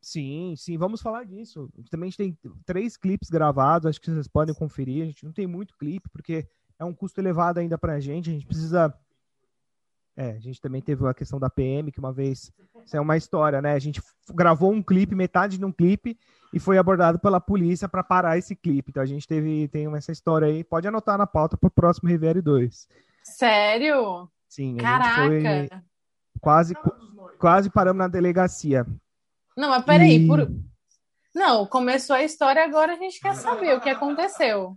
Sim, 0.00 0.54
sim, 0.56 0.78
vamos 0.78 1.02
falar 1.02 1.24
disso. 1.24 1.68
Também 1.90 2.08
a 2.08 2.10
gente 2.10 2.16
tem 2.16 2.38
três 2.64 2.96
clipes 2.96 3.28
gravados, 3.28 3.84
acho 3.86 4.00
que 4.00 4.10
vocês 4.10 4.26
podem 4.26 4.54
conferir. 4.54 5.02
A 5.02 5.06
gente 5.06 5.22
não 5.22 5.32
tem 5.32 5.46
muito 5.46 5.76
clipe, 5.76 6.08
porque 6.08 6.48
é 6.78 6.84
um 6.84 6.94
custo 6.94 7.20
elevado 7.20 7.60
ainda 7.60 7.76
pra 7.76 8.00
gente. 8.00 8.30
A 8.30 8.32
gente 8.32 8.46
precisa. 8.46 8.94
É, 10.16 10.30
a 10.30 10.38
gente 10.40 10.60
também 10.62 10.80
teve 10.80 11.06
a 11.06 11.12
questão 11.12 11.38
da 11.38 11.50
PM, 11.50 11.92
que 11.92 11.98
uma 11.98 12.12
vez. 12.12 12.50
Isso 12.86 12.96
é 12.96 13.00
uma 13.00 13.18
história, 13.18 13.60
né? 13.60 13.74
A 13.74 13.78
gente 13.78 14.00
gravou 14.30 14.72
um 14.72 14.82
clipe, 14.82 15.14
metade 15.14 15.58
de 15.58 15.64
um 15.64 15.70
clipe, 15.70 16.18
e 16.54 16.58
foi 16.58 16.78
abordado 16.78 17.18
pela 17.18 17.38
polícia 17.38 17.86
para 17.86 18.02
parar 18.02 18.38
esse 18.38 18.56
clipe. 18.56 18.90
Então 18.90 19.02
a 19.02 19.06
gente 19.06 19.28
teve 19.28 19.68
tem 19.68 19.94
essa 19.94 20.10
história 20.10 20.48
aí. 20.48 20.64
Pode 20.64 20.88
anotar 20.88 21.18
na 21.18 21.26
pauta 21.26 21.54
para 21.56 21.68
o 21.68 21.70
próximo 21.70 22.08
Riviere 22.08 22.40
2. 22.40 22.88
Sério? 23.22 24.26
Sim, 24.48 24.78
a 24.80 24.98
gente 25.02 25.14
foi 25.16 25.42
Caraca. 25.42 25.84
Quase, 26.40 26.74
quase 27.38 27.70
paramos 27.70 27.98
na 27.98 28.08
delegacia. 28.08 28.86
Não, 29.56 29.70
mas 29.70 29.84
peraí. 29.84 30.24
E- 30.24 30.26
Por... 30.26 30.48
Não, 31.34 31.66
começou 31.66 32.16
a 32.16 32.22
história, 32.22 32.64
agora 32.64 32.94
a 32.94 32.96
gente 32.96 33.20
quer 33.20 33.34
saber 33.34 33.76
o 33.76 33.80
que 33.80 33.90
aconteceu. 33.90 34.76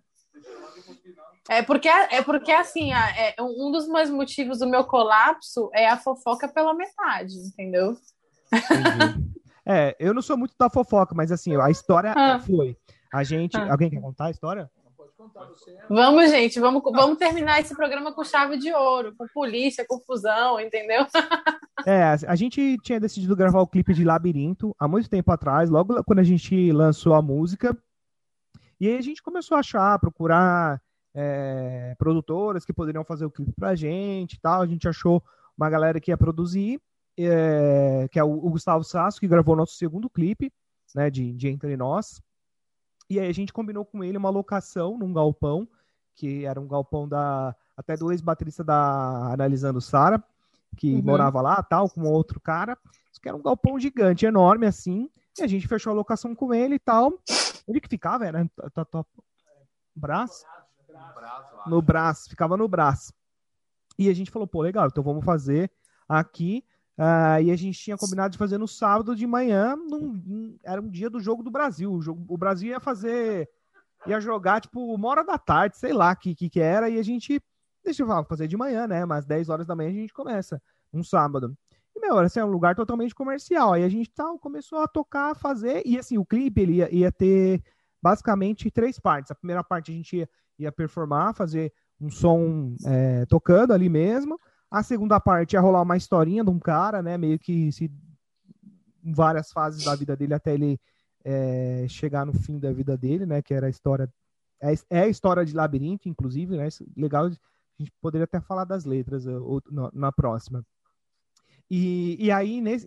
É 1.50 1.62
porque, 1.62 1.88
é 1.90 2.22
porque 2.22 2.52
assim, 2.52 2.94
a- 2.94 3.10
é, 3.18 3.36
um 3.42 3.72
dos 3.72 3.88
meus 3.88 4.10
motivos 4.10 4.60
do 4.60 4.68
meu 4.68 4.84
colapso 4.86 5.70
é 5.74 5.88
a 5.90 5.98
fofoca 5.98 6.48
pela 6.48 6.74
metade, 6.74 7.34
entendeu? 7.36 7.98
Entendi. 8.54 9.32
É, 9.66 9.96
eu 10.00 10.14
não 10.14 10.22
sou 10.22 10.36
muito 10.38 10.54
da 10.58 10.70
fofoca, 10.70 11.14
mas 11.16 11.32
assim, 11.32 11.56
a 11.56 11.70
história 11.70 12.14
Ah. 12.16 12.40
foi. 12.40 12.76
A 13.14 13.24
gente. 13.24 13.56
Ah. 13.58 13.72
Alguém 13.72 13.90
quer 13.90 14.02
contar 14.02 14.26
a 14.26 14.32
história? 14.32 14.70
Vamos, 15.90 16.32
gente, 16.32 16.60
vamos, 16.60 16.82
vamos 16.84 17.18
terminar 17.18 17.60
esse 17.60 17.76
programa 17.76 18.14
com 18.14 18.24
chave 18.24 18.58
de 18.58 18.74
ouro, 18.74 19.14
com 19.18 19.26
polícia, 19.34 19.86
confusão, 19.88 20.60
entendeu? 20.60 21.06
É, 21.84 22.04
a, 22.04 22.18
a 22.28 22.36
gente 22.36 22.78
tinha 22.84 23.00
decidido 23.00 23.36
gravar 23.36 23.60
o 23.60 23.66
clipe 23.68 23.92
de 23.92 24.04
Labirinto 24.04 24.76
há 24.78 24.88
muito 24.88 25.10
tempo 25.10 25.32
atrás, 25.32 25.68
logo 25.68 26.04
quando 26.04 26.20
a 26.20 26.24
gente 26.24 26.72
lançou 26.72 27.16
a 27.16 27.24
música. 27.24 27.76
E 28.80 28.88
aí 28.88 28.98
a 28.98 29.02
gente 29.02 29.24
começou 29.24 29.56
a 29.56 29.62
achar, 29.62 29.98
procurar 29.98 30.80
é, 31.14 31.96
produtoras 31.98 32.66
que 32.66 32.74
poderiam 32.74 33.04
fazer 33.04 33.26
o 33.26 33.32
clipe 33.32 33.52
pra 33.54 33.76
gente 33.76 34.34
e 34.34 34.40
tal. 34.40 34.62
A 34.62 34.68
gente 34.68 34.88
achou 34.88 35.24
uma 35.58 35.70
galera 35.70 36.00
que 36.00 36.12
ia 36.12 36.18
produzir, 36.18 36.80
é, 37.18 38.08
que 38.12 38.20
é 38.20 38.24
o, 38.24 38.32
o 38.32 38.50
Gustavo 38.52 38.84
Sasso, 38.84 39.20
que 39.20 39.28
gravou 39.28 39.56
nosso 39.56 39.76
segundo 39.76 40.10
clipe, 40.10 40.52
né, 40.96 41.10
de, 41.10 41.34
de 41.34 41.48
Entre 41.48 41.76
Nós. 41.76 42.22
E 43.12 43.20
aí 43.20 43.28
a 43.28 43.34
gente 43.34 43.52
combinou 43.52 43.84
com 43.84 44.02
ele 44.02 44.18
uma 44.18 44.30
locação 44.30 44.98
num 44.98 45.12
galpão, 45.12 45.68
que 46.16 46.46
era 46.46 46.62
um 46.62 46.66
galpão 46.68 47.10
da 47.10 47.54
até 47.76 47.98
do 47.98 48.10
ex-baterista 48.10 48.64
da 48.64 49.34
Analisando 49.34 49.82
Sara, 49.82 50.24
que 50.78 50.96
Uhum. 50.96 51.02
morava 51.04 51.42
lá, 51.42 51.62
tal, 51.62 51.90
com 51.90 52.04
outro 52.04 52.40
cara. 52.40 52.78
Isso 53.12 53.20
que 53.20 53.28
era 53.28 53.36
um 53.36 53.42
galpão 53.42 53.78
gigante, 53.78 54.26
enorme 54.26 54.66
assim. 54.66 55.10
E 55.38 55.44
a 55.44 55.48
gente 55.48 55.68
fechou 55.68 55.92
a 55.92 55.94
locação 55.94 56.34
com 56.34 56.54
ele 56.54 56.76
e 56.76 56.80
tal. 56.80 57.12
Onde 57.68 57.82
que 57.82 57.90
ficava? 57.90 58.26
Era 58.26 58.50
braço? 59.94 60.46
No 61.68 61.82
braço, 61.82 62.30
ficava 62.30 62.56
no 62.56 62.68
braço. 62.68 63.14
E 64.00 64.08
a 64.08 64.14
gente 64.14 64.32
falou, 64.32 64.48
pô, 64.48 64.62
legal, 64.62 64.88
então 64.88 65.04
vamos 65.04 65.26
fazer 65.26 65.70
aqui. 66.08 66.64
Ah, 67.04 67.42
e 67.42 67.50
a 67.50 67.56
gente 67.56 67.80
tinha 67.80 67.98
combinado 67.98 68.32
de 68.34 68.38
fazer 68.38 68.60
no 68.60 68.68
sábado 68.68 69.16
de 69.16 69.26
manhã, 69.26 69.76
num- 69.76 70.56
era 70.64 70.80
um 70.80 70.88
dia 70.88 71.10
do 71.10 71.20
jogo 71.20 71.42
do 71.42 71.50
Brasil. 71.50 71.92
O, 71.92 72.00
jogo- 72.00 72.24
o 72.32 72.38
Brasil 72.38 72.70
ia 72.70 72.80
fazer, 72.80 73.50
ia 74.06 74.22
jogar 74.22 74.62
tipo 74.62 74.94
uma 74.94 75.08
hora 75.10 75.24
da 75.26 75.36
tarde, 75.36 75.78
sei 75.80 75.94
lá 75.94 76.16
que 76.16 76.36
que, 76.36 76.48
que 76.48 76.60
era, 76.60 76.92
e 76.92 77.00
a 77.00 77.04
gente, 77.04 77.42
deixa 77.84 78.04
eu 78.04 78.08
falar, 78.08 78.24
fazer 78.26 78.48
de 78.48 78.56
manhã, 78.56 78.86
né? 78.86 79.04
Mas 79.04 79.26
10 79.26 79.50
horas 79.50 79.66
da 79.66 79.76
manhã 79.76 79.90
a 79.90 79.94
gente 79.94 80.14
começa, 80.14 80.62
um 80.94 81.04
sábado. 81.04 81.58
E, 81.96 82.00
meu, 82.00 82.20
assim, 82.20 82.40
é 82.40 82.46
um 82.46 82.52
lugar 82.52 82.76
totalmente 82.76 83.16
comercial. 83.16 83.74
Aí 83.74 83.84
a 83.84 83.90
gente 83.90 84.12
tal, 84.12 84.38
começou 84.38 84.78
a 84.78 84.88
tocar, 84.88 85.32
a 85.32 85.36
fazer, 85.36 85.82
e 85.84 85.98
assim, 85.98 86.20
o 86.20 86.26
clipe 86.26 86.62
ele 86.62 86.74
ia, 86.74 86.96
ia 86.96 87.12
ter 87.12 87.64
basicamente 88.00 88.70
três 88.70 89.00
partes. 89.00 89.32
A 89.32 89.36
primeira 89.36 89.64
parte 89.64 89.92
a 89.92 89.96
gente 89.96 90.18
ia, 90.18 90.30
ia 90.60 90.72
performar, 90.72 91.34
fazer 91.34 91.74
um 92.00 92.12
som 92.12 92.76
é, 92.86 93.26
tocando 93.26 93.74
ali 93.74 93.90
mesmo. 93.90 94.40
A 94.72 94.82
segunda 94.82 95.20
parte 95.20 95.54
ia 95.54 95.60
rolar 95.60 95.82
uma 95.82 95.98
historinha 95.98 96.46
de 96.46 96.50
um 96.50 96.58
cara, 96.58 97.02
né? 97.02 97.18
Meio 97.18 97.38
que 97.38 97.72
se 97.74 97.92
em 99.04 99.14
várias 99.14 99.52
fases 99.52 99.84
da 99.84 99.96
vida 99.96 100.16
dele 100.16 100.34
até 100.34 100.54
ele 100.54 100.80
é, 101.24 101.86
chegar 101.90 102.26
no 102.26 102.34
fim 102.34 102.58
da 102.58 102.72
vida 102.72 102.98
dele, 102.98 103.26
né? 103.26 103.42
Que 103.42 103.54
era 103.54 103.68
a 103.68 103.70
história. 103.70 104.10
É, 104.62 104.74
é 104.90 105.02
a 105.02 105.08
história 105.08 105.44
de 105.44 105.54
labirinto, 105.54 106.08
inclusive, 106.08 106.56
né? 106.56 106.70
Legal, 106.96 107.26
a 107.26 107.30
gente 107.78 107.92
poderia 108.02 108.24
até 108.24 108.40
falar 108.40 108.64
das 108.64 108.86
letras 108.86 109.28
eh, 109.28 109.38
ou, 109.38 109.62
na, 109.70 109.90
na 109.94 110.12
próxima. 110.12 110.66
E, 111.70 112.18
e 112.20 112.32
aí 112.32 112.62
nesse, 112.62 112.86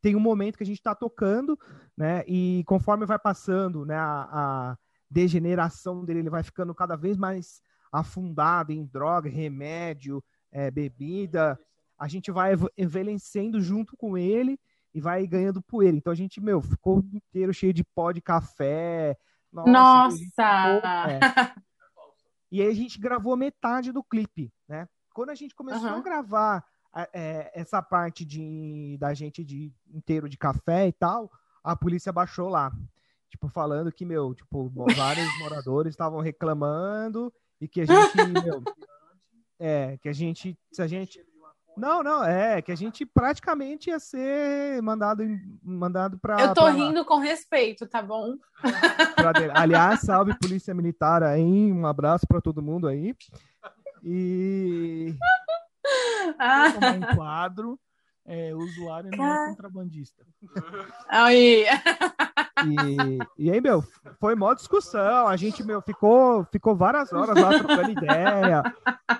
tem 0.00 0.16
um 0.16 0.20
momento 0.20 0.56
que 0.56 0.62
a 0.62 0.66
gente 0.66 0.78
está 0.78 0.94
tocando, 0.94 1.58
né? 1.96 2.24
E 2.26 2.64
conforme 2.66 3.04
vai 3.06 3.18
passando, 3.18 3.84
né? 3.84 3.96
A, 3.96 4.28
a 4.72 4.78
degeneração 5.10 6.04
dele, 6.04 6.20
ele 6.20 6.30
vai 6.30 6.42
ficando 6.42 6.74
cada 6.74 6.96
vez 6.96 7.16
mais 7.16 7.60
afundado 7.92 8.72
em 8.72 8.84
droga, 8.86 9.28
remédio, 9.28 10.24
é, 10.52 10.70
bebida. 10.70 11.58
A 11.98 12.06
gente 12.06 12.30
vai 12.30 12.52
envelhecendo 12.76 13.60
junto 13.60 13.96
com 13.96 14.16
ele 14.16 14.58
e 14.94 15.00
vai 15.00 15.26
ganhando 15.26 15.62
poeira. 15.62 15.96
Então 15.96 16.12
a 16.12 16.16
gente, 16.16 16.40
meu, 16.40 16.60
ficou 16.60 17.02
inteiro 17.12 17.52
cheio 17.52 17.72
de 17.72 17.82
pó 17.82 18.12
de 18.12 18.20
café. 18.20 19.16
Nossa! 19.52 20.22
é. 21.08 21.18
E 22.52 22.60
aí 22.60 22.68
a 22.68 22.74
gente 22.74 23.00
gravou 23.00 23.34
metade 23.34 23.92
do 23.92 24.04
clipe, 24.04 24.52
né? 24.68 24.86
Quando 25.14 25.30
a 25.30 25.34
gente 25.34 25.54
começou 25.54 25.88
Aham. 25.88 26.00
a 26.00 26.02
gravar 26.02 26.64
é, 27.10 27.50
essa 27.54 27.80
parte 27.80 28.26
de, 28.26 28.98
da 29.00 29.14
gente 29.14 29.42
de 29.42 29.72
inteiro 29.90 30.28
de 30.28 30.36
café 30.36 30.86
e 30.86 30.92
tal, 30.92 31.30
a 31.64 31.74
polícia 31.74 32.12
baixou 32.12 32.50
lá. 32.50 32.70
Tipo, 33.30 33.48
falando 33.48 33.90
que, 33.90 34.04
meu, 34.04 34.34
tipo, 34.34 34.70
vários 34.94 35.26
moradores 35.40 35.94
estavam 35.94 36.20
reclamando 36.20 37.32
e 37.58 37.66
que 37.66 37.80
a 37.80 37.86
gente, 37.86 38.16
meu, 38.44 38.62
é, 39.64 39.96
que 39.98 40.08
a 40.08 40.12
gente, 40.12 40.58
se 40.72 40.82
a 40.82 40.88
gente 40.88 41.24
não, 41.76 42.02
não, 42.02 42.24
é 42.24 42.60
que 42.60 42.72
a 42.72 42.74
gente 42.74 43.06
praticamente 43.06 43.90
ia 43.90 43.98
ser 43.98 44.82
mandado, 44.82 45.24
mandado 45.62 46.18
para. 46.18 46.40
Eu 46.40 46.54
tô 46.54 46.66
rindo 46.66 47.04
com 47.04 47.18
respeito, 47.18 47.86
tá 47.86 48.02
bom? 48.02 48.34
Aliás, 49.54 50.00
salve 50.00 50.36
Polícia 50.38 50.74
Militar 50.74 51.22
aí, 51.22 51.72
um 51.72 51.86
abraço 51.86 52.26
para 52.26 52.40
todo 52.40 52.60
mundo 52.60 52.88
aí. 52.88 53.14
E 54.02 55.14
Ah, 56.38 56.72
tomar 56.72 56.94
um 56.94 57.16
quadro, 57.16 57.80
é, 58.26 58.54
o 58.54 58.58
usuário 58.58 59.10
não 59.16 59.24
é 59.26 59.48
contrabandista. 59.48 60.22
aí. 61.08 61.64
E, 62.64 63.18
e 63.46 63.50
aí, 63.50 63.60
meu, 63.60 63.82
foi 64.20 64.34
mó 64.34 64.54
discussão. 64.54 65.26
A 65.26 65.36
gente, 65.36 65.64
meu, 65.64 65.80
ficou, 65.82 66.44
ficou 66.52 66.76
várias 66.76 67.12
horas 67.12 67.36
lá 67.36 67.58
trocando 67.58 67.90
ideia. 67.90 68.62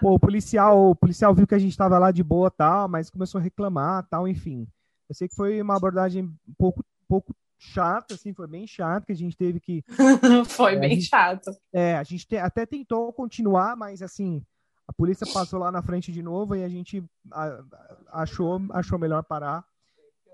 Pô, 0.00 0.14
o 0.14 0.20
policial, 0.20 0.90
o 0.90 0.94
policial 0.96 1.34
viu 1.34 1.46
que 1.46 1.54
a 1.54 1.58
gente 1.58 1.76
tava 1.76 1.98
lá 1.98 2.10
de 2.10 2.22
boa 2.22 2.50
tal, 2.50 2.88
mas 2.88 3.10
começou 3.10 3.38
a 3.40 3.42
reclamar 3.42 4.06
tal, 4.08 4.28
enfim. 4.28 4.66
Eu 5.08 5.14
sei 5.14 5.28
que 5.28 5.34
foi 5.34 5.60
uma 5.60 5.76
abordagem 5.76 6.24
um 6.24 6.54
pouco, 6.56 6.84
pouco 7.08 7.34
chata, 7.58 8.14
assim, 8.14 8.32
foi 8.32 8.46
bem 8.46 8.66
chato, 8.66 9.04
que 9.06 9.12
a 9.12 9.16
gente 9.16 9.36
teve 9.36 9.60
que. 9.60 9.84
Foi 10.48 10.74
É, 10.74 10.78
bem 10.78 10.90
gente- 10.96 11.08
chato. 11.08 11.50
É, 11.72 11.96
a 11.96 12.02
gente 12.02 12.26
te- 12.26 12.36
até 12.36 12.66
tentou 12.66 13.12
continuar, 13.12 13.76
mas 13.76 14.02
assim, 14.02 14.42
a 14.93 14.94
polícia 14.94 15.27
passou 15.32 15.59
lá 15.59 15.73
na 15.73 15.82
frente 15.82 16.12
de 16.12 16.23
novo 16.23 16.55
e 16.55 16.62
a 16.62 16.69
gente 16.69 17.02
achou, 18.09 18.60
achou 18.70 18.98
melhor 18.98 19.23
parar. 19.24 19.64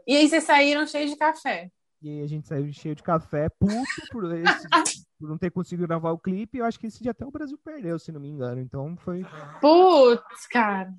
E 0.06 0.16
aí 0.16 0.28
vocês 0.28 0.44
saíram 0.44 0.86
cheios 0.86 1.10
de 1.10 1.16
café. 1.16 1.70
E 2.02 2.08
aí 2.10 2.22
a 2.22 2.26
gente 2.26 2.46
saiu 2.46 2.72
cheio 2.72 2.94
de 2.94 3.02
café, 3.02 3.48
puto 3.48 3.72
por, 4.10 4.24
esse- 4.34 4.68
por 5.18 5.28
não 5.28 5.38
ter 5.38 5.50
conseguido 5.50 5.86
gravar 5.86 6.10
o 6.12 6.18
clipe. 6.18 6.58
Eu 6.58 6.64
acho 6.64 6.78
que 6.78 6.86
esse 6.86 7.02
dia 7.02 7.10
até 7.12 7.24
o 7.26 7.30
Brasil 7.30 7.58
perdeu, 7.64 7.98
se 7.98 8.10
não 8.12 8.20
me 8.20 8.28
engano. 8.28 8.60
Então 8.60 8.96
foi, 8.98 9.24
Putz, 9.60 10.46
cara. 10.50 10.92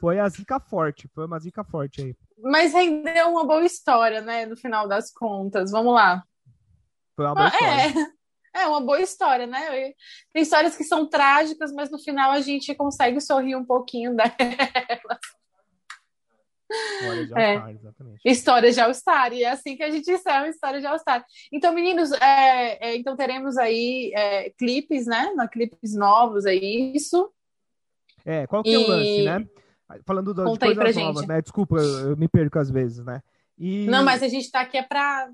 foi 0.00 0.18
a 0.18 0.28
zica 0.28 0.58
forte. 0.60 1.08
Foi 1.14 1.26
uma 1.26 1.38
zica 1.38 1.64
forte 1.64 2.02
aí. 2.02 2.16
Mas 2.38 2.72
rendeu 2.72 3.30
uma 3.30 3.44
boa 3.46 3.64
história, 3.64 4.20
né? 4.20 4.46
No 4.46 4.56
final 4.56 4.86
das 4.88 5.10
contas. 5.12 5.70
Vamos 5.70 5.94
lá. 5.94 6.22
Foi 7.16 7.24
uma 7.26 7.34
boa 7.34 7.48
história. 7.48 8.00
É, 8.00 8.12
é 8.54 8.66
uma 8.66 8.80
boa 8.80 9.00
história, 9.00 9.46
né? 9.46 9.88
E 9.88 9.94
Tem 10.32 10.42
histórias 10.42 10.76
que 10.76 10.84
são 10.84 11.08
trágicas, 11.08 11.72
mas 11.72 11.90
no 11.90 11.98
final 11.98 12.30
a 12.32 12.40
gente 12.40 12.74
consegue 12.74 13.20
sorrir 13.20 13.56
um 13.56 13.64
pouquinho 13.64 14.14
da 14.16 14.24
História 17.00 17.26
de 17.26 17.32
É. 17.38 17.52
All-Star, 17.56 17.70
exatamente. 17.70 18.20
história 18.24 18.72
de 18.72 18.80
All-Star. 18.80 19.32
E 19.34 19.44
é 19.44 19.50
assim 19.50 19.76
que 19.76 19.82
a 19.82 19.90
gente 19.90 20.10
encerra 20.10 20.44
a 20.44 20.48
história 20.48 20.80
de 20.80 20.86
All-Star. 20.86 21.24
Então, 21.52 21.72
meninos, 21.74 22.10
é, 22.12 22.88
é, 22.88 22.96
então 22.96 23.14
teremos 23.14 23.58
aí 23.58 24.10
é, 24.14 24.50
clipes, 24.50 25.06
né? 25.06 25.32
Na 25.36 25.46
clipes 25.46 25.94
novos, 25.94 26.46
é 26.46 26.54
isso. 26.54 27.30
É, 28.24 28.46
qual 28.46 28.62
que 28.62 28.72
é 28.72 28.78
o 28.78 28.80
E- 28.82 28.86
lance, 28.86 29.22
né? 29.24 29.48
Falando 30.06 30.32
do- 30.32 30.44
de 30.44 30.48
Conta 30.50 30.74
coisas 30.74 30.96
novas, 30.96 31.20
gente. 31.20 31.28
né? 31.28 31.42
Desculpa, 31.42 31.76
eu, 31.76 32.10
eu 32.10 32.16
me 32.16 32.26
perco 32.26 32.58
às 32.58 32.70
vezes, 32.70 33.04
né? 33.04 33.20
E... 33.58 33.84
Não, 33.86 34.02
mas 34.02 34.22
a 34.22 34.28
gente 34.28 34.50
tá 34.50 34.62
aqui 34.62 34.78
é 34.78 34.82
pra 34.82 35.28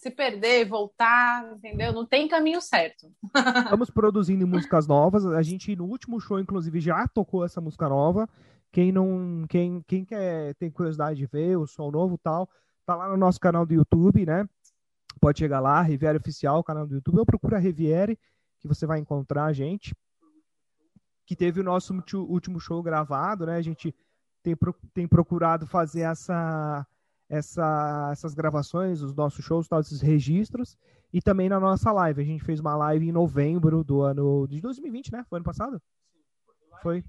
se 0.00 0.10
perder, 0.10 0.66
voltar, 0.66 1.52
entendeu? 1.52 1.92
Não 1.92 2.06
tem 2.06 2.26
caminho 2.26 2.58
certo. 2.62 3.12
Estamos 3.66 3.90
produzindo 3.90 4.46
músicas 4.46 4.86
novas. 4.86 5.26
A 5.26 5.42
gente, 5.42 5.76
no 5.76 5.84
último 5.84 6.18
show, 6.18 6.40
inclusive, 6.40 6.80
já 6.80 7.06
tocou 7.06 7.44
essa 7.44 7.60
música 7.60 7.86
nova. 7.86 8.26
Quem 8.72 8.90
não. 8.90 9.44
Quem, 9.46 9.82
quem 9.86 10.02
quer 10.02 10.54
tem 10.54 10.70
curiosidade 10.70 11.18
de 11.18 11.26
ver 11.26 11.58
o 11.58 11.66
som 11.66 11.90
novo 11.90 12.16
tal, 12.16 12.48
tá 12.86 12.96
lá 12.96 13.10
no 13.10 13.16
nosso 13.18 13.38
canal 13.38 13.66
do 13.66 13.74
YouTube, 13.74 14.24
né? 14.24 14.48
Pode 15.20 15.38
chegar 15.38 15.60
lá, 15.60 15.82
Riviere 15.82 16.16
Oficial, 16.16 16.64
canal 16.64 16.86
do 16.86 16.94
YouTube, 16.94 17.18
ou 17.18 17.26
procura 17.26 17.58
Riviere, 17.58 18.18
que 18.58 18.66
você 18.66 18.86
vai 18.86 19.00
encontrar 19.00 19.44
a 19.44 19.52
gente. 19.52 19.94
Que 21.26 21.36
teve 21.36 21.60
o 21.60 21.64
nosso 21.64 21.94
último 22.14 22.58
show 22.58 22.82
gravado, 22.82 23.44
né? 23.44 23.56
A 23.56 23.62
gente 23.62 23.94
tem, 24.42 24.56
tem 24.94 25.06
procurado 25.06 25.66
fazer 25.66 26.00
essa, 26.00 26.86
essa, 27.30 28.08
essas 28.10 28.34
gravações, 28.34 29.00
os 29.00 29.14
nossos 29.14 29.44
shows, 29.44 29.68
tal, 29.68 29.80
esses 29.80 30.00
registros 30.00 30.76
e 31.12 31.22
também 31.22 31.48
na 31.48 31.60
nossa 31.60 31.92
live. 31.92 32.20
A 32.20 32.24
gente 32.24 32.42
fez 32.42 32.58
uma 32.58 32.76
live 32.76 33.08
em 33.08 33.12
novembro 33.12 33.84
do 33.84 34.02
ano 34.02 34.48
de 34.48 34.60
2020, 34.60 35.12
né? 35.12 35.24
Foi 35.30 35.38
ano 35.38 35.44
passado? 35.44 35.80
Foi. 36.82 37.04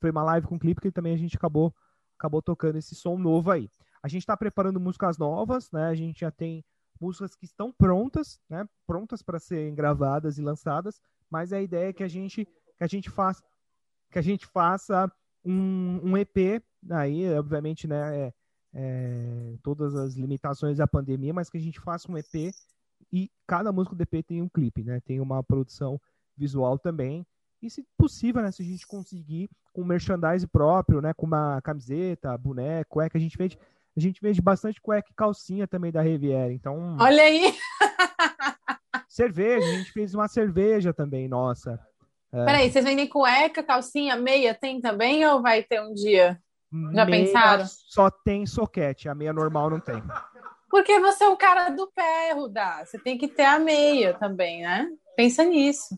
Foi 0.00 0.10
uma 0.10 0.24
live 0.24 0.48
com 0.48 0.58
clipe 0.58 0.80
que 0.80 0.90
também 0.90 1.14
a 1.14 1.18
gente 1.18 1.36
acabou 1.36 1.72
acabou 2.18 2.42
tocando 2.42 2.76
esse 2.76 2.94
som 2.94 3.16
novo 3.16 3.50
aí. 3.50 3.68
A 4.02 4.08
gente 4.08 4.22
está 4.22 4.36
preparando 4.36 4.80
músicas 4.80 5.16
novas, 5.18 5.70
né? 5.70 5.86
A 5.86 5.94
gente 5.94 6.20
já 6.20 6.30
tem 6.30 6.64
músicas 7.00 7.34
que 7.36 7.44
estão 7.44 7.72
prontas, 7.72 8.40
né? 8.48 8.66
Prontas 8.86 9.22
para 9.22 9.38
serem 9.38 9.74
gravadas 9.74 10.38
e 10.38 10.42
lançadas, 10.42 11.00
mas 11.30 11.52
a 11.52 11.60
ideia 11.60 11.90
é 11.90 11.92
que 11.92 12.02
a 12.02 12.08
gente 12.08 12.44
que 12.44 12.84
a 12.84 12.86
gente 12.86 13.10
faça 13.10 13.42
que 14.10 14.18
a 14.18 14.22
gente 14.22 14.44
faça 14.46 15.10
um, 15.44 16.00
um 16.02 16.16
EP 16.16 16.62
aí, 16.90 17.32
obviamente, 17.38 17.86
né? 17.86 18.26
é- 18.26 18.34
é, 18.74 19.54
todas 19.62 19.94
as 19.94 20.14
limitações 20.14 20.78
da 20.78 20.86
pandemia, 20.86 21.32
mas 21.32 21.50
que 21.50 21.58
a 21.58 21.60
gente 21.60 21.80
faça 21.80 22.10
um 22.10 22.16
EP 22.16 22.54
e 23.12 23.30
cada 23.46 23.72
música 23.72 23.94
do 23.94 24.02
EP 24.02 24.24
tem 24.24 24.40
um 24.42 24.48
clipe, 24.48 24.82
né? 24.82 25.00
Tem 25.00 25.20
uma 25.20 25.42
produção 25.42 26.00
visual 26.36 26.78
também. 26.78 27.26
E 27.60 27.70
se 27.70 27.86
possível, 27.96 28.42
né? 28.42 28.50
Se 28.50 28.62
a 28.62 28.64
gente 28.64 28.86
conseguir 28.86 29.50
com 29.72 29.84
merchandise 29.84 30.46
próprio, 30.46 31.00
né? 31.00 31.12
Com 31.14 31.26
uma 31.26 31.60
camiseta, 31.62 32.36
boneco, 32.36 32.90
cueca, 32.90 33.18
a 33.18 33.20
gente 33.20 33.36
vende, 33.36 33.58
a 33.96 34.00
gente 34.00 34.20
vende 34.20 34.40
bastante 34.40 34.80
cueca 34.80 35.08
e 35.10 35.14
calcinha 35.14 35.66
também 35.66 35.92
da 35.92 36.02
Riviera. 36.02 36.52
Então, 36.52 36.96
Olha 36.98 37.22
aí. 37.22 37.54
cerveja, 39.08 39.66
a 39.66 39.78
gente 39.78 39.92
fez 39.92 40.14
uma 40.14 40.28
cerveja 40.28 40.92
também, 40.92 41.28
nossa. 41.28 41.78
É. 42.32 42.44
Peraí, 42.46 42.70
vocês 42.70 42.84
vendem 42.84 43.06
cueca, 43.06 43.62
calcinha, 43.62 44.16
meia? 44.16 44.54
Tem 44.54 44.80
também 44.80 45.24
ou 45.26 45.42
vai 45.42 45.62
ter 45.62 45.82
um 45.82 45.92
dia? 45.92 46.40
Já 46.72 47.04
Meia 47.04 47.06
pensaram? 47.06 47.64
Só 47.66 48.10
tem 48.10 48.46
soquete, 48.46 49.08
a 49.08 49.14
meia 49.14 49.32
normal 49.32 49.68
não 49.70 49.80
tem. 49.80 50.02
Porque 50.70 50.98
você 51.00 51.24
é 51.24 51.28
o 51.28 51.36
cara 51.36 51.68
do 51.68 51.86
pé, 51.92 52.32
Rudá. 52.32 52.82
Você 52.84 52.98
tem 52.98 53.18
que 53.18 53.28
ter 53.28 53.44
a 53.44 53.58
meia 53.58 54.14
também, 54.14 54.62
né? 54.62 54.88
Pensa 55.16 55.44
nisso. 55.44 55.96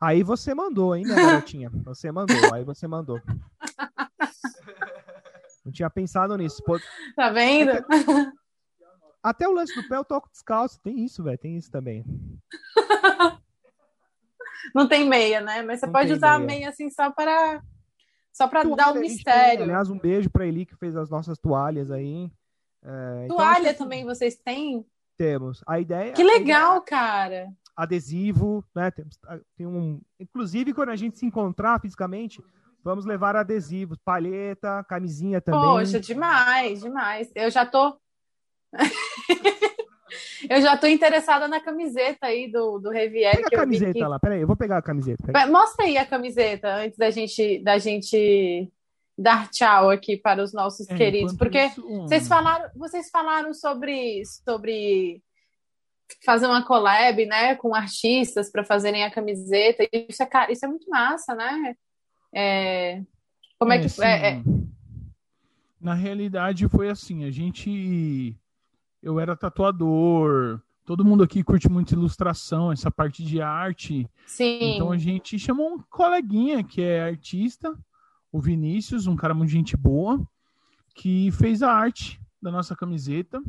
Aí 0.00 0.22
você 0.22 0.54
mandou, 0.54 0.94
hein, 0.94 1.02
minha 1.04 1.16
garotinha? 1.16 1.70
Você 1.84 2.12
mandou, 2.12 2.54
aí 2.54 2.62
você 2.64 2.86
mandou. 2.86 3.20
Não 5.64 5.72
tinha 5.72 5.90
pensado 5.90 6.36
nisso. 6.36 6.62
Pô, 6.62 6.78
Tá 7.16 7.30
vendo? 7.30 7.72
até 9.20 9.48
o 9.48 9.52
lance 9.52 9.74
do 9.74 9.88
pé 9.88 9.96
eu 9.96 10.04
toco 10.04 10.30
descalço. 10.30 10.80
Tem 10.80 11.04
isso, 11.04 11.24
velho. 11.24 11.36
Tem 11.36 11.56
isso 11.56 11.68
também. 11.70 12.04
Não 14.74 14.86
tem 14.88 15.08
meia, 15.08 15.40
né? 15.40 15.62
Mas 15.62 15.80
você 15.80 15.86
Não 15.86 15.92
pode 15.92 16.12
usar 16.12 16.34
a 16.34 16.38
meia. 16.38 16.46
meia 16.60 16.68
assim 16.68 16.88
só 16.90 17.10
para 17.10 17.60
só 18.38 18.46
para 18.48 18.62
dar 18.62 18.92
um 18.92 19.00
mistério. 19.00 19.58
tem, 19.58 19.64
aliás, 19.64 19.90
um 19.90 19.98
beijo 19.98 20.30
pra 20.30 20.46
Eli 20.46 20.64
que 20.64 20.76
fez 20.76 20.94
as 20.96 21.10
nossas 21.10 21.36
toalhas 21.38 21.90
aí. 21.90 22.30
É, 22.84 23.24
então, 23.24 23.36
Toalha 23.36 23.72
que 23.72 23.78
também 23.78 24.04
vocês 24.04 24.36
têm? 24.36 24.86
Temos. 25.16 25.62
A 25.66 25.80
ideia 25.80 26.12
Que 26.12 26.22
a 26.22 26.24
ideia- 26.24 26.38
legal, 26.38 26.80
cara. 26.82 27.48
adesivo, 27.76 28.64
né? 28.74 28.90
Temos, 28.92 29.18
tem 29.56 29.66
um, 29.66 30.00
inclusive 30.20 30.72
quando 30.72 30.90
a 30.90 30.96
gente 30.96 31.18
se 31.18 31.26
encontrar 31.26 31.80
fisicamente, 31.80 32.40
vamos 32.84 33.04
levar 33.04 33.34
adesivos, 33.34 33.98
palheta, 34.04 34.84
camisinha 34.88 35.40
também. 35.40 35.60
Poxa, 35.60 35.98
demais, 35.98 36.80
demais. 36.80 37.30
Eu 37.34 37.50
já 37.50 37.66
tô 37.66 37.98
Eu 40.48 40.60
já 40.60 40.76
tô 40.76 40.86
interessada 40.86 41.48
na 41.48 41.60
camiseta 41.60 42.26
aí 42.26 42.50
do, 42.50 42.78
do 42.78 42.90
Revier. 42.90 43.36
Pega 43.36 43.48
que 43.48 43.54
a 43.56 43.58
eu 43.58 43.66
vi 43.68 43.76
camiseta 43.78 43.92
que- 43.92 44.04
lá, 44.04 44.18
peraí, 44.18 44.40
eu 44.40 44.46
vou 44.46 44.56
pegar 44.56 44.78
a 44.78 44.82
camiseta. 44.82 45.22
peraí. 45.24 45.50
Mostra 45.50 45.84
aí 45.86 45.96
a 45.96 46.04
camiseta 46.06 46.68
antes 46.76 46.98
da 46.98 47.10
gente, 47.10 47.58
da 47.60 47.78
gente 47.78 48.70
dar 49.16 49.50
tchau 49.50 49.90
aqui 49.90 50.16
para 50.16 50.42
os 50.42 50.52
nossos 50.52 50.88
É, 50.88 50.94
queridos, 50.96 51.36
porque 51.36 51.64
isso, 51.66 51.84
um- 51.88 52.02
vocês 52.06 52.28
falaram, 52.28 52.70
vocês 52.76 53.10
falaram 53.10 53.52
sobre, 53.54 54.22
sobre 54.44 55.22
fazer 56.24 56.46
uma 56.46 56.64
collab, 56.64 57.26
né, 57.26 57.54
com 57.56 57.74
artistas 57.74 58.50
para 58.50 58.64
fazerem 58.64 59.04
a 59.04 59.10
camiseta. 59.10 59.86
Isso 59.92 60.22
é, 60.22 60.28
isso 60.52 60.64
é 60.64 60.68
muito 60.68 60.88
massa, 60.88 61.34
né? 61.34 61.74
É, 62.32 63.02
como 63.58 63.72
é, 63.72 63.78
que 63.80 63.88
sim. 63.88 64.02
é, 64.02 64.34
é- 64.34 64.42
Na 65.80 65.94
realidade 65.94 66.68
foi 66.68 66.88
assim, 66.88 67.24
a 67.24 67.30
gente 67.30 68.36
eu 69.02 69.18
era 69.20 69.36
tatuador, 69.36 70.60
todo 70.84 71.04
mundo 71.04 71.22
aqui 71.22 71.42
curte 71.42 71.68
muito 71.70 71.92
ilustração, 71.92 72.72
essa 72.72 72.90
parte 72.90 73.22
de 73.22 73.40
arte. 73.40 74.08
sim, 74.26 74.74
Então 74.74 74.90
a 74.92 74.96
gente 74.98 75.38
chamou 75.38 75.74
um 75.74 75.78
coleguinha 75.90 76.62
que 76.64 76.82
é 76.82 77.02
artista, 77.02 77.76
o 78.32 78.40
Vinícius, 78.40 79.06
um 79.06 79.16
cara 79.16 79.34
muito 79.34 79.50
gente 79.50 79.76
boa, 79.76 80.20
que 80.94 81.30
fez 81.32 81.62
a 81.62 81.72
arte 81.72 82.20
da 82.42 82.50
nossa 82.50 82.74
camiseta. 82.76 83.40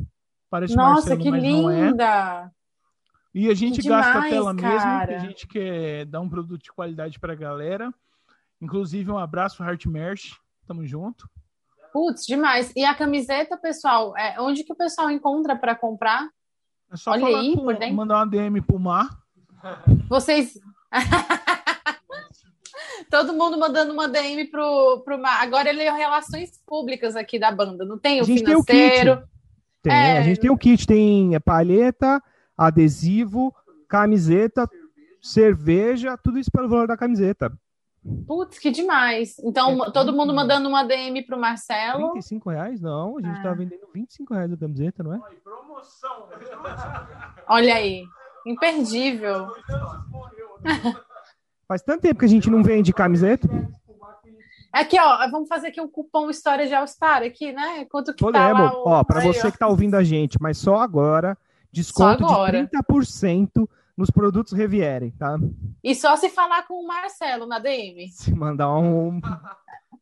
Parece 0.48 0.74
nossa, 0.74 1.10
Marcelo, 1.16 1.20
que 1.22 1.28
é. 1.28 1.40
linda! 1.40 2.52
E 3.32 3.48
a 3.48 3.54
gente 3.54 3.80
Que 3.80 3.88
gasta 3.88 4.10
a 4.10 4.14
demais, 4.14 4.32
tela 4.32 4.52
mesmo, 4.52 4.68
cara. 4.68 4.98
porque 5.06 5.14
a 5.14 5.18
gente 5.28 5.46
quer 5.46 6.04
dar 6.06 6.20
um 6.20 6.28
produto 6.28 6.62
de 6.62 6.72
qualidade 6.72 7.20
pra 7.20 7.34
galera. 7.34 7.94
Inclusive, 8.60 9.10
um 9.10 9.18
abraço, 9.18 9.62
Heart 9.62 9.86
Merch. 9.86 10.32
Tamo 10.66 10.84
junto. 10.84 11.30
Putz, 11.92 12.24
demais. 12.26 12.72
E 12.76 12.84
a 12.84 12.94
camiseta, 12.94 13.56
pessoal, 13.56 14.16
é, 14.16 14.36
onde 14.40 14.62
que 14.64 14.72
o 14.72 14.76
pessoal 14.76 15.10
encontra 15.10 15.56
para 15.56 15.74
comprar? 15.74 16.28
É 16.92 16.96
só 16.96 17.12
Olha 17.12 17.20
falar 17.22 17.40
aí, 17.40 17.56
com- 17.56 17.64
por 17.64 17.76
dentro. 17.76 17.94
mandar 17.96 18.16
uma 18.16 18.26
DM 18.26 18.60
pro 18.62 18.78
Mar. 18.78 19.08
Vocês. 20.08 20.54
Todo 23.10 23.32
mundo 23.32 23.58
mandando 23.58 23.92
uma 23.92 24.08
DM 24.08 24.46
pro, 24.50 25.02
pro 25.04 25.18
Mar. 25.18 25.42
Agora 25.42 25.68
ele 25.68 25.82
é 25.82 25.90
relações 25.90 26.60
públicas 26.66 27.16
aqui 27.16 27.38
da 27.38 27.50
banda. 27.50 27.84
Não 27.84 27.98
tem 27.98 28.20
A 28.20 28.22
o 28.22 28.26
gente 28.26 28.44
tem 28.44 28.54
o 28.54 28.62
financeiro. 28.62 29.16
kit. 29.18 29.28
Tem, 29.82 29.92
É. 29.92 30.18
a 30.18 30.22
gente 30.22 30.40
tem 30.40 30.50
o 30.50 30.58
kit, 30.58 30.86
tem 30.86 31.40
palheta, 31.40 32.22
adesivo, 32.56 33.54
camiseta, 33.88 34.68
cerveja, 35.22 36.16
tudo 36.18 36.38
isso 36.38 36.50
pelo 36.52 36.68
valor 36.68 36.86
da 36.86 36.96
camiseta. 36.96 37.50
Putz, 38.26 38.58
que 38.58 38.70
demais. 38.70 39.38
Então, 39.40 39.84
É, 39.84 39.90
todo 39.90 40.12
mundo 40.12 40.32
mandando 40.34 40.68
uma 40.68 40.82
DM 40.84 41.22
pro 41.24 41.38
Marcelo. 41.38 42.10
35 42.12 42.50
reais? 42.50 42.80
Não, 42.80 43.18
a 43.18 43.20
gente 43.20 43.38
Ah. 43.40 43.42
tá 43.42 43.52
vendendo 43.54 43.86
25 43.92 44.32
reais 44.34 44.52
a 44.52 44.56
camiseta, 44.56 45.02
não 45.02 45.14
é? 45.14 45.20
Olha 47.48 47.74
aí. 47.74 48.04
Imperdível. 48.46 49.48
Faz 51.68 51.82
tanto 51.82 52.00
tempo 52.02 52.18
que 52.18 52.24
a 52.24 52.28
gente 52.28 52.50
não 52.50 52.62
vende 52.62 52.92
camiseta. 52.92 53.48
Aqui, 54.72 54.98
ó, 55.00 55.28
vamos 55.30 55.48
fazer 55.48 55.68
aqui 55.68 55.80
um 55.80 55.88
cupom 55.88 56.30
História 56.30 56.66
de 56.66 56.72
All 56.74 56.86
Star 56.86 57.22
aqui, 57.22 57.52
né? 57.52 57.84
Quanto 57.90 58.14
que 58.14 58.24
tá 58.24 58.26
Podemos. 58.32 58.60
lá 58.72 58.78
o... 58.78 58.88
Ó, 58.88 59.04
pra 59.04 59.20
Aí, 59.20 59.26
você 59.26 59.48
ó. 59.48 59.50
que 59.50 59.58
tá 59.58 59.66
ouvindo 59.66 59.96
a 59.96 60.02
gente, 60.04 60.38
mas 60.40 60.58
só 60.58 60.76
agora, 60.76 61.36
desconto 61.72 62.24
agora. 62.24 62.62
de 62.62 62.68
30% 62.68 63.68
nos 64.00 64.10
produtos 64.10 64.52
Reviere, 64.52 65.12
tá? 65.18 65.38
E 65.84 65.94
só 65.94 66.16
se 66.16 66.28
falar 66.28 66.66
com 66.66 66.74
o 66.82 66.86
Marcelo 66.86 67.46
na 67.46 67.58
DM. 67.58 68.08
Se 68.12 68.34
mandar 68.34 68.74
um. 68.76 69.20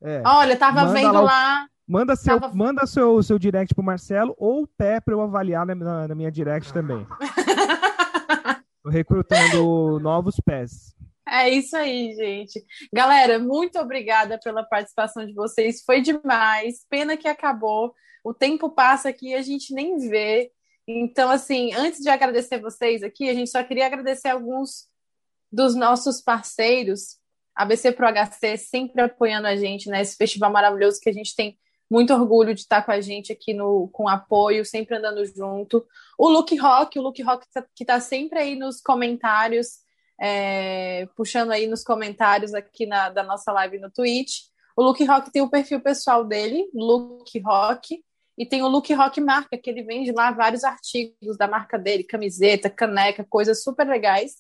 É. 0.01 0.23
Olha, 0.25 0.57
tava 0.57 0.87
vendo 0.93 1.13
lá 1.13 1.21
o- 1.21 1.25
lá. 1.25 1.67
Manda 1.87 2.15
seu, 2.17 2.39
Tava- 2.39 2.55
manda 2.55 2.87
seu, 2.87 3.23
seu 3.23 3.39
direct 3.39 3.75
pro 3.75 3.83
Marcelo 3.83 4.35
ou 4.39 4.63
o 4.63 4.67
pé 4.67 5.01
pra 5.01 5.15
eu 5.15 5.21
avaliar 5.23 5.65
na, 5.67 5.75
na- 5.75 6.09
na 6.09 6.15
minha 6.15 6.31
direct 6.31 6.73
também. 6.73 7.07
Tô 8.83 8.91
recrutando 8.91 9.99
novos 10.01 10.37
pés. 10.45 10.95
É 11.29 11.49
isso 11.51 11.77
aí, 11.77 12.15
gente. 12.15 12.65
Galera, 12.93 13.39
muito 13.39 13.79
obrigada 13.79 14.39
pela 14.43 14.63
participação 14.65 15.27
de 15.27 15.35
vocês. 15.35 15.83
Foi 15.85 16.01
demais. 16.01 16.87
Pena 16.89 17.17
que 17.17 17.29
acabou. 17.29 17.93
O 18.25 18.33
tempo 18.33 18.71
passa 18.71 19.09
aqui 19.11 19.31
e 19.31 19.35
a 19.35 19.43
gente 19.43 19.75
nem 19.75 19.99
vê. 20.09 20.51
Então, 20.91 21.29
assim, 21.29 21.75
antes 21.75 22.01
de 22.01 22.09
agradecer 22.09 22.59
vocês 22.59 23.03
aqui, 23.03 23.29
a 23.29 23.35
gente 23.35 23.51
só 23.51 23.63
queria 23.63 23.85
agradecer 23.85 24.29
alguns 24.29 24.89
dos 25.53 25.75
nossos 25.75 26.23
parceiros. 26.23 27.19
ABC 27.55 27.93
Pro 27.93 28.07
HC 28.07 28.57
sempre 28.57 29.03
apoiando 29.03 29.49
a 29.49 29.55
gente 29.55 29.91
nesse 29.91 30.17
festival 30.17 30.51
maravilhoso 30.51 30.99
que 30.99 31.11
a 31.11 31.13
gente 31.13 31.37
tem 31.37 31.59
muito 31.91 32.15
orgulho 32.15 32.55
de 32.55 32.61
estar 32.63 32.83
com 32.83 32.91
a 32.91 33.03
gente 33.03 33.31
aqui 33.31 33.53
no, 33.53 33.89
com 33.89 34.09
apoio, 34.09 34.65
sempre 34.65 34.97
andando 34.97 35.23
junto. 35.27 35.87
O 36.19 36.27
Look 36.27 36.57
Rock, 36.57 36.99
o 36.99 37.03
Look 37.03 37.23
Rock 37.23 37.47
tá- 37.53 37.67
que 37.75 37.85
está 37.85 38.01
sempre 38.01 38.39
aí 38.39 38.57
nos 38.57 38.81
comentários, 38.81 39.81
é, 40.19 41.07
puxando 41.15 41.51
aí 41.51 41.67
nos 41.67 41.85
comentários 41.85 42.55
aqui 42.55 42.87
na, 42.87 43.11
da 43.11 43.23
nossa 43.23 43.53
live 43.53 43.79
no 43.79 43.91
Twitch. 43.91 44.45
O 44.75 44.83
Look 44.83 45.05
Rock 45.05 45.31
tem 45.31 45.43
o 45.43 45.51
perfil 45.51 45.83
pessoal 45.83 46.25
dele, 46.25 46.71
Look 46.73 47.39
Rock, 47.41 48.03
e 48.39 48.47
tem 48.47 48.63
o 48.63 48.69
Look 48.69 48.95
Rock 48.95 49.21
Marca, 49.21 49.59
que 49.59 49.69
ele 49.69 49.83
vende 49.83 50.13
lá 50.13 50.31
vários 50.31 50.63
artigos 50.63 51.37
da 51.37 51.49
marca 51.49 51.77
dele, 51.77 52.05
camiseta, 52.05 52.71
caneca, 52.71 53.27
coisas 53.29 53.65
super 53.65 53.85
legais. 53.85 54.37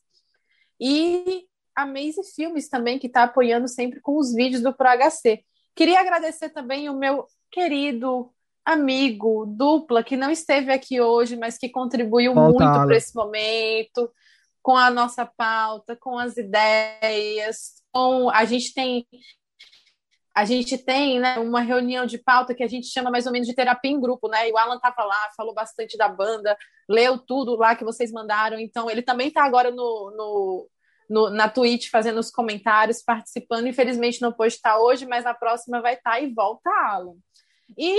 E 0.81 1.45
a 1.75 1.85
Maze 1.85 2.23
Filmes 2.33 2.69
também, 2.69 2.97
que 2.97 3.09
está 3.09 3.25
apoiando 3.25 3.67
sempre 3.67 4.01
com 4.01 4.17
os 4.17 4.33
vídeos 4.33 4.63
do 4.63 4.73
ProHC. 4.73 5.43
Queria 5.75 5.99
agradecer 5.99 6.51
também 6.51 6.89
o 6.89 6.95
meu 6.95 7.27
querido 7.51 8.33
amigo, 8.65 9.45
dupla, 9.47 10.05
que 10.05 10.17
não 10.17 10.31
esteve 10.31 10.73
aqui 10.73 11.01
hoje, 11.01 11.37
mas 11.37 11.59
que 11.59 11.69
contribuiu 11.69 12.35
muito 12.37 12.59
para 12.59 12.97
esse 12.97 13.13
momento, 13.17 14.09
com 14.63 14.77
a 14.77 14.91
nossa 14.91 15.27
pauta, 15.27 15.97
com 15.97 16.17
as 16.17 16.37
ideias, 16.37 17.83
com 17.93 18.31
a 18.31 18.45
gente 18.45 18.73
tem 18.73 19.05
a 20.39 20.45
gente 20.45 20.79
tem 20.79 21.19
né, 21.19 21.37
uma 21.39 21.61
reunião 21.61 22.07
de 22.07 22.17
pauta 22.17 22.55
que 22.55 22.63
a 22.63 22.69
gente 22.69 22.87
chama 22.87 23.11
mais 23.11 23.27
ou 23.27 23.33
menos 23.33 23.49
de 23.49 23.55
terapia 23.55 23.91
em 23.91 24.01
grupo, 24.01 24.29
né? 24.29 24.49
E 24.49 24.53
o 24.53 24.57
Alan 24.57 24.77
estava 24.77 25.05
lá, 25.05 25.19
falou 25.37 25.53
bastante 25.53 25.97
da 25.99 26.09
banda, 26.09 26.57
leu 26.89 27.19
tudo 27.19 27.57
lá 27.57 27.75
que 27.75 27.83
vocês 27.85 28.13
mandaram. 28.13 28.57
Então, 28.59 28.89
ele 28.89 29.03
também 29.03 29.29
está 29.29 29.43
agora 29.45 29.73
no, 29.73 30.13
no, 30.17 30.69
no- 31.11 31.31
na 31.31 31.49
Twitch 31.49 31.91
fazendo 31.91 32.21
os 32.21 32.31
comentários, 32.31 33.03
participando. 33.03 33.67
Infelizmente 33.67 34.23
não 34.23 34.33
pôde 34.33 34.55
estar 34.55 34.79
hoje, 34.79 35.07
mas 35.07 35.25
na 35.25 35.35
próxima 35.35 35.81
vai 35.83 35.95
estar 35.95 36.21
e 36.23 36.33
volta, 36.33 36.71
Alan. 36.71 37.17
E 37.77 37.99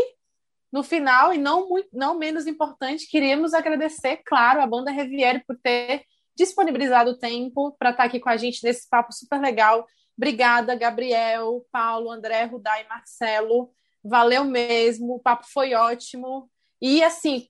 no 0.71 0.81
final, 0.81 1.33
e 1.33 1.37
não, 1.37 1.67
muito, 1.67 1.89
não 1.91 2.17
menos 2.17 2.47
importante, 2.47 3.09
queríamos 3.09 3.53
agradecer, 3.53 4.21
claro, 4.25 4.61
a 4.61 4.67
banda 4.67 4.91
Reviere 4.91 5.43
por 5.45 5.57
ter 5.61 6.03
disponibilizado 6.37 7.11
o 7.11 7.17
tempo 7.17 7.75
para 7.77 7.89
estar 7.89 8.03
aqui 8.05 8.17
com 8.17 8.29
a 8.29 8.37
gente 8.37 8.63
nesse 8.63 8.87
papo 8.87 9.11
super 9.11 9.41
legal. 9.41 9.85
Obrigada, 10.19 10.75
Gabriel, 10.75 11.65
Paulo, 11.71 12.11
André, 12.11 12.43
Rudá 12.43 12.81
e 12.81 12.87
Marcelo. 12.89 13.71
Valeu 14.03 14.43
mesmo, 14.43 15.15
o 15.15 15.19
papo 15.19 15.45
foi 15.49 15.73
ótimo. 15.73 16.51
E 16.81 17.01
assim, 17.01 17.47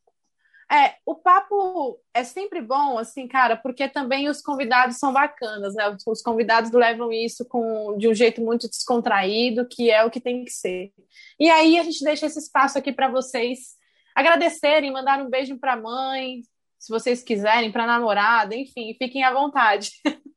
é, 0.71 0.97
o 1.03 1.15
papo 1.15 1.99
é 2.13 2.23
sempre 2.23 2.61
bom, 2.61 2.99
assim, 2.99 3.27
cara, 3.27 3.57
porque 3.57 3.89
também 3.89 4.29
os 4.29 4.39
convidados 4.39 4.97
são 4.99 5.11
bacanas, 5.11 5.73
né? 5.73 5.89
Os- 5.89 6.05
Os 6.05 6.21
convidados 6.21 6.69
levam 6.71 7.11
isso 7.11 7.43
com, 7.47 7.97
de 7.97 8.07
um 8.07 8.13
jeito 8.13 8.39
muito 8.39 8.69
descontraído, 8.69 9.67
que 9.67 9.89
é 9.89 10.03
o 10.05 10.11
que 10.11 10.21
tem 10.21 10.45
que 10.45 10.51
ser. 10.51 10.93
E 11.39 11.49
aí 11.49 11.79
a 11.79 11.83
gente 11.83 12.03
deixa 12.03 12.27
esse 12.27 12.37
espaço 12.37 12.77
aqui 12.77 12.91
para 12.93 13.09
vocês 13.09 13.75
agradecerem, 14.15 14.91
mandar 14.91 15.19
um 15.19 15.29
beijo 15.29 15.57
para 15.57 15.73
a 15.73 15.81
mãe, 15.81 16.41
se 16.77 16.91
vocês 16.93 17.23
quiserem, 17.23 17.71
para 17.71 17.85
a 17.85 17.87
namorada, 17.87 18.55
enfim, 18.55 18.93
fiquem 18.99 19.23
à 19.23 19.33
vontade. 19.33 19.89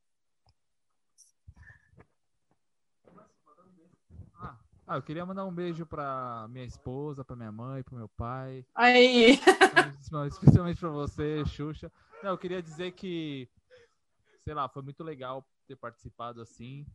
Ah, 4.85 4.97
eu 4.97 5.01
queria 5.01 5.25
mandar 5.25 5.45
um 5.45 5.53
beijo 5.53 5.85
pra 5.85 6.45
minha 6.49 6.65
esposa, 6.65 7.23
pra 7.23 7.35
minha 7.35 7.51
mãe, 7.51 7.83
pro 7.83 7.95
meu 7.95 8.09
pai. 8.09 8.65
Aí. 8.75 9.39
Especialmente 10.27 10.79
pra 10.79 10.89
você, 10.89 11.43
Xuxa. 11.45 11.91
Não, 12.21 12.31
eu 12.31 12.37
queria 12.37 12.61
dizer 12.61 12.91
que, 12.91 13.47
sei 14.43 14.53
lá, 14.53 14.67
foi 14.67 14.81
muito 14.81 15.03
legal 15.03 15.45
ter 15.67 15.75
participado 15.77 16.41
assim. 16.41 16.85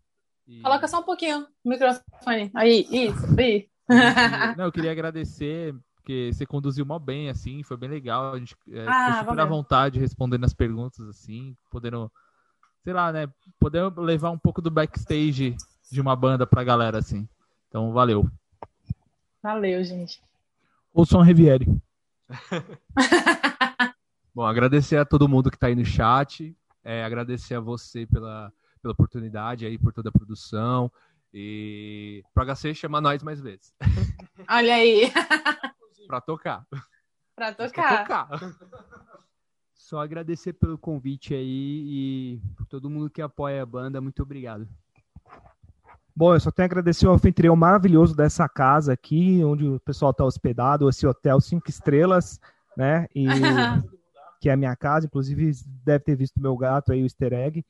E, 0.46 0.60
Coloca 0.62 0.86
só 0.86 1.00
um 1.00 1.02
pouquinho 1.02 1.46
o 1.64 1.68
microfone. 1.68 2.50
Aí, 2.54 2.86
isso, 2.90 3.26
aí. 3.38 3.68
não, 4.56 4.66
eu 4.66 4.72
queria 4.72 4.92
agradecer, 4.92 5.74
porque 5.96 6.30
você 6.32 6.44
conduziu 6.44 6.84
mó 6.84 6.98
bem, 6.98 7.30
assim, 7.30 7.62
foi 7.62 7.76
bem 7.76 7.88
legal. 7.88 8.34
A 8.34 8.38
gente 8.38 8.54
é, 8.70 8.86
Ah, 8.86 9.18
ficou 9.18 9.30
super 9.30 9.40
à 9.40 9.46
vontade 9.46 9.98
respondendo 9.98 10.44
as 10.44 10.52
perguntas, 10.52 11.00
assim, 11.08 11.56
podendo, 11.70 12.12
sei 12.84 12.92
lá, 12.92 13.10
né, 13.12 13.28
podendo 13.58 14.00
levar 14.00 14.30
um 14.30 14.38
pouco 14.38 14.60
do 14.60 14.70
backstage 14.70 15.56
de 15.90 16.00
uma 16.00 16.14
banda 16.14 16.46
pra 16.46 16.64
galera, 16.64 16.98
assim. 16.98 17.26
Então, 17.68 17.92
valeu. 17.92 18.28
Valeu, 19.42 19.84
gente. 19.84 20.20
Ouçam 20.92 21.20
Reviere. 21.20 21.66
Bom, 24.34 24.44
agradecer 24.44 24.96
a 24.96 25.04
todo 25.04 25.28
mundo 25.28 25.50
que 25.50 25.56
está 25.56 25.68
aí 25.68 25.74
no 25.74 25.84
chat, 25.84 26.56
é, 26.84 27.04
agradecer 27.04 27.54
a 27.54 27.60
você 27.60 28.06
pela, 28.06 28.52
pela 28.80 28.92
oportunidade 28.92 29.66
aí, 29.66 29.78
por 29.78 29.92
toda 29.92 30.08
a 30.08 30.12
produção. 30.12 30.90
E 31.32 32.24
pro 32.32 32.44
HC 32.44 32.74
chamar 32.74 33.00
nós 33.00 33.22
mais 33.22 33.40
vezes. 33.40 33.74
Olha 34.48 34.74
aí, 34.74 35.12
Pra 36.08 36.22
tocar. 36.22 36.66
Pra 37.36 37.52
tocar. 37.52 37.98
tocar. 37.98 38.40
Só 39.74 40.00
agradecer 40.00 40.54
pelo 40.54 40.78
convite 40.78 41.34
aí 41.34 41.40
e 41.42 42.40
por 42.56 42.66
todo 42.66 42.88
mundo 42.88 43.10
que 43.10 43.20
apoia 43.20 43.62
a 43.62 43.66
banda. 43.66 44.00
Muito 44.00 44.22
obrigado. 44.22 44.66
Bom, 46.18 46.34
eu 46.34 46.40
só 46.40 46.50
tenho 46.50 46.64
a 46.64 46.66
agradecer 46.66 47.06
o 47.06 47.12
anfitrião 47.12 47.54
maravilhoso 47.54 48.12
dessa 48.12 48.48
casa 48.48 48.92
aqui, 48.92 49.40
onde 49.44 49.64
o 49.64 49.78
pessoal 49.78 50.10
está 50.10 50.24
hospedado, 50.24 50.88
esse 50.88 51.06
hotel 51.06 51.40
cinco 51.40 51.70
estrelas, 51.70 52.40
né? 52.76 53.06
E 53.14 53.24
que 54.42 54.48
é 54.48 54.52
a 54.52 54.56
minha 54.56 54.74
casa, 54.74 55.06
inclusive 55.06 55.52
deve 55.84 56.02
ter 56.02 56.16
visto 56.16 56.40
meu 56.40 56.56
gato 56.56 56.90
aí, 56.90 57.02
o 57.02 57.06
easter 57.06 57.32
egg. 57.32 57.64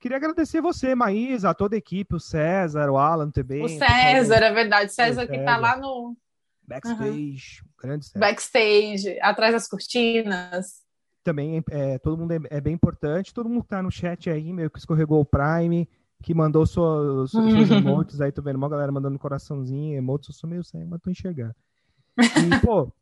Queria 0.00 0.16
agradecer 0.16 0.62
você, 0.62 0.94
Maísa, 0.94 1.50
a 1.50 1.54
toda 1.54 1.74
a 1.74 1.78
equipe, 1.78 2.14
o 2.14 2.18
César, 2.18 2.90
o 2.90 2.96
Alan 2.96 3.30
também. 3.30 3.62
O 3.62 3.68
César, 3.68 4.42
é 4.42 4.52
verdade. 4.54 4.94
César 4.94 5.24
O 5.24 5.28
que 5.28 5.36
tá 5.40 5.56
César. 5.56 5.58
lá 5.58 5.76
no 5.76 6.16
Backstage, 6.66 7.62
grande 7.78 8.06
César. 8.06 8.18
backstage, 8.18 9.20
atrás 9.20 9.52
das 9.52 9.68
cortinas. 9.68 10.80
Também 11.22 11.62
é, 11.70 11.98
todo 11.98 12.16
mundo 12.16 12.32
é, 12.32 12.38
é 12.56 12.58
bem 12.58 12.72
importante. 12.72 13.34
Todo 13.34 13.50
mundo 13.50 13.64
que 13.64 13.68
tá 13.68 13.82
no 13.82 13.90
chat 13.90 14.30
aí, 14.30 14.50
meio 14.50 14.70
que 14.70 14.78
escorregou 14.78 15.20
o 15.20 15.26
Prime, 15.26 15.86
que 16.22 16.34
mandou 16.34 16.66
suas, 16.66 17.30
suas 17.30 17.70
emotes 17.70 18.20
aí, 18.20 18.32
tô 18.32 18.42
vendo 18.42 18.56
uma 18.56 18.68
galera 18.68 18.90
mandando 18.90 19.18
coraçãozinho, 19.18 19.96
emotes, 19.96 20.28
eu 20.30 20.34
sou 20.34 20.48
meio 20.50 20.64
cego, 20.64 20.88
mas 20.88 21.00
tô 21.00 21.10
enxergando. 21.10 21.54
E, 22.18 22.20
pô, 22.68 22.92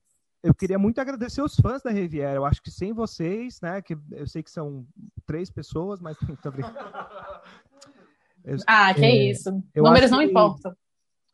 eu 0.42 0.54
queria 0.54 0.78
muito 0.78 1.00
agradecer 1.00 1.40
os 1.40 1.56
fãs 1.56 1.82
da 1.82 1.90
Riviera. 1.90 2.34
Eu 2.36 2.44
acho 2.44 2.60
que 2.62 2.70
sem 2.70 2.92
vocês, 2.92 3.60
né, 3.62 3.80
que 3.80 3.96
eu 4.12 4.26
sei 4.26 4.42
que 4.42 4.50
são 4.50 4.86
três 5.26 5.50
pessoas, 5.50 6.00
mas 6.00 6.16
tô 6.42 6.50
brincando. 6.50 6.76
Eu- 8.44 8.58
Ah, 8.66 8.92
que 8.92 9.04
É, 9.04 9.30
isso. 9.30 9.50
Números 9.74 10.10
não 10.10 10.18
que- 10.18 10.24
importam. 10.26 10.76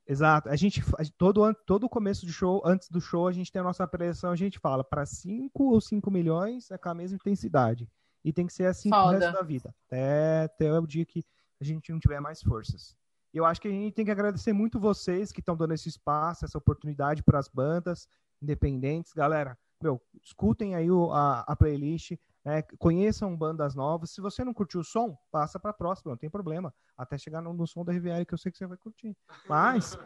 Exato. 0.06 0.48
A 0.48 0.56
gente 0.56 0.82
todo 1.16 1.44
an- 1.44 1.54
todo 1.66 1.88
começo 1.88 2.26
do 2.26 2.32
show, 2.32 2.60
antes 2.64 2.88
do 2.88 3.00
show, 3.00 3.28
a 3.28 3.32
gente 3.32 3.50
tem 3.52 3.60
a 3.60 3.64
nossa 3.64 3.86
pressão, 3.86 4.32
a 4.32 4.36
gente 4.36 4.58
fala 4.58 4.82
para 4.82 5.06
5 5.06 5.72
ou 5.72 5.80
5 5.80 6.10
milhões 6.10 6.68
é 6.70 6.76
com 6.78 6.88
a 6.88 6.94
mesma 6.94 7.14
intensidade. 7.16 7.88
E 8.24 8.32
tem 8.32 8.44
que 8.46 8.52
ser 8.52 8.66
assim 8.66 8.90
Foda. 8.90 9.18
resto 9.18 9.32
da 9.32 9.42
vida. 9.42 9.74
Até, 9.86 10.42
até 10.44 10.78
o 10.78 10.86
dia 10.86 11.06
que 11.06 11.24
a 11.60 11.64
gente 11.64 11.92
não 11.92 12.00
tiver 12.00 12.20
mais 12.20 12.42
forças. 12.42 12.96
E 13.32 13.38
eu 13.38 13.44
acho 13.44 13.60
que 13.60 13.68
a 13.68 13.70
gente 13.70 13.94
tem 13.94 14.04
que 14.04 14.10
agradecer 14.10 14.52
muito 14.52 14.80
vocês 14.80 15.30
que 15.30 15.40
estão 15.40 15.56
dando 15.56 15.74
esse 15.74 15.88
espaço, 15.88 16.44
essa 16.44 16.58
oportunidade 16.58 17.22
para 17.22 17.38
as 17.38 17.48
bandas 17.48 18.08
independentes. 18.42 19.12
Galera, 19.12 19.56
meu, 19.82 20.00
escutem 20.22 20.74
aí 20.74 20.90
o- 20.90 21.12
a, 21.12 21.40
a 21.40 21.54
playlist. 21.56 22.12
né? 22.44 22.62
Conheçam 22.78 23.36
bandas 23.36 23.74
novas. 23.74 24.10
Se 24.10 24.20
você 24.20 24.42
não 24.42 24.52
curtiu 24.54 24.80
o 24.80 24.84
som, 24.84 25.16
passa 25.30 25.60
para 25.60 25.70
a 25.70 25.74
próxima, 25.74 26.10
não 26.10 26.16
tem 26.18 26.30
problema. 26.30 26.74
Até 26.96 27.16
chegar 27.18 27.40
no, 27.42 27.52
no 27.52 27.66
som 27.66 27.84
da 27.84 27.92
Riviera, 27.92 28.24
que 28.24 28.32
eu 28.34 28.38
sei 28.38 28.50
que 28.50 28.58
você 28.58 28.66
vai 28.66 28.78
curtir. 28.78 29.14
Mas, 29.48 29.96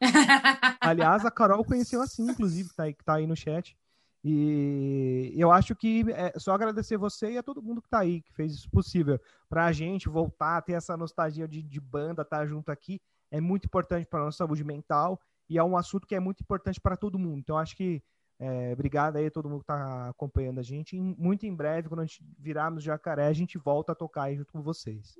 aliás, 0.80 1.24
a 1.24 1.30
Carol 1.30 1.64
conheceu 1.64 2.02
assim, 2.02 2.24
inclusive, 2.28 2.68
que 2.68 2.74
tá 2.74 2.82
aí, 2.84 2.94
tá 3.04 3.14
aí 3.14 3.26
no 3.26 3.36
chat. 3.36 3.76
E 4.24 5.34
eu 5.36 5.52
acho 5.52 5.76
que 5.76 6.02
é 6.12 6.32
só 6.38 6.52
agradecer 6.52 6.96
você 6.96 7.32
e 7.32 7.38
a 7.38 7.42
todo 7.42 7.62
mundo 7.62 7.82
que 7.82 7.88
está 7.88 7.98
aí, 7.98 8.22
que 8.22 8.32
fez 8.32 8.54
isso 8.54 8.70
possível. 8.70 9.20
Para 9.50 9.66
a 9.66 9.72
gente 9.72 10.08
voltar 10.08 10.56
a 10.56 10.62
ter 10.62 10.72
essa 10.72 10.96
nostalgia 10.96 11.46
de, 11.46 11.62
de 11.62 11.78
banda, 11.78 12.22
estar 12.22 12.38
tá 12.38 12.46
junto 12.46 12.72
aqui, 12.72 13.02
é 13.30 13.38
muito 13.38 13.66
importante 13.66 14.06
para 14.06 14.20
a 14.20 14.24
nossa 14.24 14.38
saúde 14.38 14.64
mental 14.64 15.20
e 15.48 15.58
é 15.58 15.62
um 15.62 15.76
assunto 15.76 16.06
que 16.06 16.14
é 16.14 16.20
muito 16.20 16.40
importante 16.40 16.80
para 16.80 16.96
todo 16.96 17.18
mundo. 17.18 17.38
Então, 17.38 17.58
acho 17.58 17.76
que 17.76 18.02
é, 18.40 18.72
obrigado 18.72 19.16
aí 19.16 19.26
a 19.26 19.30
todo 19.30 19.48
mundo 19.48 19.60
que 19.60 19.72
está 19.72 20.08
acompanhando 20.08 20.58
a 20.58 20.62
gente. 20.62 20.96
E 20.96 21.00
muito 21.00 21.44
em 21.44 21.54
breve, 21.54 21.88
quando 21.88 22.00
a 22.00 22.06
gente 22.06 22.24
virarmos 22.38 22.82
Jacaré, 22.82 23.26
a 23.26 23.32
gente 23.32 23.58
volta 23.58 23.92
a 23.92 23.94
tocar 23.94 24.24
aí 24.24 24.36
junto 24.36 24.52
com 24.52 24.62
vocês. 24.62 25.14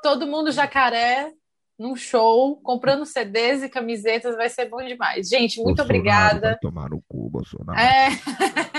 Todo 0.00 0.28
mundo 0.28 0.52
Jacaré, 0.52 1.34
num 1.78 1.94
show, 1.94 2.56
comprando 2.56 3.06
CDs 3.06 3.62
e 3.62 3.68
camisetas, 3.68 4.34
vai 4.34 4.48
ser 4.48 4.68
bom 4.68 4.84
demais. 4.84 5.28
Gente, 5.28 5.58
muito 5.58 5.76
Bolsonaro 5.76 5.84
obrigada. 5.84 6.58
Tomar 6.60 6.90
no 6.90 7.00
cu, 7.06 7.30
Bolsonaro. 7.30 7.78
É. 7.78 8.08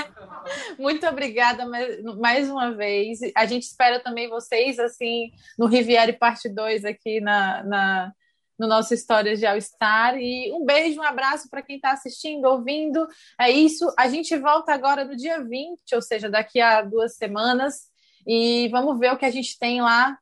muito 0.77 1.07
obrigada 1.07 1.65
mais, 2.17 2.49
uma 2.49 2.75
vez. 2.75 3.19
A 3.35 3.45
gente 3.45 3.63
espera 3.63 4.01
também 4.01 4.27
vocês, 4.27 4.77
assim, 4.79 5.31
no 5.57 5.67
Riviere 5.67 6.11
Parte 6.11 6.49
2 6.49 6.83
aqui 6.83 7.21
na, 7.21 7.63
na, 7.63 8.11
no 8.59 8.67
nosso 8.67 8.93
Histórias 8.93 9.39
de 9.39 9.45
All 9.45 9.61
Star. 9.61 10.17
E 10.17 10.51
um 10.51 10.65
beijo, 10.65 10.99
um 10.99 11.03
abraço 11.03 11.49
para 11.49 11.61
quem 11.61 11.77
está 11.77 11.93
assistindo, 11.93 12.45
ouvindo. 12.45 13.07
É 13.39 13.49
isso. 13.49 13.93
A 13.97 14.09
gente 14.09 14.35
volta 14.37 14.73
agora 14.73 15.05
no 15.05 15.15
dia 15.15 15.41
20, 15.41 15.95
ou 15.95 16.01
seja, 16.01 16.29
daqui 16.29 16.59
a 16.59 16.81
duas 16.81 17.15
semanas. 17.15 17.87
E 18.27 18.67
vamos 18.67 18.99
ver 18.99 19.13
o 19.13 19.17
que 19.17 19.25
a 19.25 19.31
gente 19.31 19.57
tem 19.57 19.81
lá 19.81 20.17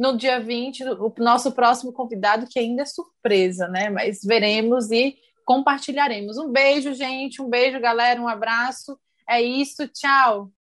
no 0.00 0.16
dia 0.16 0.40
20, 0.40 0.82
o 0.84 1.12
nosso 1.18 1.52
próximo 1.52 1.92
convidado, 1.92 2.46
que 2.48 2.58
ainda 2.58 2.82
é 2.82 2.86
surpresa, 2.86 3.68
né? 3.68 3.90
Mas 3.90 4.20
veremos 4.24 4.90
e 4.90 5.14
compartilharemos. 5.44 6.38
Um 6.38 6.50
beijo, 6.50 6.94
gente. 6.94 7.42
Um 7.42 7.50
beijo, 7.50 7.78
galera. 7.78 8.18
Um 8.18 8.26
abraço. 8.26 8.98
É 9.28 9.42
isso. 9.42 9.86
Tchau. 9.88 10.50